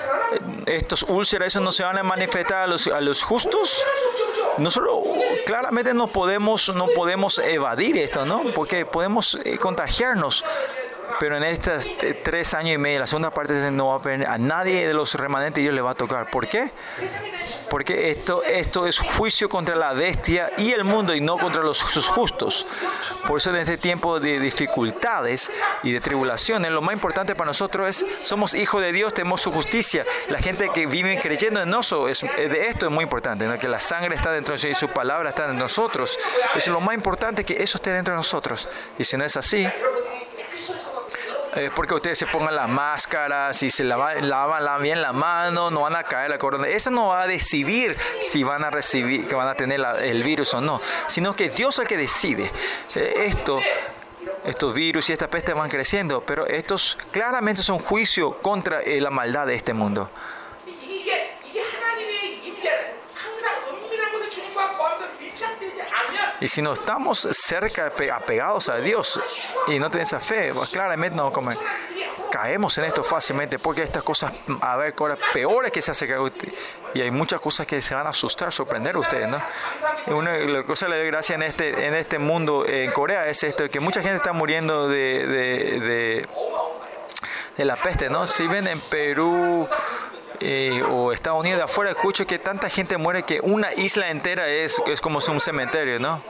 estos 0.65 1.03
úlceras, 1.03 1.47
esos 1.47 1.63
no 1.63 1.71
se 1.71 1.83
van 1.83 1.97
a 1.97 2.03
manifestar 2.03 2.59
a 2.59 2.67
los, 2.67 2.87
a 2.87 2.99
los 3.01 3.23
justos. 3.23 3.81
Nosotros 4.57 5.07
claramente 5.45 5.93
no 5.93 6.07
podemos, 6.07 6.73
no 6.75 6.87
podemos 6.87 7.39
evadir 7.39 7.97
esto, 7.97 8.25
¿no? 8.25 8.41
Porque 8.53 8.85
podemos 8.85 9.37
contagiarnos 9.59 10.43
pero 11.19 11.37
en 11.37 11.43
estos 11.43 11.87
tres 12.23 12.53
años 12.53 12.75
y 12.75 12.77
medio, 12.77 12.99
la 12.99 13.07
segunda 13.07 13.31
parte 13.31 13.53
no 13.71 13.87
va 13.87 13.95
a 13.95 14.33
a 14.33 14.37
nadie 14.37 14.87
de 14.87 14.93
los 14.93 15.15
remanentes 15.15 15.61
Dios 15.61 15.73
le 15.73 15.81
va 15.81 15.91
a 15.91 15.95
tocar. 15.95 16.29
¿Por 16.29 16.47
qué? 16.47 16.71
Porque 17.69 18.11
esto, 18.11 18.43
esto 18.43 18.85
es 18.85 18.99
juicio 18.99 19.47
contra 19.47 19.75
la 19.75 19.93
bestia 19.93 20.51
y 20.57 20.71
el 20.71 20.83
mundo 20.83 21.15
y 21.15 21.21
no 21.21 21.37
contra 21.37 21.61
los 21.61 21.81
justos. 21.81 22.65
Por 23.27 23.37
eso 23.37 23.49
en 23.51 23.57
este 23.57 23.77
tiempo 23.77 24.19
de 24.19 24.39
dificultades 24.39 25.51
y 25.83 25.91
de 25.91 26.01
tribulaciones, 26.01 26.71
lo 26.71 26.81
más 26.81 26.93
importante 26.93 27.35
para 27.35 27.47
nosotros 27.47 27.89
es, 27.89 28.05
somos 28.21 28.53
hijos 28.53 28.81
de 28.81 28.91
Dios, 28.91 29.13
tenemos 29.13 29.41
su 29.41 29.51
justicia. 29.51 30.05
La 30.29 30.39
gente 30.39 30.69
que 30.73 30.85
vive 30.85 31.17
creyendo 31.19 31.61
en 31.61 31.69
nosotros, 31.69 32.21
de 32.21 32.67
esto 32.67 32.87
es 32.87 32.91
muy 32.91 33.03
importante, 33.03 33.47
que 33.59 33.67
la 33.67 33.79
sangre 33.79 34.15
está 34.15 34.31
dentro 34.31 34.53
de 34.53 34.57
nosotros 34.57 34.77
y 34.77 34.87
su 34.87 34.89
palabra 34.89 35.29
está 35.29 35.49
en 35.49 35.57
nosotros. 35.57 36.17
Es 36.55 36.67
lo 36.67 36.81
más 36.81 36.95
importante 36.95 37.45
que 37.45 37.61
eso 37.61 37.77
esté 37.77 37.91
dentro 37.91 38.13
de 38.13 38.17
nosotros. 38.17 38.67
Y 38.97 39.03
si 39.03 39.17
no 39.17 39.23
es 39.23 39.37
así, 39.37 39.67
es 41.55 41.71
porque 41.71 41.93
ustedes 41.93 42.17
se 42.17 42.27
pongan 42.27 42.55
las 42.55 42.69
máscaras 42.69 43.61
y 43.63 43.69
se 43.69 43.83
lavan, 43.83 44.29
lavan 44.29 44.81
bien 44.81 45.01
la 45.01 45.13
mano, 45.13 45.69
no 45.69 45.81
van 45.81 45.95
a 45.95 46.03
caer 46.03 46.29
la 46.29 46.37
corona. 46.37 46.67
Eso 46.67 46.91
no 46.91 47.07
va 47.07 47.23
a 47.23 47.27
decidir 47.27 47.97
si 48.19 48.43
van 48.43 48.63
a 48.63 48.69
recibir, 48.69 49.27
que 49.27 49.35
van 49.35 49.47
a 49.47 49.55
tener 49.55 49.81
el 50.01 50.23
virus 50.23 50.53
o 50.53 50.61
no, 50.61 50.81
sino 51.07 51.35
que 51.35 51.49
Dios 51.49 51.75
es 51.75 51.79
el 51.79 51.87
que 51.87 51.97
decide. 51.97 52.51
Eh, 52.95 53.25
esto 53.27 53.59
estos 54.43 54.73
virus 54.73 55.09
y 55.09 55.13
esta 55.13 55.27
peste 55.29 55.53
van 55.53 55.69
creciendo, 55.69 56.21
pero 56.21 56.45
estos 56.47 56.97
claramente 57.11 57.61
son 57.61 57.79
juicio 57.79 58.39
contra 58.41 58.81
eh, 58.81 58.99
la 59.01 59.09
maldad 59.09 59.47
de 59.47 59.55
este 59.55 59.73
mundo. 59.73 60.09
Y 66.41 66.47
si 66.47 66.61
no 66.61 66.73
estamos 66.73 67.27
cerca, 67.31 67.93
apegados 68.13 68.67
a 68.67 68.77
Dios 68.77 69.19
y 69.67 69.77
no 69.77 69.89
tenemos 69.89 70.11
esa 70.11 70.19
fe, 70.19 70.51
pues 70.53 70.69
claramente 70.69 71.15
no 71.15 71.31
caemos 72.31 72.77
en 72.79 72.85
esto 72.85 73.03
fácilmente 73.03 73.59
porque 73.59 73.83
estas 73.83 74.01
cosas, 74.01 74.33
a 74.61 74.75
ver, 74.75 74.95
cosas 74.95 75.19
peores 75.33 75.71
que 75.71 75.81
se 75.81 75.91
acercan 75.91 76.31
y 76.95 77.01
hay 77.01 77.11
muchas 77.11 77.39
cosas 77.39 77.67
que 77.67 77.79
se 77.79 77.93
van 77.93 78.07
a 78.07 78.09
asustar, 78.09 78.51
sorprender 78.51 78.95
a 78.95 78.99
ustedes, 78.99 79.29
¿no? 79.29 79.39
Y 80.07 80.11
una 80.11 80.35
la 80.37 80.63
cosa 80.63 80.87
le 80.87 80.97
doy 80.97 81.07
gracia 81.07 81.35
en 81.35 81.43
este, 81.43 81.85
en 81.85 81.93
este 81.93 82.17
mundo, 82.17 82.65
en 82.67 82.91
Corea, 82.91 83.27
es 83.27 83.43
esto, 83.43 83.69
que 83.69 83.79
mucha 83.79 84.01
gente 84.01 84.17
está 84.17 84.33
muriendo 84.33 84.87
de, 84.87 85.27
de, 85.27 85.79
de, 85.79 86.27
de 87.55 87.65
la 87.65 87.75
peste, 87.75 88.09
¿no? 88.09 88.25
Si 88.25 88.47
ven 88.47 88.67
en 88.67 88.79
Perú, 88.79 89.67
eh, 90.43 90.83
o 90.89 91.11
Estados 91.11 91.39
Unidos 91.39 91.59
de 91.59 91.65
afuera 91.65 91.91
escucho 91.91 92.25
que 92.25 92.39
tanta 92.39 92.67
gente 92.67 92.97
muere 92.97 93.21
que 93.21 93.39
una 93.41 93.73
isla 93.73 94.09
entera 94.09 94.47
es, 94.47 94.81
es 94.87 94.99
como 94.99 95.19
un 95.19 95.39
cementerio, 95.39 95.99
¿no? 95.99 96.21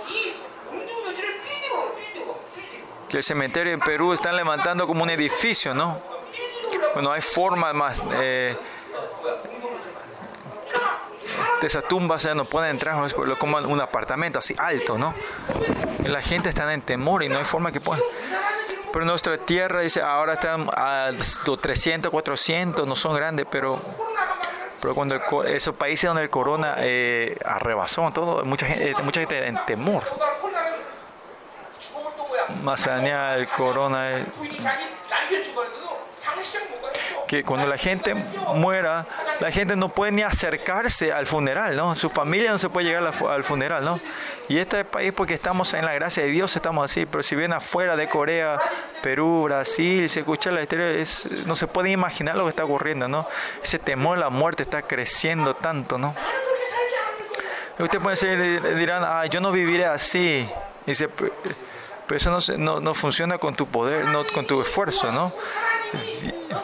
Que 3.08 3.18
el 3.18 3.24
cementerio 3.24 3.72
en 3.74 3.80
Perú 3.80 4.12
están 4.12 4.36
levantando 4.36 4.86
como 4.86 5.04
un 5.04 5.10
edificio, 5.10 5.74
¿no? 5.74 6.02
Bueno, 6.94 7.12
hay 7.12 7.22
forma 7.22 7.72
más... 7.72 8.04
Eh, 8.16 8.56
de 11.62 11.68
esas 11.68 11.88
tumbas 11.88 12.24
ya 12.24 12.34
no 12.34 12.44
pueden 12.44 12.72
entrar 12.72 12.98
como 13.38 13.58
un 13.58 13.80
apartamento 13.80 14.40
así 14.40 14.56
alto, 14.58 14.98
¿no? 14.98 15.14
La 16.06 16.22
gente 16.22 16.50
está 16.50 16.74
en 16.74 16.82
temor 16.82 17.24
y 17.24 17.30
no 17.30 17.38
hay 17.38 17.46
forma 17.46 17.72
que 17.72 17.80
puedan. 17.80 18.04
Pero 18.92 19.06
nuestra 19.06 19.38
tierra 19.38 19.82
dice, 19.82 20.02
ahora 20.02 20.34
están 20.34 20.68
a 20.76 21.12
300, 21.62 22.12
400, 22.12 22.88
no 22.88 22.96
son 22.96 23.16
grandes, 23.16 23.46
pero, 23.50 23.80
pero 24.82 24.94
cuando 24.94 25.16
esos 25.46 25.76
países 25.76 26.08
donde 26.08 26.24
el 26.24 26.30
corona 26.30 26.76
eh, 26.80 27.38
arrebasó 27.46 28.12
todo, 28.12 28.44
mucha 28.44 28.66
gente, 28.66 28.92
eh, 28.92 28.96
mucha 29.04 29.22
gente 29.22 29.48
en 29.48 29.58
temor. 29.66 30.04
Más 32.64 32.86
allá 32.88 33.32
del 33.34 33.48
corona. 33.48 34.12
Eh, 34.12 34.26
que 37.28 37.44
cuando 37.44 37.66
la 37.66 37.78
gente 37.78 38.14
muera, 38.14 39.06
la 39.40 39.52
gente 39.52 39.78
no 39.78 39.88
puede 39.88 40.12
ni 40.12 40.22
acercarse 40.22 41.14
al 41.14 41.26
funeral, 41.26 41.78
¿no? 41.78 41.96
Su 41.96 42.10
familia 42.10 42.52
no 42.52 42.58
se 42.58 42.68
puede 42.70 42.88
llegar 42.88 43.10
al 43.30 43.44
funeral, 43.46 43.86
¿no? 43.86 44.00
Y 44.50 44.58
este 44.58 44.84
país, 44.84 45.14
porque 45.16 45.36
estamos 45.36 45.74
en 45.74 45.86
la 45.86 45.94
gracia 45.94 46.24
de 46.24 46.30
Dios, 46.30 46.54
estamos 46.56 46.92
así, 46.92 47.06
pero 47.06 47.24
si 47.24 47.38
viene 47.38 47.56
afuera 47.56 47.96
de 47.96 48.10
Corea, 48.10 48.60
Perú, 49.02 49.44
Brasil, 49.44 50.10
se 50.10 50.20
escucha 50.20 50.52
la 50.52 50.62
historia, 50.62 50.90
es, 50.90 51.30
no 51.46 51.56
se 51.56 51.68
puede 51.68 51.92
imaginar 51.92 52.36
lo 52.36 52.44
que 52.44 52.50
está 52.50 52.66
ocurriendo, 52.66 53.08
¿no? 53.08 53.26
Ese 53.64 53.80
temor 53.80 54.18
a 54.18 54.20
la 54.20 54.30
muerte 54.30 54.64
está 54.64 54.82
creciendo 54.82 55.56
tanto, 55.56 55.98
¿no? 55.98 56.14
Usted 57.80 58.00
puede 58.00 58.18
decir, 58.18 58.76
dirán, 58.76 59.04
ah, 59.06 59.26
yo 59.26 59.40
no 59.40 59.54
viviré 59.54 59.86
así. 59.86 60.50
Dice, 60.86 61.08
pero 61.08 62.18
eso 62.18 62.30
no, 62.30 62.58
no, 62.58 62.80
no 62.82 62.94
funciona 62.94 63.38
con 63.38 63.56
tu 63.56 63.68
poder, 63.68 64.04
no 64.06 64.26
con 64.26 64.46
tu 64.46 64.62
esfuerzo, 64.62 65.12
¿no? 65.14 65.32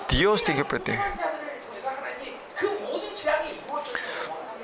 Dios 0.10 0.44
tiene 0.44 0.62
que 0.62 0.66
proteger. 0.66 1.00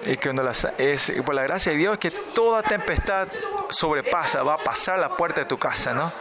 Y 0.05 0.17
cuando 0.17 0.49
es 0.77 1.13
por 1.25 1.33
la 1.33 1.43
gracia 1.43 1.71
de 1.71 1.77
Dios 1.77 1.97
que 1.97 2.11
toda 2.11 2.61
tempestad 2.61 3.27
sobrepasa, 3.69 4.43
va 4.43 4.55
a 4.55 4.57
pasar 4.57 4.99
la 4.99 5.09
puerta 5.09 5.41
de 5.41 5.47
tu 5.47 5.57
casa, 5.57 5.93
¿no? 5.93 6.11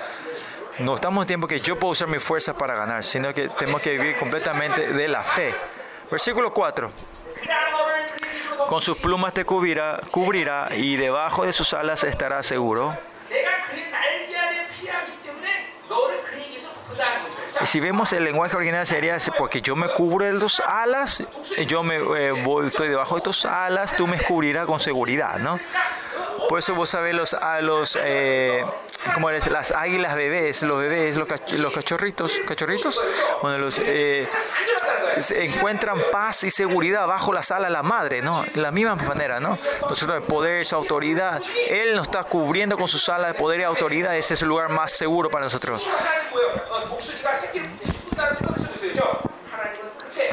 No 0.78 0.94
estamos 0.94 1.22
en 1.22 1.28
tiempo 1.28 1.46
que 1.46 1.60
yo 1.60 1.78
puedo 1.78 1.92
usar 1.92 2.08
mi 2.08 2.18
fuerza 2.18 2.54
para 2.56 2.74
ganar, 2.74 3.04
sino 3.04 3.34
que 3.34 3.48
tenemos 3.48 3.82
que 3.82 3.90
vivir 3.98 4.16
completamente 4.16 4.92
de 4.92 5.08
la 5.08 5.22
fe. 5.22 5.54
Versículo 6.10 6.52
4. 6.52 6.90
Con 8.68 8.80
sus 8.80 8.96
plumas 8.96 9.34
te 9.34 9.44
cubrirá, 9.44 10.00
cubrirá 10.10 10.68
y 10.74 10.96
debajo 10.96 11.44
de 11.44 11.52
sus 11.52 11.74
alas 11.74 12.04
estará 12.04 12.42
seguro. 12.42 12.96
Y 13.28 13.34
si 17.64 17.80
vemos 17.80 18.12
el 18.12 18.24
lenguaje 18.24 18.56
original 18.56 18.86
sería 18.86 19.16
porque 19.38 19.60
yo 19.60 19.76
me 19.76 19.88
cubro 19.88 20.24
de 20.24 20.38
tus 20.38 20.60
alas, 20.60 21.22
yo 21.66 21.82
me 21.82 21.96
eh, 21.96 22.32
estoy 22.66 22.88
debajo 22.88 23.16
de 23.16 23.20
tus 23.22 23.44
alas, 23.44 23.96
tú 23.96 24.06
me 24.06 24.18
cubrirás 24.20 24.66
con 24.66 24.80
seguridad, 24.80 25.38
¿no? 25.38 25.58
Por 26.48 26.58
eso 26.58 26.74
vos 26.74 26.90
sabés 26.90 27.14
los, 27.14 27.34
a 27.34 27.60
los 27.60 27.98
eh, 28.00 28.64
como 29.14 29.30
las 29.30 29.72
águilas 29.72 30.14
bebés, 30.14 30.62
los 30.62 30.78
bebés, 30.78 31.16
los, 31.16 31.28
los 31.58 31.72
cachorritos, 31.72 32.40
cachorritos, 32.46 33.00
bueno, 33.42 33.58
los 33.58 33.78
eh, 33.78 34.28
encuentran 35.34 35.98
paz 36.10 36.44
y 36.44 36.50
seguridad 36.50 37.06
bajo 37.06 37.32
las 37.32 37.50
alas 37.50 37.68
de 37.68 37.72
la 37.72 37.82
madre, 37.82 38.22
¿no? 38.22 38.42
De 38.54 38.60
la 38.60 38.70
misma 38.70 38.96
manera, 38.96 39.40
¿no? 39.40 39.58
Nosotros 39.88 40.22
el 40.22 40.28
poder, 40.28 40.60
esa 40.60 40.76
autoridad, 40.76 41.40
Él 41.68 41.94
nos 41.94 42.06
está 42.06 42.24
cubriendo 42.24 42.76
con 42.76 42.88
sus 42.88 43.08
alas 43.08 43.32
de 43.32 43.38
poder 43.38 43.60
y 43.60 43.62
autoridad, 43.64 44.16
ese 44.16 44.34
es 44.34 44.42
el 44.42 44.48
lugar 44.48 44.68
más 44.70 44.92
seguro 44.92 45.30
para 45.30 45.44
nosotros. 45.44 45.88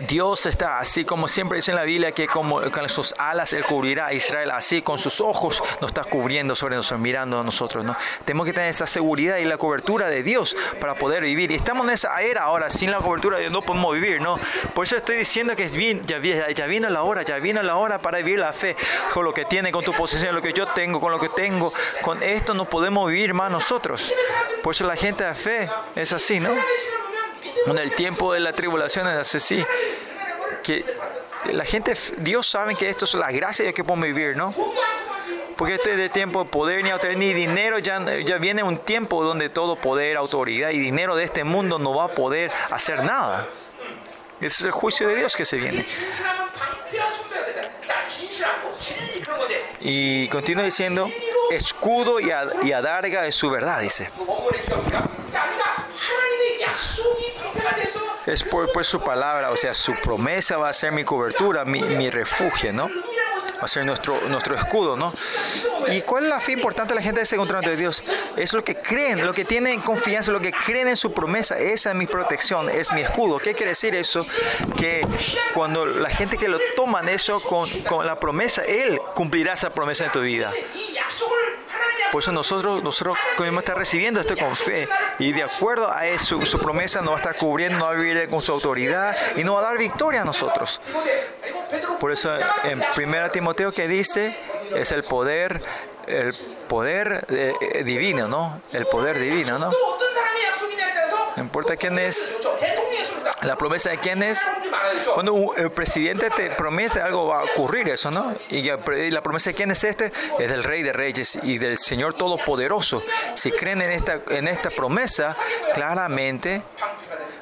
Dios 0.08 0.46
está 0.46 0.80
así 0.80 1.04
como 1.04 1.28
siempre 1.28 1.58
dice 1.58 1.72
en 1.72 1.78
la 1.78 1.84
Biblia 1.84 2.12
que 2.12 2.28
como 2.28 2.62
con 2.72 2.90
sus 2.90 3.14
alas 3.18 3.54
él 3.54 3.64
cubrirá 3.64 4.08
a 4.08 4.14
Israel, 4.14 4.52
así 4.52 4.82
con 4.82 4.98
sus 4.98 5.22
ojos 5.22 5.62
nos 5.82 5.92
está 5.92 6.04
cubriendo 6.04 6.56
sobre 6.56 6.76
nosotros, 6.76 7.02
mirando 7.02 7.40
a 7.40 7.44
nosotros, 7.44 7.84
¿no? 7.84 7.96
Tenemos 8.26 8.46
que 8.46 8.54
tener 8.54 8.70
esa 8.70 8.88
seguridad 8.88 9.38
y 9.38 9.46
la 9.46 9.58
cobertura 9.58 10.08
de 10.08 10.24
Dios 10.24 10.56
para 10.80 10.96
poder 10.96 11.24
vivir. 11.24 11.52
Y 11.52 11.56
estamos 11.56 11.88
en 11.88 11.94
esa 11.94 12.16
era 12.22 12.44
ahora, 12.44 12.70
sin 12.70 12.92
la 12.92 13.00
cobertura 13.00 13.38
de 13.38 13.44
Dios 13.44 13.54
no 13.54 13.62
podemos 13.62 13.94
vivir, 13.94 14.22
¿no? 14.22 14.40
Por 14.74 14.86
eso 14.86 14.96
estoy 14.96 15.18
diciendo 15.18 15.56
que 15.56 15.68
bien, 15.68 16.02
ya, 16.02 16.20
ya 16.20 16.66
vino 16.66 16.90
la 16.90 17.04
hora, 17.04 17.24
ya 17.24 17.38
vino 17.40 17.62
la 17.62 17.76
hora 17.76 18.00
para 18.00 18.20
vivir 18.20 18.40
la 18.40 18.54
fe, 18.54 18.76
con 19.14 19.26
lo 19.26 19.34
que 19.34 19.46
tiene, 19.46 19.72
con 19.72 19.84
tu 19.84 19.94
posesión, 19.94 20.36
lo 20.36 20.42
que 20.42 20.54
yo 20.54 20.68
tengo, 20.68 21.00
con 21.00 21.12
lo 21.12 21.20
que 21.20 21.30
tengo, 21.30 21.74
con 22.02 22.22
esto 22.24 22.54
no 22.54 22.66
podemos 22.66 23.10
vivir 23.10 23.34
más 23.34 23.52
nosotros. 23.52 24.14
Por 24.64 24.74
eso 24.74 24.86
la 24.86 24.96
gente 24.96 25.24
de 25.24 25.36
fe 25.36 25.70
es 25.96 26.14
así, 26.14 26.40
¿no? 26.40 26.52
En 27.66 27.78
el 27.78 27.94
tiempo 27.94 28.34
de 28.34 28.40
la 28.40 28.54
tribulación 28.54 29.08
es 29.08 29.36
así. 29.36 29.64
Que 30.64 30.86
la 31.52 31.66
gente, 31.66 31.94
Dios 32.18 32.48
sabe 32.48 32.76
que 32.76 32.90
esto 32.90 33.06
es 33.06 33.14
la 33.14 33.32
gracia 33.32 33.66
de 33.66 33.74
que 33.74 33.84
podemos 33.84 34.06
vivir, 34.06 34.36
¿no? 34.36 34.54
Porque 35.56 35.76
este 35.76 35.98
de 35.98 36.10
tiempo 36.10 36.44
de 36.44 36.50
poder 36.50 36.84
ni 36.84 36.90
autoridad 36.90 37.20
ni 37.20 37.34
dinero, 37.34 37.80
ya, 37.80 38.00
ya 38.20 38.38
viene 38.38 38.64
un 38.64 38.78
tiempo 38.78 39.24
donde 39.24 39.50
todo 39.50 39.76
poder, 39.76 40.16
autoridad 40.16 40.70
y 40.70 40.80
dinero 40.80 41.16
de 41.16 41.26
este 41.26 41.44
mundo 41.44 41.80
no 41.80 41.94
va 41.94 42.06
a 42.06 42.08
poder 42.10 42.52
hacer 42.72 43.04
nada. 43.04 43.46
Ese 44.40 44.62
es 44.62 44.62
el 44.62 44.72
juicio 44.72 45.10
de 45.10 45.18
Dios 45.18 45.36
que 45.36 45.44
se 45.44 45.58
viene. 45.58 45.86
Y 49.82 50.28
continúa 50.30 50.64
diciendo, 50.64 51.10
escudo 51.52 52.20
y, 52.20 52.32
adarga 52.72 53.26
es 53.26 53.36
su 53.36 53.50
verdad, 53.50 53.80
dice. 53.80 54.10
Es 58.26 58.44
por, 58.44 58.72
por, 58.72 58.86
su 58.86 59.02
palabra, 59.02 59.52
o 59.52 59.56
sea, 59.56 59.74
su 59.74 59.96
promesa 59.96 60.58
va 60.58 60.70
a 60.70 60.74
ser 60.74 60.92
mi 60.92 61.04
cobertura, 61.04 61.66
mi, 61.66 61.82
mi 61.82 62.10
refugio, 62.10 62.72
¿no? 62.72 62.88
Va 63.60 63.66
a 63.66 63.68
ser 63.68 63.86
nuestro, 63.86 64.22
nuestro 64.28 64.56
escudo, 64.56 64.96
¿no? 64.96 65.14
¿Y 65.92 66.02
cuál 66.02 66.24
es 66.26 66.30
la 66.30 66.40
fe 66.40 66.54
importante 66.54 66.94
de 66.94 67.00
la 67.00 67.02
gente 67.02 67.22
de 67.22 67.28
encontramiento 67.32 67.70
de 67.70 67.78
Dios? 67.78 68.04
Es 68.36 68.54
lo 68.54 68.64
que 68.64 68.76
creen, 68.76 69.26
lo 69.26 69.34
que 69.34 69.46
tienen 69.46 69.82
confianza, 69.82 70.32
lo 70.32 70.40
que 70.40 70.52
creen 70.52 70.88
en 70.88 70.96
su 70.96 71.14
promesa. 71.14 71.58
Esa 71.58 71.90
es 71.90 71.96
mi 71.96 72.08
protección, 72.08 72.70
es 72.70 72.92
mi 72.94 73.02
escudo. 73.02 73.40
¿Qué 73.40 73.54
quiere 73.54 73.72
decir 73.72 73.96
eso? 73.96 74.26
Que 74.78 75.06
cuando 75.54 75.86
la 75.86 76.10
gente 76.10 76.38
que 76.38 76.48
lo 76.48 76.60
toman 76.76 77.10
eso 77.10 77.40
con, 77.42 77.70
con 77.84 78.06
la 78.06 78.20
promesa, 78.20 78.64
Él 78.64 79.00
cumplirá 79.16 79.54
esa 79.54 79.70
promesa 79.70 80.06
en 80.06 80.12
tu 80.12 80.22
vida. 80.22 80.52
Por 82.12 82.22
eso 82.22 82.32
nosotros, 82.32 82.84
nosotros 82.84 83.18
podemos 83.38 83.64
estar 83.64 83.78
recibiendo 83.78 84.20
esto 84.20 84.36
con 84.36 84.56
fe. 84.56 84.88
Y 85.20 85.32
de 85.32 85.44
acuerdo 85.44 85.92
a 85.92 86.08
eso, 86.08 86.44
su 86.46 86.60
promesa 86.60 87.02
nos 87.02 87.12
va 87.12 87.16
a 87.16 87.20
estar 87.20 87.36
cubriendo, 87.36 87.78
no 87.78 87.86
va 87.86 87.92
a 87.92 87.94
vivir 87.94 88.30
con 88.30 88.42
su 88.42 88.52
autoridad 88.52 89.16
y 89.36 89.44
nos 89.44 89.56
va 89.56 89.60
a 89.60 89.64
dar 89.64 89.78
victoria 89.78 90.22
a 90.22 90.26
nosotros. 90.26 90.82
Por 92.00 92.12
eso 92.12 92.36
en 92.64 92.82
1 92.98 93.30
Timoteo 93.30 93.72
que 93.72 93.88
dice 93.88 94.36
es 94.76 94.92
el 94.92 95.04
poder, 95.04 95.62
el 96.08 96.34
poder 96.68 97.26
eh, 97.30 97.84
divino, 97.84 98.28
¿no? 98.28 98.62
El 98.74 98.86
poder 98.88 99.20
divino, 99.20 99.60
¿no? 99.60 99.72
No 101.36 101.44
importa 101.44 101.76
quién 101.78 101.98
es, 101.98 102.34
la 103.42 103.56
promesa 103.56 103.92
de 103.92 103.98
quién 103.98 104.24
es. 104.24 104.40
Cuando 105.14 105.54
el 105.56 105.72
presidente 105.72 106.30
te 106.30 106.50
promete 106.52 107.02
algo 107.02 107.28
va 107.28 107.42
a 107.42 107.44
ocurrir 107.44 107.90
eso, 107.90 108.12
¿no? 108.12 108.34
Y 108.50 108.62
la 109.12 109.22
promesa 109.22 109.52
de 109.52 109.56
quién 109.56 109.72
es 109.72 109.84
este 109.84 110.12
es 110.38 110.50
del 110.50 110.64
Rey 110.64 110.84
de 110.84 110.94
Reyes 110.94 111.40
y 111.44 111.58
del 111.58 111.78
Señor 111.78 112.14
Todopoderoso. 112.14 113.04
Si 113.36 113.52
creen 113.52 113.82
en 113.82 113.92
esta, 113.92 114.22
en 114.30 114.48
esta 114.48 114.70
promesa, 114.70 115.36
claramente 115.74 116.62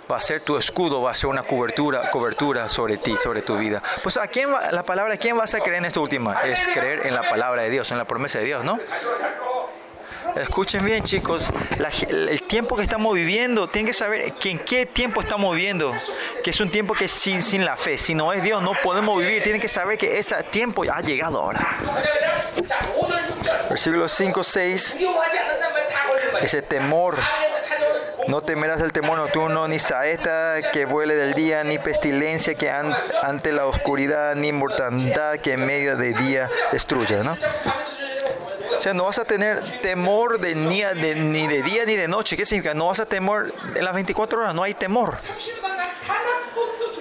va 0.09 0.17
a 0.17 0.21
ser 0.21 0.41
tu 0.41 0.57
escudo, 0.57 1.01
va 1.01 1.11
a 1.11 1.15
ser 1.15 1.27
una 1.29 1.43
cobertura, 1.43 2.09
cobertura 2.11 2.69
sobre 2.69 2.97
ti, 2.97 3.15
sobre 3.21 3.41
tu 3.41 3.57
vida. 3.57 3.81
Pues 4.03 4.17
a 4.17 4.27
quién 4.27 4.53
va, 4.53 4.71
la 4.71 4.83
palabra 4.83 5.13
de 5.13 5.19
quién 5.19 5.37
vas 5.37 5.53
a 5.53 5.59
creer 5.59 5.79
en 5.79 5.85
esta 5.85 5.99
última? 5.99 6.41
Es 6.43 6.67
creer 6.67 7.05
en 7.07 7.13
la 7.13 7.27
palabra 7.29 7.63
de 7.63 7.69
Dios, 7.69 7.91
en 7.91 7.97
la 7.97 8.05
promesa 8.05 8.39
de 8.39 8.45
Dios, 8.45 8.63
¿no? 8.63 8.79
Escuchen 10.41 10.85
bien, 10.85 11.03
chicos, 11.03 11.49
el 12.09 12.41
tiempo 12.43 12.75
que 12.75 12.83
estamos 12.83 13.13
viviendo, 13.13 13.67
tienen 13.67 13.87
que 13.87 13.93
saber 13.93 14.33
que 14.33 14.51
en 14.51 14.59
qué 14.59 14.85
tiempo 14.85 15.21
estamos 15.21 15.55
viviendo, 15.55 15.93
que 16.43 16.51
es 16.51 16.59
un 16.61 16.69
tiempo 16.69 16.93
que 16.93 17.07
sin, 17.07 17.41
sin 17.41 17.65
la 17.65 17.75
fe, 17.75 17.97
si 17.97 18.13
no 18.13 18.31
es 18.33 18.43
Dios, 18.43 18.61
no 18.61 18.73
podemos 18.83 19.19
vivir. 19.19 19.41
Tienen 19.41 19.61
que 19.61 19.67
saber 19.67 19.97
que 19.97 20.17
ese 20.17 20.35
tiempo 20.43 20.83
ha 20.91 21.01
llegado 21.01 21.39
ahora. 21.39 21.65
Versículos 23.69 24.11
5, 24.11 24.43
6, 24.43 24.97
ese 26.41 26.61
temor 26.61 27.17
no 28.27 28.41
temerás 28.41 28.81
el 28.81 28.91
temor 28.91 29.17
nocturno, 29.17 29.67
ni 29.67 29.79
saeta 29.79 30.57
que 30.73 30.85
vuele 30.85 31.15
del 31.15 31.33
día, 31.33 31.63
ni 31.63 31.79
pestilencia 31.79 32.55
que 32.55 32.69
ante 32.69 33.51
la 33.51 33.65
oscuridad, 33.65 34.35
ni 34.35 34.51
mortandad 34.51 35.37
que 35.37 35.53
en 35.53 35.65
medio 35.65 35.95
de 35.95 36.13
día 36.13 36.49
destruya, 36.71 37.23
¿no? 37.23 37.37
O 38.77 38.81
sea, 38.81 38.93
no 38.93 39.05
vas 39.05 39.17
a 39.17 39.25
tener 39.25 39.63
temor 39.81 40.39
de, 40.39 40.53
ni, 40.55 40.81
de, 40.81 41.15
ni 41.15 41.47
de 41.47 41.63
día 41.63 41.85
ni 41.85 41.95
de 41.95 42.07
noche. 42.07 42.37
¿Qué 42.37 42.45
significa? 42.45 42.73
No 42.73 42.87
vas 42.87 42.99
a 42.99 43.05
temor 43.05 43.53
en 43.75 43.83
las 43.83 43.93
24 43.93 44.41
horas, 44.41 44.53
no 44.53 44.63
hay 44.63 44.73
temor. 44.73 45.17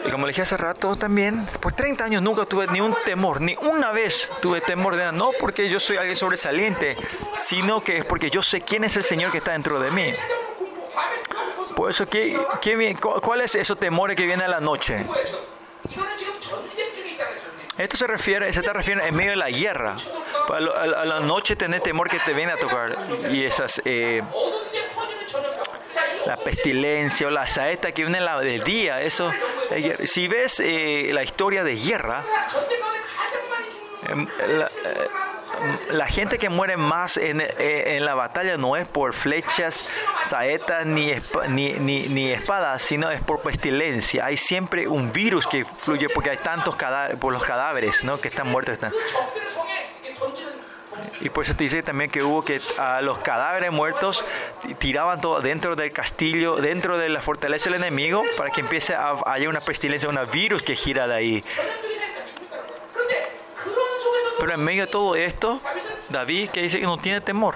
Y 0.05 0.11
como 0.11 0.27
le 0.27 0.31
dije 0.31 0.43
hace 0.43 0.57
rato 0.57 0.95
también, 0.97 1.45
por 1.61 1.73
30 1.73 2.05
años 2.05 2.23
nunca 2.23 2.45
tuve 2.45 2.67
ni 2.69 2.81
un 2.81 2.97
temor, 3.05 3.41
ni 3.41 3.57
una 3.57 3.91
vez 3.91 4.29
tuve 4.41 4.61
temor 4.61 4.95
de 4.95 5.01
nada. 5.01 5.13
No 5.13 5.33
porque 5.39 5.69
yo 5.69 5.81
soy 5.81 5.97
alguien 5.97 6.17
sobresaliente, 6.17 6.97
sino 7.33 7.83
que 7.83 7.99
es 7.99 8.05
porque 8.05 8.31
yo 8.31 8.41
sé 8.41 8.61
quién 8.61 8.85
es 8.85 8.97
el 8.97 9.05
Señor 9.05 9.33
que 9.33 9.39
está 9.39 9.53
dentro 9.53 9.81
de 9.81 9.91
mí. 9.91 10.13
Por 11.75 11.91
eso, 11.91 12.07
¿qué, 12.07 12.41
qué, 12.63 12.97
¿cuál 13.23 13.43
es 13.43 13.55
esos 13.55 13.79
temores 13.79 14.17
que 14.17 14.25
vienen 14.25 14.47
a 14.47 14.49
la 14.49 14.61
noche? 14.61 15.05
Esto 17.77 17.97
se 17.99 18.07
refiere, 18.07 18.51
se 18.53 18.61
está 18.61 18.73
refiriendo 18.73 19.05
en 19.05 19.15
medio 19.15 19.31
de 19.31 19.37
la 19.37 19.51
guerra. 19.51 19.97
A, 20.49 20.61
la 21.05 21.21
noche 21.21 21.57
tener 21.57 21.81
temor 21.81 22.09
que 22.09 22.19
te 22.19 22.33
viene 22.33 22.53
a 22.53 22.57
tocar. 22.57 22.97
Y 23.31 23.45
esas, 23.45 23.83
eh, 23.85 24.23
la 26.27 26.37
pestilencia 26.37 27.27
o 27.27 27.31
la 27.31 27.47
saeta 27.47 27.93
que 27.93 28.03
viene 28.03 28.21
la 28.21 28.39
de 28.41 28.61
día, 28.61 29.01
eso. 29.01 29.33
Eh, 29.71 30.07
si 30.07 30.29
ves 30.29 30.61
eh, 30.61 31.11
la 31.13 31.23
historia 31.23 31.65
de 31.65 31.77
guerra, 31.77 32.23
em, 34.09 34.27
la, 34.59 34.71
la 35.93 36.07
gente 36.07 36.39
que 36.39 36.49
muere 36.49 36.77
más 36.77 37.17
en, 37.17 37.41
eh, 37.41 37.97
en, 37.97 38.05
la 38.05 38.15
batalla 38.15 38.57
no 38.57 38.77
es 38.77 38.87
por 38.89 39.13
flechas, 39.15 39.89
saetas 40.21 40.85
ni, 40.87 41.13
ni, 41.49 41.73
ni, 41.75 42.09
ni, 42.09 42.31
espadas, 42.31 42.83
sino 42.83 43.11
es 43.11 43.23
por 43.23 43.41
pestilencia. 43.41 44.27
Hay 44.27 44.37
siempre 44.37 44.87
un 44.89 45.13
virus 45.13 45.47
que 45.47 45.65
fluye 45.65 46.09
porque 46.09 46.31
hay 46.31 46.39
tantos 46.39 46.77
por 47.21 47.33
los 47.33 47.45
cadáveres 47.45 48.05
¿no? 48.05 48.21
que 48.21 48.29
están 48.29 48.49
muertos. 48.49 48.75
Están. 48.75 48.93
Y 51.21 51.31
por 51.31 51.45
eso 51.45 51.55
te 51.55 51.65
dice 51.65 51.83
también 51.83 52.11
que 52.11 52.23
hubo 52.23 52.43
que 52.45 52.61
a 52.79 53.01
los 53.01 53.19
cadáveres 53.19 53.73
muertos 53.73 54.25
tiraban 54.79 55.21
todo 55.21 55.41
dentro 55.41 55.77
del 55.77 55.93
castillo, 55.93 56.57
dentro 56.57 56.99
de 56.99 57.09
la 57.09 57.21
fortaleza 57.21 57.71
del 57.71 57.83
enemigo, 57.83 58.23
para 58.37 58.51
que 58.51 58.61
empiece 58.61 58.95
a 58.95 59.15
haya 59.27 59.49
una 59.49 59.61
pestilencia, 59.61 60.09
un 60.09 60.19
virus 60.31 60.63
que 60.63 60.77
gira 60.77 61.07
de 61.07 61.15
ahí. 61.15 61.45
Pero 64.39 64.53
en 64.53 64.61
medio 64.61 64.87
de 64.87 64.93
todo 64.93 65.17
esto, 65.17 65.61
David 66.09 66.51
que 66.51 66.63
dice 66.63 66.79
que 66.79 66.87
no 66.87 66.97
tiene 66.99 67.21
temor. 67.21 67.55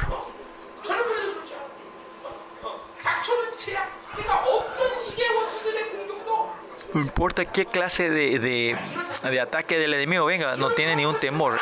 No 6.95 7.01
importa 7.01 7.45
qué 7.45 7.67
clase 7.67 8.11
de, 8.11 8.39
de, 8.39 9.41
ataque 9.41 9.79
del 9.79 9.95
enemigo 9.95 10.25
venga, 10.27 10.57
no 10.57 10.71
tiene 10.71 10.97
ningún 10.97 11.19
temor. 11.19 11.61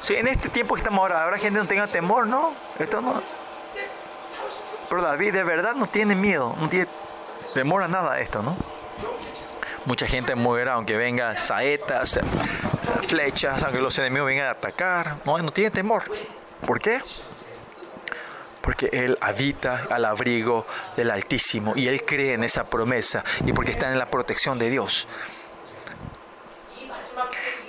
Si 0.00 0.14
en 0.14 0.28
este 0.28 0.48
tiempo 0.48 0.74
que 0.74 0.80
estamos 0.80 1.00
ahora, 1.00 1.22
habrá 1.22 1.38
gente 1.38 1.58
no 1.58 1.66
tenga 1.66 1.86
temor, 1.86 2.26
¿no? 2.26 2.54
Esto 2.78 3.00
no. 3.00 3.22
Pero 4.88 5.02
David 5.02 5.32
de 5.32 5.44
verdad 5.44 5.74
no 5.74 5.86
tiene 5.86 6.14
miedo, 6.14 6.54
no 6.58 6.68
tiene 6.68 6.86
temor 7.54 7.82
a 7.82 7.88
nada 7.88 8.20
esto, 8.20 8.42
¿no? 8.42 8.56
Mucha 9.84 10.06
gente 10.06 10.34
moverá 10.34 10.74
aunque 10.74 10.96
venga 10.96 11.36
saetas, 11.36 12.20
flechas, 13.06 13.62
aunque 13.64 13.80
los 13.80 13.98
enemigos 13.98 14.26
vengan 14.26 14.46
a 14.46 14.50
atacar. 14.50 15.16
No, 15.24 15.38
no 15.38 15.50
tiene 15.50 15.70
temor. 15.70 16.04
¿Por 16.66 16.80
qué? 16.80 17.00
Porque 18.60 18.90
Él 18.92 19.16
habita 19.20 19.86
al 19.90 20.04
abrigo 20.04 20.66
del 20.96 21.10
Altísimo 21.10 21.72
y 21.76 21.88
Él 21.88 22.04
cree 22.04 22.34
en 22.34 22.44
esa 22.44 22.64
promesa 22.64 23.24
y 23.44 23.52
porque 23.52 23.70
está 23.70 23.90
en 23.90 23.98
la 23.98 24.06
protección 24.06 24.58
de 24.58 24.70
Dios. 24.70 25.08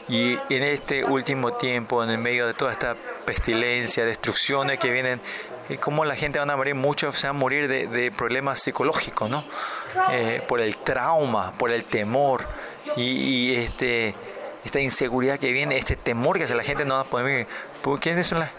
Y 0.08 0.40
en 0.50 0.64
este 0.64 1.06
último 1.06 1.54
tiempo, 1.54 2.04
en 2.04 2.10
el 2.10 2.18
medio 2.18 2.48
de 2.48 2.54
toda 2.54 2.72
esta 2.72 2.96
pestilencia, 3.26 4.04
destrucciones 4.06 4.80
que 4.80 4.92
vienen, 4.92 5.22
como 5.80 6.04
la 6.04 6.16
gente 6.16 6.40
van 6.40 6.50
a 6.50 6.58
morir, 6.58 6.74
muchos 6.74 7.16
se 7.16 7.28
van 7.28 7.36
a 7.36 7.40
morir 7.40 7.68
de, 7.68 8.12
problemas 8.12 8.60
psicológicos, 8.60 9.30
¿no? 9.30 9.44
Eh, 10.12 10.42
por 10.48 10.62
el 10.62 10.78
trauma, 10.78 11.52
por 11.52 11.70
el 11.70 11.84
temor 11.84 12.48
y, 12.96 13.54
este, 13.56 14.16
esta 14.66 14.80
inseguridad 14.80 15.38
que 15.38 15.52
viene, 15.52 15.78
este 15.78 15.96
temor 15.96 16.38
que 16.40 16.46
hace 16.46 16.56
la 16.56 16.64
gente 16.64 16.86
no 16.86 16.96
va 16.96 17.02
a 17.02 17.04
poder 17.04 17.26
vivir. 17.28 17.48
¿Por 17.84 18.06
es 18.08 18.32
la, 18.32 18.50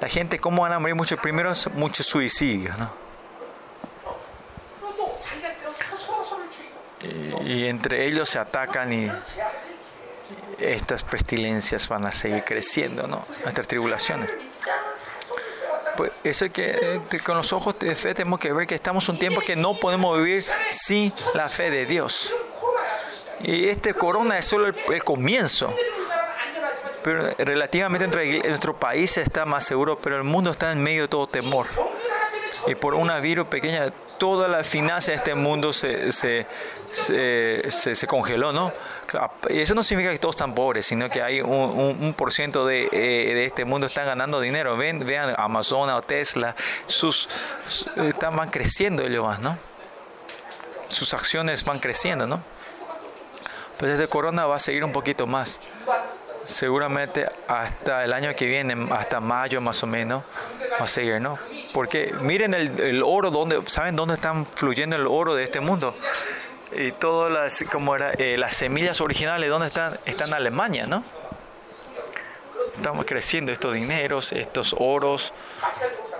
la 0.00 0.08
gente? 0.08 0.38
¿Cómo 0.38 0.62
van 0.62 0.72
a 0.72 0.78
morir 0.78 0.94
muchos? 0.94 1.18
Primero, 1.20 1.52
muchos 1.74 2.06
suicidios, 2.06 2.76
¿no? 2.78 3.08
Y, 7.44 7.66
entre 7.66 8.06
ellos 8.06 8.28
se 8.28 8.38
atacan 8.38 8.92
y 8.92 9.10
estas 10.58 11.04
pestilencias 11.04 11.88
van 11.88 12.06
a 12.06 12.12
seguir 12.12 12.44
creciendo, 12.44 13.06
¿no? 13.06 13.24
Nuestras 13.44 13.66
tribulaciones. 13.68 14.30
Pues 15.96 16.12
eso 16.24 16.50
que 16.52 17.00
con 17.24 17.36
los 17.36 17.52
ojos 17.52 17.78
de 17.78 17.94
fe 17.94 18.14
tenemos 18.14 18.40
que 18.40 18.52
ver 18.52 18.66
que 18.66 18.74
estamos 18.74 19.08
un 19.08 19.18
tiempo 19.18 19.40
que 19.40 19.56
no 19.56 19.74
podemos 19.74 20.18
vivir 20.18 20.44
sin 20.68 21.12
la 21.34 21.48
fe 21.48 21.70
de 21.70 21.86
Dios. 21.86 22.34
Y 23.40 23.68
este 23.68 23.94
corona 23.94 24.38
es 24.38 24.46
solo 24.46 24.66
el, 24.66 25.04
comienzo. 25.04 25.74
Pero 27.08 27.34
relativamente 27.38 28.04
entre 28.04 28.40
nuestro 28.40 28.78
país 28.78 29.16
está 29.16 29.46
más 29.46 29.64
seguro, 29.64 29.98
pero 29.98 30.18
el 30.18 30.24
mundo 30.24 30.50
está 30.50 30.72
en 30.72 30.82
medio 30.82 31.02
de 31.02 31.08
todo 31.08 31.26
temor. 31.26 31.66
Y 32.66 32.74
por 32.74 32.92
una 32.92 33.18
virus 33.18 33.48
pequeña, 33.48 33.90
toda 34.18 34.46
la 34.46 34.62
finanza 34.62 35.12
de 35.12 35.16
este 35.16 35.34
mundo 35.34 35.72
se, 35.72 36.12
se, 36.12 36.46
se, 36.92 38.06
congeló, 38.06 38.52
¿no? 38.52 38.74
Y 39.48 39.60
eso 39.60 39.74
no 39.74 39.82
significa 39.82 40.12
que 40.12 40.18
todos 40.18 40.34
están 40.34 40.54
pobres, 40.54 40.84
sino 40.84 41.08
que 41.08 41.22
hay 41.22 41.40
un, 41.40 41.96
un, 41.98 42.12
por 42.12 42.30
ciento 42.30 42.66
de, 42.66 42.90
eh, 42.92 43.32
de, 43.32 43.46
este 43.46 43.64
mundo 43.64 43.86
están 43.86 44.04
ganando 44.04 44.38
dinero. 44.38 44.76
Ven, 44.76 44.98
vean 44.98 45.34
Amazon 45.38 45.88
o 45.88 46.02
Tesla, 46.02 46.54
sus, 46.84 47.26
están, 47.96 48.36
van 48.36 48.50
creciendo 48.50 49.02
ellos 49.02 49.24
más, 49.24 49.40
¿no? 49.40 49.56
Sus 50.88 51.14
acciones 51.14 51.64
van 51.64 51.78
creciendo, 51.78 52.26
¿no? 52.26 52.42
Pues 53.78 53.92
este 53.92 54.08
corona 54.08 54.44
va 54.44 54.56
a 54.56 54.58
seguir 54.58 54.84
un 54.84 54.90
poquito 54.90 55.26
más. 55.26 55.60
Seguramente 56.48 57.28
hasta 57.46 58.04
el 58.04 58.12
año 58.14 58.34
que 58.34 58.46
viene, 58.46 58.74
hasta 58.90 59.20
mayo 59.20 59.60
más 59.60 59.82
o 59.82 59.86
menos, 59.86 60.22
va 60.80 60.84
a 60.86 60.88
seguir, 60.88 61.20
¿no? 61.20 61.38
Porque 61.74 62.14
miren 62.22 62.54
el, 62.54 62.80
el 62.80 63.02
oro, 63.04 63.30
donde, 63.30 63.60
¿saben 63.66 63.96
dónde 63.96 64.14
están 64.14 64.46
fluyendo 64.46 64.96
el 64.96 65.06
oro 65.06 65.34
de 65.34 65.44
este 65.44 65.60
mundo? 65.60 65.94
Y 66.72 66.92
todas 66.92 67.30
las, 67.30 67.64
como 67.70 67.94
era, 67.94 68.12
eh, 68.12 68.38
las 68.38 68.56
semillas 68.56 69.02
originales, 69.02 69.50
¿dónde 69.50 69.66
están? 69.66 70.00
Están 70.06 70.28
en 70.28 70.34
Alemania, 70.34 70.86
¿no? 70.86 71.04
Estamos 72.74 73.04
creciendo 73.04 73.52
estos 73.52 73.74
dineros, 73.74 74.32
estos 74.32 74.74
oros, 74.78 75.34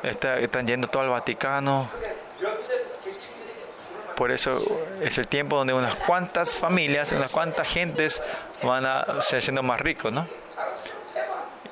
está- 0.03 0.39
están 0.41 0.67
yendo 0.67 0.89
todo 0.89 1.05
al 1.05 1.09
Vaticano. 1.09 1.89
Por 4.19 4.33
eso 4.33 4.61
es 5.01 5.17
el 5.17 5.29
tiempo 5.29 5.57
donde 5.57 5.73
unas 5.73 5.95
cuantas 5.95 6.57
familias, 6.59 7.13
unas 7.13 7.31
cuantas 7.31 7.69
gentes 7.69 8.21
van 8.65 8.85
a 8.85 9.23
ser 9.23 9.41
siendo 9.41 9.63
más 9.63 9.81
ricos, 9.81 10.13
¿no? 10.13 10.27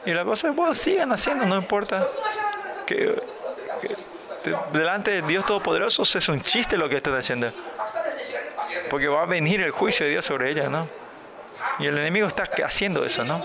Y 0.04 0.12
la 0.14 0.24
cosa 0.24 0.48
es, 0.50 0.54
bueno, 0.54 0.72
sigan 0.72 1.10
haciendo, 1.12 1.44
no 1.44 1.56
importa. 1.56 2.06
Que, 2.86 3.20
que 3.82 3.88
de- 4.50 4.56
delante 4.78 5.10
de 5.10 5.22
Dios 5.22 5.44
Todopoderoso 5.44 6.04
es 6.04 6.28
un 6.28 6.40
chiste 6.40 6.76
lo 6.76 6.88
que 6.88 6.98
están 6.98 7.14
haciendo. 7.16 7.50
Porque 8.90 9.08
va 9.08 9.22
a 9.24 9.26
venir 9.26 9.60
el 9.62 9.72
juicio 9.72 10.06
de 10.06 10.12
Dios 10.12 10.24
sobre 10.24 10.52
ella, 10.52 10.68
¿no? 10.68 10.88
Y 11.80 11.88
el 11.88 11.98
enemigo 11.98 12.28
está 12.28 12.48
haciendo 12.64 13.04
eso, 13.04 13.24
¿no? 13.24 13.44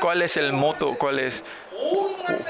¿Cuál 0.00 0.22
es 0.22 0.36
el 0.36 0.52
moto? 0.52 0.94
¿Cuál 0.94 1.18
es, 1.18 1.42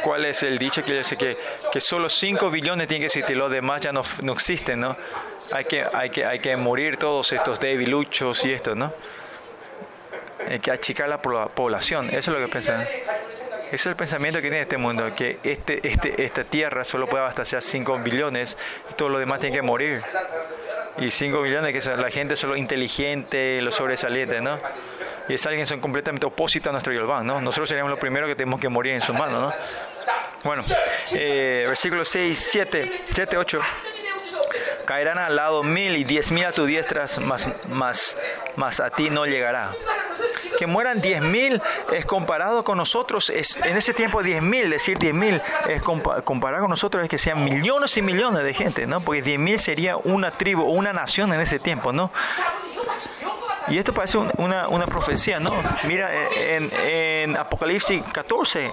cuál 0.02 0.24
es 0.24 0.42
el 0.42 0.58
dicho 0.58 0.82
que 0.84 0.92
dice 0.98 1.16
que, 1.16 1.36
que 1.72 1.80
solo 1.80 2.08
5 2.08 2.50
billones 2.50 2.88
tienen 2.88 3.02
que 3.02 3.06
existir, 3.06 3.36
los 3.36 3.50
demás 3.50 3.80
ya 3.82 3.92
no, 3.92 4.02
no 4.22 4.32
existen, 4.32 4.80
¿no? 4.80 4.96
Hay 5.52 5.64
que, 5.64 5.84
hay, 5.92 6.10
que, 6.10 6.24
hay 6.26 6.38
que 6.40 6.56
morir 6.56 6.96
todos 6.98 7.32
estos 7.32 7.58
debiluchos 7.60 8.44
y 8.44 8.52
esto, 8.52 8.74
¿no? 8.74 8.92
Hay 10.48 10.58
que 10.60 10.70
achicar 10.70 11.08
la 11.08 11.18
pobla- 11.20 11.48
población, 11.48 12.08
eso 12.08 12.32
es 12.32 12.38
lo 12.40 12.46
que 12.46 12.50
piensan. 12.52 12.80
Ese 13.66 13.74
es 13.74 13.86
el 13.86 13.96
pensamiento 13.96 14.38
que 14.38 14.48
tiene 14.48 14.62
este 14.62 14.78
mundo, 14.78 15.10
que 15.14 15.38
este, 15.42 15.86
este, 15.86 16.22
esta 16.24 16.42
tierra 16.44 16.84
solo 16.84 17.06
puede 17.06 17.22
abastecer 17.22 17.60
5 17.60 17.98
billones 17.98 18.56
y 18.90 18.94
todos 18.94 19.10
los 19.10 19.20
demás 19.20 19.40
tienen 19.40 19.58
que 19.58 19.62
morir. 19.62 20.00
Y 20.98 21.10
5 21.10 21.42
billones, 21.42 21.72
que 21.74 21.80
son 21.82 22.00
la 22.00 22.10
gente 22.10 22.34
solo 22.34 22.56
inteligente, 22.56 23.60
los 23.62 23.74
sobresalientes, 23.74 24.40
¿no? 24.42 24.58
Y 25.30 25.34
es 25.34 25.46
alguien 25.46 25.66
son 25.66 25.80
completamente 25.80 26.26
opuestos 26.26 26.66
a 26.66 26.72
nuestro 26.72 26.92
Yolván, 26.92 27.26
¿no? 27.26 27.40
Nosotros 27.40 27.68
seríamos 27.68 27.90
los 27.90 28.00
primeros 28.00 28.28
que 28.28 28.34
tenemos 28.36 28.60
que 28.60 28.68
morir 28.68 28.94
en 28.94 29.00
sus 29.02 29.14
manos, 29.16 29.42
¿no? 29.42 29.52
Bueno, 30.44 30.64
eh, 31.12 31.64
versículo 31.66 32.04
6, 32.04 32.48
7, 32.50 33.02
7, 33.14 33.36
8. 33.36 33.60
Caerán 34.86 35.18
al 35.18 35.36
lado 35.36 35.62
mil 35.62 35.96
y 35.96 36.04
diez 36.04 36.30
mil 36.32 36.44
a 36.46 36.52
tu 36.52 36.64
diestra, 36.64 37.06
más, 37.26 37.50
más, 37.68 38.16
más 38.56 38.80
a 38.80 38.88
ti 38.88 39.10
no 39.10 39.26
llegará. 39.26 39.70
Que 40.58 40.66
mueran 40.66 41.00
diez 41.02 41.20
mil 41.20 41.60
es 41.92 42.06
comparado 42.06 42.64
con 42.64 42.78
nosotros, 42.78 43.28
es, 43.28 43.58
en 43.58 43.76
ese 43.76 43.92
tiempo 43.92 44.22
diez 44.22 44.40
mil, 44.40 44.70
decir 44.70 44.96
diez 44.98 45.12
mil 45.12 45.42
es 45.68 45.82
compa- 45.82 46.22
comparado 46.24 46.62
con 46.62 46.70
nosotros 46.70 47.04
es 47.04 47.10
que 47.10 47.18
sean 47.18 47.44
millones 47.44 47.96
y 47.98 48.02
millones 48.02 48.42
de 48.44 48.54
gente, 48.54 48.86
¿no? 48.86 49.00
Porque 49.00 49.20
diez 49.20 49.38
mil 49.38 49.58
sería 49.60 49.96
una 49.98 50.30
tribu 50.30 50.62
o 50.62 50.70
una 50.70 50.92
nación 50.94 51.34
en 51.34 51.40
ese 51.42 51.58
tiempo, 51.58 51.92
¿no? 51.92 52.10
Y 53.70 53.78
esto 53.78 53.92
parece 53.92 54.18
un- 54.18 54.32
una, 54.38 54.68
una 54.68 54.86
profecía, 54.86 55.38
¿no? 55.40 55.52
Mira, 55.84 56.10
en, 56.36 56.70
en 56.86 57.36
Apocalipsis 57.36 58.02
14, 58.12 58.70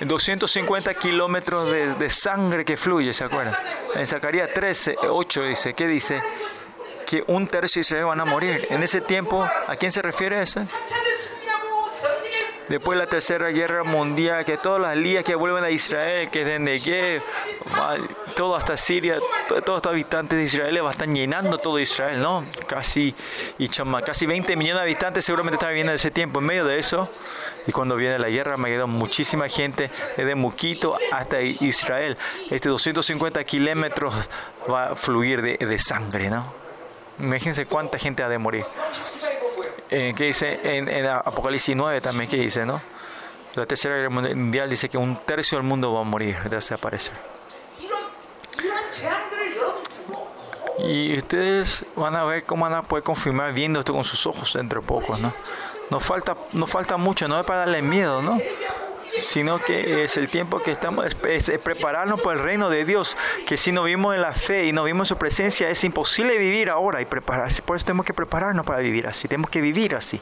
250 0.00 0.94
kilómetros 0.94 1.70
de, 1.70 1.94
de 1.94 2.10
sangre 2.10 2.64
que 2.64 2.76
fluye, 2.76 3.12
¿se 3.12 3.24
acuerdan? 3.24 3.54
En 3.94 4.06
Zacarías 4.06 4.50
13, 4.52 4.96
8 5.08 5.42
dice, 5.44 5.74
¿qué 5.74 5.86
dice? 5.86 6.22
Que 7.06 7.22
un 7.28 7.46
tercio 7.46 7.80
de 7.80 7.82
Israel 7.82 8.06
van 8.06 8.20
a 8.20 8.24
morir. 8.24 8.66
En 8.70 8.82
ese 8.82 9.00
tiempo, 9.00 9.42
¿a 9.44 9.76
quién 9.76 9.92
se 9.92 10.02
refiere 10.02 10.40
eso? 10.42 10.62
Después 12.68 12.98
de 12.98 13.04
la 13.04 13.10
tercera 13.10 13.48
guerra 13.48 13.84
mundial, 13.84 14.44
que 14.44 14.56
todas 14.56 14.80
las 14.80 14.96
lías 14.96 15.22
que 15.22 15.34
vuelven 15.34 15.64
a 15.64 15.70
Israel, 15.70 16.30
que 16.30 16.44
desde 16.46 16.58
Negev, 16.58 17.22
todo 18.34 18.56
hasta 18.56 18.76
Siria, 18.76 19.16
to- 19.48 19.60
todos 19.62 19.78
estos 19.78 19.92
habitantes 19.92 20.38
de 20.38 20.44
Israel 20.44 20.80
estar 20.90 21.06
llenando 21.08 21.58
todo 21.58 21.78
Israel, 21.78 22.20
¿no? 22.22 22.44
Casi, 22.66 23.14
y 23.58 23.68
chama, 23.68 24.00
casi 24.00 24.24
20 24.26 24.56
millones 24.56 24.76
de 24.76 24.82
habitantes 24.82 25.24
seguramente 25.24 25.56
están 25.56 25.68
viviendo 25.70 25.92
en 25.92 25.96
ese 25.96 26.10
tiempo. 26.10 26.40
En 26.40 26.46
medio 26.46 26.64
de 26.64 26.78
eso, 26.78 27.10
y 27.66 27.72
cuando 27.72 27.96
viene 27.96 28.18
la 28.18 28.28
guerra, 28.30 28.56
me 28.56 28.70
quedó 28.70 28.86
muchísima 28.86 29.48
gente 29.48 29.90
desde 30.16 30.34
Muquito 30.34 30.96
hasta 31.12 31.40
Israel. 31.42 32.16
Este 32.50 32.68
250 32.70 33.44
kilómetros 33.44 34.14
va 34.70 34.92
a 34.92 34.94
fluir 34.96 35.42
de, 35.42 35.56
de 35.58 35.78
sangre, 35.78 36.30
¿no? 36.30 36.52
Imagínense 37.18 37.66
cuánta 37.66 37.98
gente 37.98 38.22
ha 38.22 38.28
de 38.28 38.38
morir 38.38 38.64
eh, 39.96 40.12
que 40.16 40.24
dice 40.24 40.58
en, 40.64 40.88
en, 40.88 41.06
Apocalipsis 41.06 41.76
9 41.76 42.00
también 42.00 42.28
que 42.28 42.36
dice, 42.36 42.66
¿no? 42.66 42.80
La 43.54 43.64
tercera 43.64 43.94
guerra 43.94 44.10
mundial 44.10 44.68
dice 44.68 44.88
que 44.88 44.98
un 44.98 45.14
tercio 45.14 45.56
del 45.56 45.64
mundo 45.64 45.92
va 45.92 46.00
a 46.00 46.02
morir, 46.02 46.36
desaparecer. 46.50 47.14
Y 50.78 51.16
ustedes 51.16 51.86
van 51.94 52.16
a 52.16 52.24
ver 52.24 52.42
cómo 52.44 52.64
van 52.64 52.74
a 52.74 52.82
poder 52.82 53.04
confirmar 53.04 53.52
viendo 53.52 53.78
esto 53.78 53.92
con 53.92 54.02
sus 54.02 54.26
ojos 54.26 54.54
dentro 54.54 54.80
de 54.80 54.86
poco, 54.86 55.16
¿no? 55.18 55.32
Nos 55.90 56.02
falta, 56.02 56.34
nos 56.54 56.68
falta 56.68 56.96
mucho, 56.96 57.28
no 57.28 57.38
es 57.38 57.46
para 57.46 57.60
darle 57.60 57.80
miedo, 57.80 58.20
¿no? 58.20 58.40
sino 59.20 59.58
que 59.58 60.04
es 60.04 60.16
el 60.16 60.28
tiempo 60.28 60.60
que 60.60 60.70
estamos, 60.70 61.06
es, 61.26 61.50
prepararnos 61.62 62.20
para 62.20 62.38
el 62.38 62.44
reino 62.44 62.70
de 62.70 62.84
Dios, 62.84 63.16
que 63.46 63.56
si 63.56 63.72
no 63.72 63.84
vimos 63.84 64.14
en 64.14 64.22
la 64.22 64.32
fe 64.32 64.66
y 64.66 64.72
no 64.72 64.84
vimos 64.84 65.08
su 65.08 65.16
presencia, 65.16 65.68
es 65.70 65.82
imposible 65.84 66.38
vivir 66.38 66.70
ahora 66.70 67.00
y 67.00 67.04
prepararse. 67.04 67.62
Por 67.62 67.76
eso 67.76 67.86
tenemos 67.86 68.06
que 68.06 68.14
prepararnos 68.14 68.66
para 68.66 68.80
vivir 68.80 69.06
así, 69.06 69.28
tenemos 69.28 69.50
que 69.50 69.60
vivir 69.60 69.94
así. 69.94 70.20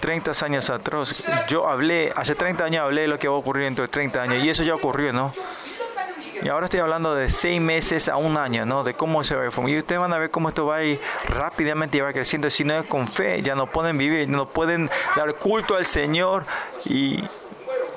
30 0.00 0.32
años 0.44 0.70
atrás, 0.70 1.26
yo 1.48 1.68
hablé, 1.68 2.12
hace 2.14 2.34
30 2.34 2.64
años 2.64 2.82
hablé 2.84 3.02
de 3.02 3.08
lo 3.08 3.18
que 3.18 3.28
va 3.28 3.34
a 3.34 3.38
ocurrir 3.38 3.64
dentro 3.64 3.82
de 3.82 3.88
30 3.88 4.22
años, 4.22 4.44
y 4.44 4.48
eso 4.48 4.62
ya 4.62 4.74
ocurrió, 4.74 5.12
¿no? 5.12 5.32
Y 6.42 6.48
ahora 6.48 6.66
estoy 6.66 6.80
hablando 6.80 7.14
de 7.14 7.28
seis 7.28 7.60
meses 7.60 8.08
a 8.08 8.16
un 8.16 8.36
año, 8.36 8.64
¿no? 8.64 8.84
De 8.84 8.94
cómo 8.94 9.24
se 9.24 9.34
va 9.34 9.42
a 9.42 9.44
reformar. 9.44 9.72
Y 9.72 9.78
ustedes 9.78 10.00
van 10.00 10.12
a 10.12 10.18
ver 10.18 10.30
cómo 10.30 10.48
esto 10.48 10.66
va 10.66 10.76
a 10.76 10.84
ir 10.84 11.00
rápidamente 11.28 11.98
y 11.98 12.00
va 12.00 12.12
creciendo. 12.12 12.48
Si 12.48 12.64
no 12.64 12.78
es 12.78 12.86
con 12.86 13.08
fe, 13.08 13.42
ya 13.42 13.54
no 13.54 13.66
pueden 13.66 13.98
vivir, 13.98 14.28
no 14.28 14.48
pueden 14.48 14.88
dar 15.16 15.34
culto 15.34 15.74
al 15.74 15.86
Señor 15.86 16.44
y 16.84 17.24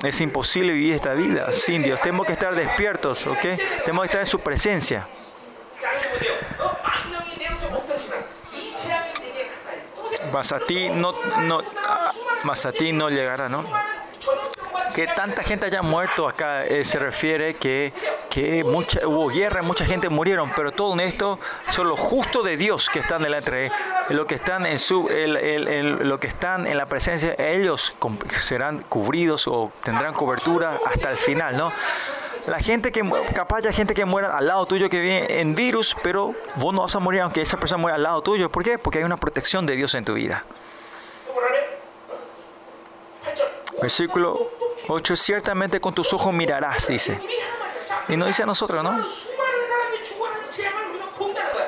es 0.03 0.21
imposible 0.21 0.73
vivir 0.73 0.95
esta 0.95 1.13
vida 1.13 1.51
sin 1.51 1.83
Dios. 1.83 2.01
Tenemos 2.01 2.25
que 2.25 2.33
estar 2.33 2.55
despiertos, 2.55 3.27
¿ok? 3.27 3.41
Tenemos 3.85 4.01
que 4.01 4.07
estar 4.07 4.21
en 4.21 4.27
su 4.27 4.39
presencia. 4.39 5.07
Mas 10.33 10.51
a 10.51 10.59
ti 10.59 10.89
no, 10.89 11.13
no, 11.41 11.61
ah, 11.87 12.11
no 12.93 13.09
llegará, 13.09 13.49
¿no? 13.49 13.63
que 14.93 15.07
tanta 15.07 15.43
gente 15.43 15.65
haya 15.65 15.81
muerto 15.81 16.27
acá 16.27 16.63
eh, 16.65 16.83
se 16.83 16.99
refiere 16.99 17.53
que, 17.53 17.93
que 18.29 18.63
mucha, 18.63 19.07
hubo 19.07 19.29
guerra, 19.29 19.61
mucha 19.61 19.85
gente 19.85 20.09
murieron, 20.09 20.51
pero 20.55 20.71
todo 20.71 20.99
esto 20.99 21.39
son 21.69 21.87
los 21.87 21.99
justos 21.99 22.43
de 22.45 22.57
Dios 22.57 22.89
que 22.89 22.99
están 22.99 23.23
delante 23.23 23.51
de 23.51 23.71
lo 24.09 24.27
que 24.27 24.35
están 24.35 24.65
en 24.65 24.79
su 24.79 25.07
el, 25.09 25.37
el, 25.37 25.67
el, 25.67 26.09
lo 26.09 26.19
que 26.19 26.27
están 26.27 26.67
en 26.67 26.77
la 26.77 26.85
presencia, 26.85 27.35
ellos 27.37 27.95
serán 28.41 28.79
cubridos 28.79 29.47
o 29.47 29.71
tendrán 29.83 30.13
cobertura 30.13 30.79
hasta 30.85 31.11
el 31.11 31.17
final, 31.17 31.57
¿no? 31.57 31.71
La 32.47 32.59
gente 32.59 32.91
que 32.91 33.07
capaz 33.35 33.63
hay 33.65 33.73
gente 33.73 33.93
que 33.93 34.03
muera 34.03 34.35
al 34.35 34.47
lado 34.47 34.65
tuyo 34.65 34.89
que 34.89 34.99
viene 34.99 35.41
en 35.41 35.53
virus, 35.53 35.95
pero 36.01 36.33
vos 36.55 36.73
no 36.73 36.81
vas 36.81 36.95
a 36.95 36.99
morir 36.99 37.21
aunque 37.21 37.41
esa 37.41 37.59
persona 37.59 37.79
muera 37.79 37.95
al 37.95 38.03
lado 38.03 38.21
tuyo, 38.23 38.49
¿por 38.49 38.63
qué? 38.63 38.79
Porque 38.79 38.97
hay 38.97 39.03
una 39.03 39.17
protección 39.17 39.65
de 39.67 39.75
Dios 39.75 39.93
en 39.93 40.05
tu 40.05 40.15
vida. 40.15 40.43
Versículo 43.81 44.51
8, 44.87 45.15
ciertamente 45.15 45.79
con 45.79 45.93
tus 45.93 46.13
ojos 46.13 46.33
mirarás, 46.33 46.87
dice. 46.87 47.19
Y 48.07 48.17
nos 48.17 48.27
dice 48.27 48.43
a 48.43 48.45
nosotros, 48.45 48.83
¿no? 48.83 49.03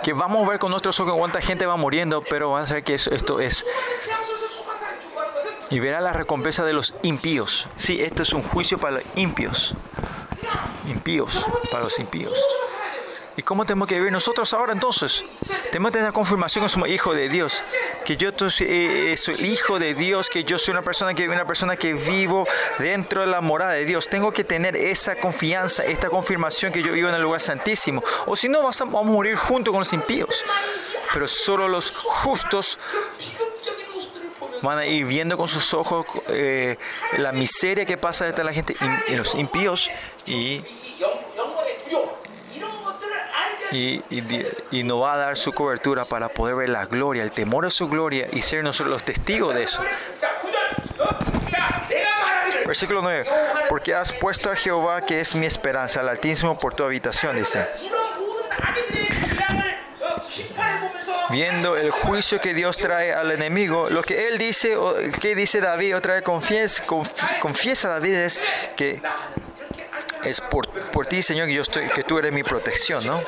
Que 0.04 0.14
vamos 0.14 0.46
a 0.46 0.50
ver 0.52 0.60
con 0.60 0.72
nuestros 0.72 1.00
ojos 1.00 1.16
cuánta 1.18 1.42
gente 1.42 1.66
va 1.66 1.78
muriendo, 1.78 2.22
pero 2.22 2.52
van 2.52 2.64
a 2.64 2.68
saber 2.68 2.84
que 2.84 2.96
esto 2.96 3.40
es. 3.40 3.66
Y 5.70 5.80
verá 5.80 6.02
la 6.02 6.14
recompensa 6.14 6.64
de 6.64 6.74
los 6.74 6.94
impíos. 7.02 7.68
Sí, 7.78 8.02
esto 8.02 8.24
es 8.24 8.34
un 8.34 8.44
juicio 8.44 8.78
para 8.78 8.96
los 8.96 9.04
impíos. 9.16 9.74
Impíos, 10.88 11.46
para 11.72 11.86
los 11.86 11.98
impíos. 12.00 12.38
¿Y 13.36 13.42
cómo 13.42 13.66
tenemos 13.66 13.88
que 13.88 13.96
vivir 13.96 14.12
nosotros 14.12 14.54
ahora 14.54 14.74
entonces? 14.74 15.24
Tenemos 15.72 15.90
que 15.90 15.94
tener 15.94 16.10
la 16.10 16.14
confirmación 16.14 16.66
que 16.66 16.70
somos 16.70 16.88
hijos 16.90 17.16
de 17.16 17.30
Dios, 17.30 17.64
que 18.06 18.16
yo 18.16 18.30
eh, 18.30 19.14
eh, 19.14 19.18
soy 19.18 19.36
hijo 19.46 19.80
de 19.80 19.96
Dios, 19.96 20.30
que 20.30 20.44
yo 20.44 20.60
soy 20.60 20.74
una 20.74 20.84
persona 20.84 21.16
que 21.16 21.28
una 21.28 21.46
persona 21.46 21.76
que 21.76 21.94
vivo 21.94 22.48
dentro 22.78 23.22
de 23.22 23.28
la 23.28 23.42
morada 23.42 23.74
de 23.74 23.86
Dios. 23.86 24.08
Tengo 24.08 24.32
que 24.32 24.44
tener 24.44 24.76
esa 24.76 25.16
confianza, 25.16 25.84
esta 25.84 26.10
confirmación 26.10 26.72
que 26.72 26.84
yo 26.84 26.94
vivo 26.94 27.10
en 27.10 27.16
el 27.16 27.24
lugar 27.24 27.42
santísimo. 27.42 28.04
O 28.28 28.36
si 28.36 28.50
no, 28.50 28.60
vamos 28.60 28.80
a, 28.80 28.86
vamos 28.86 29.08
a 29.08 29.12
morir 29.12 29.36
junto 29.36 29.72
con 29.72 29.80
los 29.80 29.94
impíos. 29.94 30.46
Pero 31.12 31.28
solo 31.28 31.68
los 31.68 31.92
justos 31.92 32.78
van 34.62 34.78
a 34.78 34.86
ir 34.86 35.06
viendo 35.06 35.38
con 35.38 35.48
sus 35.48 35.74
ojos 35.74 36.06
eh, 36.30 36.78
la 37.18 37.32
miseria 37.32 37.86
que 37.86 37.98
pasa 37.98 38.26
detrás 38.26 38.46
de 38.46 38.52
la 38.52 38.54
gente 38.54 38.76
y, 39.10 39.14
y 39.14 39.16
los 39.18 39.36
impíos 39.36 39.90
y 40.26 40.64
y, 43.74 44.04
y, 44.10 44.46
y, 44.72 44.84
nos 44.84 45.02
va 45.02 45.14
a 45.14 45.18
dar 45.18 45.38
su 45.38 45.52
cobertura 45.52 46.06
para 46.06 46.30
poder 46.30 46.56
ver 46.56 46.70
la 46.70 46.86
gloria, 46.86 47.24
el 47.24 47.32
temor 47.32 47.66
a 47.66 47.70
su 47.70 47.90
gloria 47.90 48.28
y 48.32 48.42
ser 48.42 48.64
nosotros 48.64 48.94
los 48.94 49.04
testigos 49.04 49.56
de 49.56 49.64
eso. 49.64 49.82
Versículo 52.66 53.02
9. 53.02 53.26
Porque 53.70 53.94
has 53.94 54.12
puesto 54.14 54.50
a 54.50 54.56
Jehová, 54.56 55.02
que 55.02 55.20
es 55.20 55.36
mi 55.36 55.46
esperanza, 55.46 56.00
al 56.00 56.10
Altísimo 56.10 56.58
por 56.58 56.74
tu 56.74 56.84
habitación, 56.84 57.36
dice. 57.36 57.68
Viendo 61.30 61.76
el 61.78 61.92
juicio 61.92 62.40
que 62.40 62.54
Dios 62.54 62.78
trae 62.78 63.14
al 63.14 63.32
enemigo, 63.32 63.90
lo 63.90 64.04
que 64.04 64.28
él 64.28 64.38
dice, 64.38 64.76
o, 64.76 64.94
que 65.20 65.36
dice 65.36 65.62
David, 65.62 65.98
otra 65.98 66.14
vez 66.14 66.24
confies, 66.24 66.82
conf, 66.82 67.10
confiesa 67.40 67.90
David 67.90 68.14
es 68.14 68.42
que 68.76 69.02
es 70.26 70.42
por, 70.42 70.70
por, 70.70 71.06
ti, 71.06 71.22
Señor, 71.22 71.48
que, 71.48 71.54
yo 71.54 71.62
estoy, 71.62 71.88
que 71.90 72.04
tú 72.04 72.18
eres 72.18 72.32
mi 72.32 72.44
protección, 72.44 73.06
¿no? 73.06 73.22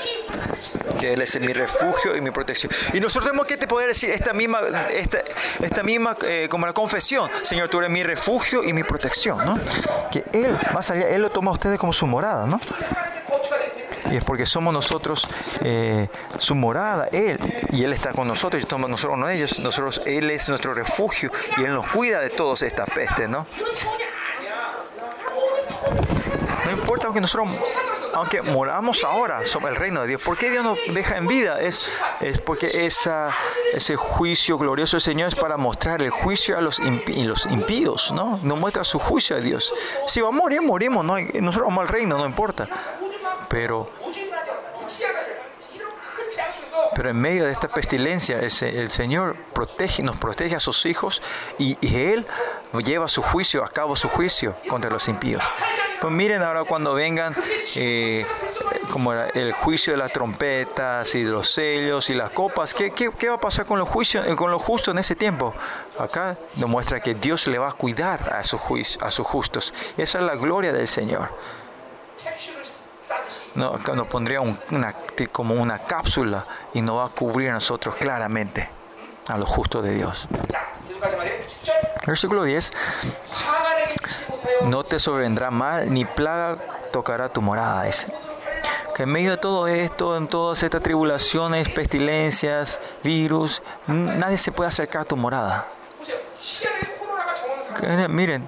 Que 0.99 1.13
Él 1.13 1.21
es 1.21 1.39
mi 1.39 1.53
refugio 1.53 2.15
y 2.15 2.21
mi 2.21 2.31
protección. 2.31 2.71
Y 2.93 2.99
nosotros 2.99 3.25
tenemos 3.25 3.45
que 3.45 3.57
te 3.57 3.67
poder 3.67 3.89
decir 3.89 4.09
esta 4.09 4.33
misma, 4.33 4.61
esta, 4.91 5.21
esta 5.61 5.83
misma 5.83 6.15
eh, 6.25 6.47
como 6.49 6.65
la 6.65 6.73
confesión, 6.73 7.29
Señor, 7.43 7.69
tú 7.69 7.79
eres 7.79 7.89
mi 7.89 8.03
refugio 8.03 8.63
y 8.63 8.73
mi 8.73 8.83
protección, 8.83 9.45
¿no? 9.45 9.59
Que 10.11 10.23
Él, 10.33 10.57
más 10.73 10.89
allá, 10.91 11.09
Él 11.09 11.21
lo 11.21 11.29
toma 11.29 11.51
a 11.51 11.53
ustedes 11.53 11.79
como 11.79 11.93
su 11.93 12.07
morada, 12.07 12.45
¿no? 12.45 12.59
y 14.11 14.17
es 14.17 14.23
porque 14.23 14.45
somos 14.45 14.73
nosotros 14.73 15.27
eh, 15.61 16.07
su 16.37 16.55
morada, 16.55 17.09
Él, 17.11 17.37
y 17.71 17.83
Él 17.83 17.93
está 17.93 18.11
con 18.13 18.27
nosotros, 18.27 18.63
y 18.63 18.67
somos 18.67 18.89
nosotros 18.89 19.19
con 19.19 19.29
ellos, 19.29 19.59
nosotros, 19.59 20.01
Él 20.05 20.29
es 20.29 20.47
nuestro 20.49 20.73
refugio, 20.73 21.31
y 21.57 21.63
Él 21.63 21.73
nos 21.73 21.87
cuida 21.87 22.19
de 22.19 22.29
todas 22.29 22.61
estas 22.61 22.89
pestes, 22.89 23.29
¿no? 23.29 23.47
importa 26.85 27.07
aunque 27.07 27.19
nosotros, 27.19 27.51
aunque 28.13 28.43
moramos 28.43 29.03
ahora, 29.03 29.43
sobre 29.43 29.69
el 29.69 29.75
reino 29.75 30.01
de 30.01 30.07
Dios. 30.07 30.21
¿Por 30.21 30.37
qué 30.37 30.51
Dios 30.51 30.63
nos 30.63 30.77
deja 30.93 31.17
en 31.17 31.25
vida? 31.25 31.59
Es, 31.59 31.91
es 32.21 32.37
porque 32.37 32.67
esa, 32.85 33.31
ese 33.73 33.95
juicio 33.95 34.59
glorioso 34.59 34.97
del 34.97 35.01
Señor 35.01 35.29
es 35.29 35.35
para 35.35 35.57
mostrar 35.57 36.03
el 36.03 36.11
juicio 36.11 36.55
a 36.55 36.61
los, 36.61 36.77
impi, 36.77 37.23
los 37.23 37.47
impíos, 37.47 38.11
¿no? 38.11 38.39
Nos 38.43 38.59
muestra 38.59 38.83
su 38.83 38.99
juicio 38.99 39.35
a 39.35 39.39
Dios. 39.39 39.73
Si 40.07 40.21
vamos 40.21 40.41
a 40.41 40.43
morir, 40.43 40.61
morimos, 40.61 41.03
¿no? 41.03 41.17
nosotros 41.19 41.69
vamos 41.69 41.81
al 41.81 41.87
reino, 41.87 42.19
no 42.19 42.25
importa. 42.27 42.67
Pero 43.49 43.89
pero 46.95 47.09
en 47.09 47.17
medio 47.17 47.45
de 47.45 47.51
esta 47.51 47.67
pestilencia, 47.67 48.39
el, 48.39 48.89
Señor 48.89 49.35
protege, 49.53 50.01
nos 50.01 50.17
protege 50.17 50.55
a 50.55 50.59
sus 50.61 50.85
hijos 50.85 51.21
y, 51.57 51.77
y, 51.81 51.97
Él 51.97 52.25
lleva 52.85 53.09
su 53.09 53.21
juicio, 53.21 53.65
a 53.65 53.69
cabo 53.69 53.97
su 53.97 54.07
juicio 54.07 54.55
contra 54.69 54.89
los 54.89 55.09
impíos. 55.09 55.43
Pues 56.01 56.13
miren 56.13 56.41
ahora 56.41 56.63
cuando 56.63 56.93
vengan 56.93 57.33
eh, 57.75 58.25
como 58.91 59.13
el 59.13 59.53
juicio 59.53 59.93
de 59.93 59.97
las 59.97 60.11
trompetas 60.11 61.13
y 61.15 61.23
de 61.23 61.31
los 61.31 61.51
sellos 61.51 62.09
y 62.09 62.13
las 62.13 62.31
copas, 62.31 62.73
¿qué, 62.73 62.91
qué, 62.91 63.09
qué 63.17 63.29
va 63.29 63.35
a 63.35 63.39
pasar 63.39 63.65
con 63.65 63.79
los 63.79 63.89
juicios, 63.89 64.25
eh, 64.27 64.35
con 64.35 64.51
los 64.51 64.61
justos 64.61 64.93
en 64.93 64.99
ese 64.99 65.15
tiempo? 65.15 65.53
Acá 65.97 66.37
demuestra 66.55 66.99
que 66.99 67.13
Dios 67.13 67.47
le 67.47 67.57
va 67.57 67.69
a 67.69 67.73
cuidar 67.73 68.33
a 68.33 68.43
sus, 68.43 68.61
a 69.01 69.11
sus 69.11 69.25
justos. 69.25 69.73
Esa 69.97 70.19
es 70.19 70.25
la 70.25 70.35
gloria 70.35 70.73
del 70.73 70.87
Señor. 70.87 71.29
No, 73.55 73.77
nos 73.77 74.07
pondría 74.07 74.41
un, 74.41 74.59
una, 74.71 74.93
como 75.31 75.55
una 75.55 75.79
cápsula 75.79 76.45
y 76.73 76.81
nos 76.81 76.97
va 76.97 77.05
a 77.05 77.09
cubrir 77.09 77.49
a 77.49 77.53
nosotros 77.53 77.95
claramente, 77.95 78.69
a 79.27 79.37
los 79.37 79.49
justos 79.49 79.83
de 79.83 79.93
Dios. 79.93 80.27
Versículo 82.05 82.43
10. 82.43 82.71
No 84.63 84.83
te 84.83 84.99
sobrevendrá 84.99 85.51
mal, 85.51 85.91
ni 85.91 86.05
plaga 86.05 86.57
tocará 86.91 87.29
tu 87.29 87.41
morada. 87.41 87.87
Es 87.87 88.07
que 88.95 89.03
en 89.03 89.09
medio 89.09 89.31
de 89.31 89.37
todo 89.37 89.67
esto, 89.67 90.15
en 90.15 90.27
todas 90.27 90.63
estas 90.63 90.81
tribulaciones, 90.81 91.67
pestilencias, 91.69 92.79
virus, 93.03 93.61
nadie 93.87 94.37
se 94.37 94.51
puede 94.51 94.69
acercar 94.69 95.01
a 95.01 95.05
tu 95.05 95.17
morada. 95.17 95.67
Miren, 98.07 98.47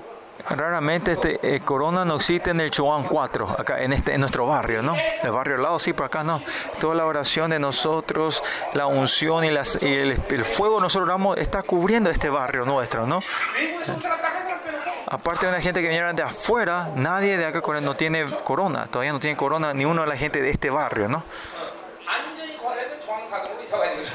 Raramente 0.49 1.11
este 1.13 1.39
eh, 1.41 1.59
corona 1.59 2.05
no 2.05 2.15
existe 2.15 2.51
en 2.51 2.61
el 2.61 2.71
Chuan 2.71 3.03
4, 3.03 3.55
acá 3.59 3.81
en 3.81 3.91
este 3.91 4.13
en 4.13 4.21
nuestro 4.21 4.45
barrio, 4.45 4.81
¿no? 4.81 4.95
El 5.21 5.31
barrio 5.31 5.55
al 5.55 5.63
lado 5.63 5.79
sí, 5.79 5.93
pero 5.93 6.05
acá 6.05 6.23
no. 6.23 6.41
Toda 6.79 6.95
la 6.95 7.05
oración 7.05 7.49
de 7.49 7.59
nosotros, 7.59 8.41
la 8.73 8.87
unción 8.87 9.43
y, 9.43 9.51
las, 9.51 9.77
y 9.81 9.93
el, 9.93 10.21
el, 10.29 10.45
fuego 10.45 10.79
nosotros 10.79 11.09
oramos 11.09 11.37
está 11.37 11.63
cubriendo 11.63 12.09
este 12.09 12.29
barrio 12.29 12.63
nuestro, 12.65 13.05
¿no? 13.05 13.19
Aparte 15.09 15.45
de 15.45 15.51
la 15.51 15.61
gente 15.61 15.81
que 15.81 15.87
vinieron 15.87 16.15
de 16.15 16.23
afuera, 16.23 16.91
nadie 16.95 17.37
de 17.37 17.45
acá 17.45 17.61
no 17.81 17.95
tiene 17.95 18.25
corona, 18.43 18.87
todavía 18.87 19.13
no 19.13 19.19
tiene 19.19 19.37
corona 19.37 19.73
ni 19.73 19.85
uno 19.85 20.01
de 20.01 20.07
la 20.07 20.17
gente 20.17 20.41
de 20.41 20.49
este 20.49 20.69
barrio, 20.69 21.07
¿no? 21.07 21.23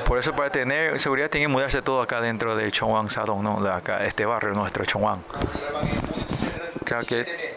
Por 0.06 0.18
eso 0.18 0.34
para 0.34 0.50
tener 0.50 0.98
seguridad 1.00 1.30
tienen 1.30 1.48
que 1.48 1.52
mudarse 1.52 1.82
todo 1.82 2.00
acá 2.00 2.20
dentro 2.20 2.56
de 2.56 2.70
Chongwang 2.70 3.10
Sadong, 3.10 3.42
¿no? 3.42 3.62
De 3.62 3.70
acá, 3.70 4.04
este 4.04 4.26
barrio 4.26 4.52
nuestro, 4.52 4.84
Chongwang 4.84 5.22
creo 7.00 7.24
que 7.24 7.56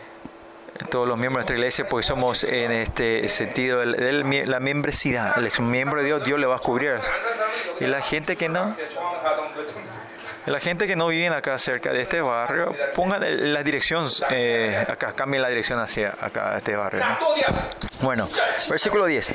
todos 0.90 1.08
los 1.08 1.18
miembros 1.18 1.46
de 1.46 1.54
nuestra 1.54 1.56
iglesia, 1.56 1.90
pues 1.90 2.06
somos 2.06 2.44
en 2.44 2.72
este 2.72 3.28
sentido 3.30 3.82
el, 3.82 4.50
la 4.50 4.60
membresidad, 4.60 5.38
el 5.38 5.52
miembro 5.64 6.00
de 6.02 6.08
Dios, 6.08 6.24
Dios 6.24 6.40
le 6.40 6.48
va 6.48 6.56
a 6.56 6.60
cubrir. 6.60 6.96
Y 7.80 7.86
la 7.86 8.02
gente 8.02 8.36
que 8.36 8.50
no, 8.50 8.76
la 10.46 10.60
gente 10.60 10.88
que 10.88 10.96
no 10.96 11.08
vive 11.08 11.28
acá 11.28 11.58
cerca 11.60 11.92
de 11.92 12.02
este 12.02 12.22
barrio, 12.22 12.74
pongan 12.94 13.54
la 13.54 13.64
dirección 13.64 14.08
eh, 14.30 14.86
acá, 14.88 15.14
cambien 15.14 15.42
la 15.42 15.50
dirección 15.50 15.80
hacia 15.80 16.14
acá, 16.20 16.58
este 16.58 16.76
barrio. 16.76 17.04
¿no? 17.06 17.18
Bueno, 18.02 18.30
versículo 18.70 19.06
10. 19.06 19.34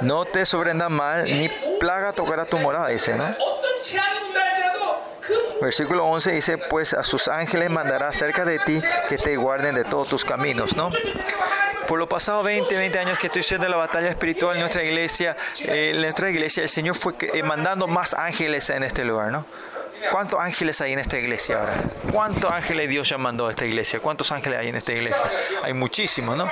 No 0.00 0.24
te 0.24 0.46
sobrendas 0.46 0.90
mal, 0.90 1.24
ni 1.24 1.48
plaga 1.78 2.12
tocará 2.12 2.46
tu 2.46 2.58
morada, 2.58 2.88
dice, 2.88 3.14
¿no? 3.14 3.36
Versículo 5.60 6.06
11 6.06 6.32
dice, 6.32 6.58
pues 6.58 6.94
a 6.94 7.04
sus 7.04 7.28
ángeles 7.28 7.70
mandará 7.70 8.12
cerca 8.12 8.44
de 8.44 8.58
ti 8.58 8.80
que 9.08 9.18
te 9.18 9.36
guarden 9.36 9.74
de 9.74 9.84
todos 9.84 10.08
tus 10.08 10.24
caminos, 10.24 10.74
¿no? 10.74 10.90
Por 11.86 11.98
los 11.98 12.08
pasados 12.08 12.44
20, 12.44 12.76
20 12.76 12.98
años 12.98 13.18
que 13.18 13.26
estoy 13.26 13.40
haciendo 13.40 13.68
la 13.68 13.76
batalla 13.76 14.08
espiritual 14.08 14.54
en 14.56 14.60
nuestra 14.60 14.82
iglesia, 14.84 15.36
eh, 15.60 15.90
en 15.94 16.00
nuestra 16.00 16.30
iglesia 16.30 16.62
el 16.62 16.68
Señor 16.68 16.94
fue 16.94 17.14
eh, 17.20 17.42
mandando 17.42 17.86
más 17.88 18.14
ángeles 18.14 18.70
en 18.70 18.84
este 18.84 19.04
lugar, 19.04 19.32
¿no? 19.32 19.44
¿Cuántos 20.10 20.40
ángeles 20.40 20.80
hay 20.80 20.92
en 20.92 20.98
esta 20.98 21.18
iglesia 21.18 21.60
ahora? 21.60 21.74
¿Cuántos 22.10 22.50
ángeles 22.50 22.88
Dios 22.88 23.08
ya 23.08 23.18
mandó 23.18 23.48
a 23.48 23.50
esta 23.50 23.66
iglesia? 23.66 24.00
¿Cuántos 24.00 24.32
ángeles 24.32 24.58
hay 24.58 24.68
en 24.68 24.76
esta 24.76 24.92
iglesia? 24.92 25.30
Hay 25.62 25.74
muchísimos, 25.74 26.38
¿no? 26.38 26.50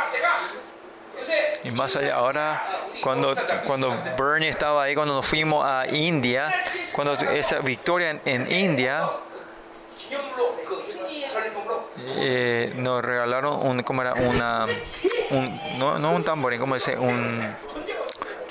Y 1.64 1.70
más 1.70 1.96
allá, 1.96 2.14
ahora 2.16 2.64
cuando, 3.02 3.34
cuando 3.66 3.94
Bernie 4.18 4.48
estaba 4.48 4.84
ahí, 4.84 4.94
cuando 4.94 5.14
nos 5.14 5.26
fuimos 5.26 5.64
a 5.64 5.86
India, 5.88 6.54
cuando 6.92 7.14
esa 7.14 7.58
victoria 7.58 8.20
en, 8.24 8.50
India, 8.52 9.10
eh, 12.16 12.72
nos 12.76 13.04
regalaron 13.04 13.66
un, 13.66 13.82
¿cómo 13.82 14.02
era? 14.02 14.14
Una, 14.14 14.66
un, 15.30 15.78
no, 15.78 15.98
no 15.98 16.12
un 16.12 16.24
tamborín, 16.24 16.60
como 16.60 16.74
dice? 16.74 16.96
Un 16.96 17.54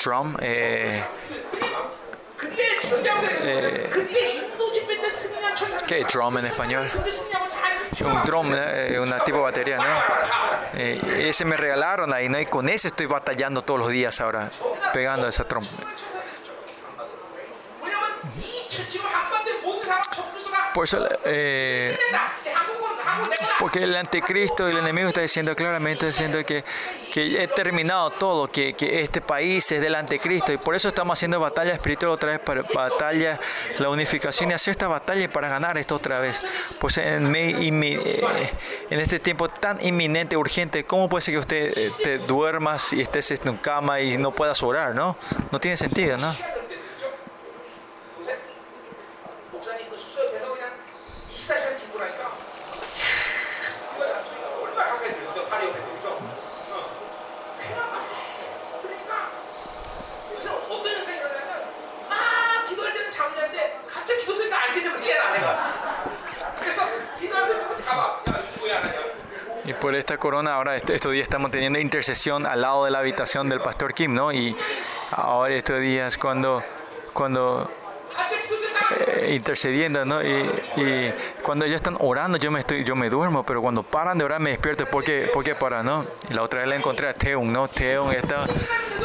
drum. 0.03 0.35
Eh, 0.41 1.03
¿Qué 5.87 6.01
es 6.01 6.07
drum 6.07 6.37
en 6.37 6.45
español? 6.45 6.89
Un 8.05 8.23
drum, 8.23 8.51
eh, 8.53 8.99
una 8.99 9.23
tipo 9.23 9.37
de 9.37 9.43
batería, 9.43 9.77
¿no? 9.77 10.79
Eh, 10.79 11.27
ese 11.29 11.45
me 11.45 11.57
regalaron 11.57 12.13
ahí, 12.13 12.29
¿no? 12.29 12.39
Y 12.39 12.45
con 12.45 12.69
ese 12.69 12.89
estoy 12.89 13.07
batallando 13.07 13.61
todos 13.61 13.79
los 13.79 13.89
días 13.89 14.21
ahora, 14.21 14.51
pegando 14.93 15.27
esa 15.27 15.43
trompa. 15.45 15.69
Por 20.77 20.83
eso, 20.83 21.09
eh, 21.25 21.97
porque 23.59 23.79
el 23.79 23.95
anticristo 23.95 24.67
y 24.67 24.73
el 24.73 24.77
enemigo 24.77 25.07
está 25.07 25.21
diciendo 25.21 25.55
claramente 25.55 26.05
diciendo 26.05 26.37
que, 26.45 26.63
que 27.11 27.41
he 27.41 27.47
terminado 27.47 28.11
todo, 28.11 28.47
que, 28.47 28.73
que, 28.73 29.01
este 29.01 29.19
país 29.19 29.71
es 29.71 29.81
del 29.81 29.95
anticristo 29.95 30.51
y 30.51 30.57
por 30.57 30.75
eso 30.75 30.89
estamos 30.89 31.17
haciendo 31.17 31.39
batalla 31.39 31.73
espiritual 31.73 32.11
otra 32.11 32.33
vez, 32.33 32.41
para, 32.41 32.61
batalla, 32.61 33.39
la 33.79 33.89
unificación 33.89 34.51
y 34.51 34.53
hacer 34.53 34.73
esta 34.73 34.87
batalla 34.87 35.27
para 35.31 35.49
ganar 35.49 35.79
esto 35.79 35.95
otra 35.95 36.19
vez. 36.19 36.43
Pues 36.77 36.99
en, 36.99 37.31
mi, 37.31 37.71
mi, 37.71 37.93
eh, 37.93 38.53
en 38.91 38.99
este 38.99 39.17
tiempo 39.17 39.49
tan 39.49 39.83
inminente, 39.83 40.37
urgente, 40.37 40.85
¿cómo 40.85 41.09
puede 41.09 41.23
ser 41.23 41.33
que 41.33 41.39
usted 41.39 41.75
eh, 41.75 41.91
te 42.03 42.17
duermas 42.19 42.93
y 42.93 43.01
estés 43.01 43.31
en 43.31 43.39
tu 43.39 43.59
cama 43.59 43.99
y 43.99 44.15
no 44.19 44.29
puedas 44.29 44.61
orar, 44.61 44.93
no? 44.93 45.17
No 45.51 45.59
tiene 45.59 45.75
sentido, 45.75 46.19
¿no? 46.19 46.31
Y 69.65 69.73
por 69.73 69.95
esta 69.95 70.17
corona, 70.17 70.53
ahora 70.55 70.77
est- 70.77 70.89
estos 70.89 71.11
días 71.11 71.23
estamos 71.23 71.51
teniendo 71.51 71.77
intercesión 71.79 72.45
al 72.45 72.61
lado 72.61 72.85
de 72.85 72.91
la 72.91 72.99
habitación 72.99 73.49
del 73.49 73.59
pastor 73.59 73.93
Kim, 73.93 74.13
¿no? 74.13 74.31
Y 74.31 74.55
ahora 75.11 75.53
estos 75.53 75.81
días 75.81 76.17
cuando, 76.17 76.63
cuando 77.13 77.69
eh, 78.89 79.33
intercediendo, 79.35 80.05
¿no? 80.05 80.23
Y, 80.23 81.13
cuando 81.41 81.65
ellos 81.65 81.75
están 81.75 81.97
orando, 81.99 82.37
yo 82.37 82.51
me 82.51 82.61
estoy, 82.61 82.83
yo 82.83 82.95
me 82.95 83.09
duermo, 83.09 83.43
pero 83.43 83.61
cuando 83.61 83.83
paran 83.83 84.17
de 84.17 84.23
orar 84.23 84.39
me 84.39 84.51
despierto. 84.51 84.85
¿Por 84.85 85.03
qué, 85.03 85.29
por 85.33 85.43
paran, 85.57 85.85
no? 85.85 86.05
Y 86.29 86.33
la 86.33 86.43
otra 86.43 86.59
vez 86.59 86.69
la 86.69 86.75
encontré 86.75 87.09
a 87.09 87.13
Teun, 87.13 87.51
¿no? 87.51 87.67
Teun 87.67 88.13
está... 88.13 88.45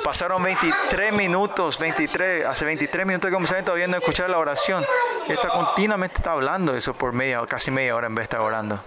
Pasaron 0.05 0.43
23 0.43 1.13
minutos, 1.13 1.79
23, 1.79 2.47
hace 2.47 2.65
23 2.65 3.07
minutos 3.07 3.29
que 3.29 3.35
comenzaron 3.35 3.65
todavía 3.65 3.87
no 3.87 3.97
escuchar 3.97 4.31
la 4.31 4.39
oración. 4.39 4.85
Está 5.29 5.49
continuamente 5.49 6.17
está 6.17 6.33
hablando 6.33 6.77
eso 6.77 6.95
por 6.95 7.13
media, 7.13 7.41
casi 7.49 7.71
media 7.71 7.95
hora 7.95 8.07
en 8.07 8.15
vez 8.15 8.23
de 8.23 8.25
estar 8.25 8.41
orando. 8.41 8.81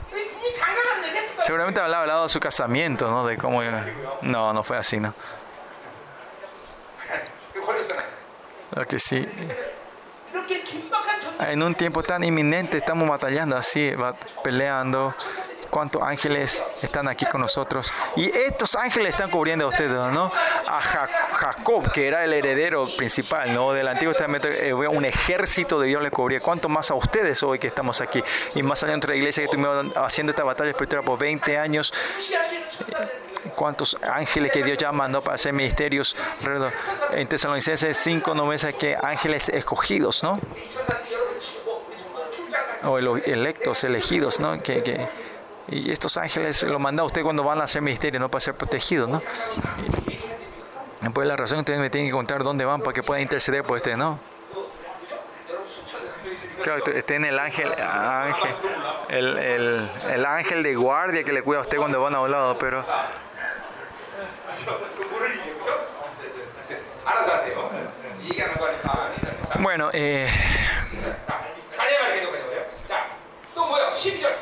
Seguramente 1.45 1.79
hablaba 1.79 2.03
al 2.03 2.07
lado 2.07 2.23
de 2.23 2.29
su 2.29 2.39
casamiento, 2.39 3.09
¿no? 3.09 3.25
De 3.25 3.37
cómo... 3.37 3.61
No, 4.21 4.51
no 4.51 4.63
fue 4.63 4.77
así, 4.77 4.99
¿no? 4.99 5.13
Lo 8.71 8.85
que 8.85 8.99
sí... 8.99 9.27
En 11.39 11.63
un 11.63 11.75
tiempo 11.75 12.03
tan 12.03 12.23
inminente 12.23 12.77
estamos 12.77 13.07
batallando 13.07 13.55
así, 13.57 13.91
peleando. 14.43 15.13
¿Cuántos 15.69 16.01
ángeles 16.03 16.63
están 16.81 17.09
aquí 17.09 17.25
con 17.25 17.41
nosotros? 17.41 17.91
Y 18.15 18.29
estos 18.29 18.75
ángeles 18.75 19.09
están 19.09 19.29
cubriendo 19.29 19.65
a 19.65 19.67
ustedes, 19.67 19.91
¿no? 19.91 20.31
A 20.67 20.79
Jacob, 20.79 21.91
que 21.91 22.07
era 22.07 22.23
el 22.23 22.31
heredero 22.31 22.87
principal, 22.95 23.53
¿no? 23.53 23.73
Del 23.73 23.87
Antiguo 23.87 24.13
Testamento, 24.13 24.47
eh, 24.47 24.73
un 24.73 25.03
ejército 25.03 25.77
de 25.79 25.87
Dios 25.87 26.01
le 26.01 26.11
cubría. 26.11 26.39
¿Cuánto 26.39 26.69
más 26.69 26.91
a 26.91 26.93
ustedes 26.93 27.43
hoy 27.43 27.59
que 27.59 27.67
estamos 27.67 27.99
aquí? 27.99 28.23
Y 28.53 28.63
más 28.63 28.83
allá 28.83 28.91
de 28.91 28.97
nuestra 28.97 29.15
iglesia 29.17 29.41
que 29.41 29.45
estuvimos 29.45 29.97
haciendo 29.97 30.31
esta 30.31 30.45
batalla 30.45 30.69
espiritual 30.69 31.03
por 31.03 31.19
20 31.19 31.57
años 31.57 31.91
cuántos 33.55 33.97
ángeles 34.03 34.51
que 34.51 34.63
Dios 34.63 34.77
ya 34.77 34.91
mandó 34.91 35.21
para 35.21 35.35
hacer 35.35 35.53
ministerios. 35.53 36.15
En 37.11 37.27
Tesalonicenses 37.27 37.97
5 37.97 38.35
nos 38.35 38.51
dice 38.51 38.73
que 38.73 38.95
ángeles 39.01 39.49
escogidos, 39.49 40.23
¿no? 40.23 40.39
O 42.83 42.97
electos, 42.99 43.83
elegidos, 43.83 44.39
¿no? 44.39 44.61
Que, 44.61 45.07
y 45.67 45.91
estos 45.91 46.17
ángeles 46.17 46.61
los 46.63 46.79
manda 46.79 47.03
usted 47.03 47.23
cuando 47.23 47.43
van 47.43 47.59
a 47.59 47.63
hacer 47.63 47.81
ministerio, 47.81 48.19
no 48.19 48.29
para 48.29 48.41
ser 48.41 48.55
protegidos, 48.55 49.09
¿no? 49.09 49.21
Pues 51.13 51.27
la 51.27 51.35
razón 51.35 51.59
ustedes 51.59 51.79
me 51.79 51.89
tienen 51.89 52.09
que 52.09 52.13
contar 52.13 52.43
dónde 52.43 52.65
van 52.65 52.81
para 52.81 52.93
que 52.93 53.03
puedan 53.03 53.21
interceder 53.21 53.63
por 53.63 53.77
usted, 53.77 53.95
¿no? 53.95 54.19
Claro, 56.63 56.81
tiene 57.05 57.29
el 57.29 57.37
ángel, 57.37 57.71
ángel 57.79 58.49
el, 59.09 59.87
el, 60.11 60.25
ángel 60.25 60.63
de 60.63 60.75
guardia 60.75 61.23
que 61.23 61.31
le 61.31 61.43
cuida 61.43 61.59
a 61.59 61.61
usted 61.61 61.77
cuando 61.77 62.01
van 62.01 62.15
a 62.15 62.21
un 62.21 62.31
lado, 62.31 62.57
pero 62.57 62.83
bueno, 69.59 69.89
eh, 69.93 70.29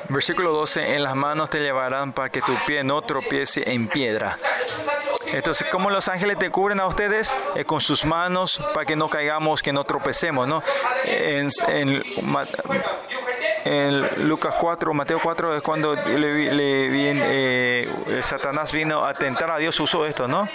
versículo 0.10 0.52
12, 0.52 0.96
en 0.96 1.04
las 1.04 1.16
manos 1.16 1.50
te 1.50 1.60
llevarán 1.60 2.14
para 2.14 2.30
que 2.30 2.42
tu 2.42 2.54
pie 2.66 2.84
no 2.84 3.02
tropiece 3.02 3.64
en 3.72 3.88
piedra. 3.88 4.38
Entonces, 5.26 5.68
cómo 5.72 5.90
los 5.90 6.08
ángeles 6.08 6.38
te 6.38 6.50
cubren 6.52 6.80
a 6.80 6.86
ustedes 6.86 7.36
eh, 7.56 7.66
con 7.66 7.82
sus 7.82 8.06
manos 8.06 8.62
para 8.74 8.86
que 8.86 8.96
no 8.96 9.10
caigamos, 9.10 9.64
que 9.64 9.74
no 9.74 9.84
tropecemos, 9.84 10.48
¿no? 10.48 10.64
En, 11.06 11.50
en, 11.68 12.04
en 13.66 14.28
Lucas 14.28 14.56
4, 14.60 14.94
Mateo 14.94 15.20
4 15.22 15.58
es 15.58 15.64
cuando 15.64 15.96
le, 15.96 16.54
le 16.54 17.82
eh, 17.82 17.88
Satanás 18.22 18.72
vino 18.74 19.06
a 19.06 19.14
tentar 19.14 19.52
a 19.52 19.58
Dios, 19.58 19.80
usó 19.80 20.06
esto, 20.06 20.28
¿no? 20.28 20.48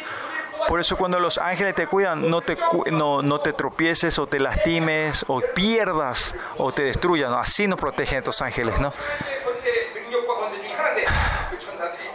Por 0.66 0.80
eso 0.80 0.97
cuando 0.97 1.20
los 1.20 1.39
ángeles 1.39 1.74
te 1.74 1.86
cuidan, 1.86 2.28
no 2.28 2.43
te, 2.43 2.56
no, 2.90 3.22
no 3.22 3.40
te 3.40 3.52
tropieces 3.52 4.18
o 4.18 4.26
te 4.26 4.39
lastimes 4.39 5.24
o 5.28 5.40
pierdas 5.55 6.35
o 6.56 6.72
te 6.72 6.82
destruyan. 6.82 7.32
Así 7.32 7.66
nos 7.66 7.78
protegen 7.78 8.18
estos 8.18 8.43
ángeles, 8.43 8.78
¿no? 8.80 8.93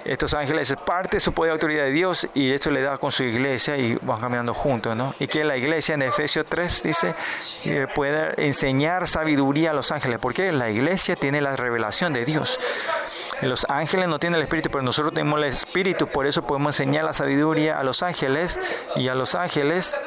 Estos 0.06 0.34
ángeles 0.34 0.70
es 0.70 0.78
parte 0.78 1.18
de 1.18 1.20
su 1.22 1.32
poder 1.32 1.52
y 1.52 1.54
autoridad 1.54 1.84
de 1.84 1.92
Dios 1.92 2.28
y 2.34 2.52
eso 2.52 2.70
le 2.72 2.82
da 2.82 2.98
con 2.98 3.12
su 3.12 3.24
iglesia 3.24 3.78
y 3.78 3.98
van 4.02 4.20
caminando 4.20 4.54
juntos, 4.54 4.96
¿no? 4.96 5.16
Y 5.20 5.28
que 5.28 5.46
la 5.46 5.56
iglesia 5.56 5.96
en 5.96 6.02
Efesios 6.02 6.46
3 6.48 6.84
dice 6.84 7.16
que 7.64 7.88
puede 7.88 8.46
enseñar 8.46 9.08
sabiduría 9.08 9.72
a 9.72 9.74
los 9.74 9.92
ángeles, 9.92 10.20
porque 10.20 10.52
la 10.52 10.70
iglesia 10.70 11.16
tiene 11.16 11.40
la 11.40 11.56
revelación 11.56 12.12
de 12.12 12.26
Dios. 12.26 12.60
Los 13.42 13.66
ángeles 13.70 14.10
no 14.10 14.20
tienen 14.20 14.38
el 14.38 14.44
espíritu, 14.44 14.70
pero 14.70 14.84
nosotros 14.84 15.14
tenemos 15.14 15.40
el 15.40 15.46
espíritu, 15.46 16.08
por 16.08 16.26
eso 16.26 16.42
podemos 16.42 16.80
enseñar 16.80 17.06
la 17.06 17.14
sabiduría 17.14 17.80
a 17.80 17.84
los 17.84 18.04
ángeles 18.04 18.60
y 18.96 19.08
a 19.08 19.16
los 19.16 19.36
ángeles 19.36 20.00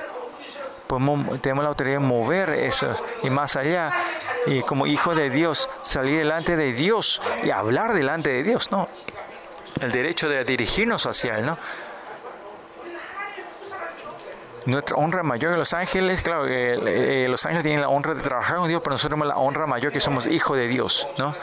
podemos, 0.86 1.40
tenemos 1.40 1.64
la 1.64 1.68
autoridad 1.68 1.96
de 1.96 2.06
mover 2.06 2.50
eso 2.50 2.94
y 3.22 3.30
más 3.30 3.56
allá. 3.56 3.92
Y 4.46 4.60
como 4.60 4.86
hijo 4.86 5.14
de 5.14 5.30
Dios, 5.30 5.68
salir 5.82 6.18
delante 6.18 6.56
de 6.56 6.72
Dios 6.72 7.20
y 7.42 7.50
hablar 7.50 7.94
delante 7.94 8.30
de 8.30 8.42
Dios, 8.42 8.70
¿no? 8.70 8.88
el 9.80 9.92
derecho 9.92 10.28
de 10.28 10.44
dirigirnos 10.44 11.06
hacia 11.06 11.38
Él, 11.38 11.46
¿no? 11.46 11.58
Nuestra 14.66 14.96
honra 14.96 15.22
mayor 15.22 15.52
que 15.52 15.58
los 15.58 15.72
ángeles, 15.74 16.22
claro, 16.22 16.48
eh, 16.48 17.24
eh, 17.24 17.28
los 17.28 17.44
ángeles 17.46 17.62
tienen 17.62 17.80
la 17.80 17.88
honra 17.88 18.14
de 18.14 18.22
trabajar 18.22 18.56
con 18.56 18.68
Dios, 18.68 18.80
pero 18.82 18.94
nosotros 18.94 19.10
tenemos 19.10 19.28
la 19.28 19.40
honra 19.40 19.66
mayor 19.66 19.92
que 19.92 20.00
somos 20.00 20.26
hijos 20.26 20.56
de 20.56 20.66
Dios, 20.66 21.06
¿no? 21.18 21.36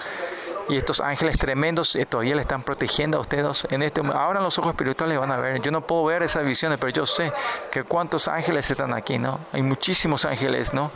Y 0.67 0.77
estos 0.77 0.99
ángeles 0.99 1.37
tremendos 1.37 1.95
eh, 1.95 2.05
todavía 2.05 2.35
le 2.35 2.41
están 2.41 2.63
protegiendo 2.63 3.17
a 3.17 3.21
ustedes 3.21 3.65
en 3.69 3.81
este 3.81 4.01
Ahora 4.01 4.41
los 4.41 4.57
ojos 4.59 4.71
espirituales 4.71 5.17
van 5.17 5.31
a 5.31 5.37
ver. 5.37 5.61
Yo 5.61 5.71
no 5.71 5.81
puedo 5.81 6.05
ver 6.05 6.23
esas 6.23 6.45
visiones, 6.45 6.79
pero 6.79 6.91
yo 6.91 7.05
sé 7.05 7.31
que 7.71 7.83
cuántos 7.83 8.27
ángeles 8.27 8.69
están 8.69 8.93
aquí, 8.93 9.17
¿no? 9.17 9.39
Hay 9.53 9.61
muchísimos 9.61 10.25
ángeles, 10.25 10.73
¿no? 10.73 10.91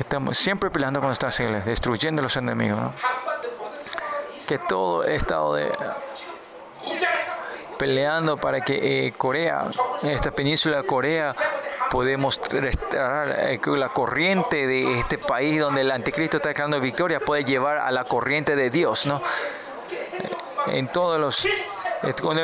Estamos 0.00 0.36
siempre 0.36 0.70
peleando 0.70 0.98
con 0.98 1.08
nuestros 1.08 1.38
ángeles, 1.38 1.64
destruyendo 1.64 2.20
a 2.20 2.24
los 2.24 2.36
enemigos, 2.36 2.80
¿no? 2.80 2.92
Que 4.48 4.58
todo 4.58 5.04
estado 5.04 5.54
de 5.54 5.70
peleando 7.78 8.36
para 8.36 8.60
que 8.60 9.06
eh, 9.06 9.12
Corea, 9.12 9.64
esta 10.02 10.30
península 10.30 10.78
de 10.78 10.84
Corea, 10.84 11.34
podemos 11.90 12.40
restaurar 12.50 13.50
eh, 13.50 13.60
la 13.76 13.88
corriente 13.88 14.66
de 14.66 14.98
este 14.98 15.18
país 15.18 15.58
donde 15.58 15.80
el 15.80 15.90
anticristo 15.90 16.36
está 16.36 16.50
declarando 16.50 16.78
victoria, 16.78 17.20
puede 17.20 17.44
llevar 17.44 17.78
a 17.78 17.90
la 17.90 18.04
corriente 18.04 18.54
de 18.54 18.70
Dios, 18.70 19.06
¿no? 19.06 19.22
Eh, 19.90 20.78
En 20.78 20.88
todos 20.88 21.18
los 21.18 21.44
eh, 21.46 21.52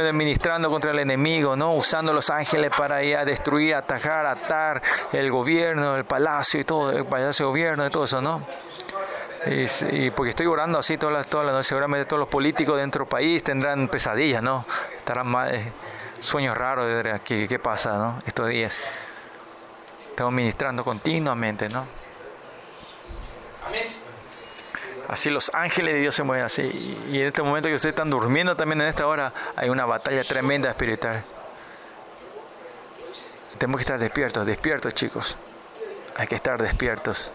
administrando 0.08 0.70
contra 0.70 0.90
el 0.90 0.98
enemigo, 0.98 1.54
¿no? 1.54 1.72
Usando 1.74 2.12
los 2.12 2.28
ángeles 2.30 2.72
para 2.76 3.02
ir 3.02 3.16
a 3.16 3.24
destruir, 3.24 3.74
atacar, 3.74 4.26
atar 4.26 4.82
el 5.12 5.30
gobierno, 5.30 5.96
el 5.96 6.04
palacio 6.04 6.60
y 6.60 6.64
todo, 6.64 6.90
el 6.90 7.04
palacio 7.06 7.46
de 7.46 7.50
gobierno 7.50 7.86
y 7.86 7.90
todo 7.90 8.04
eso, 8.04 8.20
¿no? 8.20 8.42
Y, 9.47 9.66
y 9.97 10.10
porque 10.10 10.31
estoy 10.31 10.47
orando 10.47 10.78
así 10.78 10.97
todas 10.97 11.14
las, 11.14 11.28
todas 11.28 11.47
las 11.47 11.55
noches, 11.55 11.68
seguramente 11.68 12.05
todos 12.06 12.18
los 12.20 12.28
políticos 12.28 12.77
dentro 12.78 13.05
del 13.05 13.09
país 13.09 13.44
tendrán 13.44 13.89
pesadillas, 13.89 14.43
¿no? 14.43 14.64
Estarán 14.97 15.28
mal, 15.28 15.55
eh, 15.55 15.73
sueños 16.20 16.56
raros 16.56 16.86
de 16.86 17.20
¿qué, 17.24 17.47
qué 17.47 17.59
pasa, 17.59 17.97
¿no? 17.97 18.18
Estos 18.27 18.48
días. 18.48 18.78
Estamos 20.10 20.32
ministrando 20.32 20.82
continuamente, 20.82 21.68
¿no? 21.68 21.86
Así 25.09 25.31
los 25.31 25.52
ángeles 25.55 25.94
de 25.94 26.01
Dios 26.01 26.14
se 26.14 26.24
mueven 26.24 26.44
así. 26.44 26.62
Y 27.10 27.20
en 27.20 27.28
este 27.28 27.43
momento 27.43 27.68
que 27.68 27.77
ustedes 27.77 27.93
están 27.93 28.10
durmiendo 28.10 28.56
también 28.56 28.81
en 28.81 28.89
esta 28.89 29.06
hora, 29.06 29.32
hay 29.55 29.68
una 29.68 29.86
batalla 29.86 30.24
tremenda 30.24 30.70
espiritual. 30.70 31.23
Tenemos 33.59 33.78
que 33.78 33.82
estar 33.82 33.98
despiertos, 33.98 34.44
despiertos 34.47 34.94
chicos. 34.94 35.39
Hay 36.16 36.27
que 36.27 36.35
estar 36.35 36.60
despiertos. 36.60 37.31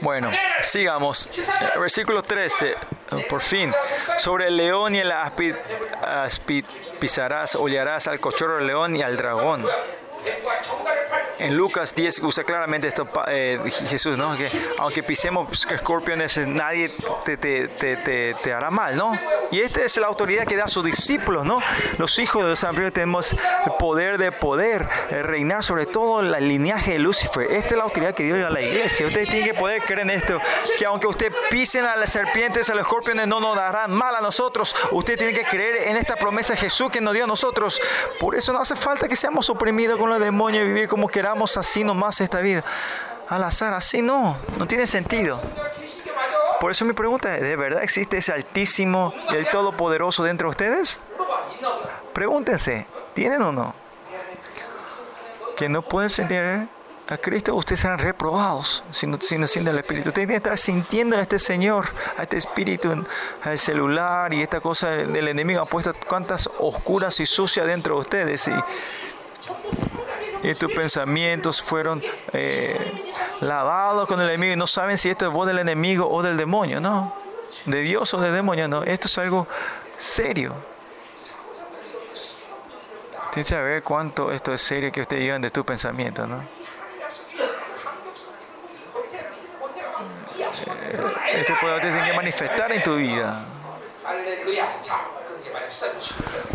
Bueno, 0.00 0.30
sigamos. 0.62 1.28
Versículo 1.78 2.22
13. 2.22 2.74
Por 3.28 3.40
fin. 3.40 3.72
Sobre 4.18 4.48
el 4.48 4.56
león 4.56 4.94
y 4.94 4.98
el 4.98 5.10
aspi, 5.12 5.52
aspi- 6.02 6.64
pisarás, 7.00 7.54
hollarás 7.54 8.06
al 8.08 8.20
cochorro 8.20 8.60
león 8.60 8.94
y 8.96 9.02
al 9.02 9.16
dragón 9.16 9.66
en 11.38 11.56
Lucas 11.56 11.94
10 11.94 12.20
usa 12.20 12.44
claramente 12.44 12.88
esto 12.88 13.06
eh, 13.28 13.60
Jesús, 13.86 14.16
¿no? 14.18 14.36
Que 14.36 14.48
aunque 14.78 15.02
pisemos 15.02 15.66
escorpiones, 15.70 16.38
nadie 16.38 16.92
te, 17.24 17.36
te, 17.36 17.68
te, 17.68 18.34
te, 18.34 18.52
hará 18.52 18.70
mal, 18.70 18.96
¿no? 18.96 19.18
Y 19.50 19.60
esta 19.60 19.82
es 19.82 19.96
la 19.96 20.06
autoridad 20.06 20.46
que 20.46 20.56
da 20.56 20.64
a 20.64 20.68
sus 20.68 20.84
discípulos, 20.84 21.44
¿no? 21.44 21.60
Los 21.98 22.18
hijos 22.18 22.42
de 22.42 22.50
los 22.50 22.64
amplios 22.64 22.92
tenemos 22.92 23.32
el 23.32 23.72
poder 23.78 24.18
de 24.18 24.32
poder 24.32 24.88
eh, 25.10 25.22
reinar 25.22 25.62
sobre 25.62 25.86
todo 25.86 26.20
el 26.20 26.48
linaje 26.48 26.92
de 26.92 26.98
Lucifer. 26.98 27.52
Esta 27.52 27.68
es 27.70 27.76
la 27.76 27.84
autoridad 27.84 28.14
que 28.14 28.24
dio 28.24 28.46
a 28.46 28.50
la 28.50 28.62
iglesia. 28.62 29.06
Ustedes 29.06 29.28
tienen 29.28 29.46
que 29.46 29.54
poder 29.54 29.82
creer 29.82 30.00
en 30.00 30.10
esto, 30.10 30.40
que 30.78 30.86
aunque 30.86 31.06
usted 31.06 31.32
pisen 31.50 31.84
a 31.84 31.96
las 31.96 32.12
serpientes, 32.12 32.70
a 32.70 32.74
los 32.74 32.82
escorpiones, 32.82 33.26
no 33.26 33.40
nos 33.40 33.56
darán 33.56 33.92
mal 33.92 34.14
a 34.14 34.20
nosotros. 34.20 34.74
Usted 34.90 35.18
tiene 35.18 35.32
que 35.32 35.44
creer 35.44 35.88
en 35.88 35.96
esta 35.96 36.16
promesa 36.16 36.54
de 36.54 36.60
Jesús 36.60 36.90
que 36.90 37.00
nos 37.00 37.14
dio 37.14 37.24
a 37.24 37.26
nosotros. 37.26 37.80
Por 38.18 38.34
eso 38.34 38.52
no 38.52 38.60
hace 38.60 38.76
falta 38.76 39.08
que 39.08 39.16
seamos 39.16 39.48
oprimidos 39.50 39.98
con 39.98 40.10
los 40.10 40.20
demonios 40.20 40.64
y 40.64 40.68
vivir 40.68 40.88
como 40.88 41.08
queramos 41.08 41.25
esperamos 41.26 41.56
así 41.56 41.82
nomás 41.82 42.20
esta 42.20 42.40
vida, 42.40 42.62
al 43.28 43.42
azar, 43.42 43.74
así 43.74 44.00
no, 44.00 44.38
no 44.58 44.66
tiene 44.68 44.86
sentido. 44.86 45.40
Por 46.60 46.70
eso 46.70 46.84
mi 46.84 46.92
pregunta 46.92 47.36
es, 47.36 47.42
¿de 47.42 47.56
verdad 47.56 47.82
existe 47.82 48.18
ese 48.18 48.32
altísimo 48.32 49.12
y 49.32 49.34
el 49.34 49.50
todopoderoso 49.50 50.22
dentro 50.22 50.46
de 50.46 50.50
ustedes? 50.50 51.00
Pregúntense, 52.12 52.86
¿tienen 53.12 53.42
o 53.42 53.50
no? 53.50 53.74
Que 55.56 55.68
no 55.68 55.82
pueden 55.82 56.10
sentir 56.10 56.68
a 57.08 57.16
Cristo, 57.18 57.56
ustedes 57.56 57.80
serán 57.80 57.98
reprobados 57.98 58.84
si 58.92 59.08
no, 59.08 59.20
si 59.20 59.36
no 59.36 59.48
sienten 59.48 59.74
el 59.74 59.80
Espíritu. 59.80 60.10
Ustedes 60.10 60.28
tienen 60.28 60.42
que 60.42 60.48
estar 60.48 60.58
sintiendo 60.58 61.16
a 61.16 61.22
este 61.22 61.40
Señor, 61.40 61.86
a 62.18 62.22
este 62.22 62.36
Espíritu, 62.36 63.04
al 63.42 63.58
celular 63.58 64.32
y 64.32 64.42
esta 64.42 64.60
cosa 64.60 64.90
del 64.90 65.26
enemigo 65.26 65.60
ha 65.60 65.66
puesto 65.66 65.92
cuantas 66.06 66.48
oscuras 66.60 67.18
y 67.18 67.26
sucias 67.26 67.66
dentro 67.66 67.96
de 67.96 68.00
ustedes. 68.02 68.46
Y 68.46 68.52
y 70.42 70.54
tus 70.54 70.72
pensamientos 70.72 71.62
fueron 71.62 72.02
eh, 72.32 73.04
lavados 73.40 74.06
con 74.06 74.20
el 74.20 74.28
enemigo 74.28 74.52
y 74.52 74.56
no 74.56 74.66
saben 74.66 74.98
si 74.98 75.10
esto 75.10 75.26
es 75.26 75.32
voz 75.32 75.46
del 75.46 75.58
enemigo 75.58 76.08
o 76.08 76.22
del 76.22 76.36
demonio, 76.36 76.80
no, 76.80 77.14
de 77.64 77.80
Dios 77.80 78.12
o 78.14 78.20
del 78.20 78.32
demonio, 78.32 78.68
no, 78.68 78.82
esto 78.82 79.08
es 79.08 79.18
algo 79.18 79.46
serio. 79.98 80.54
Tienes 83.32 83.48
que 83.48 83.54
saber 83.54 83.82
cuánto 83.82 84.32
esto 84.32 84.54
es 84.54 84.62
serio 84.62 84.90
que 84.90 85.02
ustedes 85.02 85.22
llevan 85.22 85.42
de 85.42 85.50
tus 85.50 85.64
pensamientos, 85.64 86.26
¿no? 86.28 86.40
Eh, 90.66 91.40
este 91.40 91.54
poder 91.60 91.82
te 91.82 91.90
tiene 91.90 92.10
que 92.10 92.16
manifestar 92.16 92.72
en 92.72 92.82
tu 92.82 92.96
vida. 92.96 93.44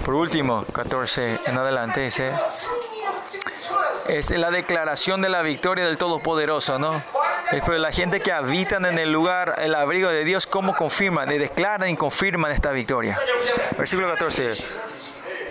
Por 0.03 0.15
último, 0.15 0.65
14 0.73 1.41
en 1.45 1.57
adelante 1.57 2.01
dice, 2.01 2.31
es 4.07 4.29
la 4.29 4.51
declaración 4.51 5.21
de 5.21 5.29
la 5.29 5.41
victoria 5.41 5.85
del 5.85 5.97
Todopoderoso, 5.97 6.79
¿no? 6.79 7.03
Eh, 7.51 7.61
pero 7.65 7.77
la 7.77 7.91
gente 7.91 8.19
que 8.19 8.31
habitan 8.31 8.85
en 8.85 8.97
el 8.97 9.11
lugar, 9.11 9.55
el 9.59 9.75
abrigo 9.75 10.09
de 10.09 10.23
Dios, 10.23 10.47
¿cómo 10.47 10.75
confirman? 10.75 11.29
Le 11.29 11.37
declaran 11.37 11.89
y 11.89 11.95
confirman 11.95 12.51
esta 12.51 12.71
victoria. 12.71 13.17
Versículo 13.77 14.09
14. 14.09 14.51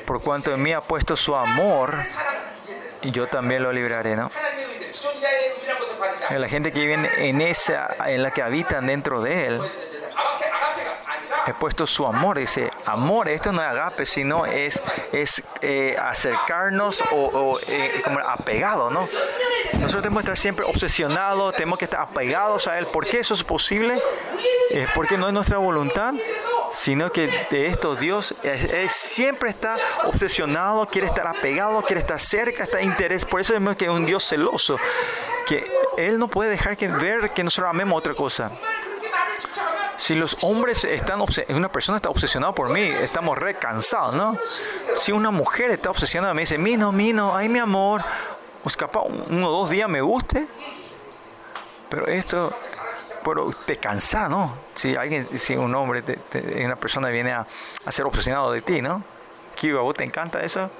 Por 0.06 0.20
cuanto 0.20 0.52
en 0.52 0.62
mí 0.62 0.72
ha 0.72 0.80
puesto 0.80 1.16
su 1.16 1.36
amor, 1.36 1.96
y 3.02 3.10
yo 3.10 3.26
también 3.26 3.62
lo 3.62 3.72
libraré, 3.72 4.16
¿no? 4.16 4.30
Eh, 6.30 6.38
la 6.38 6.48
gente 6.48 6.72
que 6.72 6.80
vive 6.80 7.10
en 7.18 7.40
esa, 7.40 7.96
en 8.06 8.22
la 8.22 8.30
que 8.30 8.42
habitan 8.42 8.86
dentro 8.86 9.20
de 9.20 9.46
él, 9.46 9.60
he 11.46 11.54
puesto 11.54 11.86
su 11.86 12.06
amor. 12.06 12.38
Dice, 12.38 12.70
amor, 12.86 13.28
esto 13.28 13.52
no 13.52 13.60
es 13.62 13.68
agape, 13.68 14.06
sino 14.06 14.46
es, 14.46 14.82
es 15.12 15.42
eh, 15.62 15.96
acercarnos 16.00 17.02
o, 17.12 17.26
o, 17.26 17.58
eh, 17.68 18.00
como 18.04 18.18
apegado, 18.20 18.90
¿no? 18.90 19.08
Nosotros 19.74 20.02
tenemos 20.02 20.22
que 20.22 20.26
estar 20.26 20.38
siempre 20.38 20.64
obsesionados, 20.66 21.54
tenemos 21.54 21.78
que 21.78 21.84
estar 21.84 22.00
apegados 22.00 22.68
a 22.68 22.78
Él. 22.78 22.86
¿Por 22.86 23.06
qué 23.06 23.20
eso 23.20 23.34
es 23.34 23.44
posible? 23.44 24.00
Es 24.70 24.88
porque 24.94 25.16
no 25.16 25.26
es 25.26 25.32
nuestra 25.34 25.58
voluntad, 25.58 26.14
sino 26.72 27.10
que 27.10 27.26
de 27.50 27.66
esto 27.66 27.96
Dios 27.96 28.34
eh, 28.42 28.82
Él 28.82 28.88
siempre 28.88 29.50
está 29.50 29.76
obsesionado, 30.04 30.86
quiere 30.86 31.06
estar 31.06 31.26
apegado, 31.26 31.82
quiere 31.82 32.00
estar 32.00 32.20
cerca, 32.20 32.64
está 32.64 32.80
interés. 32.82 33.24
Por 33.24 33.40
eso 33.40 33.52
vemos 33.52 33.76
que 33.76 33.86
es 33.86 33.90
un 33.90 34.06
Dios 34.06 34.24
celoso, 34.24 34.78
que 35.46 35.70
Él 35.96 36.18
no 36.18 36.28
puede 36.28 36.50
dejar 36.50 36.76
que 36.76 36.88
ver 36.88 37.30
que 37.30 37.42
nosotros 37.42 37.70
amemos 37.70 37.98
otra 37.98 38.14
cosa. 38.14 38.50
Si 40.00 40.14
los 40.14 40.38
hombres 40.40 40.84
están, 40.84 41.22
una 41.50 41.70
persona 41.70 41.96
está 41.96 42.08
obsesionada 42.08 42.54
por 42.54 42.70
mí, 42.70 42.80
estamos 42.80 43.36
re 43.36 43.56
cansados, 43.56 44.14
¿no? 44.14 44.34
Si 44.94 45.12
una 45.12 45.30
mujer 45.30 45.70
está 45.70 45.90
obsesionada, 45.90 46.32
me 46.32 46.40
dice, 46.40 46.56
Mino, 46.56 46.90
Mino, 46.90 47.36
ay 47.36 47.50
mi 47.50 47.58
amor, 47.58 48.02
pues 48.62 48.78
capaz 48.78 49.02
uno 49.02 49.48
o 49.48 49.50
dos 49.50 49.68
días 49.68 49.90
me 49.90 50.00
guste, 50.00 50.48
pero 51.90 52.06
esto, 52.06 52.50
pero 53.22 53.50
te 53.66 53.76
cansa, 53.76 54.26
¿no? 54.26 54.56
Si 54.72 54.96
alguien, 54.96 55.28
si 55.38 55.54
un 55.54 55.74
hombre, 55.74 56.02
una 56.64 56.76
persona 56.76 57.10
viene 57.10 57.32
a, 57.32 57.46
a 57.84 57.92
ser 57.92 58.06
obsesionado 58.06 58.50
de 58.52 58.62
ti, 58.62 58.80
¿no? 58.80 59.04
Kiva, 59.54 59.82
¿vos 59.82 59.94
te 59.94 60.04
encanta 60.04 60.42
eso? 60.42 60.70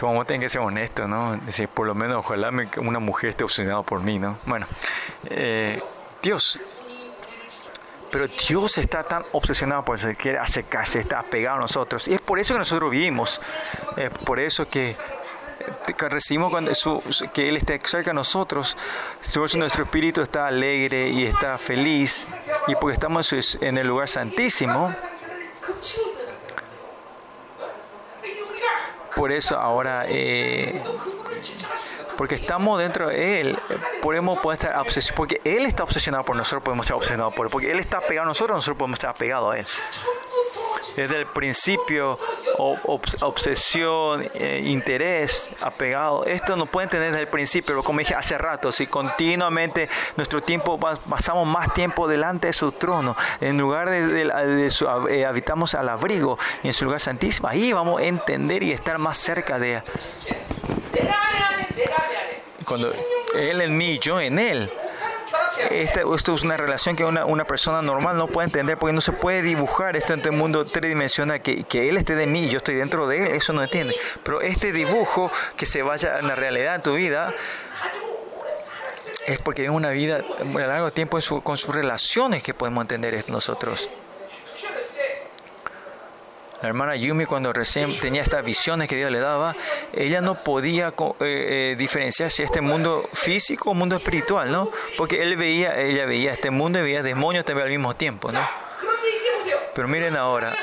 Entonces 0.00 0.14
vamos 0.14 0.24
a 0.24 0.26
tener 0.28 0.40
que 0.40 0.48
ser 0.48 0.62
honestos, 0.62 1.06
¿no? 1.06 1.36
Decir, 1.36 1.68
por 1.68 1.86
lo 1.86 1.94
menos 1.94 2.16
ojalá 2.16 2.50
me, 2.50 2.70
una 2.78 2.98
mujer 3.00 3.30
esté 3.30 3.44
obsesionada 3.44 3.82
por 3.82 4.00
mí, 4.00 4.18
¿no? 4.18 4.38
Bueno, 4.46 4.66
eh, 5.26 5.82
Dios. 6.22 6.58
Pero 8.10 8.26
Dios 8.26 8.78
está 8.78 9.02
tan 9.02 9.24
obsesionado 9.32 9.84
por 9.84 9.98
eso, 9.98 10.08
quiere 10.16 10.38
acercarse, 10.38 11.00
está 11.00 11.18
apegado 11.18 11.58
a 11.58 11.60
nosotros. 11.60 12.08
Y 12.08 12.14
es 12.14 12.20
por 12.22 12.38
eso 12.38 12.54
que 12.54 12.60
nosotros 12.60 12.90
vivimos. 12.90 13.42
Es 13.98 14.10
por 14.10 14.40
eso 14.40 14.66
que 14.66 14.96
que 15.94 16.08
recibimos 16.08 16.50
cuando 16.50 16.74
su, 16.74 17.02
su, 17.10 17.30
que 17.30 17.50
Él 17.50 17.58
esté 17.58 17.78
cerca 17.84 18.10
de 18.10 18.14
nosotros, 18.14 18.78
nuestro 19.54 19.84
espíritu 19.84 20.22
está 20.22 20.46
alegre 20.46 21.10
y 21.10 21.24
está 21.24 21.58
feliz, 21.58 22.26
y 22.68 22.74
porque 22.76 22.94
estamos 22.94 23.30
en 23.60 23.76
el 23.76 23.86
lugar 23.86 24.08
santísimo, 24.08 24.94
por 29.16 29.32
eso 29.32 29.56
ahora, 29.56 30.04
eh, 30.06 30.82
porque 32.16 32.36
estamos 32.36 32.78
dentro 32.78 33.08
de 33.08 33.40
Él, 33.40 33.58
podemos 34.02 34.38
poder 34.38 34.58
estar 34.58 34.78
obsesionados, 34.78 35.16
porque 35.16 35.40
Él 35.44 35.66
está 35.66 35.82
obsesionado 35.84 36.24
por 36.24 36.36
nosotros, 36.36 36.62
podemos 36.62 36.86
estar 36.86 36.96
obsesionados 36.96 37.34
por 37.34 37.46
Él, 37.46 37.52
porque 37.52 37.70
Él 37.70 37.78
está 37.78 38.00
pegado 38.00 38.26
a 38.26 38.28
nosotros, 38.28 38.56
nosotros 38.56 38.78
podemos 38.78 38.98
estar 38.98 39.14
pegados 39.14 39.54
a 39.54 39.58
Él. 39.58 39.66
Desde 40.96 41.16
el 41.16 41.26
principio 41.26 42.18
obsesión, 42.60 44.28
eh, 44.34 44.62
interés, 44.64 45.48
apegado. 45.60 46.24
Esto 46.24 46.56
no 46.56 46.66
pueden 46.66 46.90
tener 46.90 47.08
desde 47.08 47.22
el 47.22 47.28
principio, 47.28 47.74
pero 47.74 47.82
como 47.82 48.00
dije 48.00 48.14
hace 48.14 48.38
rato, 48.38 48.72
si 48.72 48.86
continuamente 48.86 49.88
nuestro 50.16 50.42
tiempo 50.42 50.78
pasamos 50.78 51.46
más 51.46 51.72
tiempo 51.74 52.08
delante 52.08 52.48
de 52.48 52.52
su 52.52 52.72
trono, 52.72 53.16
en 53.40 53.58
lugar 53.58 53.90
de, 53.90 54.70
su, 54.70 54.86
eh, 55.08 55.24
habitamos 55.24 55.74
al 55.74 55.88
abrigo 55.88 56.38
y 56.62 56.68
en 56.68 56.74
su 56.74 56.84
lugar 56.84 57.00
santísimo, 57.00 57.48
ahí 57.48 57.72
vamos 57.72 58.00
a 58.00 58.04
entender 58.04 58.62
y 58.62 58.72
estar 58.72 58.98
más 58.98 59.18
cerca 59.18 59.58
de 59.58 59.74
él. 59.74 59.82
Cuando 62.64 62.92
él 63.34 63.60
en 63.60 63.76
mí, 63.76 63.98
yo 63.98 64.20
en 64.20 64.38
él. 64.38 64.70
Esta, 65.70 66.02
esto 66.14 66.34
es 66.34 66.42
una 66.42 66.56
relación 66.56 66.96
que 66.96 67.04
una, 67.04 67.24
una, 67.24 67.44
persona 67.44 67.82
normal 67.82 68.16
no 68.16 68.26
puede 68.26 68.46
entender 68.46 68.78
porque 68.78 68.92
no 68.92 69.00
se 69.00 69.12
puede 69.12 69.42
dibujar 69.42 69.96
esto 69.96 70.14
en 70.14 70.28
un 70.28 70.38
mundo 70.38 70.64
tridimensional, 70.64 71.40
que, 71.40 71.64
que 71.64 71.88
él 71.88 71.96
esté 71.96 72.14
de 72.14 72.26
mí 72.26 72.44
y 72.44 72.48
yo 72.48 72.58
estoy 72.58 72.76
dentro 72.76 73.06
de 73.06 73.22
él, 73.22 73.26
eso 73.28 73.52
no 73.52 73.62
entiende. 73.62 73.94
Pero 74.22 74.40
este 74.40 74.72
dibujo 74.72 75.30
que 75.56 75.66
se 75.66 75.82
vaya 75.82 76.16
a 76.16 76.22
la 76.22 76.34
realidad 76.34 76.76
de 76.78 76.82
tu 76.82 76.94
vida 76.94 77.34
es 79.26 79.40
porque 79.40 79.64
es 79.64 79.70
una 79.70 79.90
vida 79.90 80.22
a 80.38 80.44
largo 80.44 80.90
tiempo 80.90 81.18
en 81.18 81.22
su, 81.22 81.42
con 81.42 81.56
sus 81.56 81.74
relaciones 81.74 82.42
que 82.42 82.54
podemos 82.54 82.82
entender 82.82 83.24
nosotros. 83.28 83.90
La 86.62 86.68
hermana 86.68 86.94
Yumi 86.94 87.24
cuando 87.24 87.52
recién 87.52 87.98
tenía 87.98 88.20
estas 88.20 88.44
visiones 88.44 88.88
que 88.88 88.96
Dios 88.96 89.10
le 89.10 89.18
daba, 89.20 89.54
ella 89.94 90.20
no 90.20 90.34
podía 90.34 90.88
eh, 90.88 90.92
eh, 91.20 91.76
diferenciar 91.78 92.30
si 92.30 92.42
este 92.42 92.60
mundo 92.60 93.08
físico 93.14 93.70
o 93.70 93.74
mundo 93.74 93.96
espiritual, 93.96 94.52
¿no? 94.52 94.70
Porque 94.98 95.22
él 95.22 95.36
veía, 95.36 95.80
ella 95.80 96.04
veía 96.04 96.32
este 96.32 96.50
mundo 96.50 96.78
y 96.78 96.82
veía 96.82 97.02
demonios 97.02 97.44
también 97.46 97.64
al 97.64 97.70
mismo 97.70 97.96
tiempo, 97.96 98.30
¿no? 98.30 98.46
Pero 99.74 99.88
miren 99.88 100.16
ahora, 100.16 100.54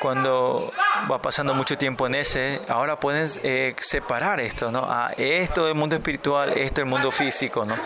cuando 0.00 0.72
va 1.10 1.20
pasando 1.20 1.54
mucho 1.54 1.76
tiempo 1.76 2.06
en 2.06 2.14
ese, 2.14 2.60
ahora 2.68 3.00
pueden 3.00 3.28
eh, 3.42 3.74
separar 3.78 4.38
esto, 4.38 4.70
¿no? 4.70 4.86
Ah, 4.88 5.12
esto 5.16 5.64
es 5.64 5.72
el 5.72 5.74
mundo 5.74 5.96
espiritual, 5.96 6.50
esto 6.50 6.80
es 6.80 6.84
el 6.84 6.86
mundo 6.86 7.10
físico, 7.10 7.64
¿no? 7.64 7.76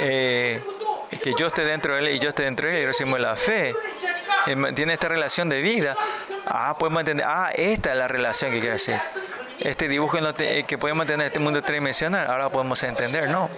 Eh, 0.00 0.60
que 1.22 1.34
yo 1.38 1.46
esté 1.46 1.64
dentro 1.64 1.94
de 1.94 2.00
él 2.00 2.08
y 2.08 2.18
yo 2.18 2.30
esté 2.30 2.42
dentro 2.44 2.68
de 2.68 2.76
él 2.76 2.82
y 2.82 2.86
recibimos 2.86 3.20
la 3.20 3.36
fe. 3.36 3.74
Eh, 4.48 4.72
tiene 4.74 4.94
esta 4.94 5.08
relación 5.08 5.50
de 5.50 5.60
vida. 5.60 5.94
Ah, 6.46 6.76
podemos 6.78 7.00
entender, 7.00 7.26
ah, 7.28 7.50
esta 7.54 7.92
es 7.92 7.98
la 7.98 8.08
relación 8.08 8.50
que 8.50 8.60
quiere 8.60 8.74
decir. 8.74 8.98
Este 9.60 9.88
dibujo 9.88 10.16
eh, 10.38 10.64
que 10.66 10.78
podemos 10.78 11.06
tener 11.06 11.26
este 11.26 11.38
mundo 11.38 11.62
tridimensional, 11.62 12.26
ahora 12.26 12.48
podemos 12.48 12.82
entender, 12.82 13.28
¿no? 13.28 13.50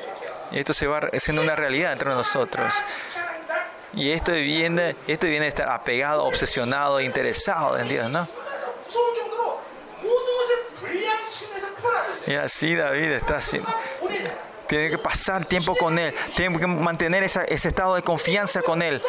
Esto 0.51 0.73
se 0.73 0.89
va 0.89 1.09
siendo 1.19 1.43
una 1.43 1.55
realidad 1.55 1.93
entre 1.93 2.11
nosotros. 2.11 2.83
Y 3.95 4.11
esto 4.11 4.33
viene, 4.33 4.97
esto 5.07 5.29
viene 5.29 5.45
de 5.45 5.49
estar 5.49 5.69
apegado, 5.69 6.25
obsesionado, 6.25 7.01
interesado 7.01 7.79
en 7.79 7.89
Dios, 7.89 8.11
¿no? 8.11 8.27
Y 12.27 12.35
así 12.35 12.75
David 12.75 13.13
está 13.13 13.37
haciendo. 13.37 13.73
Tiene 14.71 14.89
que 14.89 14.99
pasar 14.99 15.47
tiempo 15.47 15.75
con 15.75 15.99
Él. 15.99 16.15
Tiene 16.37 16.57
que 16.57 16.67
mantener 16.69 17.25
ese 17.25 17.45
estado 17.49 17.97
de 17.97 18.03
confianza 18.03 18.63
con 18.63 18.83
Él. 18.83 19.03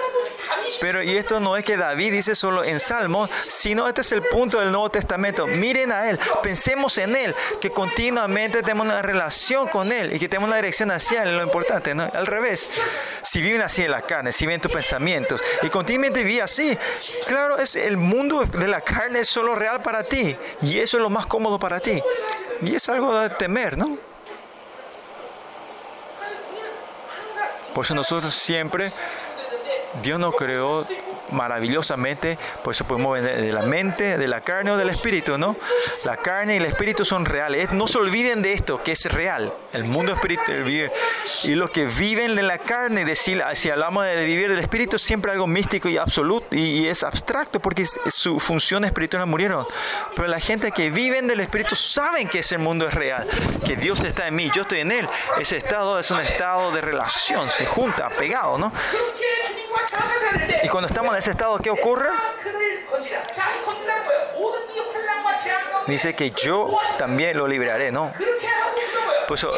Pero 0.79 1.03
y 1.03 1.15
esto 1.15 1.39
no 1.39 1.55
es 1.55 1.63
que 1.63 1.77
David 1.77 2.13
dice 2.13 2.33
solo 2.33 2.63
en 2.63 2.79
Salmos, 2.79 3.29
sino 3.47 3.87
este 3.87 4.01
es 4.01 4.11
el 4.11 4.23
punto 4.23 4.59
del 4.59 4.71
Nuevo 4.71 4.89
Testamento. 4.89 5.45
Miren 5.45 5.91
a 5.91 6.09
Él, 6.09 6.19
pensemos 6.41 6.97
en 6.97 7.15
Él, 7.15 7.35
que 7.59 7.69
continuamente 7.69 8.63
tenemos 8.63 8.87
una 8.87 9.03
relación 9.03 9.67
con 9.67 9.91
Él 9.91 10.15
y 10.15 10.17
que 10.17 10.27
tenemos 10.27 10.47
una 10.47 10.55
dirección 10.55 10.89
hacia 10.89 11.21
Él, 11.21 11.37
lo 11.37 11.43
importante, 11.43 11.93
¿no? 11.93 12.09
Al 12.11 12.25
revés, 12.25 12.71
si 13.21 13.39
viven 13.39 13.61
así 13.61 13.83
en 13.83 13.91
la 13.91 14.01
carne, 14.01 14.33
si 14.33 14.47
viven 14.47 14.61
tus 14.61 14.71
pensamientos 14.71 15.43
y 15.61 15.69
continuamente 15.69 16.23
viven 16.23 16.45
así, 16.45 16.75
claro, 17.27 17.59
es 17.59 17.75
el 17.75 17.97
mundo 17.97 18.45
de 18.45 18.67
la 18.67 18.81
carne 18.81 19.19
es 19.19 19.27
solo 19.27 19.53
real 19.53 19.83
para 19.83 20.03
ti 20.03 20.35
y 20.63 20.79
eso 20.79 20.97
es 20.97 21.03
lo 21.03 21.11
más 21.11 21.27
cómodo 21.27 21.59
para 21.59 21.79
ti. 21.79 22.01
Y 22.63 22.73
es 22.73 22.89
algo 22.89 23.15
de 23.19 23.29
temer, 23.29 23.77
¿no? 23.77 24.10
Por 27.73 27.85
eso 27.85 27.95
nosotros 27.95 28.35
siempre 28.35 28.91
Dios 30.01 30.19
nos 30.19 30.35
creó 30.35 30.85
maravillosamente, 31.31 32.37
pues 32.63 32.77
se 32.77 32.83
podemos 32.83 33.13
vender 33.13 33.41
de 33.41 33.53
la 33.53 33.61
mente, 33.63 34.17
de 34.17 34.27
la 34.27 34.41
carne 34.41 34.71
o 34.71 34.77
del 34.77 34.89
espíritu, 34.89 35.37
¿no? 35.37 35.55
La 36.05 36.17
carne 36.17 36.55
y 36.55 36.57
el 36.57 36.65
espíritu 36.65 37.05
son 37.05 37.25
reales. 37.25 37.71
No 37.71 37.87
se 37.87 37.97
olviden 37.97 38.41
de 38.41 38.53
esto, 38.53 38.81
que 38.83 38.91
es 38.93 39.11
real. 39.11 39.53
El 39.73 39.85
mundo 39.85 40.13
espiritual 40.13 40.63
vive. 40.63 40.91
Y 41.43 41.55
los 41.55 41.71
que 41.71 41.85
viven 41.85 42.37
en 42.37 42.47
la 42.47 42.57
carne, 42.57 43.05
decir, 43.05 43.43
si 43.53 43.69
hablamos 43.69 44.05
de 44.05 44.23
vivir 44.23 44.49
del 44.49 44.59
espíritu, 44.59 44.97
siempre 44.97 45.31
algo 45.31 45.47
místico 45.47 45.89
y 45.89 45.97
absoluto 45.97 46.55
y, 46.55 46.87
es 46.87 47.03
abstracto 47.03 47.59
porque 47.59 47.85
su 47.85 48.39
función 48.39 48.83
espiritual 48.85 49.25
murieron. 49.27 49.65
Pero 50.15 50.27
la 50.27 50.39
gente 50.39 50.71
que 50.71 50.89
viven 50.89 51.27
del 51.27 51.39
espíritu 51.39 51.75
saben 51.75 52.27
que 52.27 52.39
ese 52.39 52.57
mundo 52.57 52.87
es 52.87 52.93
real, 52.93 53.27
que 53.65 53.75
Dios 53.75 54.03
está 54.03 54.27
en 54.27 54.35
mí, 54.35 54.51
yo 54.53 54.63
estoy 54.63 54.79
en 54.79 54.91
él. 54.91 55.07
Ese 55.39 55.57
estado 55.57 55.99
es 55.99 56.11
un 56.11 56.19
estado 56.19 56.71
de 56.71 56.81
relación, 56.81 57.49
se 57.49 57.65
junta, 57.65 58.07
apegado, 58.07 58.57
¿no? 58.57 58.71
Y 60.63 60.67
cuando 60.67 60.87
estamos 60.87 61.11
en 61.11 61.17
ese 61.21 61.31
estado, 61.31 61.57
¿qué 61.59 61.69
ocurre? 61.69 62.09
Dice 65.85 66.15
que 66.15 66.31
yo 66.31 66.75
también 66.97 67.37
lo 67.37 67.47
liberaré, 67.47 67.91
¿no? 67.91 68.11
Pues 69.27 69.43
oh, 69.43 69.51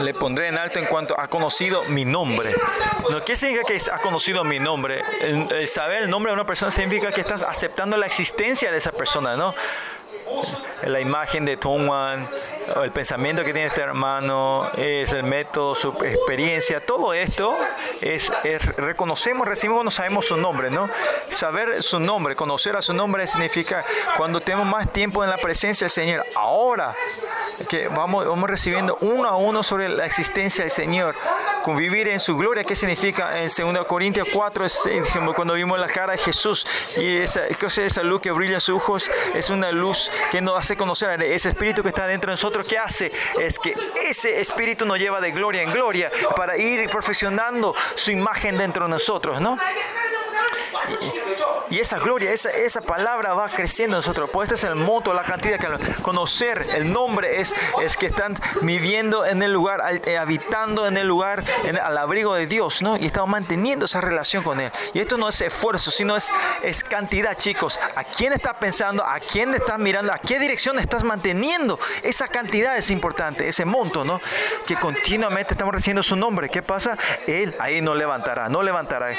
le 0.00 0.14
pondré 0.14 0.48
en 0.48 0.58
alto 0.58 0.80
en 0.80 0.86
cuanto 0.86 1.18
ha 1.18 1.28
conocido 1.28 1.84
mi 1.84 2.04
nombre. 2.04 2.52
¿No? 3.10 3.24
¿Qué 3.24 3.36
significa 3.36 3.66
que 3.66 3.78
ha 3.90 3.98
conocido 3.98 4.42
mi 4.42 4.58
nombre? 4.58 5.00
Saber 5.66 6.02
el 6.02 6.10
nombre 6.10 6.30
de 6.30 6.34
una 6.34 6.46
persona 6.46 6.72
significa 6.72 7.12
que 7.12 7.20
estás 7.20 7.42
aceptando 7.42 7.96
la 7.96 8.06
existencia 8.06 8.72
de 8.72 8.78
esa 8.78 8.90
persona, 8.90 9.36
¿no? 9.36 9.54
La 10.82 11.00
imagen 11.00 11.44
de 11.44 11.56
Tongwan, 11.56 12.28
el 12.82 12.92
pensamiento 12.92 13.42
que 13.44 13.52
tiene 13.52 13.66
este 13.68 13.80
hermano, 13.80 14.70
es 14.76 15.12
el 15.12 15.24
método, 15.24 15.74
su 15.74 15.88
experiencia, 16.04 16.84
todo 16.84 17.12
esto 17.12 17.56
es, 18.00 18.32
es- 18.44 18.64
reconocemos, 18.76 19.46
recibimos 19.48 19.78
cuando 19.78 19.90
sabemos 19.90 20.26
su 20.26 20.36
nombre, 20.36 20.70
¿no? 20.70 20.88
Saber 21.30 21.82
su 21.82 21.98
nombre, 21.98 22.36
conocer 22.36 22.76
a 22.76 22.82
su 22.82 22.94
nombre 22.94 23.26
significa 23.26 23.84
cuando 24.16 24.40
tenemos 24.40 24.66
más 24.66 24.92
tiempo 24.92 25.24
en 25.24 25.30
la 25.30 25.36
presencia 25.38 25.86
del 25.86 25.90
Señor. 25.90 26.24
Ahora 26.36 26.94
que 27.68 27.88
vamos, 27.88 28.26
vamos 28.26 28.48
recibiendo 28.48 28.96
uno 29.00 29.28
a 29.28 29.36
uno 29.36 29.62
sobre 29.64 29.88
la 29.88 30.06
existencia 30.06 30.62
del 30.62 30.70
Señor, 30.70 31.16
convivir 31.68 32.08
en 32.08 32.18
su 32.18 32.34
gloria, 32.34 32.64
¿qué 32.64 32.74
significa? 32.74 33.38
En 33.38 33.50
2 33.54 33.84
Corintios 33.84 34.26
4, 34.32 34.70
6, 34.70 35.02
dijimos, 35.02 35.34
cuando 35.34 35.52
vimos 35.52 35.78
la 35.78 35.86
cara 35.86 36.12
de 36.12 36.18
Jesús 36.18 36.66
y 36.96 37.18
esa, 37.18 37.46
esa 37.46 38.02
luz 38.02 38.22
que 38.22 38.30
brilla 38.30 38.54
en 38.54 38.60
sus 38.62 38.76
ojos 38.76 39.10
es 39.34 39.50
una 39.50 39.70
luz 39.70 40.10
que 40.30 40.40
nos 40.40 40.56
hace 40.56 40.78
conocer 40.78 41.22
ese 41.22 41.50
espíritu 41.50 41.82
que 41.82 41.90
está 41.90 42.06
dentro 42.06 42.30
de 42.30 42.36
nosotros. 42.36 42.66
¿Qué 42.66 42.78
hace? 42.78 43.12
Es 43.38 43.58
que 43.58 43.74
ese 44.02 44.40
espíritu 44.40 44.86
nos 44.86 44.98
lleva 44.98 45.20
de 45.20 45.30
gloria 45.30 45.60
en 45.60 45.70
gloria 45.70 46.10
para 46.34 46.56
ir 46.56 46.88
perfeccionando 46.88 47.74
su 47.96 48.12
imagen 48.12 48.56
dentro 48.56 48.86
de 48.86 48.90
nosotros, 48.92 49.38
¿no? 49.38 49.54
Y 51.70 51.80
esa 51.80 51.98
gloria, 51.98 52.32
esa, 52.32 52.50
esa 52.50 52.80
palabra 52.80 53.34
va 53.34 53.48
creciendo 53.48 53.96
en 53.96 53.98
nosotros. 53.98 54.30
Pues 54.32 54.48
este 54.48 54.54
es 54.54 54.64
el 54.64 54.74
moto, 54.74 55.12
la 55.12 55.24
cantidad 55.24 55.58
que 55.58 56.02
conocer 56.02 56.66
el 56.74 56.92
nombre 56.92 57.40
es, 57.40 57.54
es 57.82 57.96
que 57.96 58.06
están 58.06 58.36
viviendo 58.62 59.26
en 59.26 59.42
el 59.42 59.52
lugar, 59.52 59.80
eh, 60.06 60.16
habitando 60.16 60.86
en 60.86 60.96
el 60.96 61.06
lugar, 61.06 61.44
en, 61.64 61.78
al 61.78 61.98
abrigo 61.98 62.34
de 62.34 62.46
Dios, 62.46 62.82
¿no? 62.82 62.96
Y 62.96 63.06
estamos 63.06 63.30
manteniendo 63.30 63.84
esa 63.84 64.00
relación 64.00 64.42
con 64.42 64.60
Él. 64.60 64.72
Y 64.94 65.00
esto 65.00 65.18
no 65.18 65.28
es 65.28 65.40
esfuerzo, 65.40 65.90
sino 65.90 66.16
es, 66.16 66.30
es 66.62 66.82
cantidad, 66.82 67.36
chicos. 67.36 67.78
¿A 67.94 68.04
quién 68.04 68.32
estás 68.32 68.54
pensando? 68.54 69.04
¿A 69.04 69.20
quién 69.20 69.54
estás 69.54 69.78
mirando? 69.78 70.12
¿A 70.12 70.18
qué 70.18 70.38
dirección 70.38 70.78
estás 70.78 71.04
manteniendo? 71.04 71.78
Esa 72.02 72.28
cantidad 72.28 72.76
es 72.76 72.90
importante, 72.90 73.48
ese 73.48 73.64
monto, 73.64 74.04
¿no? 74.04 74.20
Que 74.66 74.76
continuamente 74.76 75.54
estamos 75.54 75.74
recibiendo 75.74 76.02
su 76.02 76.16
nombre. 76.16 76.48
¿Qué 76.48 76.62
pasa? 76.62 76.96
Él 77.26 77.54
ahí 77.58 77.80
no 77.80 77.94
levantará, 77.94 78.48
no 78.48 78.62
levantará 78.62 79.10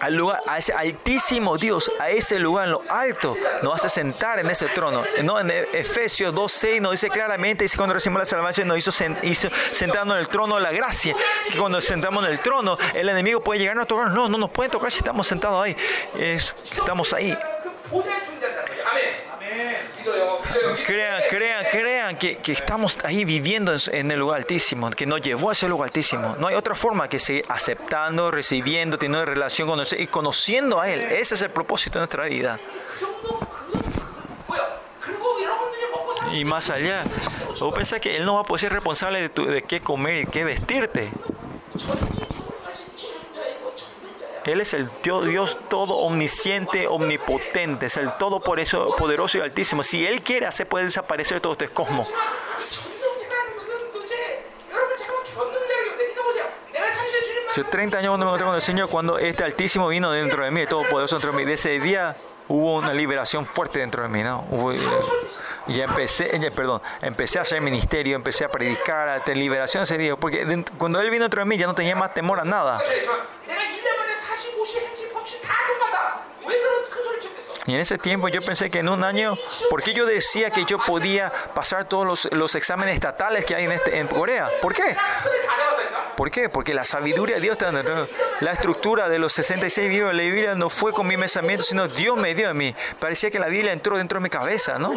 al 0.00 0.14
lugar, 0.14 0.40
a 0.46 0.58
ese 0.58 0.72
altísimo 0.72 1.56
Dios, 1.56 1.90
a 2.00 2.10
ese 2.10 2.38
lugar 2.38 2.64
en 2.66 2.72
lo 2.72 2.82
alto, 2.88 3.36
nos 3.62 3.74
hace 3.76 3.88
sentar 3.88 4.38
en 4.38 4.48
ese 4.50 4.68
trono. 4.68 5.02
No, 5.22 5.38
en 5.40 5.50
Efesios 5.50 6.34
2.6 6.34 6.80
nos 6.80 6.92
dice 6.92 7.08
claramente, 7.10 7.64
dice 7.64 7.76
cuando 7.76 7.94
recibimos 7.94 8.20
la 8.22 8.26
salvación, 8.26 8.68
nos 8.68 8.78
hizo, 8.78 8.90
sen- 8.90 9.18
hizo 9.22 9.48
sentarnos 9.74 10.14
en 10.16 10.20
el 10.20 10.28
trono 10.28 10.56
de 10.56 10.62
la 10.62 10.72
gracia. 10.72 11.14
Que 11.52 11.58
cuando 11.58 11.80
sentamos 11.80 12.24
en 12.24 12.30
el 12.32 12.40
trono, 12.40 12.78
el 12.94 13.08
enemigo 13.08 13.40
puede 13.42 13.60
llegar 13.60 13.78
a 13.78 13.84
tocarnos. 13.86 14.14
No, 14.14 14.28
no 14.28 14.38
nos 14.38 14.50
puede 14.50 14.70
tocar 14.70 14.90
si 14.90 14.98
estamos 14.98 15.26
sentados 15.26 15.62
ahí. 15.62 15.76
Es, 16.18 16.54
estamos 16.72 17.12
ahí. 17.12 17.36
Crean, 20.86 21.22
crean, 21.28 21.64
crean 21.70 22.16
que, 22.16 22.38
que 22.38 22.52
estamos 22.52 22.98
ahí 23.04 23.24
viviendo 23.24 23.74
en 23.92 24.10
el 24.10 24.18
lugar 24.18 24.38
altísimo, 24.38 24.90
que 24.90 25.06
nos 25.06 25.20
llevó 25.20 25.50
a 25.50 25.52
ese 25.52 25.68
lugar 25.68 25.88
altísimo. 25.88 26.36
No 26.38 26.48
hay 26.48 26.54
otra 26.54 26.74
forma 26.74 27.08
que 27.08 27.18
seguir 27.18 27.44
aceptando, 27.48 28.30
recibiendo, 28.30 28.98
teniendo 28.98 29.24
relación 29.24 29.68
con 29.68 29.78
nosotros 29.78 30.02
y 30.02 30.06
conociendo 30.06 30.80
a 30.80 30.88
Él. 30.88 31.00
Ese 31.00 31.34
es 31.34 31.42
el 31.42 31.50
propósito 31.50 31.98
de 31.98 32.00
nuestra 32.00 32.24
vida. 32.24 32.58
Y 36.32 36.44
más 36.44 36.70
allá, 36.70 37.04
vos 37.58 37.74
pensás 37.74 38.00
que 38.00 38.16
Él 38.16 38.24
no 38.24 38.34
va 38.34 38.40
a 38.40 38.44
poder 38.44 38.60
ser 38.60 38.72
responsable 38.72 39.28
de, 39.28 39.46
de 39.46 39.62
qué 39.62 39.80
comer 39.80 40.22
y 40.22 40.26
qué 40.26 40.44
vestirte. 40.44 41.10
Él 44.44 44.60
es 44.60 44.74
el 44.74 44.88
Dios 45.02 45.58
todo 45.68 45.96
omnisciente, 45.96 46.86
omnipotente, 46.86 47.86
es 47.86 47.96
el 47.96 48.12
todo 48.18 48.40
poderoso 48.40 49.38
y 49.38 49.40
altísimo. 49.40 49.82
Si 49.82 50.06
Él 50.06 50.22
quiere 50.22 50.46
hacer, 50.46 50.66
puede 50.66 50.86
desaparecer 50.86 51.40
todo 51.40 51.52
este 51.52 51.68
cosmos. 51.68 52.08
Hace 57.50 57.64
30 57.64 57.98
años 57.98 58.10
cuando 58.10 58.26
me 58.26 58.30
encontré 58.30 58.46
con 58.46 58.54
el 58.54 58.62
Señor, 58.62 58.88
cuando 58.88 59.18
este 59.18 59.42
Altísimo 59.42 59.88
vino 59.88 60.12
dentro 60.12 60.44
de 60.44 60.52
mí, 60.52 60.66
todo 60.66 60.88
poderoso 60.88 61.16
dentro 61.16 61.32
de 61.32 61.38
mí. 61.38 61.44
De 61.44 61.54
ese 61.54 61.80
día 61.80 62.14
hubo 62.46 62.76
una 62.76 62.92
liberación 62.92 63.44
fuerte 63.44 63.80
dentro 63.80 64.04
de 64.04 64.08
mí, 64.08 64.22
¿no? 64.22 64.44
Hubo, 64.50 64.72
eh, 64.72 64.78
ya 65.66 65.84
empecé, 65.84 66.50
perdón, 66.54 66.80
empecé 67.02 67.40
a 67.40 67.42
hacer 67.42 67.60
ministerio, 67.60 68.14
empecé 68.14 68.44
a 68.44 68.48
predicar, 68.48 69.08
a 69.08 69.24
tener 69.24 69.38
liberación 69.38 69.82
ese 69.82 69.98
día, 69.98 70.14
porque 70.14 70.64
cuando 70.78 71.00
Él 71.00 71.10
vino 71.10 71.24
dentro 71.24 71.40
de 71.40 71.46
mí 71.46 71.56
ya 71.56 71.66
no 71.66 71.74
tenía 71.74 71.96
más 71.96 72.14
temor 72.14 72.38
a 72.38 72.44
nada. 72.44 72.80
Y 77.66 77.74
en 77.74 77.80
ese 77.80 77.98
tiempo 77.98 78.28
yo 78.28 78.40
pensé 78.40 78.70
que 78.70 78.78
en 78.78 78.88
un 78.88 79.04
año, 79.04 79.36
¿por 79.68 79.82
qué 79.82 79.92
yo 79.92 80.06
decía 80.06 80.50
que 80.50 80.64
yo 80.64 80.78
podía 80.78 81.32
pasar 81.54 81.84
todos 81.84 82.06
los, 82.06 82.28
los 82.32 82.54
exámenes 82.54 82.94
estatales 82.94 83.44
que 83.44 83.54
hay 83.54 83.64
en, 83.64 83.72
este, 83.72 83.98
en 83.98 84.06
Corea? 84.06 84.48
¿Por 84.62 84.74
qué? 84.74 84.96
¿Por 86.16 86.30
qué? 86.30 86.48
Porque 86.48 86.74
la 86.74 86.84
sabiduría 86.84 87.36
de 87.36 87.40
Dios, 87.40 87.56
la 88.40 88.52
estructura 88.52 89.08
de 89.08 89.18
los 89.18 89.32
66 89.32 89.88
libros 89.88 90.10
de 90.10 90.16
la 90.16 90.22
Biblia 90.22 90.54
no 90.54 90.68
fue 90.68 90.92
con 90.92 91.06
mi 91.06 91.16
pensamiento, 91.16 91.64
sino 91.64 91.88
Dios 91.88 92.16
me 92.16 92.34
dio 92.34 92.50
a 92.50 92.54
mí. 92.54 92.74
Parecía 92.98 93.30
que 93.30 93.38
la 93.38 93.48
Biblia 93.48 93.72
entró 93.72 93.96
dentro 93.96 94.18
de 94.18 94.22
mi 94.22 94.28
cabeza, 94.28 94.78
¿no? 94.78 94.92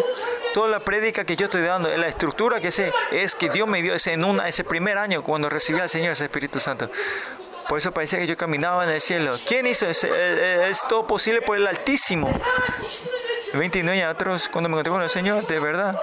Toda 0.53 0.67
la 0.67 0.81
prédica 0.81 1.23
que 1.23 1.37
yo 1.37 1.45
estoy 1.45 1.61
dando, 1.61 1.95
la 1.95 2.07
estructura 2.07 2.59
que 2.59 2.71
sé, 2.71 2.91
es 3.11 3.35
que 3.35 3.49
Dios 3.49 3.67
me 3.67 3.81
dio 3.81 3.93
ese, 3.93 4.13
en 4.13 4.25
una, 4.25 4.49
ese 4.49 4.63
primer 4.63 4.97
año 4.97 5.23
cuando 5.23 5.49
recibí 5.49 5.79
al 5.79 5.89
Señor, 5.89 6.11
ese 6.11 6.25
Espíritu 6.25 6.59
Santo. 6.59 6.89
Por 7.67 7.77
eso 7.77 7.91
parecía 7.91 8.19
que 8.19 8.27
yo 8.27 8.37
caminaba 8.37 8.83
en 8.83 8.89
el 8.91 9.01
cielo. 9.01 9.37
¿Quién 9.47 9.67
hizo 9.67 9.87
eso? 9.87 10.07
Eh, 10.07 10.11
eh, 10.13 10.67
Es 10.69 10.85
todo 10.87 11.07
posible 11.07 11.41
por 11.41 11.57
el 11.57 11.65
Altísimo. 11.65 12.29
29 13.53 13.99
años 14.01 14.13
atrás, 14.13 14.49
cuando 14.49 14.69
me 14.69 14.73
encontré 14.73 14.91
con 14.91 15.01
el 15.01 15.09
Señor, 15.09 15.45
de 15.45 15.59
verdad, 15.59 15.99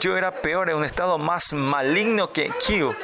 yo 0.00 0.16
era 0.16 0.30
peor, 0.30 0.70
en 0.70 0.76
un 0.76 0.84
estado 0.84 1.18
más 1.18 1.52
maligno 1.52 2.32
que 2.32 2.48
Q. 2.48 2.94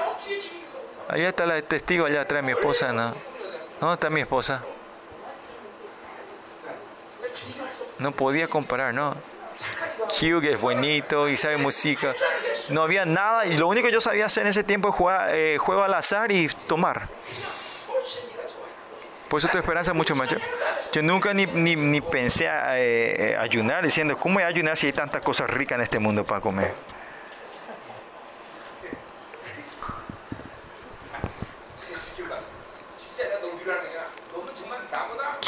Allá 1.09 1.29
está 1.29 1.47
la 1.47 1.61
testigo, 1.63 2.07
allá 2.07 2.23
atrás 2.23 2.43
mi 2.43 2.53
esposa, 2.53 2.93
¿no? 2.93 3.15
¿Dónde 3.81 3.95
está 3.95 4.11
mi 4.11 4.21
esposa? 4.21 4.63
No 7.99 8.13
podía 8.13 8.49
comparar, 8.49 8.95
¿no? 8.95 9.15
Q, 10.09 10.41
es 10.45 10.61
bonito 10.61 11.29
y 11.29 11.37
sabe 11.37 11.57
música. 11.57 12.15
No 12.71 12.83
había 12.83 13.05
nada 13.05 13.47
y 13.47 13.57
lo 13.57 13.67
único 13.67 13.87
que 13.87 13.93
yo 13.93 14.01
sabía 14.01 14.27
hacer 14.27 14.43
en 14.43 14.51
ese 14.51 14.65
tiempo 14.65 14.89
es 14.89 14.95
jugar 14.95 15.35
eh, 15.35 15.59
juego 15.59 15.83
al 15.83 15.95
azar 15.95 16.31
y 16.33 16.49
tomar. 16.67 17.09
Por 19.29 19.39
eso 19.39 19.49
tu 19.49 19.59
esperanza 19.59 19.91
es 19.91 19.97
mucho 19.97 20.15
mayor. 20.15 20.41
Yo 20.93 21.03
nunca 21.03 21.35
ni, 21.35 21.45
ni, 21.47 21.77
ni 21.77 22.01
pensé 22.01 22.49
a, 22.49 22.79
eh, 22.79 23.37
ayunar 23.39 23.85
diciendo, 23.85 24.19
¿cómo 24.19 24.35
voy 24.35 24.43
a 24.43 24.47
ayunar 24.47 24.77
si 24.77 24.87
hay 24.87 24.93
tantas 24.93 25.21
cosas 25.23 25.51
ricas 25.51 25.77
en 25.77 25.83
este 25.83 25.99
mundo 25.99 26.25
para 26.25 26.41
comer? 26.41 26.73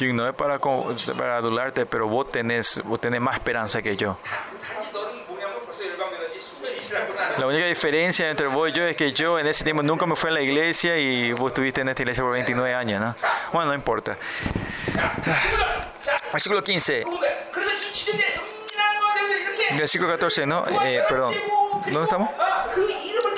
no 0.06 0.28
es 0.28 0.34
para, 0.34 0.58
para 0.58 1.36
adularte, 1.36 1.86
pero 1.86 2.08
vos 2.08 2.28
tenés, 2.30 2.80
vos 2.84 3.00
tenés 3.00 3.20
más 3.20 3.36
esperanza 3.36 3.82
que 3.82 3.96
yo. 3.96 4.16
La 7.38 7.46
única 7.46 7.66
diferencia 7.66 8.28
entre 8.28 8.48
vos 8.48 8.68
y 8.68 8.72
yo 8.72 8.84
es 8.84 8.96
que 8.96 9.12
yo 9.12 9.38
en 9.38 9.46
ese 9.46 9.64
tiempo 9.64 9.82
nunca 9.82 10.06
me 10.06 10.16
fui 10.16 10.30
a 10.30 10.34
la 10.34 10.42
iglesia 10.42 10.98
y 10.98 11.32
vos 11.32 11.52
estuviste 11.52 11.80
en 11.80 11.88
esta 11.88 12.02
iglesia 12.02 12.22
por 12.22 12.32
29 12.32 12.74
años, 12.74 13.00
¿no? 13.00 13.16
Bueno, 13.52 13.68
no 13.68 13.74
importa. 13.74 14.16
Versículo 16.32 16.62
15. 16.62 17.04
Versículo 19.76 20.10
14, 20.10 20.46
¿no? 20.46 20.64
Eh, 20.84 21.02
perdón. 21.08 21.34
¿Dónde 21.86 22.04
estamos? 22.04 22.30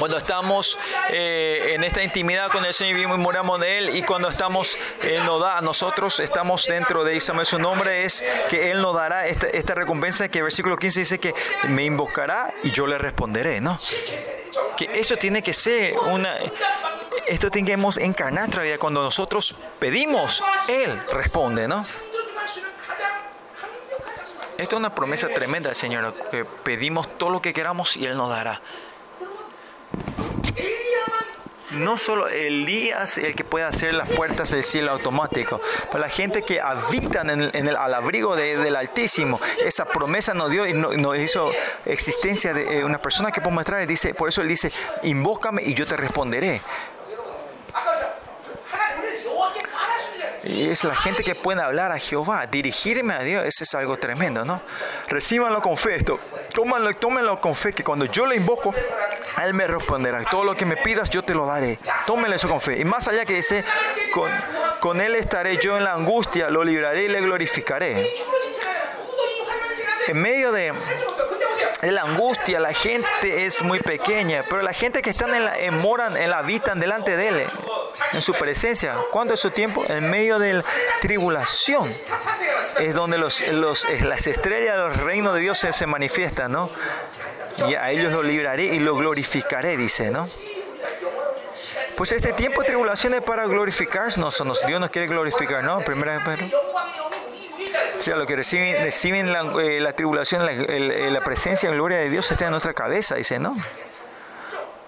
Cuando 0.03 0.19
estamos 0.19 0.81
eh, 1.11 1.75
en 1.75 1.85
esta 1.85 2.03
intimidad 2.03 2.51
con 2.51 2.65
el 2.65 2.75
Señor 2.75 2.97
vivimos 2.97 3.21
y 3.21 3.21
moramos 3.21 3.61
de 3.61 3.79
Él, 3.79 3.97
y 3.97 4.03
cuando 4.03 4.31
estamos, 4.31 4.77
Él 5.01 5.25
nos 5.25 5.41
da, 5.41 5.61
nosotros 5.61 6.19
estamos 6.19 6.65
dentro 6.65 7.05
de 7.05 7.15
Isabel. 7.15 7.47
Su 7.47 7.61
nombre 7.61 8.05
es 8.05 8.25
que 8.51 8.73
Él 8.73 8.83
nos 8.83 8.97
dará 8.97 9.29
esta, 9.29 9.47
esta 9.47 9.77
recompensa 9.77 10.29
que 10.29 10.39
el 10.39 10.43
versículo 10.43 10.77
15 10.77 10.99
dice 10.99 11.21
que 11.21 11.33
me 11.69 11.85
invocará 11.85 12.53
y 12.65 12.73
yo 12.73 12.89
le 12.89 12.99
responderé, 12.99 13.61
¿no? 13.61 13.79
Que 14.77 14.91
eso 14.93 15.15
tiene 15.15 15.41
que 15.41 15.53
ser 15.53 15.97
una... 15.97 16.37
Esto 17.29 17.49
tenemos 17.49 17.97
que 17.97 18.05
encarnar 18.05 18.49
nuestra. 18.49 18.79
Cuando 18.81 19.05
nosotros 19.05 19.55
pedimos, 19.79 20.43
Él 20.67 21.01
responde, 21.13 21.69
¿no? 21.69 21.87
Esta 24.59 24.75
es 24.75 24.81
una 24.81 24.93
promesa 24.93 25.29
tremenda, 25.29 25.73
Señor, 25.75 26.13
que 26.29 26.45
pedimos 26.45 27.07
todo 27.19 27.31
lo 27.31 27.41
que 27.41 27.53
queramos 27.53 27.97
y 27.97 28.05
Él 28.05 28.17
nos 28.17 28.31
dará 28.31 28.61
no 31.75 31.97
solo 31.97 32.29
Elías 32.29 33.19
el 33.19 33.35
que 33.35 33.45
puede 33.45 33.65
hacer 33.65 33.95
las 33.95 34.09
puertas 34.09 34.51
del 34.51 34.65
cielo 34.65 34.93
automático, 34.93 35.61
para 35.91 36.05
la 36.05 36.09
gente 36.09 36.43
que 36.43 36.61
habitan 36.61 37.31
en, 37.31 37.69
el, 37.69 37.77
al 37.77 37.95
abrigo 37.95 38.37
del 38.37 38.77
Altísimo, 38.77 39.41
esa 39.65 39.85
promesa 39.85 40.35
nos 40.35 40.51
dio 40.51 40.67
y 40.67 40.73
nos 40.73 40.97
no 40.97 41.15
hizo 41.15 41.51
existencia 41.85 42.55
de 42.55 42.79
eh, 42.79 42.85
una 42.85 42.99
persona 42.99 43.31
que 43.31 43.41
puede 43.41 43.55
mostrar, 43.55 43.87
dice, 43.87 44.15
por 44.15 44.29
eso 44.29 44.43
él 44.43 44.49
dice, 44.49 44.71
invócame 45.03 45.63
y 45.63 45.75
yo 45.75 45.87
te 45.87 45.97
responderé. 45.97 46.61
es 50.61 50.85
la 50.85 50.95
gente 50.95 51.23
que 51.23 51.35
puede 51.35 51.63
hablar 51.63 51.93
a 51.93 51.99
Jehová, 51.99 52.47
dirigirme 52.47 53.15
a 53.15 53.21
Dios, 53.21 53.45
eso 53.45 53.65
es 53.65 53.75
algo 53.75 53.97
tremendo, 53.97 54.45
¿no? 54.45 54.61
Recíbanlo 55.09 55.61
con 55.63 55.77
fe 55.77 55.97
esto, 55.97 56.19
tómanlo, 56.53 56.93
tómenlo 56.95 57.41
con 57.41 57.55
fe, 57.55 57.73
que 57.73 57.83
cuando 57.83 58.05
yo 58.07 58.27
le 58.27 58.37
invoco, 58.37 58.75
Él 59.43 59.55
me 59.55 59.67
responderá. 59.67 60.25
Todo 60.25 60.45
lo 60.45 60.57
que 60.57 60.65
me 60.65 60.77
pidas, 60.77 61.11
yo 61.11 61.23
te 61.23 61.35
lo 61.35 61.47
daré. 61.47 61.79
Tómenlo 62.07 62.37
eso 62.37 62.49
con 62.49 62.61
fe. 62.61 62.79
Y 62.79 62.85
más 62.85 63.09
allá 63.09 63.25
que 63.25 63.35
dice, 63.35 63.65
con, 64.13 64.31
con 64.81 65.01
Él 65.01 65.15
estaré 65.15 65.59
yo 65.59 65.77
en 65.77 65.85
la 65.85 65.93
angustia, 65.93 66.51
lo 66.51 66.65
libraré 66.65 67.05
y 67.05 67.09
le 67.09 67.21
glorificaré. 67.21 68.13
En 70.09 70.21
medio 70.21 70.53
de 70.53 70.73
la 71.91 72.03
angustia, 72.03 72.61
la 72.61 72.73
gente 72.73 73.45
es 73.45 73.61
muy 73.63 73.81
pequeña, 73.81 74.45
pero 74.49 74.63
la 74.63 74.73
gente 74.73 75.03
que 75.03 75.11
están 75.11 75.35
en 75.35 75.45
la, 75.45 75.59
en 75.59 75.75
moran, 75.81 76.17
en 76.17 76.31
la 76.31 76.39
habitan 76.39 76.79
delante 76.79 77.17
de 77.17 77.29
Él, 77.29 77.47
en 78.13 78.23
su 78.23 78.35
presencia, 78.35 78.95
¿cuánto 79.11 79.35
es 79.35 79.41
su 79.41 79.51
tiempo? 79.51 79.85
En 79.89 80.09
medio 80.09 80.39
de 80.39 80.55
la 80.55 80.65
tribulación 81.01 81.91
es 82.79 82.95
donde 82.95 83.19
los, 83.19 83.41
los, 83.49 83.87
las 84.03 84.27
estrellas 84.29 84.79
los 84.79 84.97
reinos 84.99 85.35
de 85.35 85.41
Dios 85.41 85.59
se, 85.59 85.87
manifiestan, 85.87 86.53
¿no? 86.53 86.71
Y 87.69 87.75
a 87.75 87.91
ellos 87.91 88.13
lo 88.13 88.23
libraré 88.23 88.65
y 88.65 88.79
lo 88.79 88.95
glorificaré, 88.95 89.77
dice, 89.77 90.11
¿no? 90.11 90.27
Pues 91.97 92.13
este 92.13 92.33
tiempo 92.33 92.63
de 92.63 92.69
tribulación 92.69 93.15
es 93.15 93.23
para 93.23 93.45
glorificarnos. 93.47 94.43
Dios 94.67 94.81
nos 94.81 94.91
quiere 94.91 95.09
glorificar, 95.09 95.63
¿no? 95.63 95.81
Primera 95.81 96.23
Pedro 96.25 96.47
sea, 97.99 98.17
lo 98.17 98.27
que 98.27 98.37
reciben, 98.37 98.83
reciben 98.83 99.33
la, 99.33 99.41
eh, 99.63 99.81
la 99.81 99.93
tribulación, 99.93 100.45
la, 100.45 100.53
eh, 100.53 101.19
presencia 101.25 101.71
y 101.71 101.73
gloria 101.73 101.99
de 101.99 102.11
Dios 102.11 102.31
está 102.31 102.47
en 102.47 102.51
nuestra 102.51 102.75
cabeza, 102.75 103.15
dice, 103.15 103.39
¿no? 103.39 103.53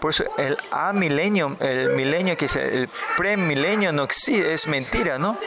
Por 0.05 0.11
eso 0.11 0.25
el 0.37 0.59
a 0.71 0.93
milenio, 0.93 1.57
el 1.61 1.95
milenio 1.95 2.37
que 2.37 2.45
es 2.45 2.57
el 2.57 2.91
premilenio 3.17 3.91
no 3.91 4.03
existe, 4.03 4.53
es 4.53 4.67
mentira, 4.67 5.19
¿no? 5.19 5.39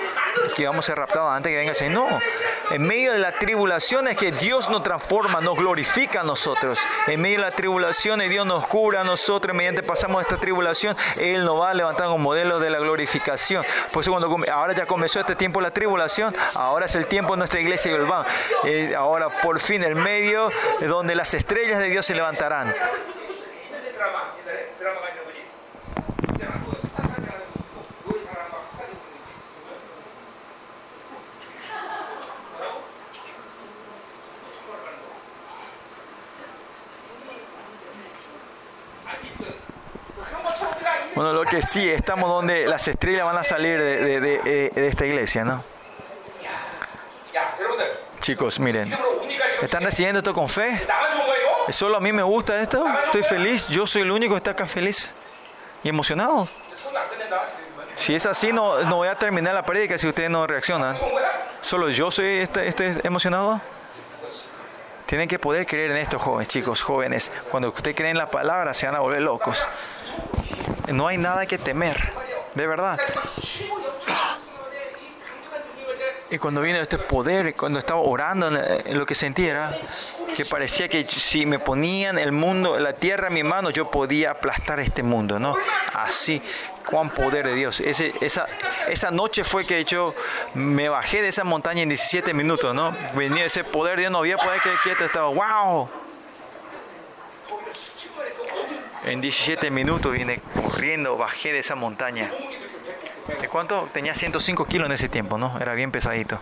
Que 0.56 0.66
vamos 0.66 0.84
a 0.84 0.88
ser 0.88 0.98
raptados 0.98 1.30
antes 1.30 1.52
que 1.52 1.58
venga 1.58 1.70
el 1.70 1.76
Señor. 1.76 2.10
No, 2.10 2.20
en 2.72 2.82
medio 2.82 3.14
de 3.14 3.20
la 3.20 3.32
tribulación 3.34 4.08
es 4.08 4.18
que 4.18 4.32
Dios 4.32 4.68
nos 4.72 4.82
transforma, 4.82 5.42
nos 5.42 5.56
glorifica 5.58 6.22
a 6.22 6.24
nosotros. 6.24 6.80
En 7.06 7.22
medio 7.22 7.38
de 7.38 7.44
la 7.44 7.52
tribulación 7.52 8.20
es 8.20 8.32
Dios 8.32 8.48
nos 8.48 8.66
cura 8.66 9.02
a 9.02 9.04
nosotros. 9.04 9.56
Mediante 9.56 9.84
pasamos 9.84 10.24
esta 10.24 10.38
tribulación, 10.38 10.98
Él 11.20 11.46
nos 11.46 11.62
va 11.62 11.70
a 11.70 11.74
levantar 11.76 12.08
como 12.08 12.18
modelo 12.18 12.60
de 12.60 12.72
la 12.72 12.80
glorificación. 12.80 13.64
Por 13.94 14.02
eso 14.02 14.10
cuando 14.10 14.36
ahora 14.52 14.74
ya 14.74 14.88
comenzó 14.88 15.20
este 15.20 15.36
tiempo 15.36 15.62
la 15.62 15.70
tribulación, 15.70 16.34
ahora 16.56 16.88
es 16.88 16.96
el 16.96 17.06
tiempo 17.06 17.36
de 17.36 17.38
nuestra 17.38 17.60
iglesia 17.60 17.92
y 17.92 17.94
el 17.94 18.06
van. 18.06 18.26
Ahora 18.98 19.30
por 19.30 19.60
fin 19.60 19.84
el 19.84 19.94
medio 19.94 20.50
donde 20.82 21.14
las 21.14 21.36
estrellas 21.36 21.78
de 21.78 21.90
Dios 21.90 22.08
se 22.08 22.16
levantarán. 22.16 22.74
Bueno, 41.18 41.34
lo 41.34 41.46
que 41.46 41.64
sí, 41.64 41.90
estamos 41.90 42.30
donde 42.30 42.68
las 42.68 42.88
estrellas 42.88 43.26
van 43.26 43.40
a 43.40 43.44
salir 43.44 43.82
de, 43.82 44.20
de, 44.22 44.42
eh, 44.46 44.72
esta 44.76 45.04
iglesia, 45.04 45.44
¿no? 45.44 45.64
Chicos, 48.20 48.60
miren, 48.60 48.94
¿están 49.64 49.82
recibiendo 49.82 50.20
esto 50.20 50.32
con 50.32 50.48
fe? 50.48 50.80
¿Solo 51.70 51.98
a 51.98 52.00
mí 52.00 52.14
me 52.14 52.22
gusta 52.22 52.60
esto? 52.62 52.86
¿Estoy 53.06 53.24
feliz? 53.24 53.68
¿Yo 53.68 53.88
soy 53.88 54.04
el 54.04 54.12
único 54.12 54.36
que 54.36 54.38
está 54.38 54.52
acá 54.52 54.68
feliz 54.68 55.16
y 55.84 55.90
emocionado? 55.90 56.48
Si 57.96 58.14
es 58.14 58.28
así, 58.28 58.54
no, 58.54 58.84
no 58.84 58.98
voy 58.98 59.08
a 59.08 59.16
terminar 59.16 59.56
la 59.56 59.66
prédica 59.66 59.98
si 59.98 60.08
ustedes 60.08 60.30
no 60.30 60.46
reaccionan. 60.46 60.96
¿Solo 61.62 61.90
yo 61.90 62.12
soy 62.12 62.42
este, 62.42 62.68
este 62.68 63.08
emocionado? 63.08 63.60
Tienen 65.08 65.30
que 65.30 65.40
poder 65.40 65.66
creer 65.66 65.92
en 65.92 65.98
esto, 65.98 66.20
jóvenes, 66.20 66.50
chicos, 66.50 66.82
jóvenes. 66.82 67.32
Cuando 67.50 67.70
ustedes 67.70 67.96
creen 67.96 68.12
en 68.12 68.18
la 68.18 68.30
palabra, 68.30 68.74
se 68.74 68.86
van 68.88 68.96
a 68.96 69.00
volver 69.00 69.22
locos. 69.22 69.66
No 70.92 71.08
hay 71.08 71.18
nada 71.18 71.46
que 71.46 71.58
temer, 71.58 72.12
de 72.54 72.68
verdad. 72.68 73.00
Y 76.30 76.38
cuando 76.40 76.60
vino 76.60 76.80
este 76.80 76.98
poder, 76.98 77.56
cuando 77.56 77.80
estaba 77.80 78.02
orando, 78.02 78.50
lo 78.50 79.06
que 79.06 79.16
sentía 79.16 79.52
era 79.52 79.78
que 80.36 80.44
parecía 80.44 80.90
que 80.90 81.06
si 81.06 81.46
me 81.46 81.58
ponían 81.58 82.20
el 82.20 82.34
mundo, 82.34 82.78
la 82.80 82.94
tierra 82.94 83.28
en 83.28 83.34
mi 83.34 83.44
mano, 83.44 83.70
yo 83.70 83.90
podía 83.90 84.32
aplastar 84.32 84.82
este 84.82 85.04
mundo, 85.04 85.40
¿no? 85.40 85.56
Así, 85.94 86.42
cuán 86.86 87.10
poder 87.12 87.48
de 87.48 87.56
Dios. 87.56 87.82
Esa, 87.82 89.12
noche 89.12 89.46
fue 89.46 89.66
que 89.66 89.86
yo 89.86 90.14
me 90.54 90.90
bajé 90.90 91.22
de 91.22 91.30
esa 91.30 91.46
montaña 91.46 91.82
en 91.82 91.90
17 91.90 92.34
minutos, 92.34 92.76
¿no? 92.76 92.96
Venía 93.16 93.46
ese 93.46 93.64
poder 93.64 93.98
Dios, 93.98 94.12
no 94.12 94.20
había 94.20 94.38
poder 94.38 94.62
que 94.62 94.72
quieto, 94.84 95.06
estaba, 95.06 95.30
¡wow! 95.30 95.90
En 99.06 99.22
17 99.22 99.72
minutos 99.72 100.12
vine 100.12 100.42
corriendo, 100.54 101.16
bajé 101.16 101.54
de 101.54 101.60
esa 101.60 101.76
montaña. 101.76 102.30
¿De 103.28 103.50
cuánto? 103.50 103.90
Tenía 103.94 104.14
105 104.14 104.66
kilos 104.66 104.88
en 104.88 104.94
ese 104.94 105.10
tiempo, 105.10 105.38
¿no? 105.38 105.58
Era 105.60 105.74
bien 105.74 105.92
pesadito. 105.92 106.40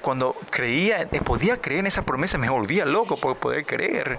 Cuando 0.00 0.34
creía, 0.50 1.02
eh, 1.02 1.20
podía 1.22 1.60
creer 1.60 1.80
en 1.80 1.86
esa 1.88 2.02
promesa, 2.02 2.38
me 2.38 2.48
volvía 2.48 2.86
loco 2.86 3.16
por 3.16 3.36
poder 3.36 3.66
creer. 3.66 4.18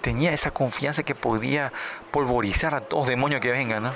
Tenía 0.00 0.32
esa 0.32 0.50
confianza 0.50 1.04
que 1.04 1.14
podía 1.14 1.72
polvorizar 2.10 2.74
a 2.74 2.80
todos 2.80 3.06
demonios 3.06 3.40
que 3.40 3.52
vengan, 3.52 3.84
¿no? 3.84 3.92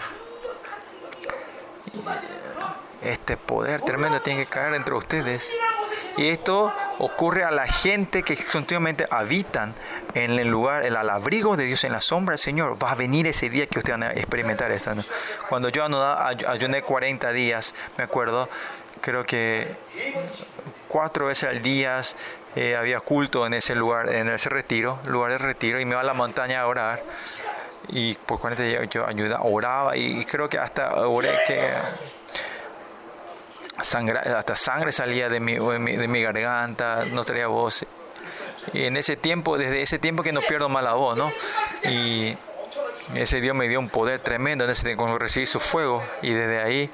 Este 3.02 3.36
poder 3.36 3.80
tremendo 3.80 4.20
tiene 4.22 4.44
que 4.44 4.50
caer 4.50 4.74
entre 4.74 4.94
ustedes. 4.94 5.52
Y 6.16 6.28
esto 6.28 6.72
ocurre 6.98 7.44
a 7.44 7.50
la 7.50 7.66
gente 7.66 8.22
que 8.22 8.36
continuamente 8.36 9.06
habitan 9.10 9.74
en 10.14 10.32
el 10.38 10.48
lugar, 10.48 10.84
el 10.84 10.96
abrigo 10.96 11.56
de 11.56 11.64
Dios, 11.64 11.84
en 11.84 11.92
la 11.92 12.00
sombra 12.00 12.32
del 12.32 12.38
Señor. 12.38 12.82
Va 12.82 12.92
a 12.92 12.94
venir 12.94 13.26
ese 13.26 13.48
día 13.50 13.66
que 13.66 13.78
ustedes 13.78 13.98
van 13.98 14.10
a 14.10 14.12
experimentar 14.12 14.70
esto. 14.70 14.92
Cuando 15.48 15.68
yo 15.68 15.84
ayuné 16.46 16.82
40 16.82 17.32
días, 17.32 17.74
me 17.96 18.04
acuerdo, 18.04 18.48
creo 19.00 19.24
que 19.24 19.76
cuatro 20.88 21.26
veces 21.26 21.50
al 21.50 21.62
día 21.62 22.00
eh, 22.54 22.76
había 22.76 23.00
culto 23.00 23.46
en 23.46 23.54
ese 23.54 23.74
lugar, 23.74 24.08
en 24.10 24.28
ese 24.28 24.48
retiro, 24.48 25.00
lugar 25.06 25.32
de 25.32 25.38
retiro, 25.38 25.80
y 25.80 25.84
me 25.84 25.92
iba 25.92 26.00
a 26.00 26.04
la 26.04 26.14
montaña 26.14 26.60
a 26.60 26.66
orar. 26.66 27.02
y 27.88 28.14
por 28.14 28.38
40 28.38 28.62
días 28.62 28.88
yo 28.90 29.06
ayuda, 29.06 29.40
oraba 29.42 29.96
y 29.96 30.24
creo 30.24 30.48
que 30.48 30.56
hasta 30.56 30.94
oré 31.08 31.36
que 31.48 31.58
sangre, 33.82 34.18
hasta 34.18 34.56
sangre 34.56 34.92
salía 34.92 35.28
de 35.28 35.40
mi, 35.40 35.54
de 35.54 36.08
mi, 36.08 36.22
garganta, 36.22 37.04
no 37.12 37.22
salía 37.22 37.46
voz. 37.46 37.84
Y 38.72 38.84
en 38.84 38.96
ese 38.96 39.16
tiempo, 39.16 39.58
desde 39.58 39.82
ese 39.82 39.98
tiempo 39.98 40.22
que 40.22 40.32
no 40.32 40.40
pierdo 40.40 40.68
más 40.68 40.84
voz, 40.94 41.16
¿no? 41.16 41.30
Y 41.84 42.36
ese 43.14 43.40
Dios 43.40 43.54
me 43.54 43.68
dio 43.68 43.80
un 43.80 43.88
poder 43.88 44.20
tremendo 44.20 44.64
en 44.64 44.70
ese 44.70 44.84
tiempo 44.84 45.02
cuando 45.02 45.18
recibí 45.18 45.46
su 45.46 45.60
fuego 45.60 46.02
y 46.22 46.32
desde 46.32 46.62
ahí 46.62 46.90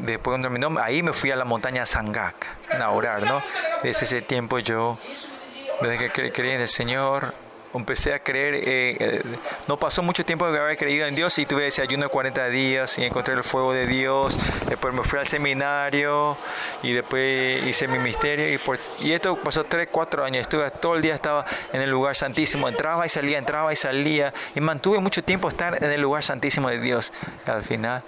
después 0.00 0.32
cuando 0.32 0.48
terminó, 0.48 0.80
ahí 0.80 1.02
me 1.02 1.12
fui 1.12 1.30
a 1.30 1.36
la 1.36 1.44
montaña 1.44 1.84
Sangak 1.86 2.48
a 2.80 2.90
orar, 2.90 3.22
¿no? 3.22 3.42
Desde 3.82 4.04
ese 4.04 4.22
tiempo 4.22 4.58
yo, 4.58 4.98
desde 5.80 6.10
que 6.10 6.32
creí 6.32 6.52
en 6.52 6.62
el 6.62 6.68
Señor, 6.68 7.34
empecé 7.74 8.14
a 8.14 8.18
creer, 8.18 8.54
eh, 8.54 8.62
eh, 8.66 9.22
no 9.68 9.78
pasó 9.78 10.02
mucho 10.02 10.24
tiempo 10.24 10.50
de 10.50 10.58
haber 10.58 10.76
creído 10.76 11.06
en 11.06 11.14
Dios 11.14 11.38
y 11.38 11.46
tuve 11.46 11.66
ese 11.66 11.82
ayuno 11.82 12.04
de 12.04 12.08
40 12.10 12.48
días 12.48 12.98
y 12.98 13.04
encontré 13.04 13.34
el 13.34 13.42
fuego 13.42 13.72
de 13.72 13.86
Dios, 13.86 14.36
después 14.68 14.92
me 14.92 15.02
fui 15.02 15.18
al 15.18 15.26
seminario 15.26 16.36
y 16.82 16.92
después 16.92 17.62
hice 17.66 17.88
mi 17.88 17.98
misterio 17.98 18.52
y, 18.52 18.58
por, 18.58 18.78
y 19.00 19.12
esto 19.12 19.36
pasó 19.36 19.64
3, 19.64 19.88
4 19.90 20.24
años, 20.24 20.42
estuve 20.42 20.70
todo 20.70 20.96
el 20.96 21.02
día 21.02 21.14
estaba 21.14 21.46
en 21.72 21.80
el 21.80 21.90
lugar 21.90 22.16
santísimo, 22.16 22.68
entraba 22.68 23.06
y 23.06 23.08
salía, 23.08 23.38
entraba 23.38 23.72
y 23.72 23.76
salía 23.76 24.32
y 24.54 24.60
mantuve 24.60 24.98
mucho 24.98 25.22
tiempo 25.24 25.48
estar 25.48 25.82
en 25.82 25.90
el 25.90 26.00
lugar 26.00 26.22
santísimo 26.22 26.68
de 26.68 26.78
Dios. 26.78 27.12
al 27.46 27.62
final 27.62 28.02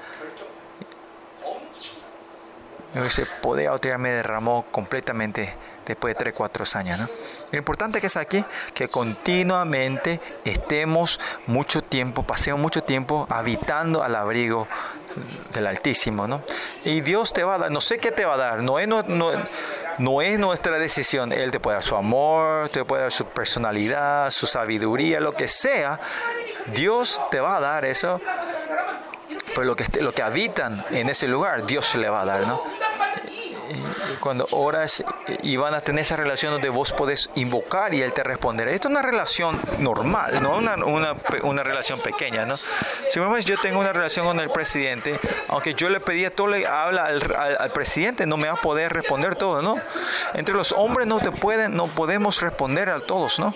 ese 3.02 3.26
poder 3.26 3.98
me 3.98 4.10
derramó 4.10 4.66
completamente 4.70 5.52
después 5.84 6.14
de 6.14 6.18
3, 6.18 6.34
4 6.34 6.64
años. 6.74 7.00
¿no? 7.00 7.08
Lo 7.54 7.58
importante 7.58 8.00
que 8.00 8.08
es 8.08 8.16
aquí 8.16 8.44
que 8.74 8.88
continuamente 8.88 10.20
estemos 10.44 11.20
mucho 11.46 11.82
tiempo, 11.82 12.24
pasemos 12.24 12.60
mucho 12.60 12.82
tiempo 12.82 13.28
habitando 13.30 14.02
al 14.02 14.16
abrigo 14.16 14.66
del 15.52 15.68
Altísimo. 15.68 16.26
¿no? 16.26 16.42
Y 16.84 17.00
Dios 17.00 17.32
te 17.32 17.44
va 17.44 17.54
a 17.54 17.58
dar, 17.58 17.70
no 17.70 17.80
sé 17.80 17.98
qué 17.98 18.10
te 18.10 18.24
va 18.24 18.34
a 18.34 18.38
dar, 18.38 18.62
no 18.64 18.80
es, 18.80 20.38
nuestra 20.40 20.80
decisión. 20.80 21.32
Él 21.32 21.52
te 21.52 21.60
puede 21.60 21.76
dar 21.76 21.84
su 21.84 21.94
amor, 21.94 22.70
te 22.70 22.84
puede 22.84 23.02
dar 23.02 23.12
su 23.12 23.24
personalidad, 23.26 24.32
su 24.32 24.48
sabiduría, 24.48 25.20
lo 25.20 25.34
que 25.34 25.46
sea. 25.46 26.00
Dios 26.74 27.22
te 27.30 27.38
va 27.38 27.58
a 27.58 27.60
dar 27.60 27.84
eso. 27.84 28.20
Pero 29.54 29.62
lo 29.62 29.76
que, 29.76 30.22
habitan 30.24 30.84
en 30.90 31.08
ese 31.08 31.28
lugar, 31.28 31.66
Dios 31.66 31.94
le 31.94 32.08
va 32.08 32.22
a 32.22 32.24
dar, 32.24 32.48
¿no? 32.48 32.60
Cuando 34.20 34.46
oras 34.50 35.04
y 35.42 35.56
van 35.56 35.74
a 35.74 35.80
tener 35.80 36.02
esa 36.02 36.16
relación 36.16 36.52
donde 36.52 36.68
vos 36.68 36.92
podés 36.92 37.30
invocar 37.34 37.94
y 37.94 38.02
Él 38.02 38.12
te 38.12 38.22
responderá. 38.22 38.70
Esto 38.70 38.88
es 38.88 38.92
una 38.92 39.02
relación 39.02 39.60
normal, 39.78 40.42
no 40.42 40.56
una, 40.56 40.74
una, 40.84 41.16
una 41.42 41.62
relación 41.62 42.00
pequeña. 42.00 42.46
¿no? 42.46 42.56
Si 42.56 43.20
yo 43.44 43.60
tengo 43.60 43.80
una 43.80 43.92
relación 43.92 44.26
con 44.26 44.40
el 44.40 44.50
presidente, 44.50 45.18
aunque 45.48 45.74
yo 45.74 45.88
le 45.88 46.00
pedía 46.00 46.34
todo, 46.34 46.48
le 46.48 46.66
habla 46.66 47.06
al, 47.06 47.22
al, 47.58 47.72
presidente, 47.72 48.26
no 48.26 48.36
me 48.36 48.48
va 48.48 48.54
a 48.54 48.60
poder 48.60 48.92
responder 48.92 49.36
todo. 49.36 49.62
¿no? 49.62 49.76
Entre 50.34 50.54
los 50.54 50.72
hombres 50.72 51.06
no, 51.06 51.20
te 51.20 51.30
pueden, 51.30 51.76
no 51.76 51.86
podemos 51.88 52.40
responder 52.40 52.90
a 52.90 53.00
todos. 53.00 53.38
¿no? 53.38 53.54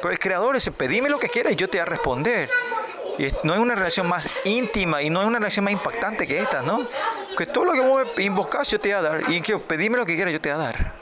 Pero 0.00 0.12
el 0.12 0.18
Creador 0.18 0.54
dice, 0.54 0.70
pedime 0.70 1.08
lo 1.08 1.18
que 1.18 1.28
quieras 1.28 1.52
y 1.52 1.56
yo 1.56 1.68
te 1.68 1.78
voy 1.78 1.82
a 1.82 1.86
responder. 1.86 2.48
Y 3.18 3.32
no 3.42 3.52
hay 3.52 3.58
una 3.58 3.74
relación 3.74 4.06
más 4.06 4.30
íntima 4.44 5.02
y 5.02 5.10
no 5.10 5.20
hay 5.20 5.26
una 5.26 5.40
relación 5.40 5.64
más 5.64 5.72
impactante 5.72 6.26
que 6.26 6.38
esta, 6.38 6.62
¿no? 6.62 6.86
Que 7.36 7.46
todo 7.46 7.64
lo 7.64 7.72
que 7.72 7.80
vos 7.80 8.06
me 8.16 8.24
invocas 8.24 8.70
yo 8.70 8.78
te 8.78 8.90
voy 8.90 8.98
a 8.98 9.02
dar. 9.02 9.30
Y 9.30 9.40
que 9.40 9.58
pedime 9.58 9.96
lo 9.96 10.06
que 10.06 10.14
quieras 10.14 10.32
yo 10.32 10.40
te 10.40 10.50
voy 10.50 10.60
a 10.60 10.62
dar. 10.62 10.92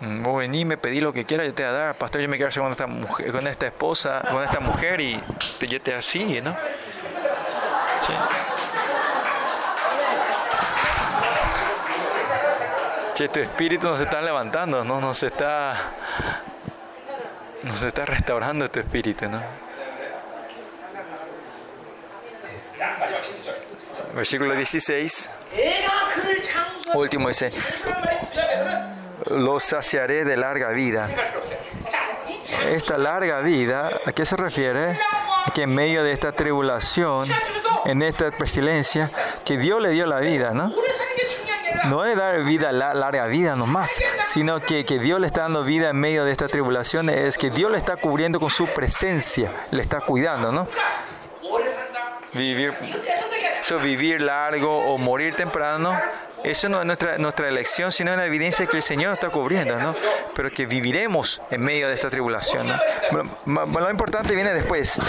Mm, 0.00 0.22
vos 0.22 0.38
vení, 0.38 0.64
me 0.64 0.76
pedí 0.76 1.00
lo 1.00 1.12
que 1.12 1.24
quieras, 1.24 1.48
yo 1.48 1.54
te 1.54 1.64
voy 1.64 1.72
a 1.72 1.76
dar. 1.76 1.98
Pastor, 1.98 2.20
yo 2.20 2.28
me 2.28 2.36
quiero 2.36 2.50
hacer 2.50 2.62
con 2.62 2.70
esta 2.70 2.86
mujer, 2.86 3.32
con 3.32 3.46
esta 3.48 3.66
esposa, 3.66 4.22
con 4.30 4.44
esta 4.44 4.60
mujer 4.60 5.00
y 5.00 5.20
yo 5.68 5.82
te 5.82 5.94
así, 5.96 6.40
¿no? 6.40 6.56
Sí. 8.06 8.12
Che, 13.18 13.26
tu 13.26 13.40
espíritu 13.40 13.88
nos 13.88 14.00
está 14.00 14.22
levantando, 14.22 14.84
¿no? 14.84 15.00
Nos 15.00 15.24
está, 15.24 15.90
nos 17.64 17.82
está 17.82 18.04
restaurando 18.04 18.70
tu 18.70 18.78
espíritu, 18.78 19.28
¿no? 19.28 19.42
Versículo 24.14 24.54
16. 24.54 25.30
Último 26.94 27.26
dice, 27.26 27.50
los 29.30 29.64
saciaré 29.64 30.24
de 30.24 30.36
larga 30.36 30.70
vida. 30.70 31.08
Esta 32.68 32.98
larga 32.98 33.40
vida, 33.40 33.98
¿a 34.06 34.12
qué 34.12 34.24
se 34.24 34.36
refiere? 34.36 34.96
Que 35.56 35.62
en 35.62 35.74
medio 35.74 36.04
de 36.04 36.12
esta 36.12 36.30
tribulación, 36.30 37.26
en 37.84 38.00
esta 38.00 38.30
pestilencia, 38.30 39.10
que 39.44 39.58
Dios 39.58 39.82
le 39.82 39.90
dio 39.90 40.06
la 40.06 40.20
vida, 40.20 40.52
¿no? 40.52 40.72
No 41.86 42.04
es 42.04 42.16
dar 42.16 42.42
vida, 42.44 42.72
larga 42.72 43.26
vida 43.26 43.56
nomás, 43.56 44.00
sino 44.22 44.60
que, 44.60 44.84
que 44.84 44.98
Dios 44.98 45.20
le 45.20 45.26
está 45.26 45.42
dando 45.42 45.64
vida 45.64 45.90
en 45.90 45.96
medio 45.96 46.24
de 46.24 46.32
esta 46.32 46.48
tribulación, 46.48 47.08
es 47.08 47.38
que 47.38 47.50
Dios 47.50 47.70
le 47.70 47.78
está 47.78 47.96
cubriendo 47.96 48.40
con 48.40 48.50
su 48.50 48.66
presencia, 48.66 49.52
le 49.70 49.82
está 49.82 50.00
cuidando, 50.00 50.52
¿no? 50.52 50.68
Vivir, 52.32 52.74
vivir 53.82 54.20
largo 54.20 54.78
o 54.92 54.98
morir 54.98 55.34
temprano, 55.34 55.98
eso 56.44 56.68
no 56.68 56.80
es 56.80 56.86
nuestra, 56.86 57.18
nuestra 57.18 57.48
elección, 57.48 57.90
sino 57.90 58.12
una 58.12 58.24
evidencia 58.24 58.66
que 58.66 58.76
el 58.76 58.82
Señor 58.82 59.12
está 59.12 59.30
cubriendo, 59.30 59.76
¿no? 59.76 59.94
Pero 60.34 60.50
que 60.50 60.66
viviremos 60.66 61.42
en 61.50 61.62
medio 61.62 61.88
de 61.88 61.94
esta 61.94 62.10
tribulación, 62.10 62.68
¿no? 62.68 62.78
Lo, 63.46 63.90
importante 63.90 64.34
viene 64.34 64.52
después. 64.54 65.00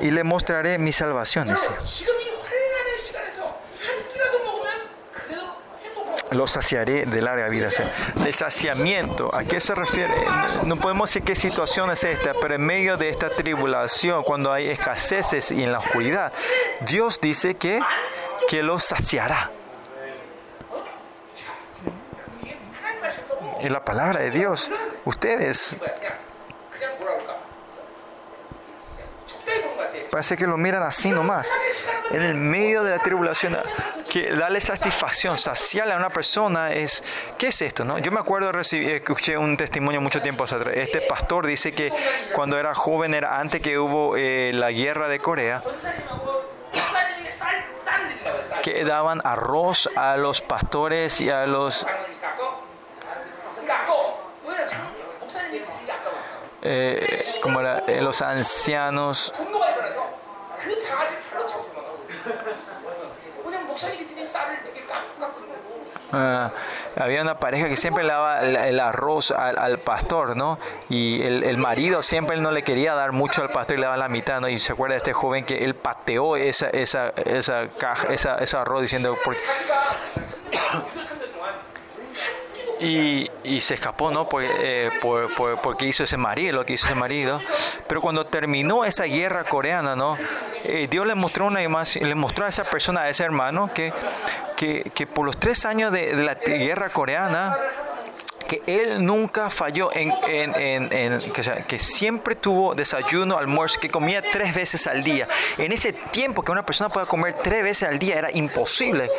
Y 0.00 0.10
le 0.10 0.24
mostraré 0.24 0.78
mi 0.78 0.92
salvación, 0.92 1.48
los 6.32 6.50
saciaré 6.50 7.06
de 7.06 7.22
larga 7.22 7.48
vida. 7.48 7.68
El 8.24 8.34
saciamiento, 8.34 9.30
¿a 9.34 9.44
qué 9.44 9.60
se 9.60 9.74
refiere? 9.74 10.14
No 10.64 10.76
podemos 10.76 11.10
decir 11.10 11.22
qué 11.22 11.34
situación 11.34 11.90
es 11.90 12.04
esta, 12.04 12.32
pero 12.40 12.54
en 12.54 12.64
medio 12.64 12.96
de 12.96 13.08
esta 13.08 13.28
tribulación, 13.28 14.22
cuando 14.22 14.52
hay 14.52 14.68
escaseces 14.68 15.50
y 15.50 15.62
en 15.62 15.72
la 15.72 15.78
oscuridad, 15.78 16.32
Dios 16.80 17.20
dice 17.20 17.56
que, 17.56 17.80
que 18.48 18.62
los 18.62 18.84
saciará. 18.84 19.50
En 23.60 23.72
la 23.72 23.84
palabra 23.84 24.20
de 24.20 24.30
Dios, 24.30 24.70
ustedes 25.04 25.76
Parece 30.18 30.36
que 30.36 30.48
lo 30.48 30.56
miran 30.56 30.82
así 30.82 31.12
nomás. 31.12 31.48
En 32.10 32.24
el 32.24 32.34
medio 32.34 32.82
de 32.82 32.90
la 32.90 32.98
tribulación, 32.98 33.56
que 34.10 34.34
darle 34.34 34.60
satisfacción, 34.60 35.38
saciarle 35.38 35.94
a 35.94 35.96
una 35.96 36.10
persona 36.10 36.72
es, 36.72 37.04
¿qué 37.38 37.46
es 37.46 37.62
esto? 37.62 37.84
No? 37.84 37.98
Yo 37.98 38.10
me 38.10 38.18
acuerdo, 38.18 38.50
recibí, 38.50 38.90
escuché 38.90 39.38
un 39.38 39.56
testimonio 39.56 40.00
mucho 40.00 40.20
tiempo 40.20 40.42
atrás. 40.42 40.74
Este 40.74 41.02
pastor 41.02 41.46
dice 41.46 41.70
que 41.70 41.92
cuando 42.34 42.58
era 42.58 42.74
joven, 42.74 43.14
era 43.14 43.38
antes 43.38 43.62
que 43.62 43.78
hubo 43.78 44.16
eh, 44.16 44.50
la 44.52 44.72
guerra 44.72 45.06
de 45.06 45.20
Corea, 45.20 45.62
que 48.60 48.84
daban 48.84 49.20
arroz 49.22 49.88
a 49.94 50.16
los 50.16 50.40
pastores 50.40 51.20
y 51.20 51.30
a 51.30 51.46
los 51.46 51.86
eh, 56.60 57.24
como 57.40 57.60
era, 57.60 57.84
eh, 57.86 58.02
los 58.02 58.20
ancianos 58.20 59.32
Ah, 66.12 66.50
había 66.96 67.20
una 67.20 67.38
pareja 67.38 67.68
que 67.68 67.76
siempre 67.76 68.02
le 68.02 68.10
daba 68.10 68.40
el, 68.40 68.80
arroz 68.80 69.30
al, 69.30 69.78
pastor, 69.78 70.36
¿no? 70.36 70.58
Y 70.88 71.22
el, 71.22 71.56
marido 71.58 72.02
siempre 72.02 72.38
no 72.38 72.50
le 72.50 72.62
quería 72.62 72.94
dar 72.94 73.12
mucho 73.12 73.42
al 73.42 73.50
pastor 73.50 73.76
y 73.76 73.80
le 73.80 73.84
daba 73.84 73.96
la 73.96 74.08
mitad, 74.08 74.40
¿no? 74.40 74.48
Y 74.48 74.58
se 74.58 74.72
acuerda 74.72 74.94
de 74.94 74.98
este 74.98 75.12
joven 75.12 75.44
que 75.44 75.64
él 75.64 75.74
pateó 75.74 76.36
esa, 76.36 76.70
esa, 76.70 77.10
esa 77.10 77.68
caja, 77.68 78.08
esa, 78.12 78.36
ese 78.36 78.56
arroz 78.56 78.82
diciendo... 78.82 79.16
Y, 82.80 83.60
se 83.60 83.74
escapó, 83.74 84.10
¿no? 84.10 84.28
Eh, 84.40 84.90
por, 85.00 85.34
por, 85.34 85.60
porque 85.60 85.86
hizo 85.86 86.04
ese 86.04 86.16
marido, 86.16 86.58
lo 86.58 86.66
que 86.66 86.74
hizo 86.74 86.86
ese 86.86 86.94
marido. 86.94 87.40
Pero 87.86 88.00
cuando 88.00 88.26
terminó 88.26 88.84
esa 88.84 89.04
guerra 89.04 89.44
coreana, 89.44 89.96
¿no? 89.96 90.16
Eh, 90.64 90.86
Dios 90.90 91.06
le 91.06 91.14
mostró 91.14 91.46
una 91.46 91.62
imagen, 91.62 92.08
le 92.08 92.14
mostró 92.14 92.44
a 92.44 92.48
esa 92.48 92.64
persona, 92.64 93.02
a 93.02 93.08
ese 93.08 93.24
hermano, 93.24 93.70
que, 93.74 93.92
que, 94.56 95.06
por 95.06 95.26
los 95.26 95.38
tres 95.38 95.64
años 95.64 95.92
de 95.92 96.14
la 96.14 96.34
guerra 96.34 96.90
coreana, 96.90 97.56
que 98.48 98.62
él 98.66 99.04
nunca 99.04 99.50
falló 99.50 99.90
en, 99.94 100.10
que, 101.68 101.78
siempre 101.78 102.34
tuvo 102.34 102.74
desayuno, 102.74 103.36
almuerzo, 103.36 103.78
que 103.78 103.90
comía 103.90 104.22
tres 104.22 104.54
veces 104.54 104.86
al 104.86 105.04
día. 105.04 105.28
En 105.58 105.70
ese 105.70 105.92
tiempo 105.92 106.42
que 106.42 106.50
una 106.50 106.64
persona 106.64 106.88
pueda 106.88 107.06
comer 107.06 107.34
tres 107.34 107.62
veces 107.62 107.88
al 107.88 107.98
día 107.98 108.16
era 108.16 108.32
imposible. 108.32 109.10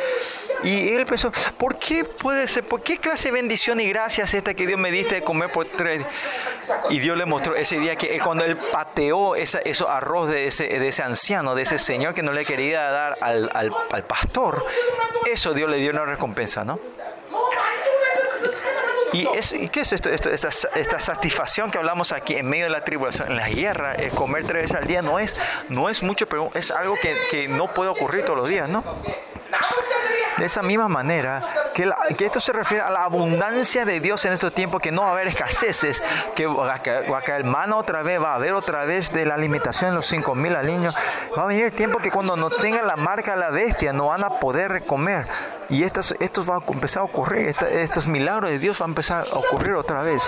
Y 0.62 0.90
él 0.90 1.06
pensó, 1.06 1.32
¿por 1.56 1.78
qué 1.78 2.04
puede 2.04 2.46
ser? 2.48 2.64
¿Por 2.64 2.82
qué 2.82 2.98
clase 2.98 3.28
de 3.28 3.32
bendición 3.32 3.80
y 3.80 3.88
gracias 3.88 4.34
esta 4.34 4.52
que 4.52 4.66
Dios 4.66 4.78
me 4.78 4.90
diste 4.90 5.14
de 5.14 5.22
comer 5.22 5.50
por 5.50 5.66
tres? 5.66 6.04
Y 6.90 6.98
Dios 6.98 7.16
le 7.16 7.24
mostró 7.24 7.54
ese 7.54 7.78
día 7.78 7.96
que 7.96 8.18
cuando 8.18 8.44
él 8.44 8.56
pateó 8.56 9.36
esa, 9.36 9.60
esos 9.60 9.88
arroz 9.88 10.28
de 10.28 10.48
ese, 10.48 10.66
de 10.66 10.88
ese 10.88 11.02
anciano, 11.02 11.54
de 11.54 11.62
ese 11.62 11.78
señor 11.78 12.14
que 12.14 12.22
no 12.22 12.32
le 12.32 12.44
quería 12.44 12.90
dar 12.90 13.14
al, 13.20 13.50
al, 13.54 13.72
al 13.92 14.02
pastor, 14.02 14.66
eso 15.30 15.54
Dios 15.54 15.70
le 15.70 15.78
dio 15.78 15.92
una 15.92 16.04
recompensa, 16.04 16.64
¿no? 16.64 16.78
¿Y, 19.12 19.26
es, 19.34 19.52
¿Y, 19.52 19.68
qué 19.68 19.80
es 19.80 19.92
esto? 19.92 20.10
esto 20.10 20.30
esta, 20.30 20.48
esta, 20.48 21.00
satisfacción 21.00 21.70
que 21.70 21.78
hablamos 21.78 22.12
aquí 22.12 22.34
en 22.34 22.48
medio 22.48 22.64
de 22.64 22.70
la 22.70 22.84
tribulación, 22.84 23.30
en 23.30 23.36
la 23.36 23.48
guerra, 23.48 23.94
el 23.94 24.10
comer 24.10 24.44
tres 24.44 24.62
veces 24.62 24.76
al 24.76 24.86
día 24.86 25.02
no 25.02 25.18
es, 25.18 25.36
no 25.68 25.88
es 25.88 26.02
mucho, 26.02 26.28
pero 26.28 26.50
es 26.54 26.70
algo 26.70 26.96
que, 26.96 27.16
que 27.30 27.48
no 27.48 27.72
puede 27.72 27.90
ocurrir 27.90 28.24
todos 28.24 28.38
los 28.38 28.48
días, 28.48 28.68
¿no? 28.68 28.84
De 30.38 30.46
esa 30.46 30.62
misma 30.62 30.88
manera, 30.88 31.42
que, 31.74 32.24
esto 32.24 32.40
se 32.40 32.52
refiere 32.52 32.82
a 32.82 32.90
la 32.90 33.04
abundancia 33.04 33.84
de 33.84 34.00
Dios 34.00 34.24
en 34.24 34.32
estos 34.32 34.54
tiempos, 34.54 34.80
que 34.80 34.90
no 34.90 35.02
va 35.02 35.08
a 35.08 35.12
haber 35.12 35.26
escaseces, 35.26 36.02
que 36.34 36.46
va 36.46 36.74
a 36.74 37.22
caer 37.22 37.44
mano 37.44 37.76
otra 37.76 38.02
vez, 38.02 38.22
va 38.22 38.32
a 38.32 38.34
haber 38.36 38.54
otra 38.54 38.84
vez 38.84 39.12
de 39.12 39.26
la 39.26 39.34
alimentación 39.34 39.90
de 39.90 39.96
los 39.96 40.10
5.000 40.10 40.56
aliños. 40.56 40.94
Va 41.36 41.42
a 41.42 41.46
venir 41.46 41.66
el 41.66 41.72
tiempo 41.72 41.98
que 41.98 42.10
cuando 42.10 42.36
no 42.36 42.48
tengan 42.48 42.86
la 42.86 42.96
marca 42.96 43.32
de 43.32 43.40
la 43.40 43.50
bestia, 43.50 43.92
no 43.92 44.06
van 44.06 44.24
a 44.24 44.40
poder 44.40 44.84
comer. 44.84 45.26
Y 45.68 45.84
estos, 45.84 46.16
estos 46.20 46.48
va 46.48 46.56
a 46.56 46.72
empezar 46.72 47.02
a 47.02 47.04
ocurrir, 47.04 47.48
estos, 47.48 47.68
estos 47.68 48.06
milagros 48.06 48.50
de 48.50 48.58
Dios 48.58 48.78
van 48.78 48.88
a 48.88 48.92
empezar 48.92 49.26
a 49.30 49.36
ocurrir 49.36 49.74
otra 49.74 50.02
vez. 50.02 50.22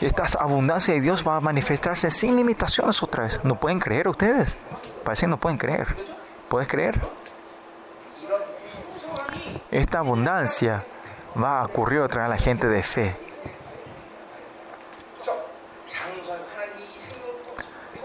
Esta 0.00 0.26
abundancia 0.38 0.94
de 0.94 1.00
Dios 1.00 1.26
va 1.26 1.36
a 1.36 1.40
manifestarse 1.40 2.10
sin 2.10 2.36
limitaciones 2.36 3.02
otra 3.02 3.24
vez. 3.24 3.40
¿No 3.42 3.56
pueden 3.56 3.80
creer 3.80 4.06
ustedes? 4.08 4.58
Parece 5.04 5.22
que 5.22 5.30
no 5.30 5.38
pueden 5.38 5.58
creer. 5.58 5.88
¿Puedes 6.48 6.68
creer? 6.68 7.00
Esta 9.70 9.98
abundancia 9.98 10.84
va 11.40 11.60
a 11.60 11.64
ocurrir 11.66 12.00
otra 12.00 12.22
vez 12.22 12.26
a 12.26 12.30
la 12.30 12.38
gente 12.38 12.66
de 12.68 12.82
fe. 12.82 13.16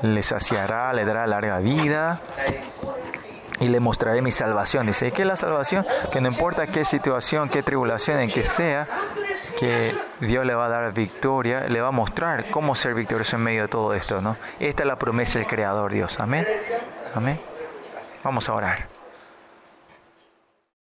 Le 0.02 0.24
saciará, 0.24 0.92
le 0.94 1.06
dará 1.06 1.28
larga 1.28 1.60
vida 1.60 2.22
y 3.60 3.68
le 3.70 3.80
mostraré 3.80 4.24
mi 4.24 4.32
salvación. 4.32 4.88
Dice, 4.88 5.12
¿qué 5.12 5.22
es 5.22 5.28
la 5.28 5.36
salvación? 5.36 5.86
Que 6.12 6.20
no 6.20 6.30
importa 6.30 6.66
qué 6.66 6.84
situación, 6.84 7.48
qué 7.48 7.62
tribulación, 7.62 8.20
en 8.20 8.30
que 8.32 8.44
sea, 8.44 8.88
que 9.60 9.96
Dios 10.20 10.46
le 10.46 10.56
va 10.56 10.66
a 10.66 10.70
dar 10.70 10.94
victoria, 10.94 11.68
le 11.68 11.80
va 11.80 11.90
a 11.90 11.92
mostrar 11.92 12.50
cómo 12.50 12.74
ser 12.74 12.96
victorioso 12.96 13.36
en 13.36 13.44
medio 13.44 13.62
de 13.62 13.68
todo 13.68 13.94
esto, 13.94 14.20
¿no? 14.20 14.36
Esta 14.60 14.82
es 14.82 14.88
la 14.88 14.96
promesa 14.96 15.38
del 15.38 15.48
Creador 15.48 15.94
Dios. 15.94 16.20
Amén. 16.20 16.48
Amén. 17.14 17.40
Vamos 18.24 18.50
a 18.50 18.54
orar. 18.54 18.91